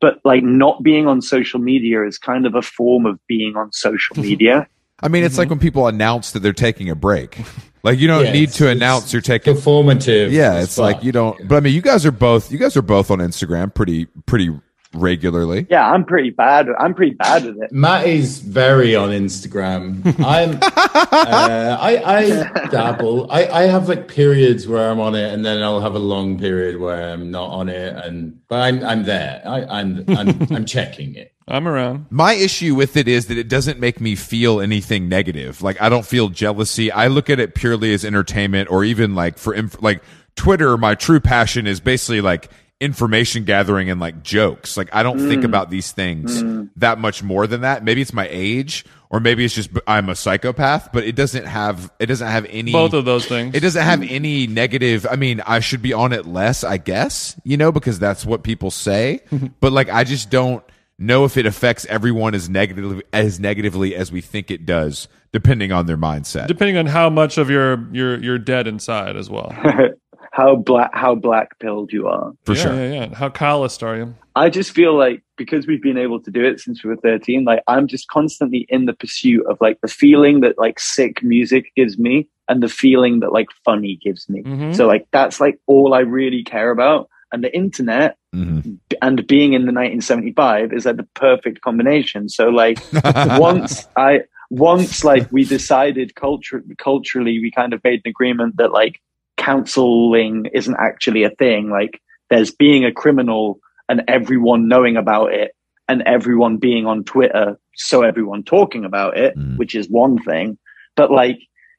but 0.00 0.18
like 0.24 0.42
not 0.42 0.82
being 0.82 1.06
on 1.06 1.22
social 1.22 1.60
media 1.60 2.04
is 2.04 2.18
kind 2.18 2.44
of 2.44 2.54
a 2.56 2.60
form 2.60 3.06
of 3.06 3.18
being 3.28 3.56
on 3.56 3.72
social 3.72 4.16
media 4.20 4.66
I 5.00 5.08
mean, 5.08 5.24
it's 5.24 5.38
like 5.38 5.46
mm-hmm. 5.46 5.54
when 5.54 5.60
people 5.60 5.86
announce 5.86 6.32
that 6.32 6.40
they're 6.40 6.52
taking 6.52 6.88
a 6.88 6.94
break. 6.94 7.38
Like 7.84 7.98
you 8.00 8.08
don't 8.08 8.24
Yeah, 8.24 8.32
need 8.32 8.50
to 8.52 8.68
announce 8.70 9.12
you're 9.12 9.22
taking. 9.22 9.54
Performative. 9.54 10.32
Yeah, 10.32 10.62
it's 10.62 10.78
like 10.78 11.04
you 11.04 11.12
don't. 11.12 11.46
But 11.46 11.56
I 11.56 11.60
mean, 11.60 11.74
you 11.74 11.82
guys 11.82 12.04
are 12.06 12.10
both. 12.10 12.50
You 12.50 12.58
guys 12.58 12.76
are 12.78 12.82
both 12.82 13.10
on 13.10 13.18
Instagram 13.18 13.72
pretty 13.74 14.06
pretty 14.26 14.58
regularly. 14.94 15.66
yeah 15.70 15.90
i'm 15.90 16.04
pretty 16.04 16.30
bad 16.30 16.68
i'm 16.78 16.94
pretty 16.94 17.14
bad 17.14 17.44
with 17.44 17.62
it 17.62 17.72
Matt 17.72 18.06
is 18.06 18.38
very 18.38 18.94
on 18.94 19.10
Instagram. 19.10 20.00
I'm, 20.24 20.54
uh, 20.62 21.76
I, 21.80 22.02
I 22.04 22.68
dabble. 22.68 23.30
I, 23.30 23.46
I 23.46 23.62
have 23.62 23.88
like 23.88 24.08
periods 24.08 24.66
where 24.68 24.90
I'm 24.90 25.00
on 25.00 25.14
it, 25.14 25.32
and 25.32 25.44
then 25.44 25.62
I'll 25.62 25.80
have 25.80 25.94
a 25.94 25.98
long 25.98 26.38
period 26.38 26.78
where 26.80 27.10
I'm 27.12 27.30
not 27.30 27.50
on 27.50 27.68
it. 27.68 27.94
And 27.96 28.40
but 28.48 28.60
I'm, 28.60 28.84
I'm 28.84 29.04
there. 29.04 29.42
I, 29.44 29.64
I'm, 29.64 30.04
I'm, 30.08 30.42
I'm 30.54 30.64
checking 30.64 31.14
it. 31.14 31.32
I'm 31.48 31.66
around. 31.68 32.06
My 32.10 32.34
issue 32.34 32.74
with 32.74 32.96
it 32.96 33.08
is 33.08 33.26
that 33.26 33.36
it 33.36 33.48
doesn't 33.48 33.78
make 33.80 34.00
me 34.00 34.14
feel 34.14 34.60
anything 34.60 35.08
negative. 35.08 35.62
Like 35.62 35.80
I 35.82 35.88
don't 35.88 36.06
feel 36.06 36.28
jealousy. 36.28 36.90
I 36.92 37.08
look 37.08 37.28
at 37.28 37.40
it 37.40 37.54
purely 37.54 37.92
as 37.92 38.04
entertainment, 38.04 38.70
or 38.70 38.84
even 38.84 39.14
like 39.14 39.36
for 39.38 39.52
inf- 39.52 39.82
like 39.82 40.02
Twitter. 40.36 40.76
My 40.78 40.94
true 40.94 41.20
passion 41.20 41.66
is 41.66 41.80
basically 41.80 42.20
like 42.20 42.50
information 42.80 43.44
gathering 43.44 43.88
and 43.90 44.00
like 44.00 44.22
jokes. 44.22 44.76
Like 44.76 44.88
I 44.92 45.02
don't 45.02 45.18
Mm. 45.20 45.28
think 45.28 45.44
about 45.44 45.70
these 45.70 45.92
things 45.92 46.42
that 46.76 46.98
much 46.98 47.22
more 47.22 47.46
than 47.46 47.60
that. 47.62 47.84
Maybe 47.84 48.00
it's 48.02 48.12
my 48.12 48.28
age 48.30 48.84
or 49.10 49.20
maybe 49.20 49.44
it's 49.44 49.54
just 49.54 49.70
I'm 49.86 50.08
a 50.08 50.14
psychopath, 50.16 50.90
but 50.92 51.04
it 51.04 51.14
doesn't 51.14 51.46
have 51.46 51.90
it 52.00 52.06
doesn't 52.06 52.26
have 52.26 52.46
any 52.50 52.72
Both 52.72 52.92
of 52.92 53.04
those 53.04 53.26
things. 53.26 53.54
it 53.54 53.60
doesn't 53.60 53.82
have 53.82 54.02
any 54.02 54.46
negative. 54.46 55.06
I 55.08 55.16
mean, 55.16 55.40
I 55.46 55.60
should 55.60 55.82
be 55.82 55.92
on 55.92 56.12
it 56.12 56.26
less, 56.26 56.64
I 56.64 56.76
guess, 56.78 57.40
you 57.44 57.56
know, 57.56 57.70
because 57.72 57.98
that's 57.98 58.26
what 58.26 58.42
people 58.42 58.70
say. 58.70 59.20
but 59.60 59.72
like, 59.72 59.88
I 59.88 60.04
just 60.04 60.30
don't 60.30 60.62
know 60.98 61.24
if 61.24 61.36
it 61.36 61.46
affects 61.46 61.84
everyone 61.86 62.34
as 62.34 62.48
negatively 62.48 63.02
as 63.12 63.38
negatively 63.40 63.94
as 63.96 64.10
we 64.12 64.20
think 64.20 64.50
it 64.50 64.66
does, 64.66 65.08
depending 65.32 65.72
on 65.72 65.86
their 65.86 65.96
mindset. 65.96 66.48
Depending 66.48 66.76
on 66.76 66.86
how 66.86 67.08
much 67.08 67.38
of 67.38 67.48
your 67.50 67.86
you're 67.92 68.20
you're 68.22 68.38
dead 68.38 68.66
inside 68.66 69.16
as 69.16 69.30
well. 69.30 69.52
how 70.34 70.56
black 70.56 70.90
how 70.94 71.14
black 71.14 71.58
pilled 71.60 71.92
you 71.92 72.08
are. 72.08 72.32
for 72.44 72.54
yeah, 72.54 72.62
sure. 72.62 72.74
Yeah, 72.74 72.92
yeah. 72.92 73.14
How 73.14 73.28
calloused 73.28 73.82
are 73.84 73.96
you? 73.96 74.14
I 74.34 74.50
just 74.50 74.72
feel 74.72 74.96
like 74.98 75.22
because 75.36 75.66
we've 75.68 75.82
been 75.82 75.96
able 75.96 76.20
to 76.20 76.30
do 76.30 76.44
it 76.44 76.58
since 76.58 76.82
we 76.82 76.90
were 76.90 76.96
13, 76.96 77.44
like 77.44 77.62
I'm 77.68 77.86
just 77.86 78.08
constantly 78.08 78.66
in 78.68 78.86
the 78.86 78.94
pursuit 78.94 79.46
of 79.48 79.58
like 79.60 79.80
the 79.80 79.88
feeling 79.88 80.40
that 80.40 80.58
like 80.58 80.80
sick 80.80 81.22
music 81.22 81.66
gives 81.76 81.98
me 81.98 82.28
and 82.48 82.62
the 82.62 82.68
feeling 82.68 83.20
that 83.20 83.32
like 83.32 83.46
funny 83.64 83.96
gives 84.02 84.28
me. 84.28 84.42
Mhm. 84.42 84.74
So 84.74 84.86
like 84.88 85.06
that's 85.12 85.38
like 85.40 85.58
all 85.66 85.94
I 85.94 86.00
really 86.00 86.42
care 86.42 86.70
about. 86.72 87.08
And 87.32 87.42
the 87.44 87.54
internet 87.54 88.16
Mhm. 88.34 88.78
and 89.02 89.26
being 89.28 89.52
in 89.52 89.66
the 89.66 89.72
1975 89.72 90.72
is 90.72 90.84
like 90.86 90.96
the 90.96 91.08
perfect 91.14 91.60
combination. 91.60 92.28
So 92.28 92.48
like 92.48 92.78
once 93.38 93.86
I 93.96 94.22
once 94.50 95.04
like 95.04 95.30
we 95.32 95.44
decided 95.44 96.14
culture 96.16 96.62
culturally 96.78 97.40
we 97.40 97.50
kind 97.50 97.72
of 97.72 97.82
made 97.84 98.00
an 98.04 98.10
agreement 98.10 98.56
that 98.58 98.72
like 98.72 99.00
counseling 99.36 100.46
isn't 100.52 100.76
actually 100.78 101.24
a 101.24 101.30
thing. 101.30 101.70
Like 101.70 102.00
there's 102.30 102.50
being 102.50 102.84
a 102.84 102.92
criminal 102.92 103.58
and 103.88 104.02
everyone 104.08 104.68
knowing 104.68 104.96
about 104.96 105.32
it 105.32 105.54
and 105.88 106.02
everyone 106.06 106.56
being 106.56 106.86
on 106.86 107.04
Twitter, 107.04 107.58
so 107.76 108.02
everyone 108.02 108.42
talking 108.42 108.84
about 108.84 109.16
it, 109.18 109.36
Mm. 109.36 109.58
which 109.58 109.74
is 109.74 109.88
one 109.88 110.18
thing. 110.18 110.56
But 110.96 111.10
like, 111.10 111.38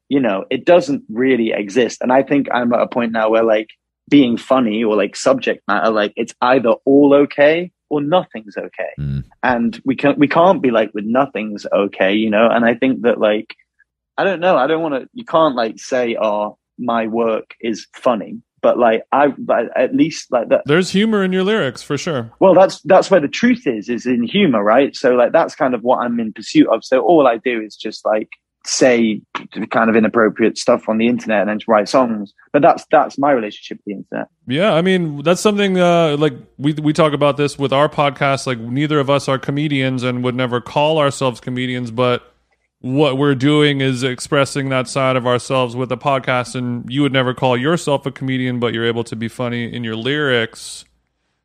you 0.10 0.20
know, 0.20 0.46
it 0.52 0.66
doesn't 0.66 1.04
really 1.10 1.52
exist. 1.52 2.02
And 2.02 2.12
I 2.14 2.22
think 2.22 2.48
I'm 2.54 2.72
at 2.74 2.82
a 2.82 2.88
point 2.88 3.12
now 3.12 3.30
where 3.30 3.44
like 3.44 3.70
being 4.10 4.38
funny 4.38 4.84
or 4.84 4.96
like 4.96 5.16
subject 5.16 5.64
matter, 5.68 5.90
like 5.92 6.14
it's 6.16 6.36
either 6.42 6.74
all 6.86 7.14
okay 7.24 7.72
or 7.90 8.02
nothing's 8.02 8.56
okay. 8.58 8.92
Mm. 9.00 9.24
And 9.42 9.82
we 9.86 9.96
can't 9.96 10.18
we 10.20 10.28
can't 10.28 10.62
be 10.62 10.70
like 10.70 10.92
with 10.94 11.06
nothing's 11.06 11.66
okay, 11.74 12.14
you 12.14 12.30
know? 12.30 12.48
And 12.48 12.64
I 12.66 12.76
think 12.76 13.02
that 13.02 13.20
like 13.20 13.56
I 14.18 14.24
don't 14.24 14.40
know, 14.40 14.56
I 14.56 14.68
don't 14.68 14.84
want 14.84 14.96
to 14.96 15.10
you 15.14 15.26
can't 15.26 15.56
like 15.56 15.80
say, 15.80 16.16
oh, 16.22 16.58
my 16.78 17.08
work 17.08 17.56
is 17.62 17.88
funny. 17.94 18.42
But 18.62 18.80
like 18.80 19.04
I 19.12 19.28
but 19.28 19.66
at 19.78 19.94
least 19.96 20.32
like 20.32 20.50
that 20.50 20.64
There's 20.66 20.90
humor 20.90 21.24
in 21.24 21.32
your 21.32 21.44
lyrics 21.44 21.84
for 21.84 21.98
sure. 22.00 22.32
well 22.40 22.56
that's 22.56 22.82
that's 22.82 23.12
where 23.12 23.20
the 23.20 23.28
truth 23.28 23.68
is 23.68 23.90
is 23.90 24.08
in 24.08 24.24
humor 24.24 24.64
right 24.64 24.96
so 24.96 25.14
like 25.14 25.32
that's 25.34 25.54
kind 25.54 25.76
of 25.76 25.84
what 25.84 25.98
i'm 26.00 26.20
in 26.20 26.34
pursuit 26.34 26.68
of 26.70 26.84
so 26.84 27.00
all 27.02 27.28
i 27.28 27.38
do 27.38 27.62
is 27.62 27.76
just 27.76 28.04
like 28.06 28.30
say 28.66 29.22
kind 29.70 29.88
of 29.92 29.96
inappropriate 29.96 30.58
stuff 30.58 30.90
on 30.90 30.98
the 30.98 31.06
internet 31.08 31.42
and 31.42 31.50
then 31.50 31.60
to 31.60 31.66
write 31.68 31.88
songs 31.88 32.34
but 32.54 32.64
that's 32.64 32.84
that's 32.90 33.20
my 33.20 33.32
relationship 33.32 33.78
with 33.78 33.86
the 33.86 33.92
internet 33.92 34.28
Yeah, 34.48 34.74
I 34.74 34.82
mean 34.82 35.22
that's 35.22 35.42
something 35.42 35.78
uh, 35.78 36.18
like 36.18 36.34
we 36.58 36.74
we 36.74 36.92
talk 36.92 37.14
about 37.14 37.38
this 37.38 37.60
with 37.60 37.72
our 37.72 37.88
podcast. 37.88 38.48
Like 38.48 38.58
neither 38.58 39.00
of 39.00 39.12
us 39.12 39.28
are 39.28 39.38
comedians 39.38 40.02
and 40.02 40.24
would 40.24 40.34
never 40.36 40.60
call 40.60 40.98
ourselves 40.98 41.40
comedians, 41.40 41.92
but 41.92 42.34
what 42.86 43.18
we're 43.18 43.34
doing 43.34 43.82
is 43.82 44.04
expressing 44.04 44.70
that 44.70 44.88
side 44.88 45.16
of 45.16 45.26
ourselves 45.26 45.76
with 45.76 45.92
a 45.92 45.98
podcast. 45.98 46.54
And 46.54 46.88
you 46.88 47.02
would 47.02 47.12
never 47.12 47.34
call 47.34 47.58
yourself 47.58 48.06
a 48.06 48.12
comedian, 48.12 48.60
but 48.60 48.76
you're 48.76 48.86
able 48.86 49.04
to 49.06 49.16
be 49.16 49.28
funny 49.28 49.74
in 49.74 49.84
your 49.84 49.96
lyrics. 49.96 50.86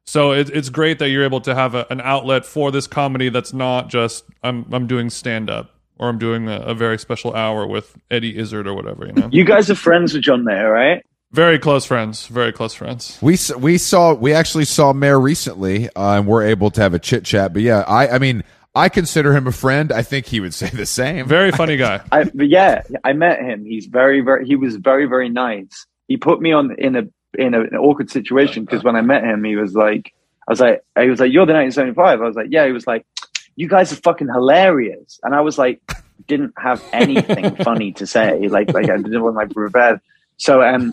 So 0.05 0.33
it, 0.33 0.51
it's 0.51 0.69
great 0.69 0.99
that 0.99 1.09
you're 1.09 1.25
able 1.25 1.41
to 1.43 1.55
have 1.55 1.75
a, 1.75 1.87
an 1.89 2.03
outlet 2.03 2.45
for 2.45 2.71
this 2.71 2.87
comedy 2.87 3.31
that's 3.31 3.55
not 3.55 3.89
just 3.89 4.25
I'm 4.43 4.67
I'm 4.71 4.87
doing 4.87 5.09
stand 5.09 5.49
up 5.49 5.71
or 5.99 6.11
I'm 6.11 6.19
doing 6.19 6.47
a, 6.47 6.57
a 6.57 6.75
very 6.75 6.99
special 6.99 7.35
hour 7.35 7.67
with 7.67 7.97
Eddie 8.11 8.37
Izzard 8.37 8.67
or 8.67 8.75
whatever. 8.75 9.07
You 9.07 9.13
know, 9.13 9.31
you 9.33 9.45
guys 9.45 9.71
are 9.71 9.75
friends 9.75 10.13
with 10.13 10.23
john 10.23 10.45
mayer 10.45 10.71
right 10.71 11.03
very 11.33 11.61
close 11.61 11.85
friends, 11.85 12.27
very 12.27 12.53
close 12.53 12.75
friends. 12.75 13.17
We 13.23 13.39
we 13.57 13.79
saw 13.79 14.15
we 14.15 14.33
actually 14.33 14.65
saw 14.65 14.93
Mayer 14.93 15.21
recently, 15.21 15.89
uh, 15.91 16.19
and 16.19 16.27
we're 16.27 16.43
able 16.43 16.73
to 16.73 16.81
have 16.81 16.93
a 16.93 16.99
chit 16.99 17.25
chat. 17.25 17.53
But 17.53 17.63
yeah, 17.63 17.85
I 17.87 18.09
I 18.09 18.19
mean 18.19 18.43
I 18.75 18.89
consider 18.89 19.33
him 19.33 19.47
a 19.47 19.53
friend. 19.53 19.93
I 19.93 20.03
think 20.03 20.27
he 20.27 20.41
would 20.41 20.55
say 20.61 20.69
the 20.69 20.87
same. 20.87 21.27
Very 21.27 21.51
funny 21.53 21.77
guy. 21.77 22.03
I, 22.13 22.25
but 22.25 22.49
yeah, 22.49 22.83
I 23.05 23.13
met 23.13 23.41
him. 23.41 23.65
He's 23.65 23.87
very, 23.87 24.21
very. 24.21 24.47
He 24.47 24.57
was 24.57 24.77
very, 24.77 25.07
very 25.07 25.29
nice. 25.29 25.87
He 26.09 26.17
put 26.17 26.41
me 26.41 26.53
on 26.53 26.75
in 26.79 26.97
a 26.97 27.03
in 27.39 27.55
a, 27.55 27.61
an 27.61 27.77
awkward 27.77 28.11
situation 28.11 28.65
because 28.65 28.83
when 28.83 28.97
I 28.97 29.01
met 29.01 29.23
him, 29.23 29.45
he 29.45 29.57
was 29.57 29.75
like, 29.75 30.13
I 30.49 30.53
was 30.53 30.61
like, 30.61 30.83
he 30.99 31.09
was 31.09 31.21
like, 31.21 31.33
"You're 31.33 31.47
the 31.47 31.53
1975." 31.53 32.21
I 32.21 32.25
was 32.25 32.37
like, 32.37 32.49
"Yeah." 32.51 32.67
He 32.67 32.73
was 32.73 32.87
like, 32.87 33.07
"You 33.55 33.69
guys 33.69 33.93
are 33.93 33.97
fucking 33.97 34.29
hilarious," 34.29 35.21
and 35.23 35.35
I 35.35 35.41
was 35.41 35.57
like, 35.57 35.81
didn't 36.27 36.55
have 36.57 36.83
anything 36.93 37.57
funny 37.65 37.93
to 37.93 38.07
say. 38.07 38.49
Like, 38.49 38.73
like 38.73 38.89
I 38.89 38.97
didn't 38.97 39.23
want 39.23 39.37
like 39.37 39.51
prepared. 39.51 40.01
So, 40.37 40.63
um, 40.63 40.93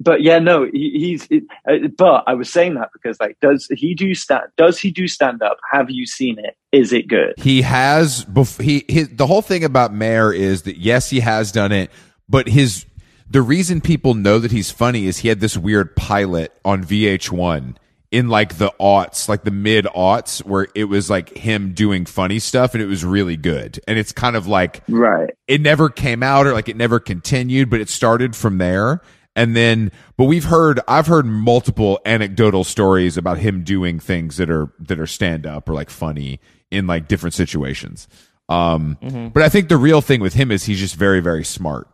but 0.00 0.22
yeah, 0.22 0.38
no, 0.38 0.64
he, 0.72 0.90
he's. 0.98 1.26
It, 1.30 1.44
uh, 1.68 1.88
but 1.96 2.24
I 2.26 2.34
was 2.34 2.50
saying 2.50 2.74
that 2.74 2.90
because 2.92 3.18
like, 3.20 3.38
does 3.40 3.66
he 3.70 3.94
do 3.94 4.14
stand? 4.14 4.44
Does 4.56 4.78
he 4.78 4.90
do 4.90 5.08
stand 5.08 5.42
up? 5.42 5.58
Have 5.72 5.90
you 5.90 6.06
seen 6.06 6.38
it? 6.38 6.56
Is 6.72 6.92
it 6.92 7.08
good? 7.08 7.34
He 7.38 7.62
has 7.62 8.24
bef- 8.26 8.60
he 8.60 8.84
his, 8.88 9.08
the 9.08 9.26
whole 9.26 9.42
thing 9.42 9.64
about 9.64 9.92
Mayer 9.92 10.32
is 10.32 10.62
that 10.62 10.76
yes, 10.78 11.10
he 11.10 11.20
has 11.20 11.52
done 11.52 11.72
it, 11.72 11.90
but 12.28 12.48
his 12.48 12.84
the 13.28 13.42
reason 13.42 13.80
people 13.80 14.14
know 14.14 14.38
that 14.38 14.52
he's 14.52 14.70
funny 14.70 15.06
is 15.06 15.18
he 15.18 15.28
had 15.28 15.40
this 15.40 15.56
weird 15.56 15.96
pilot 15.96 16.52
on 16.64 16.84
VH1 16.84 17.76
in 18.12 18.28
like 18.28 18.58
the 18.58 18.72
aughts, 18.80 19.28
like 19.28 19.42
the 19.42 19.50
mid 19.50 19.84
aughts, 19.86 20.44
where 20.44 20.68
it 20.74 20.84
was 20.84 21.10
like 21.10 21.36
him 21.36 21.72
doing 21.72 22.04
funny 22.04 22.38
stuff 22.38 22.72
and 22.74 22.82
it 22.82 22.86
was 22.86 23.04
really 23.04 23.36
good. 23.36 23.80
And 23.88 23.98
it's 23.98 24.12
kind 24.12 24.36
of 24.36 24.46
like 24.46 24.82
Right. 24.88 25.30
it 25.48 25.60
never 25.60 25.88
came 25.88 26.22
out 26.22 26.46
or 26.46 26.52
like 26.52 26.68
it 26.68 26.76
never 26.76 27.00
continued, 27.00 27.68
but 27.68 27.80
it 27.80 27.88
started 27.88 28.36
from 28.36 28.58
there. 28.58 29.00
And 29.36 29.54
then, 29.54 29.92
but 30.16 30.24
we've 30.24 30.46
heard, 30.46 30.80
I've 30.88 31.06
heard 31.06 31.26
multiple 31.26 32.00
anecdotal 32.06 32.64
stories 32.64 33.16
about 33.16 33.38
him 33.38 33.62
doing 33.62 34.00
things 34.00 34.38
that 34.38 34.50
are, 34.50 34.72
that 34.80 34.98
are 34.98 35.06
stand 35.06 35.46
up 35.46 35.68
or 35.68 35.74
like 35.74 35.90
funny 35.90 36.40
in 36.70 36.86
like 36.86 37.06
different 37.06 37.34
situations. 37.34 38.08
Um, 38.48 38.96
but 39.34 39.42
I 39.42 39.48
think 39.48 39.68
the 39.68 39.76
real 39.76 40.00
thing 40.00 40.20
with 40.20 40.34
him 40.34 40.50
is 40.50 40.64
he's 40.64 40.80
just 40.80 40.96
very, 40.96 41.20
very 41.20 41.44
smart. 41.44 41.86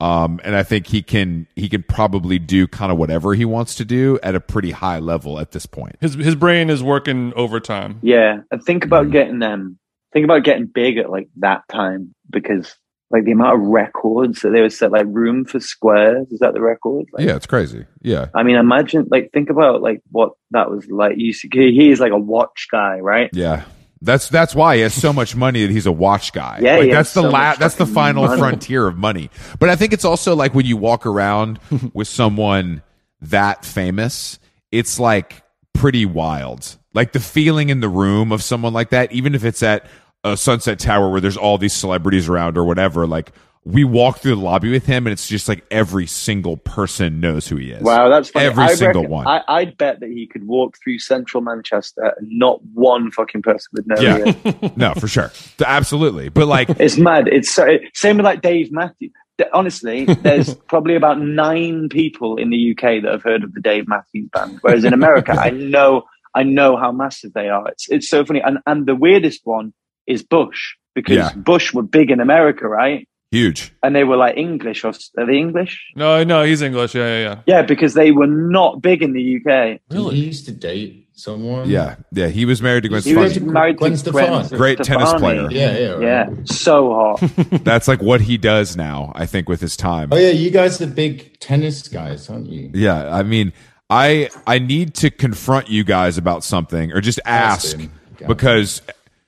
Um, 0.00 0.40
and 0.44 0.54
I 0.56 0.62
think 0.62 0.86
he 0.86 1.02
can, 1.02 1.46
he 1.54 1.68
can 1.68 1.82
probably 1.82 2.38
do 2.38 2.66
kind 2.66 2.90
of 2.90 2.98
whatever 2.98 3.34
he 3.34 3.44
wants 3.44 3.74
to 3.76 3.84
do 3.84 4.18
at 4.22 4.34
a 4.34 4.40
pretty 4.40 4.70
high 4.70 4.98
level 4.98 5.38
at 5.38 5.52
this 5.52 5.66
point. 5.66 5.96
His 6.00 6.14
his 6.14 6.34
brain 6.34 6.68
is 6.68 6.82
working 6.82 7.32
overtime. 7.34 7.98
Yeah, 8.02 8.40
and 8.50 8.62
think 8.62 8.84
about 8.84 9.10
getting 9.10 9.38
them. 9.38 9.78
Think 10.12 10.24
about 10.24 10.44
getting 10.44 10.66
big 10.66 10.98
at 10.98 11.10
like 11.10 11.28
that 11.36 11.62
time 11.70 12.14
because 12.30 12.74
like 13.10 13.24
the 13.24 13.32
amount 13.32 13.60
of 13.60 13.66
records 13.68 14.42
that 14.42 14.50
they 14.50 14.60
would 14.60 14.72
set 14.72 14.90
like 14.90 15.06
room 15.08 15.44
for 15.44 15.60
squares. 15.60 16.26
Is 16.32 16.40
that 16.40 16.54
the 16.54 16.60
record? 16.60 17.06
Like, 17.12 17.24
Yeah, 17.26 17.36
it's 17.36 17.46
crazy. 17.46 17.86
Yeah. 18.02 18.26
I 18.34 18.42
mean, 18.42 18.56
imagine 18.56 19.06
like 19.10 19.30
think 19.32 19.48
about 19.50 19.80
like 19.82 20.02
what 20.10 20.32
that 20.50 20.70
was 20.70 20.86
like. 20.88 21.14
You 21.16 21.32
see, 21.32 21.48
he- 21.52 21.72
he's 21.76 22.00
like 22.00 22.12
a 22.12 22.18
watch 22.18 22.66
guy, 22.70 22.98
right? 22.98 23.30
Yeah. 23.32 23.64
That's 24.02 24.28
that's 24.28 24.54
why 24.54 24.76
he 24.76 24.82
has 24.82 24.92
so 24.92 25.12
much 25.12 25.34
money 25.34 25.62
that 25.64 25.72
he's 25.72 25.86
a 25.86 25.92
watch 25.92 26.32
guy. 26.32 26.58
Yeah, 26.62 26.76
like, 26.78 26.90
that's 26.90 27.14
the 27.14 27.22
so 27.22 27.28
la- 27.30 27.54
that's 27.54 27.76
the 27.76 27.86
final 27.86 28.26
money. 28.26 28.38
frontier 28.40 28.86
of 28.86 28.98
money. 28.98 29.30
But 29.58 29.70
I 29.70 29.76
think 29.76 29.92
it's 29.94 30.04
also 30.04 30.36
like 30.36 30.54
when 30.54 30.66
you 30.66 30.76
walk 30.76 31.06
around 31.06 31.58
with 31.94 32.06
someone 32.06 32.82
that 33.22 33.64
famous, 33.64 34.38
it's 34.70 35.00
like 35.00 35.42
pretty 35.72 36.04
wild. 36.04 36.76
Like 36.92 37.12
the 37.12 37.20
feeling 37.20 37.70
in 37.70 37.80
the 37.80 37.88
room 37.88 38.32
of 38.32 38.42
someone 38.42 38.74
like 38.74 38.90
that, 38.90 39.12
even 39.12 39.34
if 39.34 39.44
it's 39.44 39.62
at 39.62 39.86
a 40.32 40.36
Sunset 40.36 40.78
Tower 40.78 41.10
where 41.10 41.20
there's 41.20 41.36
all 41.36 41.58
these 41.58 41.72
celebrities 41.74 42.28
around 42.28 42.58
or 42.58 42.64
whatever, 42.64 43.06
like 43.06 43.32
we 43.64 43.82
walk 43.82 44.18
through 44.18 44.36
the 44.36 44.40
lobby 44.40 44.70
with 44.70 44.86
him 44.86 45.06
and 45.08 45.12
it's 45.12 45.26
just 45.26 45.48
like 45.48 45.64
every 45.72 46.06
single 46.06 46.56
person 46.56 47.18
knows 47.20 47.48
who 47.48 47.56
he 47.56 47.72
is. 47.72 47.82
Wow, 47.82 48.08
that's 48.08 48.28
funny. 48.30 48.46
Every 48.46 48.64
I 48.64 48.74
single 48.74 49.02
reckon- 49.02 49.10
one. 49.10 49.26
I, 49.26 49.42
I'd 49.48 49.76
bet 49.76 49.98
that 50.00 50.08
he 50.08 50.26
could 50.28 50.46
walk 50.46 50.78
through 50.82 51.00
central 51.00 51.42
Manchester 51.42 52.14
and 52.16 52.28
not 52.30 52.62
one 52.74 53.10
fucking 53.10 53.42
person 53.42 53.68
would 53.72 53.86
know. 53.88 53.96
Yeah. 54.00 54.68
no, 54.76 54.94
for 54.94 55.08
sure. 55.08 55.32
Absolutely. 55.64 56.28
But 56.28 56.46
like 56.46 56.68
It's 56.78 56.96
mad. 56.96 57.26
It's 57.26 57.50
so, 57.52 57.78
same 57.92 58.18
with 58.18 58.24
like 58.24 58.40
Dave 58.40 58.70
Matthews. 58.70 59.10
Honestly, 59.52 60.04
there's 60.04 60.54
probably 60.68 60.94
about 60.94 61.20
nine 61.20 61.88
people 61.88 62.36
in 62.36 62.50
the 62.50 62.70
UK 62.70 63.02
that 63.02 63.10
have 63.10 63.22
heard 63.22 63.42
of 63.44 63.52
the 63.52 63.60
Dave 63.60 63.86
Matthews 63.86 64.30
Band, 64.32 64.58
whereas 64.62 64.84
in 64.84 64.94
America, 64.94 65.32
I 65.32 65.50
know, 65.50 66.04
I 66.34 66.42
know 66.42 66.76
how 66.76 66.90
massive 66.90 67.34
they 67.34 67.48
are. 67.50 67.68
It's 67.68 67.86
it's 67.90 68.08
so 68.08 68.24
funny, 68.24 68.40
and 68.40 68.58
and 68.66 68.86
the 68.86 68.94
weirdest 68.94 69.42
one 69.44 69.74
is 70.06 70.22
Bush 70.22 70.74
because 70.94 71.16
Yeah. 71.16 71.32
Bush 71.34 71.72
were 71.74 71.82
big 71.82 72.10
in 72.10 72.20
America, 72.20 72.66
right? 72.68 73.06
huge. 73.32 73.72
And 73.82 73.94
they 73.94 74.04
were 74.04 74.16
like 74.16 74.36
English 74.38 74.82
or 74.84 74.88
s- 74.90 75.10
are 75.18 75.26
they 75.26 75.36
English? 75.36 75.84
No, 75.96 76.22
no, 76.24 76.44
he's 76.44 76.62
English. 76.62 76.94
Yeah, 76.94 77.06
yeah, 77.06 77.20
yeah. 77.28 77.38
Yeah, 77.46 77.62
because 77.62 77.92
they 77.92 78.10
were 78.12 78.28
not 78.28 78.80
big 78.80 79.02
in 79.02 79.12
the 79.12 79.20
UK. 79.36 79.80
Really? 79.90 80.14
He 80.16 80.24
used 80.26 80.46
to 80.46 80.52
date 80.52 81.08
someone. 81.12 81.68
Yeah. 81.68 81.96
Yeah. 82.12 82.28
He 82.28 82.44
was 82.46 82.62
married 82.62 82.84
to 82.84 82.88
Gwen 82.88 83.02
He 83.02 83.10
He 83.10 83.16
was 83.16 83.38
married 83.40 83.76
Gwen 83.78 83.90
to 83.92 83.98
Stefani. 83.98 84.48
Gwen 84.48 84.58
Great 84.58 84.78
tennis 84.82 85.12
player. 85.14 85.48
Yeah, 85.50 85.76
yeah. 85.76 85.88
right. 85.90 86.02
Yeah, 86.02 86.30
so 86.44 86.94
hot. 86.94 87.20
That's 87.64 87.88
like 87.88 88.00
what 88.00 88.22
he 88.22 88.38
does 88.38 88.74
now, 88.76 89.12
I 89.14 89.26
think, 89.26 89.48
with 89.50 89.60
his 89.60 89.76
time. 89.76 90.10
Oh 90.12 90.16
yeah, 90.16 90.30
you 90.30 90.50
guys 90.50 90.80
are 90.80 90.86
big 90.86 91.38
tennis 91.40 91.88
guys, 91.88 92.30
aren't 92.30 92.46
you? 92.48 92.70
Yeah, 92.72 93.12
I 93.14 93.22
mean, 93.22 93.52
I 93.90 94.30
I 94.46 94.60
need 94.60 94.94
to 94.94 95.10
confront 95.10 95.68
you 95.68 95.84
guys 95.84 96.16
about 96.16 96.42
something 96.44 96.92
or 96.92 97.00
just 97.02 97.20
ask 97.26 97.66
Austin, 97.74 97.90
go. 98.18 98.28
because 98.28 98.80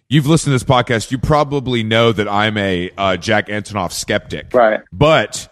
you've 0.09 0.27
listened 0.27 0.51
to 0.51 0.55
this 0.55 0.65
podcast. 0.65 1.11
You 1.11 1.19
probably 1.19 1.83
know 1.83 2.13
that 2.13 2.29
I'm 2.29 2.57
a 2.57 2.91
uh, 2.97 3.17
Jack 3.17 3.49
Antonoff 3.49 3.93
skeptic, 3.93 4.53
Right. 4.53 4.81
But 4.93 5.49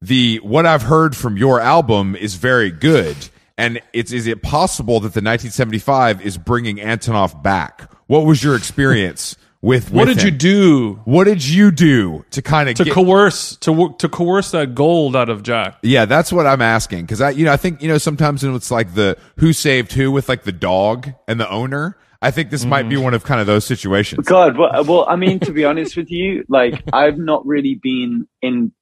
the 0.00 0.40
what 0.42 0.66
I've 0.66 0.82
heard 0.82 1.16
from 1.16 1.36
your 1.36 1.60
album 1.60 2.16
is 2.16 2.36
very 2.36 2.70
good. 2.70 3.16
And 3.56 3.80
it's 3.92 4.12
is 4.12 4.26
it 4.26 4.42
possible 4.42 5.00
that 5.00 5.14
the 5.14 5.20
1975 5.20 6.24
is 6.24 6.38
bringing 6.38 6.76
Antonoff 6.76 7.42
back? 7.42 7.92
What 8.06 8.24
was 8.24 8.42
your 8.42 8.54
experience 8.54 9.36
with? 9.60 9.90
What 9.90 10.06
with 10.06 10.18
did 10.18 10.24
you 10.24 10.30
do 10.30 11.00
What 11.04 11.24
did 11.24 11.44
you 11.44 11.72
do 11.72 12.24
to 12.30 12.40
kind 12.42 12.68
of 12.68 12.76
to 12.76 12.84
get, 12.84 12.94
coerce 12.94 13.56
to 13.56 13.94
to 13.98 14.08
coerce 14.08 14.52
that 14.52 14.76
gold 14.76 15.16
out 15.16 15.28
of 15.28 15.42
Jack? 15.42 15.78
Yeah, 15.82 16.04
that's 16.04 16.32
what 16.32 16.46
I'm 16.46 16.62
asking 16.62 17.02
because 17.02 17.20
I, 17.20 17.30
you 17.30 17.44
know, 17.44 17.52
I 17.52 17.56
think 17.56 17.82
you 17.82 17.88
know 17.88 17.98
sometimes 17.98 18.44
it's 18.44 18.70
like 18.70 18.94
the 18.94 19.18
who 19.38 19.52
saved 19.52 19.92
who 19.92 20.12
with 20.12 20.28
like 20.28 20.44
the 20.44 20.52
dog 20.52 21.10
and 21.26 21.40
the 21.40 21.50
owner. 21.50 21.96
I 22.20 22.30
think 22.32 22.50
this 22.50 22.64
might 22.64 22.88
be 22.88 22.96
one 22.96 23.14
of 23.14 23.22
kind 23.22 23.40
of 23.40 23.46
those 23.46 23.64
situations. 23.64 24.26
God, 24.26 24.56
well, 24.58 24.84
well, 24.84 25.06
I 25.08 25.14
mean, 25.14 25.38
to 25.40 25.52
be 25.52 25.64
honest 25.64 25.96
with 25.96 26.10
you, 26.10 26.44
like 26.48 26.82
I've 26.92 27.16
not 27.18 27.46
really 27.46 27.76
been 27.76 28.26
in 28.42 28.72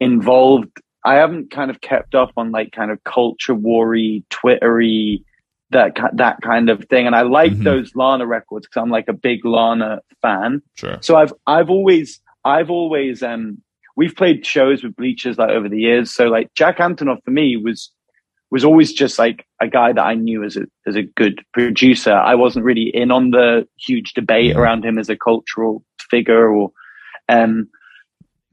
involved. 0.00 0.70
I 1.04 1.14
haven't 1.14 1.50
kind 1.50 1.70
of 1.70 1.80
kept 1.80 2.14
up 2.14 2.32
on 2.36 2.50
like 2.50 2.72
kind 2.72 2.90
of 2.90 3.02
culture 3.04 3.54
worry, 3.54 4.24
Twittery, 4.30 5.24
that 5.70 5.96
that 6.14 6.42
kind 6.42 6.68
of 6.68 6.84
thing. 6.90 7.06
And 7.06 7.16
I 7.16 7.22
like 7.22 7.52
Mhm. 7.52 7.64
those 7.64 7.92
Lana 7.94 8.26
records 8.26 8.66
because 8.66 8.82
I'm 8.82 8.90
like 8.90 9.08
a 9.08 9.12
big 9.14 9.44
Lana 9.46 10.00
fan. 10.20 10.60
Sure. 10.76 10.98
So 11.00 11.16
I've 11.16 11.32
I've 11.46 11.70
always 11.70 12.20
I've 12.44 12.70
always 12.70 13.22
um 13.22 13.62
we've 13.96 14.14
played 14.14 14.44
shows 14.44 14.82
with 14.84 14.94
bleachers 14.96 15.38
like 15.38 15.50
over 15.50 15.70
the 15.70 15.80
years. 15.80 16.10
So 16.14 16.26
like 16.28 16.52
Jack 16.54 16.78
Antonoff 16.78 17.24
for 17.24 17.30
me 17.30 17.56
was 17.56 17.90
was 18.54 18.64
always 18.64 18.92
just 18.92 19.18
like 19.18 19.44
a 19.60 19.66
guy 19.68 19.92
that 19.92 20.02
I 20.12 20.14
knew 20.14 20.44
as 20.44 20.56
a 20.56 20.64
as 20.86 20.94
a 20.96 21.02
good 21.02 21.36
producer. 21.52 22.12
I 22.12 22.34
wasn't 22.36 22.64
really 22.64 22.88
in 22.94 23.10
on 23.10 23.30
the 23.32 23.66
huge 23.86 24.12
debate 24.14 24.54
Mhm. 24.54 24.58
around 24.58 24.84
him 24.84 24.96
as 24.98 25.08
a 25.10 25.16
cultural 25.16 25.84
figure 26.10 26.48
or 26.56 26.70
um 27.28 27.68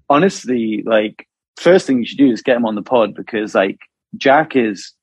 honestly 0.10 0.84
like 0.86 1.28
first 1.58 1.86
thing 1.86 2.00
you 2.00 2.06
should 2.06 2.18
do 2.18 2.32
is 2.32 2.42
get 2.42 2.58
him 2.58 2.66
on 2.66 2.76
the 2.76 2.82
pod 2.82 3.14
because 3.16 3.54
like 3.56 3.80
Jack 4.18 4.56
is 4.56 4.94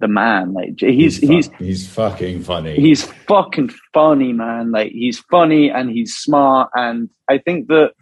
the 0.00 0.08
man. 0.08 0.52
Like 0.52 0.74
he's 0.78 1.18
he's 1.18 1.48
fu- 1.48 1.64
he's 1.64 1.86
fucking 1.88 2.42
funny. 2.42 2.74
he's 2.74 3.04
fucking 3.04 3.70
funny, 3.94 4.32
man. 4.32 4.72
Like 4.72 4.92
he's 4.92 5.18
funny 5.30 5.70
and 5.70 5.90
he's 5.90 6.16
smart. 6.16 6.70
And 6.74 7.08
I 7.28 7.38
think 7.38 7.68
that 7.68 7.92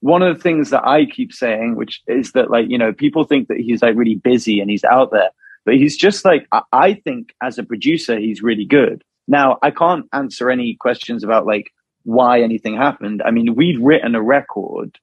one 0.00 0.22
of 0.22 0.36
the 0.36 0.42
things 0.42 0.70
that 0.70 0.86
I 0.86 1.06
keep 1.06 1.32
saying, 1.32 1.76
which 1.76 2.02
is 2.06 2.32
that 2.32 2.50
like, 2.50 2.68
you 2.68 2.78
know, 2.78 2.92
people 2.92 3.24
think 3.24 3.48
that 3.48 3.58
he's 3.58 3.80
like 3.82 3.96
really 3.96 4.16
busy 4.16 4.60
and 4.60 4.68
he's 4.70 4.84
out 4.84 5.10
there, 5.10 5.30
but 5.66 5.74
he's 5.74 5.96
just 5.96 6.24
like, 6.24 6.46
I, 6.52 6.62
I 6.72 6.94
think 6.94 7.34
as 7.42 7.58
a 7.58 7.62
producer, 7.64 8.18
he's 8.18 8.42
really 8.42 8.64
good. 8.64 9.04
Now, 9.28 9.58
I 9.62 9.70
can't 9.72 10.06
answer 10.14 10.48
any 10.50 10.76
questions 10.80 11.22
about 11.24 11.44
like 11.46 11.70
why 12.04 12.40
anything 12.40 12.76
happened. 12.76 13.20
I 13.22 13.32
mean, 13.32 13.54
we'd 13.56 13.80
written 13.80 14.14
a 14.14 14.22
record 14.22 14.98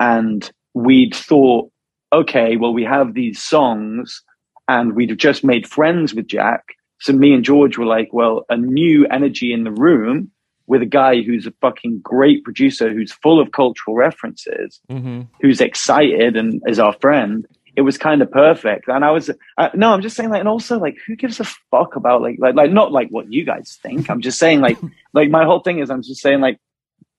and 0.00 0.50
we'd 0.72 1.14
thought, 1.14 1.70
okay, 2.12 2.56
well, 2.56 2.72
we 2.72 2.84
have 2.84 3.12
these 3.14 3.42
songs 3.42 4.22
and 4.68 4.94
we'd 4.94 5.10
have 5.10 5.18
just 5.18 5.44
made 5.44 5.68
friends 5.68 6.14
with 6.14 6.28
Jack. 6.28 6.62
So 7.00 7.12
me 7.12 7.34
and 7.34 7.44
George 7.44 7.76
were 7.76 7.84
like, 7.84 8.08
well, 8.12 8.46
a 8.48 8.56
new 8.56 9.06
energy 9.08 9.52
in 9.52 9.64
the 9.64 9.72
room 9.72 10.30
with 10.66 10.80
a 10.80 10.86
guy 10.86 11.20
who's 11.22 11.46
a 11.46 11.52
fucking 11.60 12.00
great 12.02 12.42
producer, 12.44 12.90
who's 12.92 13.12
full 13.12 13.40
of 13.40 13.52
cultural 13.52 13.96
references, 13.96 14.80
Mm-hmm. 14.90 15.22
who's 15.42 15.60
excited 15.60 16.36
and 16.36 16.62
is 16.66 16.78
our 16.78 16.94
friend. 17.00 17.46
It 17.76 17.82
was 17.82 17.98
kind 17.98 18.22
of 18.22 18.30
perfect. 18.30 18.88
And 18.88 19.04
I 19.04 19.10
was, 19.10 19.30
uh, 19.58 19.68
no, 19.74 19.92
I'm 19.92 20.00
just 20.02 20.16
saying 20.16 20.30
like, 20.30 20.40
and 20.40 20.48
also 20.48 20.78
like, 20.78 20.96
who 21.06 21.16
gives 21.16 21.40
a 21.40 21.44
fuck 21.44 21.96
about 21.96 22.22
like, 22.22 22.36
like, 22.38 22.54
like, 22.54 22.70
not 22.70 22.92
like 22.92 23.08
what 23.08 23.32
you 23.32 23.44
guys 23.44 23.78
think. 23.82 24.08
I'm 24.10 24.20
just 24.20 24.38
saying 24.38 24.60
like, 24.60 24.78
like 25.12 25.28
my 25.30 25.44
whole 25.44 25.60
thing 25.60 25.80
is 25.80 25.90
I'm 25.90 26.02
just 26.02 26.20
saying 26.20 26.40
like, 26.40 26.58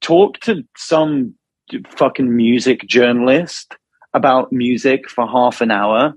talk 0.02 0.40
to 0.42 0.64
some 0.78 1.36
fucking 1.90 2.36
music 2.36 2.82
journalist 2.88 3.76
about 4.14 4.52
music 4.52 5.10
for 5.10 5.28
half 5.28 5.62
an 5.62 5.72
hour 5.72 6.14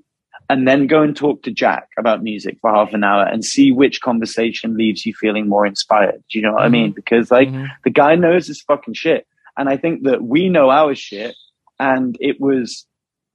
and 0.50 0.66
then 0.68 0.86
go 0.86 1.02
and 1.02 1.16
talk 1.16 1.42
to 1.42 1.50
Jack 1.50 1.88
about 1.98 2.22
music 2.22 2.58
for 2.60 2.72
half 2.72 2.94
an 2.94 3.04
hour 3.04 3.24
and 3.24 3.44
see 3.44 3.70
which 3.72 4.00
conversation 4.00 4.76
leaves 4.76 5.04
you 5.04 5.12
feeling 5.14 5.48
more 5.48 5.66
inspired. 5.66 6.22
Do 6.30 6.38
you 6.38 6.42
know 6.42 6.52
what 6.52 6.62
I 6.62 6.68
mean? 6.68 6.92
Because 6.92 7.30
like 7.30 7.48
Mhm. 7.48 7.68
the 7.84 7.90
guy 7.90 8.14
knows 8.14 8.46
his 8.46 8.62
fucking 8.62 8.94
shit. 8.94 9.26
And 9.56 9.68
I 9.68 9.76
think 9.76 10.04
that 10.04 10.22
we 10.22 10.48
know 10.48 10.70
our 10.70 10.94
shit. 10.94 11.34
And 11.80 12.16
it 12.20 12.40
was, 12.40 12.86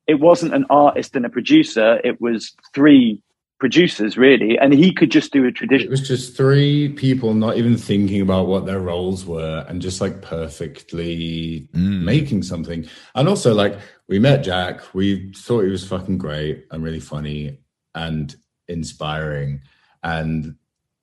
it 0.08 0.16
wasn't 0.16 0.54
an 0.54 0.66
artist 0.70 1.16
and 1.16 1.26
a 1.26 1.30
producer. 1.30 2.00
It 2.04 2.20
was 2.20 2.54
three 2.74 3.22
producers 3.60 4.18
really. 4.18 4.58
And 4.58 4.74
he 4.74 4.94
could 4.94 5.10
just 5.10 5.32
do 5.32 5.46
a 5.46 5.52
tradition. 5.52 5.88
it 5.88 5.92
was 5.92 6.06
just 6.06 6.36
three 6.36 6.90
people 6.90 7.34
not 7.34 7.56
even 7.56 7.78
thinking 7.78 8.20
about 8.20 8.48
what 8.48 8.66
their 8.66 8.82
roles 8.82 9.26
were 9.26 9.66
and 9.70 9.82
just 9.82 10.02
like 10.02 10.22
perfectly 10.22 11.70
Mm. 11.74 12.04
making 12.04 12.44
something. 12.44 12.86
And 13.16 13.30
also, 13.30 13.54
like, 13.54 13.78
we 14.10 14.20
met 14.20 14.44
Jack, 14.44 14.94
we 14.94 15.32
thought 15.34 15.62
he 15.62 15.72
was 15.72 15.88
fucking 15.88 16.18
great 16.18 16.66
and 16.72 16.84
really 16.84 17.00
funny 17.00 17.60
and 17.96 18.36
inspiring. 18.68 19.62
And 20.04 20.56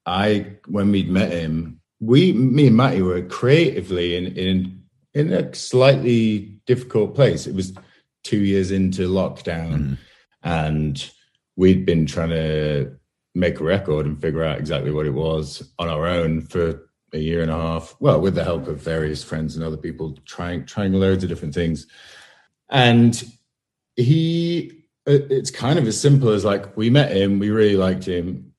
I, 0.05 0.57
when 0.67 0.91
we'd 0.91 1.09
met 1.09 1.31
him, 1.31 1.79
we, 1.99 2.33
me 2.33 2.67
and 2.67 2.77
Matty 2.77 3.01
were 3.01 3.21
creatively 3.23 4.15
in, 4.15 4.27
in, 4.37 4.83
in 5.13 5.33
a 5.33 5.53
slightly 5.55 6.59
difficult 6.67 7.15
place. 7.15 7.47
It 7.47 7.55
was 7.55 7.73
two 8.23 8.39
years 8.43 8.71
into 8.71 9.07
lockdown 9.09 9.71
Mhm. 9.73 9.97
and 10.43 11.11
we'd 11.55 11.85
been 11.85 12.05
trying 12.05 12.29
to 12.29 12.91
make 13.35 13.59
a 13.59 13.63
record 13.63 14.05
and 14.05 14.19
figure 14.21 14.43
out 14.43 14.59
exactly 14.59 14.91
what 14.91 15.05
it 15.05 15.13
was 15.13 15.71
on 15.79 15.87
our 15.87 16.05
own 16.07 16.41
for 16.41 16.89
a 17.13 17.17
year 17.19 17.41
and 17.41 17.51
a 17.51 17.55
half. 17.55 17.95
Well, 17.99 18.21
with 18.21 18.35
the 18.35 18.43
help 18.43 18.67
of 18.67 18.81
various 18.81 19.23
friends 19.23 19.55
and 19.55 19.65
other 19.65 19.77
people, 19.77 20.17
trying 20.25 20.65
trying 20.65 20.93
loads 20.93 21.23
of 21.23 21.29
different 21.29 21.53
things. 21.53 21.87
And 22.69 23.21
he, 23.95 24.83
it's 25.05 25.51
kind 25.51 25.77
of 25.77 25.87
as 25.87 25.99
simple 25.99 26.29
as 26.29 26.45
like 26.45 26.75
we 26.77 26.89
met 26.89 27.11
him, 27.15 27.39
we 27.39 27.49
really 27.49 27.75
liked 27.75 28.05
him, 28.05 28.53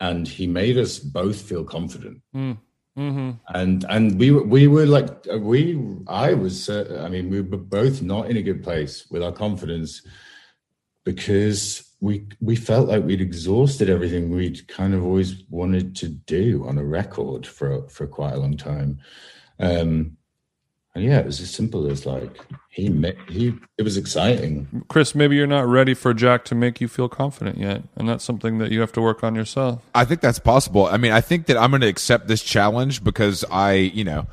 and 0.00 0.26
he 0.26 0.46
made 0.46 0.78
us 0.78 0.98
both 0.98 1.40
feel 1.40 1.64
confident. 1.64 2.22
Mm-hmm. 2.98 3.30
And 3.54 3.86
and 3.88 4.18
we 4.18 4.32
were 4.32 4.42
we 4.42 4.66
were 4.66 4.84
like 4.84 5.24
we 5.38 5.80
I 6.08 6.34
was 6.34 6.68
uh, 6.68 7.02
I 7.06 7.08
mean 7.08 7.30
we 7.30 7.40
were 7.40 7.56
both 7.56 8.02
not 8.02 8.28
in 8.28 8.36
a 8.36 8.42
good 8.42 8.64
place 8.64 9.06
with 9.08 9.22
our 9.22 9.30
confidence 9.30 10.02
because 11.04 11.94
we 12.00 12.26
we 12.40 12.56
felt 12.56 12.88
like 12.88 13.04
we'd 13.04 13.20
exhausted 13.20 13.88
everything 13.88 14.30
we'd 14.30 14.66
kind 14.66 14.94
of 14.94 15.04
always 15.04 15.44
wanted 15.48 15.94
to 15.96 16.08
do 16.08 16.66
on 16.66 16.76
a 16.76 16.84
record 16.84 17.46
for 17.46 17.88
for 17.88 18.08
quite 18.08 18.34
a 18.34 18.38
long 18.38 18.56
time. 18.56 18.98
Um, 19.60 20.17
and 20.98 21.06
yeah, 21.06 21.18
it 21.18 21.26
was 21.26 21.40
as 21.40 21.50
simple 21.50 21.90
as 21.90 22.04
like 22.04 22.38
he 22.70 22.88
ma- 22.88 23.10
he 23.28 23.54
it 23.76 23.82
was 23.82 23.96
exciting. 23.96 24.84
Chris, 24.88 25.14
maybe 25.14 25.36
you're 25.36 25.46
not 25.46 25.66
ready 25.66 25.94
for 25.94 26.12
Jack 26.12 26.44
to 26.46 26.54
make 26.54 26.80
you 26.80 26.88
feel 26.88 27.08
confident 27.08 27.58
yet, 27.58 27.84
and 27.96 28.08
that's 28.08 28.24
something 28.24 28.58
that 28.58 28.72
you 28.72 28.80
have 28.80 28.92
to 28.92 29.00
work 29.00 29.22
on 29.22 29.34
yourself. 29.34 29.84
I 29.94 30.04
think 30.04 30.20
that's 30.20 30.38
possible. 30.38 30.86
I 30.86 30.96
mean, 30.96 31.12
I 31.12 31.20
think 31.20 31.46
that 31.46 31.56
I'm 31.56 31.70
going 31.70 31.82
to 31.82 31.88
accept 31.88 32.28
this 32.28 32.42
challenge 32.42 33.04
because 33.04 33.44
I, 33.50 33.74
you 33.74 34.04
know, 34.04 34.26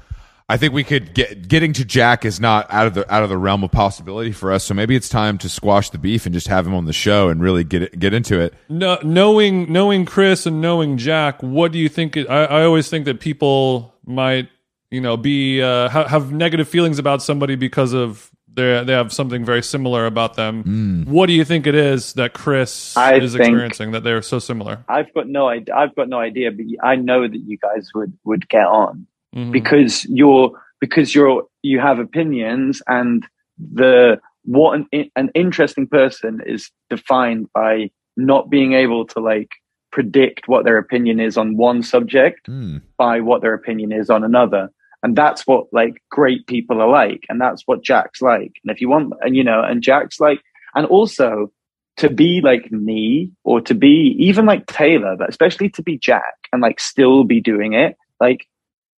I 0.48 0.58
think 0.58 0.74
we 0.74 0.84
could 0.84 1.14
get 1.14 1.48
getting 1.48 1.74
to 1.74 1.86
Jack 1.86 2.24
is 2.24 2.40
not 2.40 2.72
out 2.72 2.88
of 2.88 2.94
the 2.94 3.14
out 3.14 3.24
of 3.24 3.30
the 3.30 3.38
realm 3.38 3.64
of 3.64 3.72
possibility 3.72 4.32
for 4.32 4.52
us. 4.52 4.64
So 4.64 4.74
maybe 4.74 4.96
it's 4.96 5.10
time 5.10 5.38
to 5.40 5.50
squash 5.50 5.90
the 5.90 5.98
beef 5.98 6.26
and 6.26 6.34
just 6.34 6.48
have 6.48 6.68
him 6.68 6.74
on 6.74 6.86
the 6.86 6.94
show 6.94 7.30
and 7.30 7.42
really 7.42 7.64
get 7.64 7.82
it, 7.84 7.98
get 7.98 8.14
into 8.14 8.40
it. 8.40 8.54
No, 8.70 9.00
knowing 9.04 9.72
knowing 9.72 10.06
Chris 10.06 10.46
and 10.46 10.62
knowing 10.62 10.98
Jack, 10.98 11.42
what 11.42 11.72
do 11.72 11.80
you 11.80 11.90
think? 11.90 12.16
It, 12.16 12.30
I, 12.30 12.46
I 12.46 12.64
always 12.64 12.90
think 12.90 13.06
that 13.06 13.20
people 13.20 13.96
might, 14.06 14.50
you 14.92 15.02
know, 15.02 15.18
be 15.18 15.62
uh, 15.62 15.90
ha- 15.90 16.08
have 16.08 16.32
negative 16.32 16.68
feelings 16.68 17.00
about 17.00 17.22
somebody 17.22 17.56
because 17.56 17.94
of 17.94 18.30
they 18.54 18.84
they 18.86 18.94
have 18.94 19.12
something 19.12 19.44
very 19.44 19.62
similar 19.62 20.06
about 20.06 20.36
them. 20.36 21.06
What 21.08 21.26
do 21.28 21.34
you 21.34 21.44
think 21.44 21.68
it 21.68 21.76
is 21.76 22.14
that 22.14 22.34
Chris 22.34 22.96
I 22.96 23.16
is 23.16 23.36
experiencing 23.36 23.92
that 23.92 24.04
they're 24.04 24.22
so 24.22 24.40
similar? 24.40 24.84
I've 24.88 25.14
got 25.14 25.28
no 25.28 25.50
idea. 25.50 25.76
I've 25.76 25.94
got 25.96 26.08
no 26.08 26.20
idea, 26.20 26.52
but 26.52 26.66
I 26.82 26.96
know 26.96 27.28
that 27.28 27.38
you 27.46 27.58
guys 27.58 27.90
would, 27.94 28.14
would 28.24 28.48
get 28.48 28.66
on. 28.66 29.08
Mhm. 29.36 29.52
because 29.52 30.06
you're 30.06 30.52
because 30.80 31.14
you're 31.14 31.44
you 31.62 31.80
have 31.82 32.00
opinions 32.00 32.82
and 32.88 33.26
the 33.58 34.18
what 34.46 34.80
an 34.94 35.10
an 35.18 35.30
interesting 35.36 35.88
person 35.88 36.42
is 36.46 36.72
defined 36.90 37.50
by 37.54 37.90
not 38.16 38.50
being 38.50 38.72
able 38.74 39.06
to 39.08 39.20
like 39.20 39.50
predict 39.96 40.50
what 40.50 40.66
their 40.66 40.78
opinion 40.78 41.22
is 41.22 41.38
on 41.38 41.56
one 41.56 41.82
subject 41.82 42.42
Hmm. 42.48 42.78
by 42.98 43.22
what 43.22 43.42
their 43.42 43.54
opinion 43.54 43.94
is 43.94 44.10
on 44.10 44.26
another. 44.26 44.70
And 45.02 45.16
that's 45.16 45.48
what 45.48 45.64
like 45.72 45.96
great 46.12 46.46
people 46.48 46.82
are 46.82 46.90
like 46.90 47.24
and 47.30 47.40
that's 47.40 47.64
what 47.66 47.82
jack's 47.92 48.22
like. 48.22 48.54
And 48.62 48.70
if 48.74 48.82
you 48.82 48.90
want 48.90 49.14
and 49.22 49.36
you 49.38 49.44
know 49.50 49.62
and 49.64 49.82
jack's 49.82 50.20
like 50.20 50.42
and 50.76 50.86
also 50.88 51.50
to 51.98 52.10
be 52.10 52.42
like 52.44 52.70
me 52.74 53.32
or 53.46 53.62
to 53.62 53.74
be 53.74 53.96
even 54.20 54.46
like 54.46 54.66
taylor 54.66 55.16
but 55.18 55.30
especially 55.30 55.70
to 55.70 55.82
be 55.82 55.98
jack 55.98 56.36
and 56.52 56.62
like 56.62 56.80
still 56.82 57.24
be 57.24 57.40
doing 57.40 57.72
it 57.72 57.96
like 58.20 58.42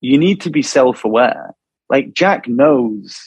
you 0.01 0.16
need 0.18 0.40
to 0.42 0.51
be 0.51 0.62
self-aware. 0.62 1.55
Like 1.90 2.14
jack 2.14 2.49
knows 2.49 3.18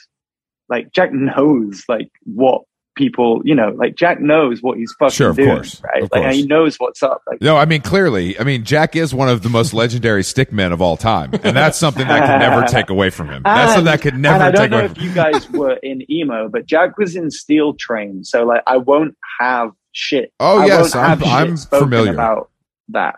like 0.69 0.91
jack 0.91 1.11
knows 1.13 1.83
like 1.87 2.11
what 2.23 2.61
people, 2.99 3.41
you 3.43 3.55
know, 3.55 3.69
like 3.75 3.95
Jack 3.95 4.21
knows 4.21 4.61
what 4.61 4.77
he's 4.77 4.93
fucking 4.99 5.13
Sure, 5.13 5.29
of 5.31 5.37
doing, 5.37 5.47
course, 5.49 5.81
right? 5.83 6.03
of 6.03 6.09
like 6.11 6.21
course. 6.21 6.35
he 6.35 6.45
knows 6.45 6.75
what's 6.77 7.01
up. 7.01 7.23
Like 7.25 7.41
No, 7.41 7.57
I 7.57 7.65
mean 7.65 7.81
clearly. 7.81 8.39
I 8.39 8.43
mean 8.43 8.63
Jack 8.63 8.95
is 8.95 9.11
one 9.15 9.27
of 9.29 9.41
the 9.41 9.49
most 9.49 9.73
legendary 9.73 10.21
stickmen 10.21 10.71
of 10.71 10.81
all 10.83 10.97
time, 10.97 11.31
and 11.41 11.57
that's 11.57 11.79
something 11.79 12.07
that 12.07 12.19
could 12.27 12.39
never 12.47 12.67
take 12.67 12.91
away 12.91 13.09
from 13.09 13.29
him. 13.29 13.41
That's 13.43 13.71
something 13.73 13.85
that 13.85 14.01
could 14.01 14.13
and 14.13 14.21
never 14.21 14.43
I 14.43 14.51
don't 14.51 14.61
take 14.63 14.71
know 14.71 14.77
away. 14.81 14.85
if 14.85 15.01
you 15.01 15.11
guys 15.13 15.49
were 15.49 15.73
in 15.81 16.03
emo, 16.11 16.49
but 16.49 16.67
Jack 16.67 16.97
was 16.99 17.15
in 17.15 17.31
Steel 17.31 17.73
Train, 17.73 18.23
so 18.23 18.43
like 18.45 18.61
I 18.67 18.77
won't 18.77 19.15
have 19.39 19.71
shit. 19.93 20.31
Oh, 20.39 20.59
I 20.59 20.65
yes, 20.67 20.93
I'm- 20.95 21.23
I'm 21.23 21.57
familiar. 21.57 22.13
about 22.13 22.51
that. 22.89 23.15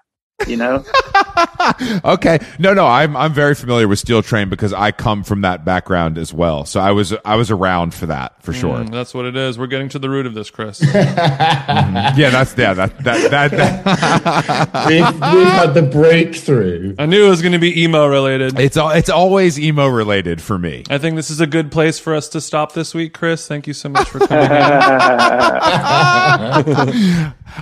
You 0.48 0.58
know, 0.58 0.84
okay, 2.06 2.40
no, 2.60 2.74
no, 2.74 2.86
I'm 2.88 3.16
I'm 3.16 3.34
very 3.34 3.56
familiar 3.56 3.88
with 3.88 4.00
Steel 4.00 4.22
Train 4.22 4.50
because 4.50 4.74
I 4.74 4.92
come 4.92 5.24
from 5.24 5.42
that 5.42 5.64
background 5.66 6.18
as 6.18 6.34
well. 6.34 6.66
So 6.66 6.80
I 6.80 6.92
was 6.92 7.14
I 7.26 7.36
was 7.36 7.52
around 7.52 7.94
for 7.94 8.08
that 8.08 8.42
for 8.42 8.54
sure. 8.54 8.80
Mm, 8.80 8.92
that's 8.92 9.14
what 9.14 9.26
it 9.26 9.36
is. 9.36 9.58
We're 9.58 9.68
getting 9.68 9.90
to 9.90 10.00
the 10.00 10.10
root 10.10 10.26
of 10.26 10.34
this, 10.34 10.50
Chris. 10.50 10.82
Yeah, 10.92 12.30
that's 12.30 12.58
yeah, 12.58 12.74
that 12.74 12.98
that 13.04 13.32
that. 13.32 13.52
that 13.52 14.88
we've, 14.88 15.14
we've 15.14 15.48
had 15.48 15.74
the 15.74 15.82
breakthrough. 15.82 16.96
I 17.00 17.06
knew 17.06 17.26
it 17.26 17.30
was 17.30 17.42
going 17.42 17.54
to 17.54 17.60
be 17.60 17.84
emo 17.84 18.08
related. 18.08 18.60
it's 18.60 18.78
all 18.78 18.92
it's 18.92 19.10
always 19.10 19.60
emo 19.60 19.88
related 19.88 20.42
for 20.42 20.58
me. 20.58 20.84
I 20.90 20.98
think 20.98 21.16
this 21.16 21.30
is 21.30 21.40
a 21.40 21.48
good 21.48 21.72
place 21.72 22.00
for 22.00 22.14
us 22.16 22.30
to 22.30 22.42
stop 22.42 22.74
this 22.74 22.94
week, 22.94 23.14
Chris. 23.14 23.48
Thank 23.48 23.68
you 23.68 23.74
so 23.74 23.90
much 23.90 24.10
for 24.10 24.20
coming 24.20 24.46
in. 24.46 24.52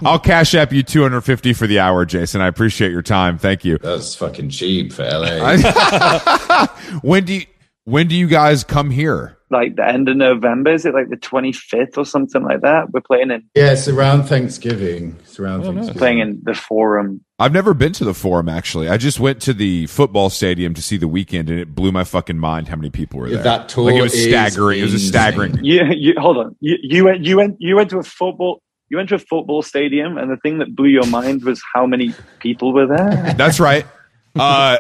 I'll 0.06 0.20
cash 0.20 0.54
app 0.56 0.72
you 0.72 0.84
250 0.84 1.54
for 1.54 1.68
the 1.68 1.80
hour, 1.80 2.06
Jason. 2.06 2.42
I 2.42 2.48
appreciate 2.48 2.69
your 2.78 3.02
time. 3.02 3.38
Thank 3.38 3.66
you. 3.66 3.78
That's 3.78 4.16
fucking 4.16 4.50
cheap 4.50 4.94
for 4.94 5.04
LA. 5.04 6.68
When 7.02 7.26
do 7.26 7.34
you 7.34 7.46
when 7.86 8.08
do 8.08 8.16
you 8.16 8.28
guys 8.28 8.64
come 8.64 8.90
here? 8.92 9.40
like 9.52 9.76
the 9.76 9.88
end 9.88 10.08
of 10.10 10.18
November. 10.18 10.72
Is 10.72 10.86
it 10.86 10.94
like 10.94 11.10
the 11.10 11.18
twenty 11.18 11.52
fifth 11.52 11.98
or 11.98 12.06
something 12.06 12.44
like 12.44 12.62
that? 12.62 12.92
We're 12.92 13.02
playing 13.02 13.32
in 13.32 13.44
yeah, 13.56 13.72
it's 13.72 13.88
around 13.88 14.24
Thanksgiving. 14.26 15.18
It's 15.22 15.40
around 15.40 15.62
oh, 15.62 15.66
Thanksgiving. 15.66 15.98
playing 15.98 16.20
in 16.20 16.42
the 16.44 16.54
Forum. 16.54 17.24
I've 17.40 17.54
never 17.54 17.74
been 17.74 17.94
to 17.94 18.06
the 18.06 18.14
forum 18.14 18.50
actually. 18.50 18.90
I 18.90 18.98
just 18.98 19.20
went 19.20 19.42
to 19.44 19.54
the 19.54 19.88
football 19.88 20.30
stadium 20.30 20.74
to 20.74 20.82
see 20.82 20.98
the 20.98 21.08
Weeknd, 21.08 21.40
and 21.40 21.52
it 21.52 21.74
blew 21.74 21.92
my 21.92 22.04
fucking 22.04 22.38
mind 22.38 22.68
how 22.68 22.76
many 22.76 22.90
people 22.90 23.20
were 23.20 23.30
there. 23.30 23.44
That 23.44 23.70
tour 23.70 23.86
like 23.86 23.96
it 23.96 24.02
was 24.02 24.14
is 24.14 24.26
staggering. 24.26 24.80
It 24.80 24.84
was 24.84 24.94
a 24.94 25.00
staggering. 25.00 25.64
You, 25.64 25.86
you 25.86 26.14
hold 26.18 26.38
on. 26.38 26.56
You, 26.60 26.78
you 26.82 27.06
went. 27.06 27.26
You 27.26 27.38
went. 27.38 27.56
You 27.60 27.76
went 27.76 27.90
to 27.92 28.00
a 28.00 28.04
football. 28.04 28.62
You 28.90 28.98
went 28.98 29.10
to 29.10 29.16
a 29.16 29.20
football 29.20 29.62
stadium, 29.62 30.18
and 30.18 30.32
the 30.32 30.38
thing 30.38 30.60
that 30.60 30.76
blew 30.76 30.88
your 30.88 31.06
mind 31.06 31.44
was 31.44 31.62
how 31.74 31.86
many 31.86 32.14
people 32.40 32.74
were 32.74 32.88
there. 32.88 33.34
That's 33.38 33.60
right. 33.60 33.86
Uh, 34.36 34.78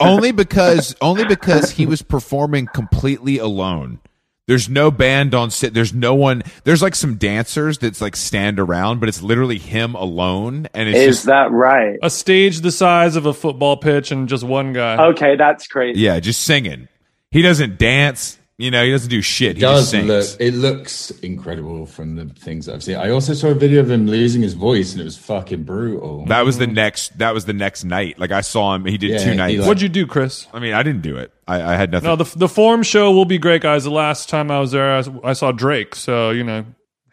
only 0.00 0.32
because 0.32 0.94
only 1.00 1.24
because 1.24 1.70
he 1.70 1.86
was 1.86 2.02
performing 2.02 2.66
completely 2.66 3.38
alone. 3.38 4.00
There's 4.46 4.68
no 4.68 4.90
band 4.90 5.34
on 5.34 5.50
set. 5.50 5.74
There's 5.74 5.92
no 5.92 6.14
one. 6.14 6.42
There's 6.64 6.80
like 6.80 6.94
some 6.94 7.16
dancers 7.16 7.76
that's 7.76 8.00
like 8.00 8.16
stand 8.16 8.58
around, 8.58 8.98
but 8.98 9.10
it's 9.10 9.20
literally 9.20 9.58
him 9.58 9.94
alone, 9.94 10.68
and 10.72 10.88
it's 10.88 10.98
Is 10.98 11.16
just 11.16 11.26
that 11.26 11.50
right? 11.50 11.98
A 12.02 12.08
stage 12.08 12.62
the 12.62 12.72
size 12.72 13.14
of 13.14 13.26
a 13.26 13.34
football 13.34 13.76
pitch 13.76 14.10
and 14.10 14.26
just 14.26 14.42
one 14.42 14.72
guy. 14.72 15.08
Okay, 15.08 15.36
that's 15.36 15.66
crazy. 15.66 16.00
yeah, 16.00 16.18
just 16.18 16.42
singing. 16.44 16.88
He 17.30 17.42
doesn't 17.42 17.78
dance. 17.78 18.37
You 18.60 18.72
know, 18.72 18.84
he 18.84 18.90
doesn't 18.90 19.08
do 19.08 19.22
shit. 19.22 19.54
He 19.54 19.60
just 19.60 19.72
does 19.72 19.88
sings. 19.90 20.06
look 20.08 20.40
it 20.40 20.52
looks 20.52 21.12
incredible 21.22 21.86
from 21.86 22.16
the 22.16 22.24
things 22.26 22.66
that 22.66 22.74
I've 22.74 22.82
seen. 22.82 22.96
I 22.96 23.10
also 23.10 23.32
saw 23.32 23.48
a 23.50 23.54
video 23.54 23.78
of 23.80 23.88
him 23.88 24.08
losing 24.08 24.42
his 24.42 24.54
voice 24.54 24.90
and 24.92 25.00
it 25.00 25.04
was 25.04 25.16
fucking 25.16 25.62
brutal. 25.62 26.24
That 26.26 26.44
was 26.44 26.58
the 26.58 26.66
next. 26.66 27.16
That 27.18 27.32
was 27.34 27.44
the 27.44 27.52
next 27.52 27.84
night. 27.84 28.18
Like 28.18 28.32
I 28.32 28.40
saw 28.40 28.74
him. 28.74 28.84
He 28.84 28.98
did 28.98 29.10
Yeah, 29.12 29.18
two 29.24 29.30
he, 29.30 29.36
nights. 29.36 29.58
like- 29.60 29.68
What'd 29.68 29.80
you 29.82 29.88
do, 29.88 30.08
Chris? 30.08 30.48
I 30.52 30.58
mean, 30.58 30.74
I 30.74 30.82
didn't 30.82 31.02
do 31.02 31.18
it. 31.18 31.32
I, 31.46 31.74
I 31.74 31.76
had 31.76 31.92
nothing. 31.92 32.08
No, 32.08 32.16
the 32.16 32.36
the 32.36 32.48
forum 32.48 32.82
show 32.82 33.12
will 33.12 33.24
be 33.26 33.38
great, 33.38 33.62
guys. 33.62 33.84
The 33.84 33.90
last 33.92 34.28
time 34.28 34.50
I 34.50 34.58
was 34.58 34.72
there, 34.72 34.92
I, 34.98 35.04
I 35.22 35.32
saw 35.34 35.52
Drake. 35.52 35.94
So 35.94 36.30
you 36.30 36.42
know, 36.42 36.64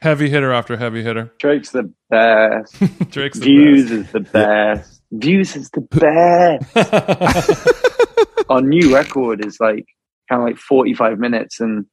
heavy 0.01 0.29
hitter 0.31 0.51
after 0.51 0.75
heavy 0.77 1.03
hitter. 1.03 1.31
Drake's 1.37 1.69
the 1.69 1.93
best. 2.09 2.73
Drake's 3.11 3.37
the 3.37 3.45
Views 3.45 3.83
best. 3.83 3.93
is 3.93 4.11
the 4.11 4.19
best. 4.21 5.01
Views 5.11 5.55
is 5.55 5.69
the 5.69 5.81
best. 5.81 7.69
Our 8.49 8.61
new 8.61 8.93
record 8.95 9.45
is 9.45 9.59
like 9.59 9.85
kind 10.29 10.41
of 10.41 10.47
like 10.47 10.57
45 10.57 11.19
minutes 11.19 11.59
and 11.59 11.85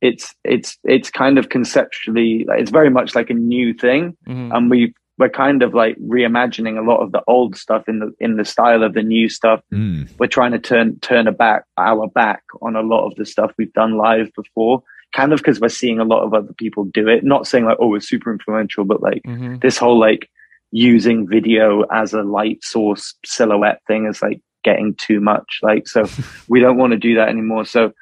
it's 0.00 0.34
it's 0.44 0.76
it's 0.84 1.10
kind 1.10 1.38
of 1.38 1.48
conceptually 1.48 2.44
like, 2.46 2.60
it's 2.60 2.70
very 2.70 2.90
much 2.90 3.14
like 3.14 3.30
a 3.30 3.34
new 3.34 3.72
thing 3.72 4.16
Mhm. 4.28 4.54
and 4.54 4.70
we 4.70 4.94
we're 5.16 5.28
kind 5.30 5.62
of 5.62 5.72
like 5.74 5.96
reimagining 5.98 6.76
a 6.76 6.82
lot 6.90 7.00
of 7.00 7.12
the 7.12 7.22
old 7.28 7.56
stuff 7.56 7.88
in 7.88 8.00
the 8.00 8.12
in 8.18 8.36
the 8.36 8.44
style 8.44 8.82
of 8.82 8.94
the 8.94 9.02
new 9.02 9.28
stuff 9.28 9.60
Mm. 9.72 10.08
we're 10.18 10.26
trying 10.26 10.52
to 10.52 10.58
turn 10.58 10.98
turn 11.00 11.26
a 11.28 11.32
back 11.32 11.64
our 11.78 12.08
back 12.08 12.42
on 12.60 12.76
a 12.76 12.82
lot 12.82 13.06
of 13.06 13.14
the 13.14 13.24
stuff 13.24 13.52
we've 13.56 13.72
done 13.72 13.96
live 13.96 14.30
before 14.34 14.82
kind 15.12 15.32
of 15.32 15.38
because 15.38 15.60
we're 15.60 15.68
seeing 15.68 16.00
a 16.00 16.04
lot 16.04 16.24
of 16.24 16.34
other 16.34 16.52
people 16.58 16.84
do 16.84 17.08
it 17.08 17.22
not 17.24 17.46
saying 17.46 17.64
like 17.64 17.78
oh 17.80 17.94
it's 17.94 18.08
super 18.08 18.32
influential 18.32 18.84
but 18.84 19.00
like 19.02 19.22
Mhm. 19.26 19.60
this 19.62 19.78
whole 19.78 19.98
like 19.98 20.28
using 20.72 21.26
video 21.28 21.84
as 21.92 22.12
a 22.12 22.22
light 22.24 22.62
source 22.64 23.14
silhouette 23.24 23.80
thing 23.86 24.06
is 24.06 24.20
like 24.20 24.40
getting 24.64 24.94
too 24.94 25.20
much. 25.20 25.60
Like 25.62 25.86
so 25.86 26.06
we 26.48 26.60
don't 26.60 26.78
want 26.78 26.92
to 26.92 26.98
do 26.98 27.14
that 27.16 27.28
anymore. 27.28 27.64
So 27.64 27.92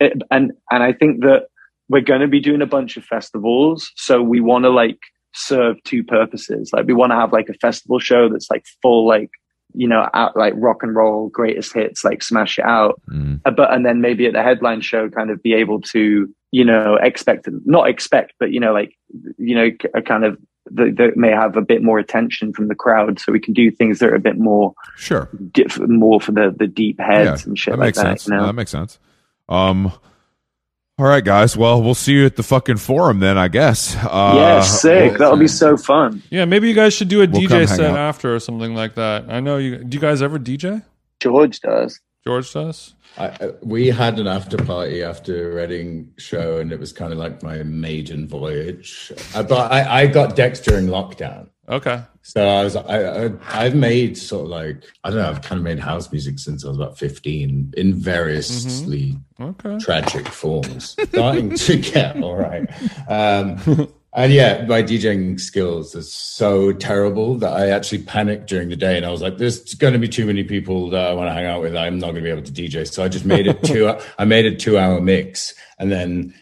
it, 0.00 0.12
and 0.30 0.52
and 0.70 0.82
i 0.84 0.92
think 0.92 1.22
that 1.22 1.48
we're 1.88 2.00
going 2.00 2.20
to 2.20 2.28
be 2.28 2.38
doing 2.38 2.62
a 2.62 2.66
bunch 2.66 2.96
of 2.96 3.02
festivals 3.02 3.90
so 3.96 4.22
we 4.22 4.40
want 4.40 4.62
to 4.64 4.70
like 4.70 5.00
serve 5.38 5.82
two 5.84 6.02
purposes. 6.02 6.70
Like 6.72 6.86
we 6.86 6.94
want 6.94 7.12
to 7.12 7.16
have 7.16 7.32
like 7.32 7.48
a 7.48 7.54
festival 7.54 7.98
show 7.98 8.28
that's 8.28 8.50
like 8.50 8.66
full 8.82 9.06
like 9.06 9.30
you 9.74 9.86
know 9.86 10.08
out 10.14 10.34
like 10.36 10.54
rock 10.56 10.82
and 10.82 10.96
roll 10.96 11.28
greatest 11.28 11.74
hits 11.74 12.04
like 12.04 12.22
smash 12.22 12.58
it 12.58 12.64
out. 12.64 13.00
Mm. 13.10 13.40
uh, 13.44 13.50
but 13.50 13.72
and 13.72 13.84
then 13.84 14.00
maybe 14.00 14.26
at 14.26 14.32
the 14.32 14.42
headline 14.42 14.80
show 14.80 15.08
kind 15.08 15.30
of 15.30 15.42
be 15.42 15.54
able 15.54 15.80
to 15.82 16.28
you 16.50 16.64
know 16.64 16.96
expect 17.02 17.46
not 17.66 17.88
expect 17.88 18.32
but 18.40 18.50
you 18.50 18.60
know 18.60 18.72
like 18.72 18.96
you 19.36 19.54
know 19.54 19.68
a 19.94 20.00
kind 20.00 20.24
of 20.24 20.38
that, 20.72 20.96
that 20.96 21.16
may 21.16 21.30
have 21.30 21.56
a 21.56 21.62
bit 21.62 21.82
more 21.82 21.98
attention 21.98 22.52
from 22.52 22.68
the 22.68 22.74
crowd 22.74 23.18
so 23.20 23.32
we 23.32 23.40
can 23.40 23.54
do 23.54 23.70
things 23.70 23.98
that 23.98 24.10
are 24.10 24.14
a 24.14 24.20
bit 24.20 24.38
more 24.38 24.74
Sure. 24.96 25.28
diff- 25.52 25.78
more 25.80 26.20
for 26.20 26.32
the 26.32 26.54
the 26.56 26.66
deep 26.66 27.00
heads 27.00 27.46
and 27.46 27.58
shit 27.58 27.72
that 27.72 27.78
like 27.78 27.86
makes 27.88 27.98
that 27.98 28.04
sense. 28.20 28.26
you 28.28 28.34
know 28.34 28.40
No, 28.40 28.46
that 28.46 28.52
makes 28.54 28.70
sense. 28.70 28.98
Um. 29.48 29.92
All 31.00 31.06
right, 31.06 31.24
guys. 31.24 31.56
Well, 31.56 31.80
we'll 31.80 31.94
see 31.94 32.12
you 32.14 32.26
at 32.26 32.34
the 32.34 32.42
fucking 32.42 32.78
forum 32.78 33.20
then, 33.20 33.38
I 33.38 33.46
guess. 33.46 33.94
Uh, 33.96 34.32
yeah 34.36 34.60
sick 34.62 35.10
well, 35.12 35.18
that'll 35.18 35.36
be 35.38 35.46
so 35.46 35.76
fun 35.76 36.22
Yeah, 36.28 36.44
maybe 36.44 36.66
you 36.68 36.74
guys 36.74 36.92
should 36.92 37.06
do 37.08 37.22
a 37.22 37.28
We'll 37.28 37.42
DJ 37.42 37.68
set 37.68 37.80
out. 37.92 37.96
after 37.96 38.34
or 38.34 38.40
something 38.40 38.74
like 38.74 38.96
that. 38.96 39.26
I 39.28 39.38
know 39.38 39.58
you. 39.58 39.76
Do 39.84 39.94
you 39.96 40.00
guys 40.00 40.22
ever 40.22 40.38
DJ? 40.40 40.82
george 41.20 41.60
does 41.60 42.00
George 42.26 42.52
does. 42.52 42.94
I, 43.18 43.50
we 43.62 43.88
had 43.88 44.18
an 44.20 44.26
after 44.28 44.56
party 44.58 45.02
after 45.02 45.50
a 45.50 45.54
Reading 45.54 46.12
show, 46.18 46.58
and 46.58 46.72
it 46.72 46.78
was 46.78 46.92
kind 46.92 47.12
of 47.12 47.18
like 47.18 47.42
my 47.42 47.62
maiden 47.64 48.28
voyage. 48.28 49.12
Uh, 49.34 49.42
but 49.42 49.72
I, 49.72 50.02
I 50.02 50.06
got 50.06 50.36
decks 50.36 50.60
during 50.60 50.86
lockdown, 50.86 51.48
Okay. 51.68 52.00
so 52.22 52.46
I 52.46 52.62
was 52.64 52.76
I, 52.76 53.24
I 53.26 53.30
I've 53.52 53.74
made 53.74 54.16
sort 54.16 54.44
of 54.44 54.50
like 54.50 54.84
I 55.02 55.10
don't 55.10 55.18
know 55.18 55.28
I've 55.30 55.42
kind 55.42 55.58
of 55.58 55.64
made 55.64 55.78
house 55.80 56.10
music 56.12 56.38
since 56.38 56.64
I 56.64 56.68
was 56.68 56.76
about 56.76 56.96
fifteen 56.98 57.74
in 57.76 57.92
variously 57.94 59.16
Okay. 59.40 59.78
tragic 59.78 60.28
forms, 60.28 60.96
starting 61.08 61.54
to 61.56 61.76
get 61.76 62.22
all 62.22 62.36
right. 62.36 62.68
Um, 63.08 63.88
and 64.14 64.32
yeah, 64.32 64.64
my 64.66 64.82
DJing 64.82 65.38
skills 65.38 65.94
are 65.94 66.02
so 66.02 66.72
terrible 66.72 67.36
that 67.38 67.52
I 67.52 67.68
actually 67.68 68.02
panicked 68.02 68.46
during 68.48 68.68
the 68.68 68.76
day, 68.76 68.96
and 68.96 69.04
I 69.06 69.10
was 69.10 69.20
like, 69.22 69.38
"There's 69.38 69.74
going 69.74 69.92
to 69.92 69.98
be 69.98 70.08
too 70.08 70.26
many 70.26 70.44
people 70.44 70.90
that 70.90 71.06
I 71.08 71.12
want 71.12 71.28
to 71.28 71.32
hang 71.34 71.46
out 71.46 71.60
with. 71.60 71.76
I'm 71.76 71.98
not 71.98 72.12
going 72.12 72.16
to 72.16 72.22
be 72.22 72.30
able 72.30 72.42
to 72.42 72.52
DJ." 72.52 72.86
So 72.86 73.04
I 73.04 73.08
just 73.08 73.24
made 73.24 73.46
it 73.46 73.62
two. 73.62 73.94
I 74.18 74.24
made 74.24 74.46
a 74.46 74.54
two-hour 74.56 75.00
mix, 75.00 75.54
and 75.78 75.90
then 75.92 76.34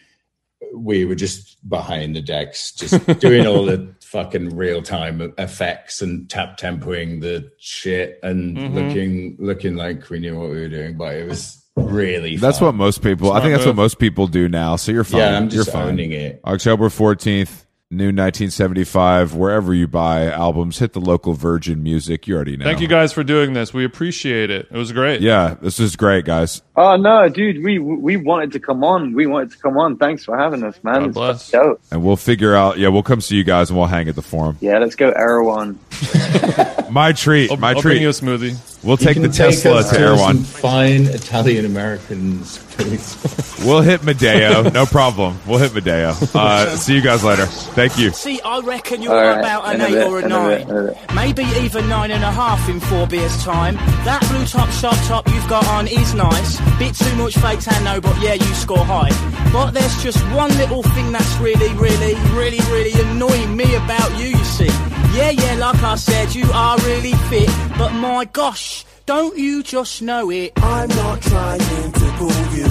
we 0.75 1.05
were 1.05 1.14
just 1.14 1.57
behind 1.69 2.17
the 2.17 2.23
decks, 2.23 2.73
just 2.73 3.19
doing 3.21 3.47
all 3.47 3.64
the 3.64 3.95
fucking 4.03 4.57
real-time 4.57 5.35
effects 5.37 6.01
and 6.01 6.31
tap 6.31 6.57
tempoing 6.59 7.21
the 7.21 7.51
shit 7.59 8.19
and 8.23 8.57
Mhm. 8.57 8.75
looking 8.75 9.37
looking 9.39 9.77
like 9.77 10.09
we 10.09 10.21
knew 10.21 10.39
what 10.39 10.51
we 10.51 10.61
were 10.61 10.69
doing, 10.69 10.97
but 10.97 11.14
it 11.14 11.29
was 11.29 11.62
really 11.77 12.37
That's 12.37 12.59
fun. 12.59 12.66
what 12.66 12.74
most 12.74 13.03
people. 13.03 13.29
I 13.29 13.31
Smart 13.33 13.43
think 13.45 13.53
that's 13.55 13.66
move. 13.66 13.77
what 13.77 13.83
most 13.83 13.99
people 13.99 14.27
do 14.27 14.49
now. 14.49 14.77
So 14.77 14.93
you're 14.93 15.05
fine. 15.05 15.20
Yeah, 15.20 15.37
I'm 15.37 15.49
just 15.51 15.66
you're 15.68 15.72
fine. 15.72 15.89
owning 15.89 16.12
it. 16.12 16.41
October 16.45 16.89
14th, 16.89 17.64
new 17.91 18.07
1975. 18.07 19.35
Wherever 19.35 19.72
you 19.74 19.87
buy 19.87 20.27
albums, 20.31 20.78
hit 20.78 20.93
the 20.94 21.01
local 21.01 21.35
Virgin 21.35 21.82
Music. 21.82 22.27
You 22.27 22.35
already 22.36 22.57
know. 22.57 22.65
Thank 22.65 22.81
you 22.81 22.89
guys 22.89 23.12
for 23.12 23.23
doing 23.23 23.53
this. 23.53 23.73
We 23.74 23.85
appreciate 23.85 24.51
it. 24.51 24.69
It 24.70 24.77
was 24.77 24.90
great. 24.93 25.20
Yeah, 25.20 25.57
this 25.61 25.78
is 25.78 25.97
great, 25.97 26.24
guys. 26.24 26.62
oh 26.77 26.97
no 26.97 27.28
dude 27.28 27.62
we 27.65 27.78
we 27.78 28.16
wanted 28.16 28.53
to 28.53 28.61
come 28.61 28.82
on 28.85 29.15
we 29.15 29.27
wanted 29.27 29.51
to 29.53 29.59
come 29.59 29.77
on 29.78 29.97
thanks 29.97 30.24
for 30.24 30.36
having 30.36 30.62
us 30.62 30.78
man 30.82 30.94
God 30.94 31.05
It's 31.09 31.15
bless. 31.15 31.51
dope. 31.51 31.81
And 31.90 32.03
we'll 32.03 32.16
figure 32.16 32.55
out. 32.55 32.78
Yeah, 32.78 32.89
we'll 32.89 33.03
come 33.03 33.20
see 33.20 33.36
you 33.36 33.44
guys 33.44 33.70
and 33.70 33.78
we'll 33.78 33.86
hang 33.89 34.09
at 34.09 34.15
the 34.15 34.23
forum. 34.23 34.57
yeah 34.61 34.78
let's 34.78 34.94
go 34.97 35.11
Erewhon. 35.11 35.78
My 36.90 37.12
treat. 37.12 37.51
I'll, 37.51 37.57
my 37.57 37.69
I'll 37.70 37.81
treat. 37.81 37.93
bring 37.94 38.03
you 38.03 38.09
a 38.09 38.12
smoothie. 38.12 38.57
We'll 38.87 38.97
take 38.97 39.15
can 39.15 39.23
the 39.23 39.29
Tesla 39.29 39.77
us 39.79 39.91
to 39.91 39.99
Erewhon. 39.99 40.37
some 40.37 40.45
Fine 40.45 41.07
Italian 41.07 41.65
Americans, 41.67 42.59
please. 42.71 43.17
We'll 43.65 43.81
hit 43.81 44.03
Madeo. 44.03 44.73
No 44.73 44.87
problem. 44.87 45.39
We'll 45.47 45.59
hit 45.59 45.73
Madeo. 45.73 46.15
Uh, 46.37 46.77
see 46.77 46.95
you 46.95 47.01
guys 47.03 47.25
later. 47.25 47.47
Thank 47.47 47.99
you. 47.99 48.11
See, 48.11 48.41
I 48.43 48.61
reckon 48.61 49.03
you're 49.03 49.13
All 49.13 49.19
right, 49.21 49.39
about 49.39 49.67
an 49.69 49.77
in 49.77 49.81
a 49.81 49.85
eight 49.87 49.91
bit, 49.93 50.07
or 50.07 50.19
a 50.21 50.25
in 50.25 50.33
a 50.33 50.49
bit, 50.49 50.69
nine. 50.69 50.77
a 50.77 50.83
bit. 50.93 51.15
Maybe 51.15 51.43
even 51.65 51.89
nine 51.89 52.11
and 52.11 52.23
a 52.23 52.31
half 52.31 52.69
in 52.69 52.79
four 52.79 53.07
beers' 53.07 53.43
time. 53.43 53.75
That 54.05 54.21
blue 54.31 54.45
top 54.47 54.69
sharp 54.71 54.97
top 55.07 55.27
you've 55.29 55.49
got 55.49 55.67
on 55.69 55.89
is 55.89 56.15
nice. 56.15 56.61
Bit 56.79 56.95
too 56.95 57.17
much 57.17 57.35
fake 57.39 57.61
tan, 57.61 57.83
no, 57.85 58.01
but 58.01 58.21
yeah, 58.23 58.35
you 58.35 58.55
score 58.55 58.85
high. 58.85 59.11
But 59.53 59.71
there's 59.73 60.03
just 60.03 60.19
one 60.35 60.51
little 60.59 60.83
thing 60.83 61.11
that's 61.11 61.37
really, 61.39 61.73
really, 61.75 62.15
really, 62.37 62.61
really 62.71 62.93
annoying 63.11 63.57
me 63.57 63.75
about 63.75 64.17
you, 64.19 64.27
you 64.29 64.45
see. 64.45 64.71
Yeah, 65.17 65.31
yeah, 65.31 65.55
like 65.55 65.83
I 65.83 65.95
said, 65.97 66.35
you 66.35 66.45
are 66.53 66.77
really 66.81 67.15
fit. 67.31 67.49
But 67.79 67.93
my 67.93 68.27
gosh, 68.27 68.76
don't 69.07 69.39
you 69.39 69.62
just 69.62 70.03
know 70.03 70.31
it? 70.31 70.53
I'm 70.57 70.89
not 70.89 71.23
trying 71.23 71.61
to 71.61 72.15
pull 72.19 72.43
you, 72.57 72.66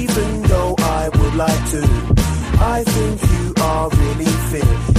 even 0.00 0.42
though 0.42 0.74
I 0.76 1.08
would 1.08 1.34
like 1.36 1.70
to. 1.70 1.82
I 2.58 2.82
think 2.84 3.22
you 3.30 3.54
are 3.62 3.88
really 3.88 4.24
fit. 4.24 4.95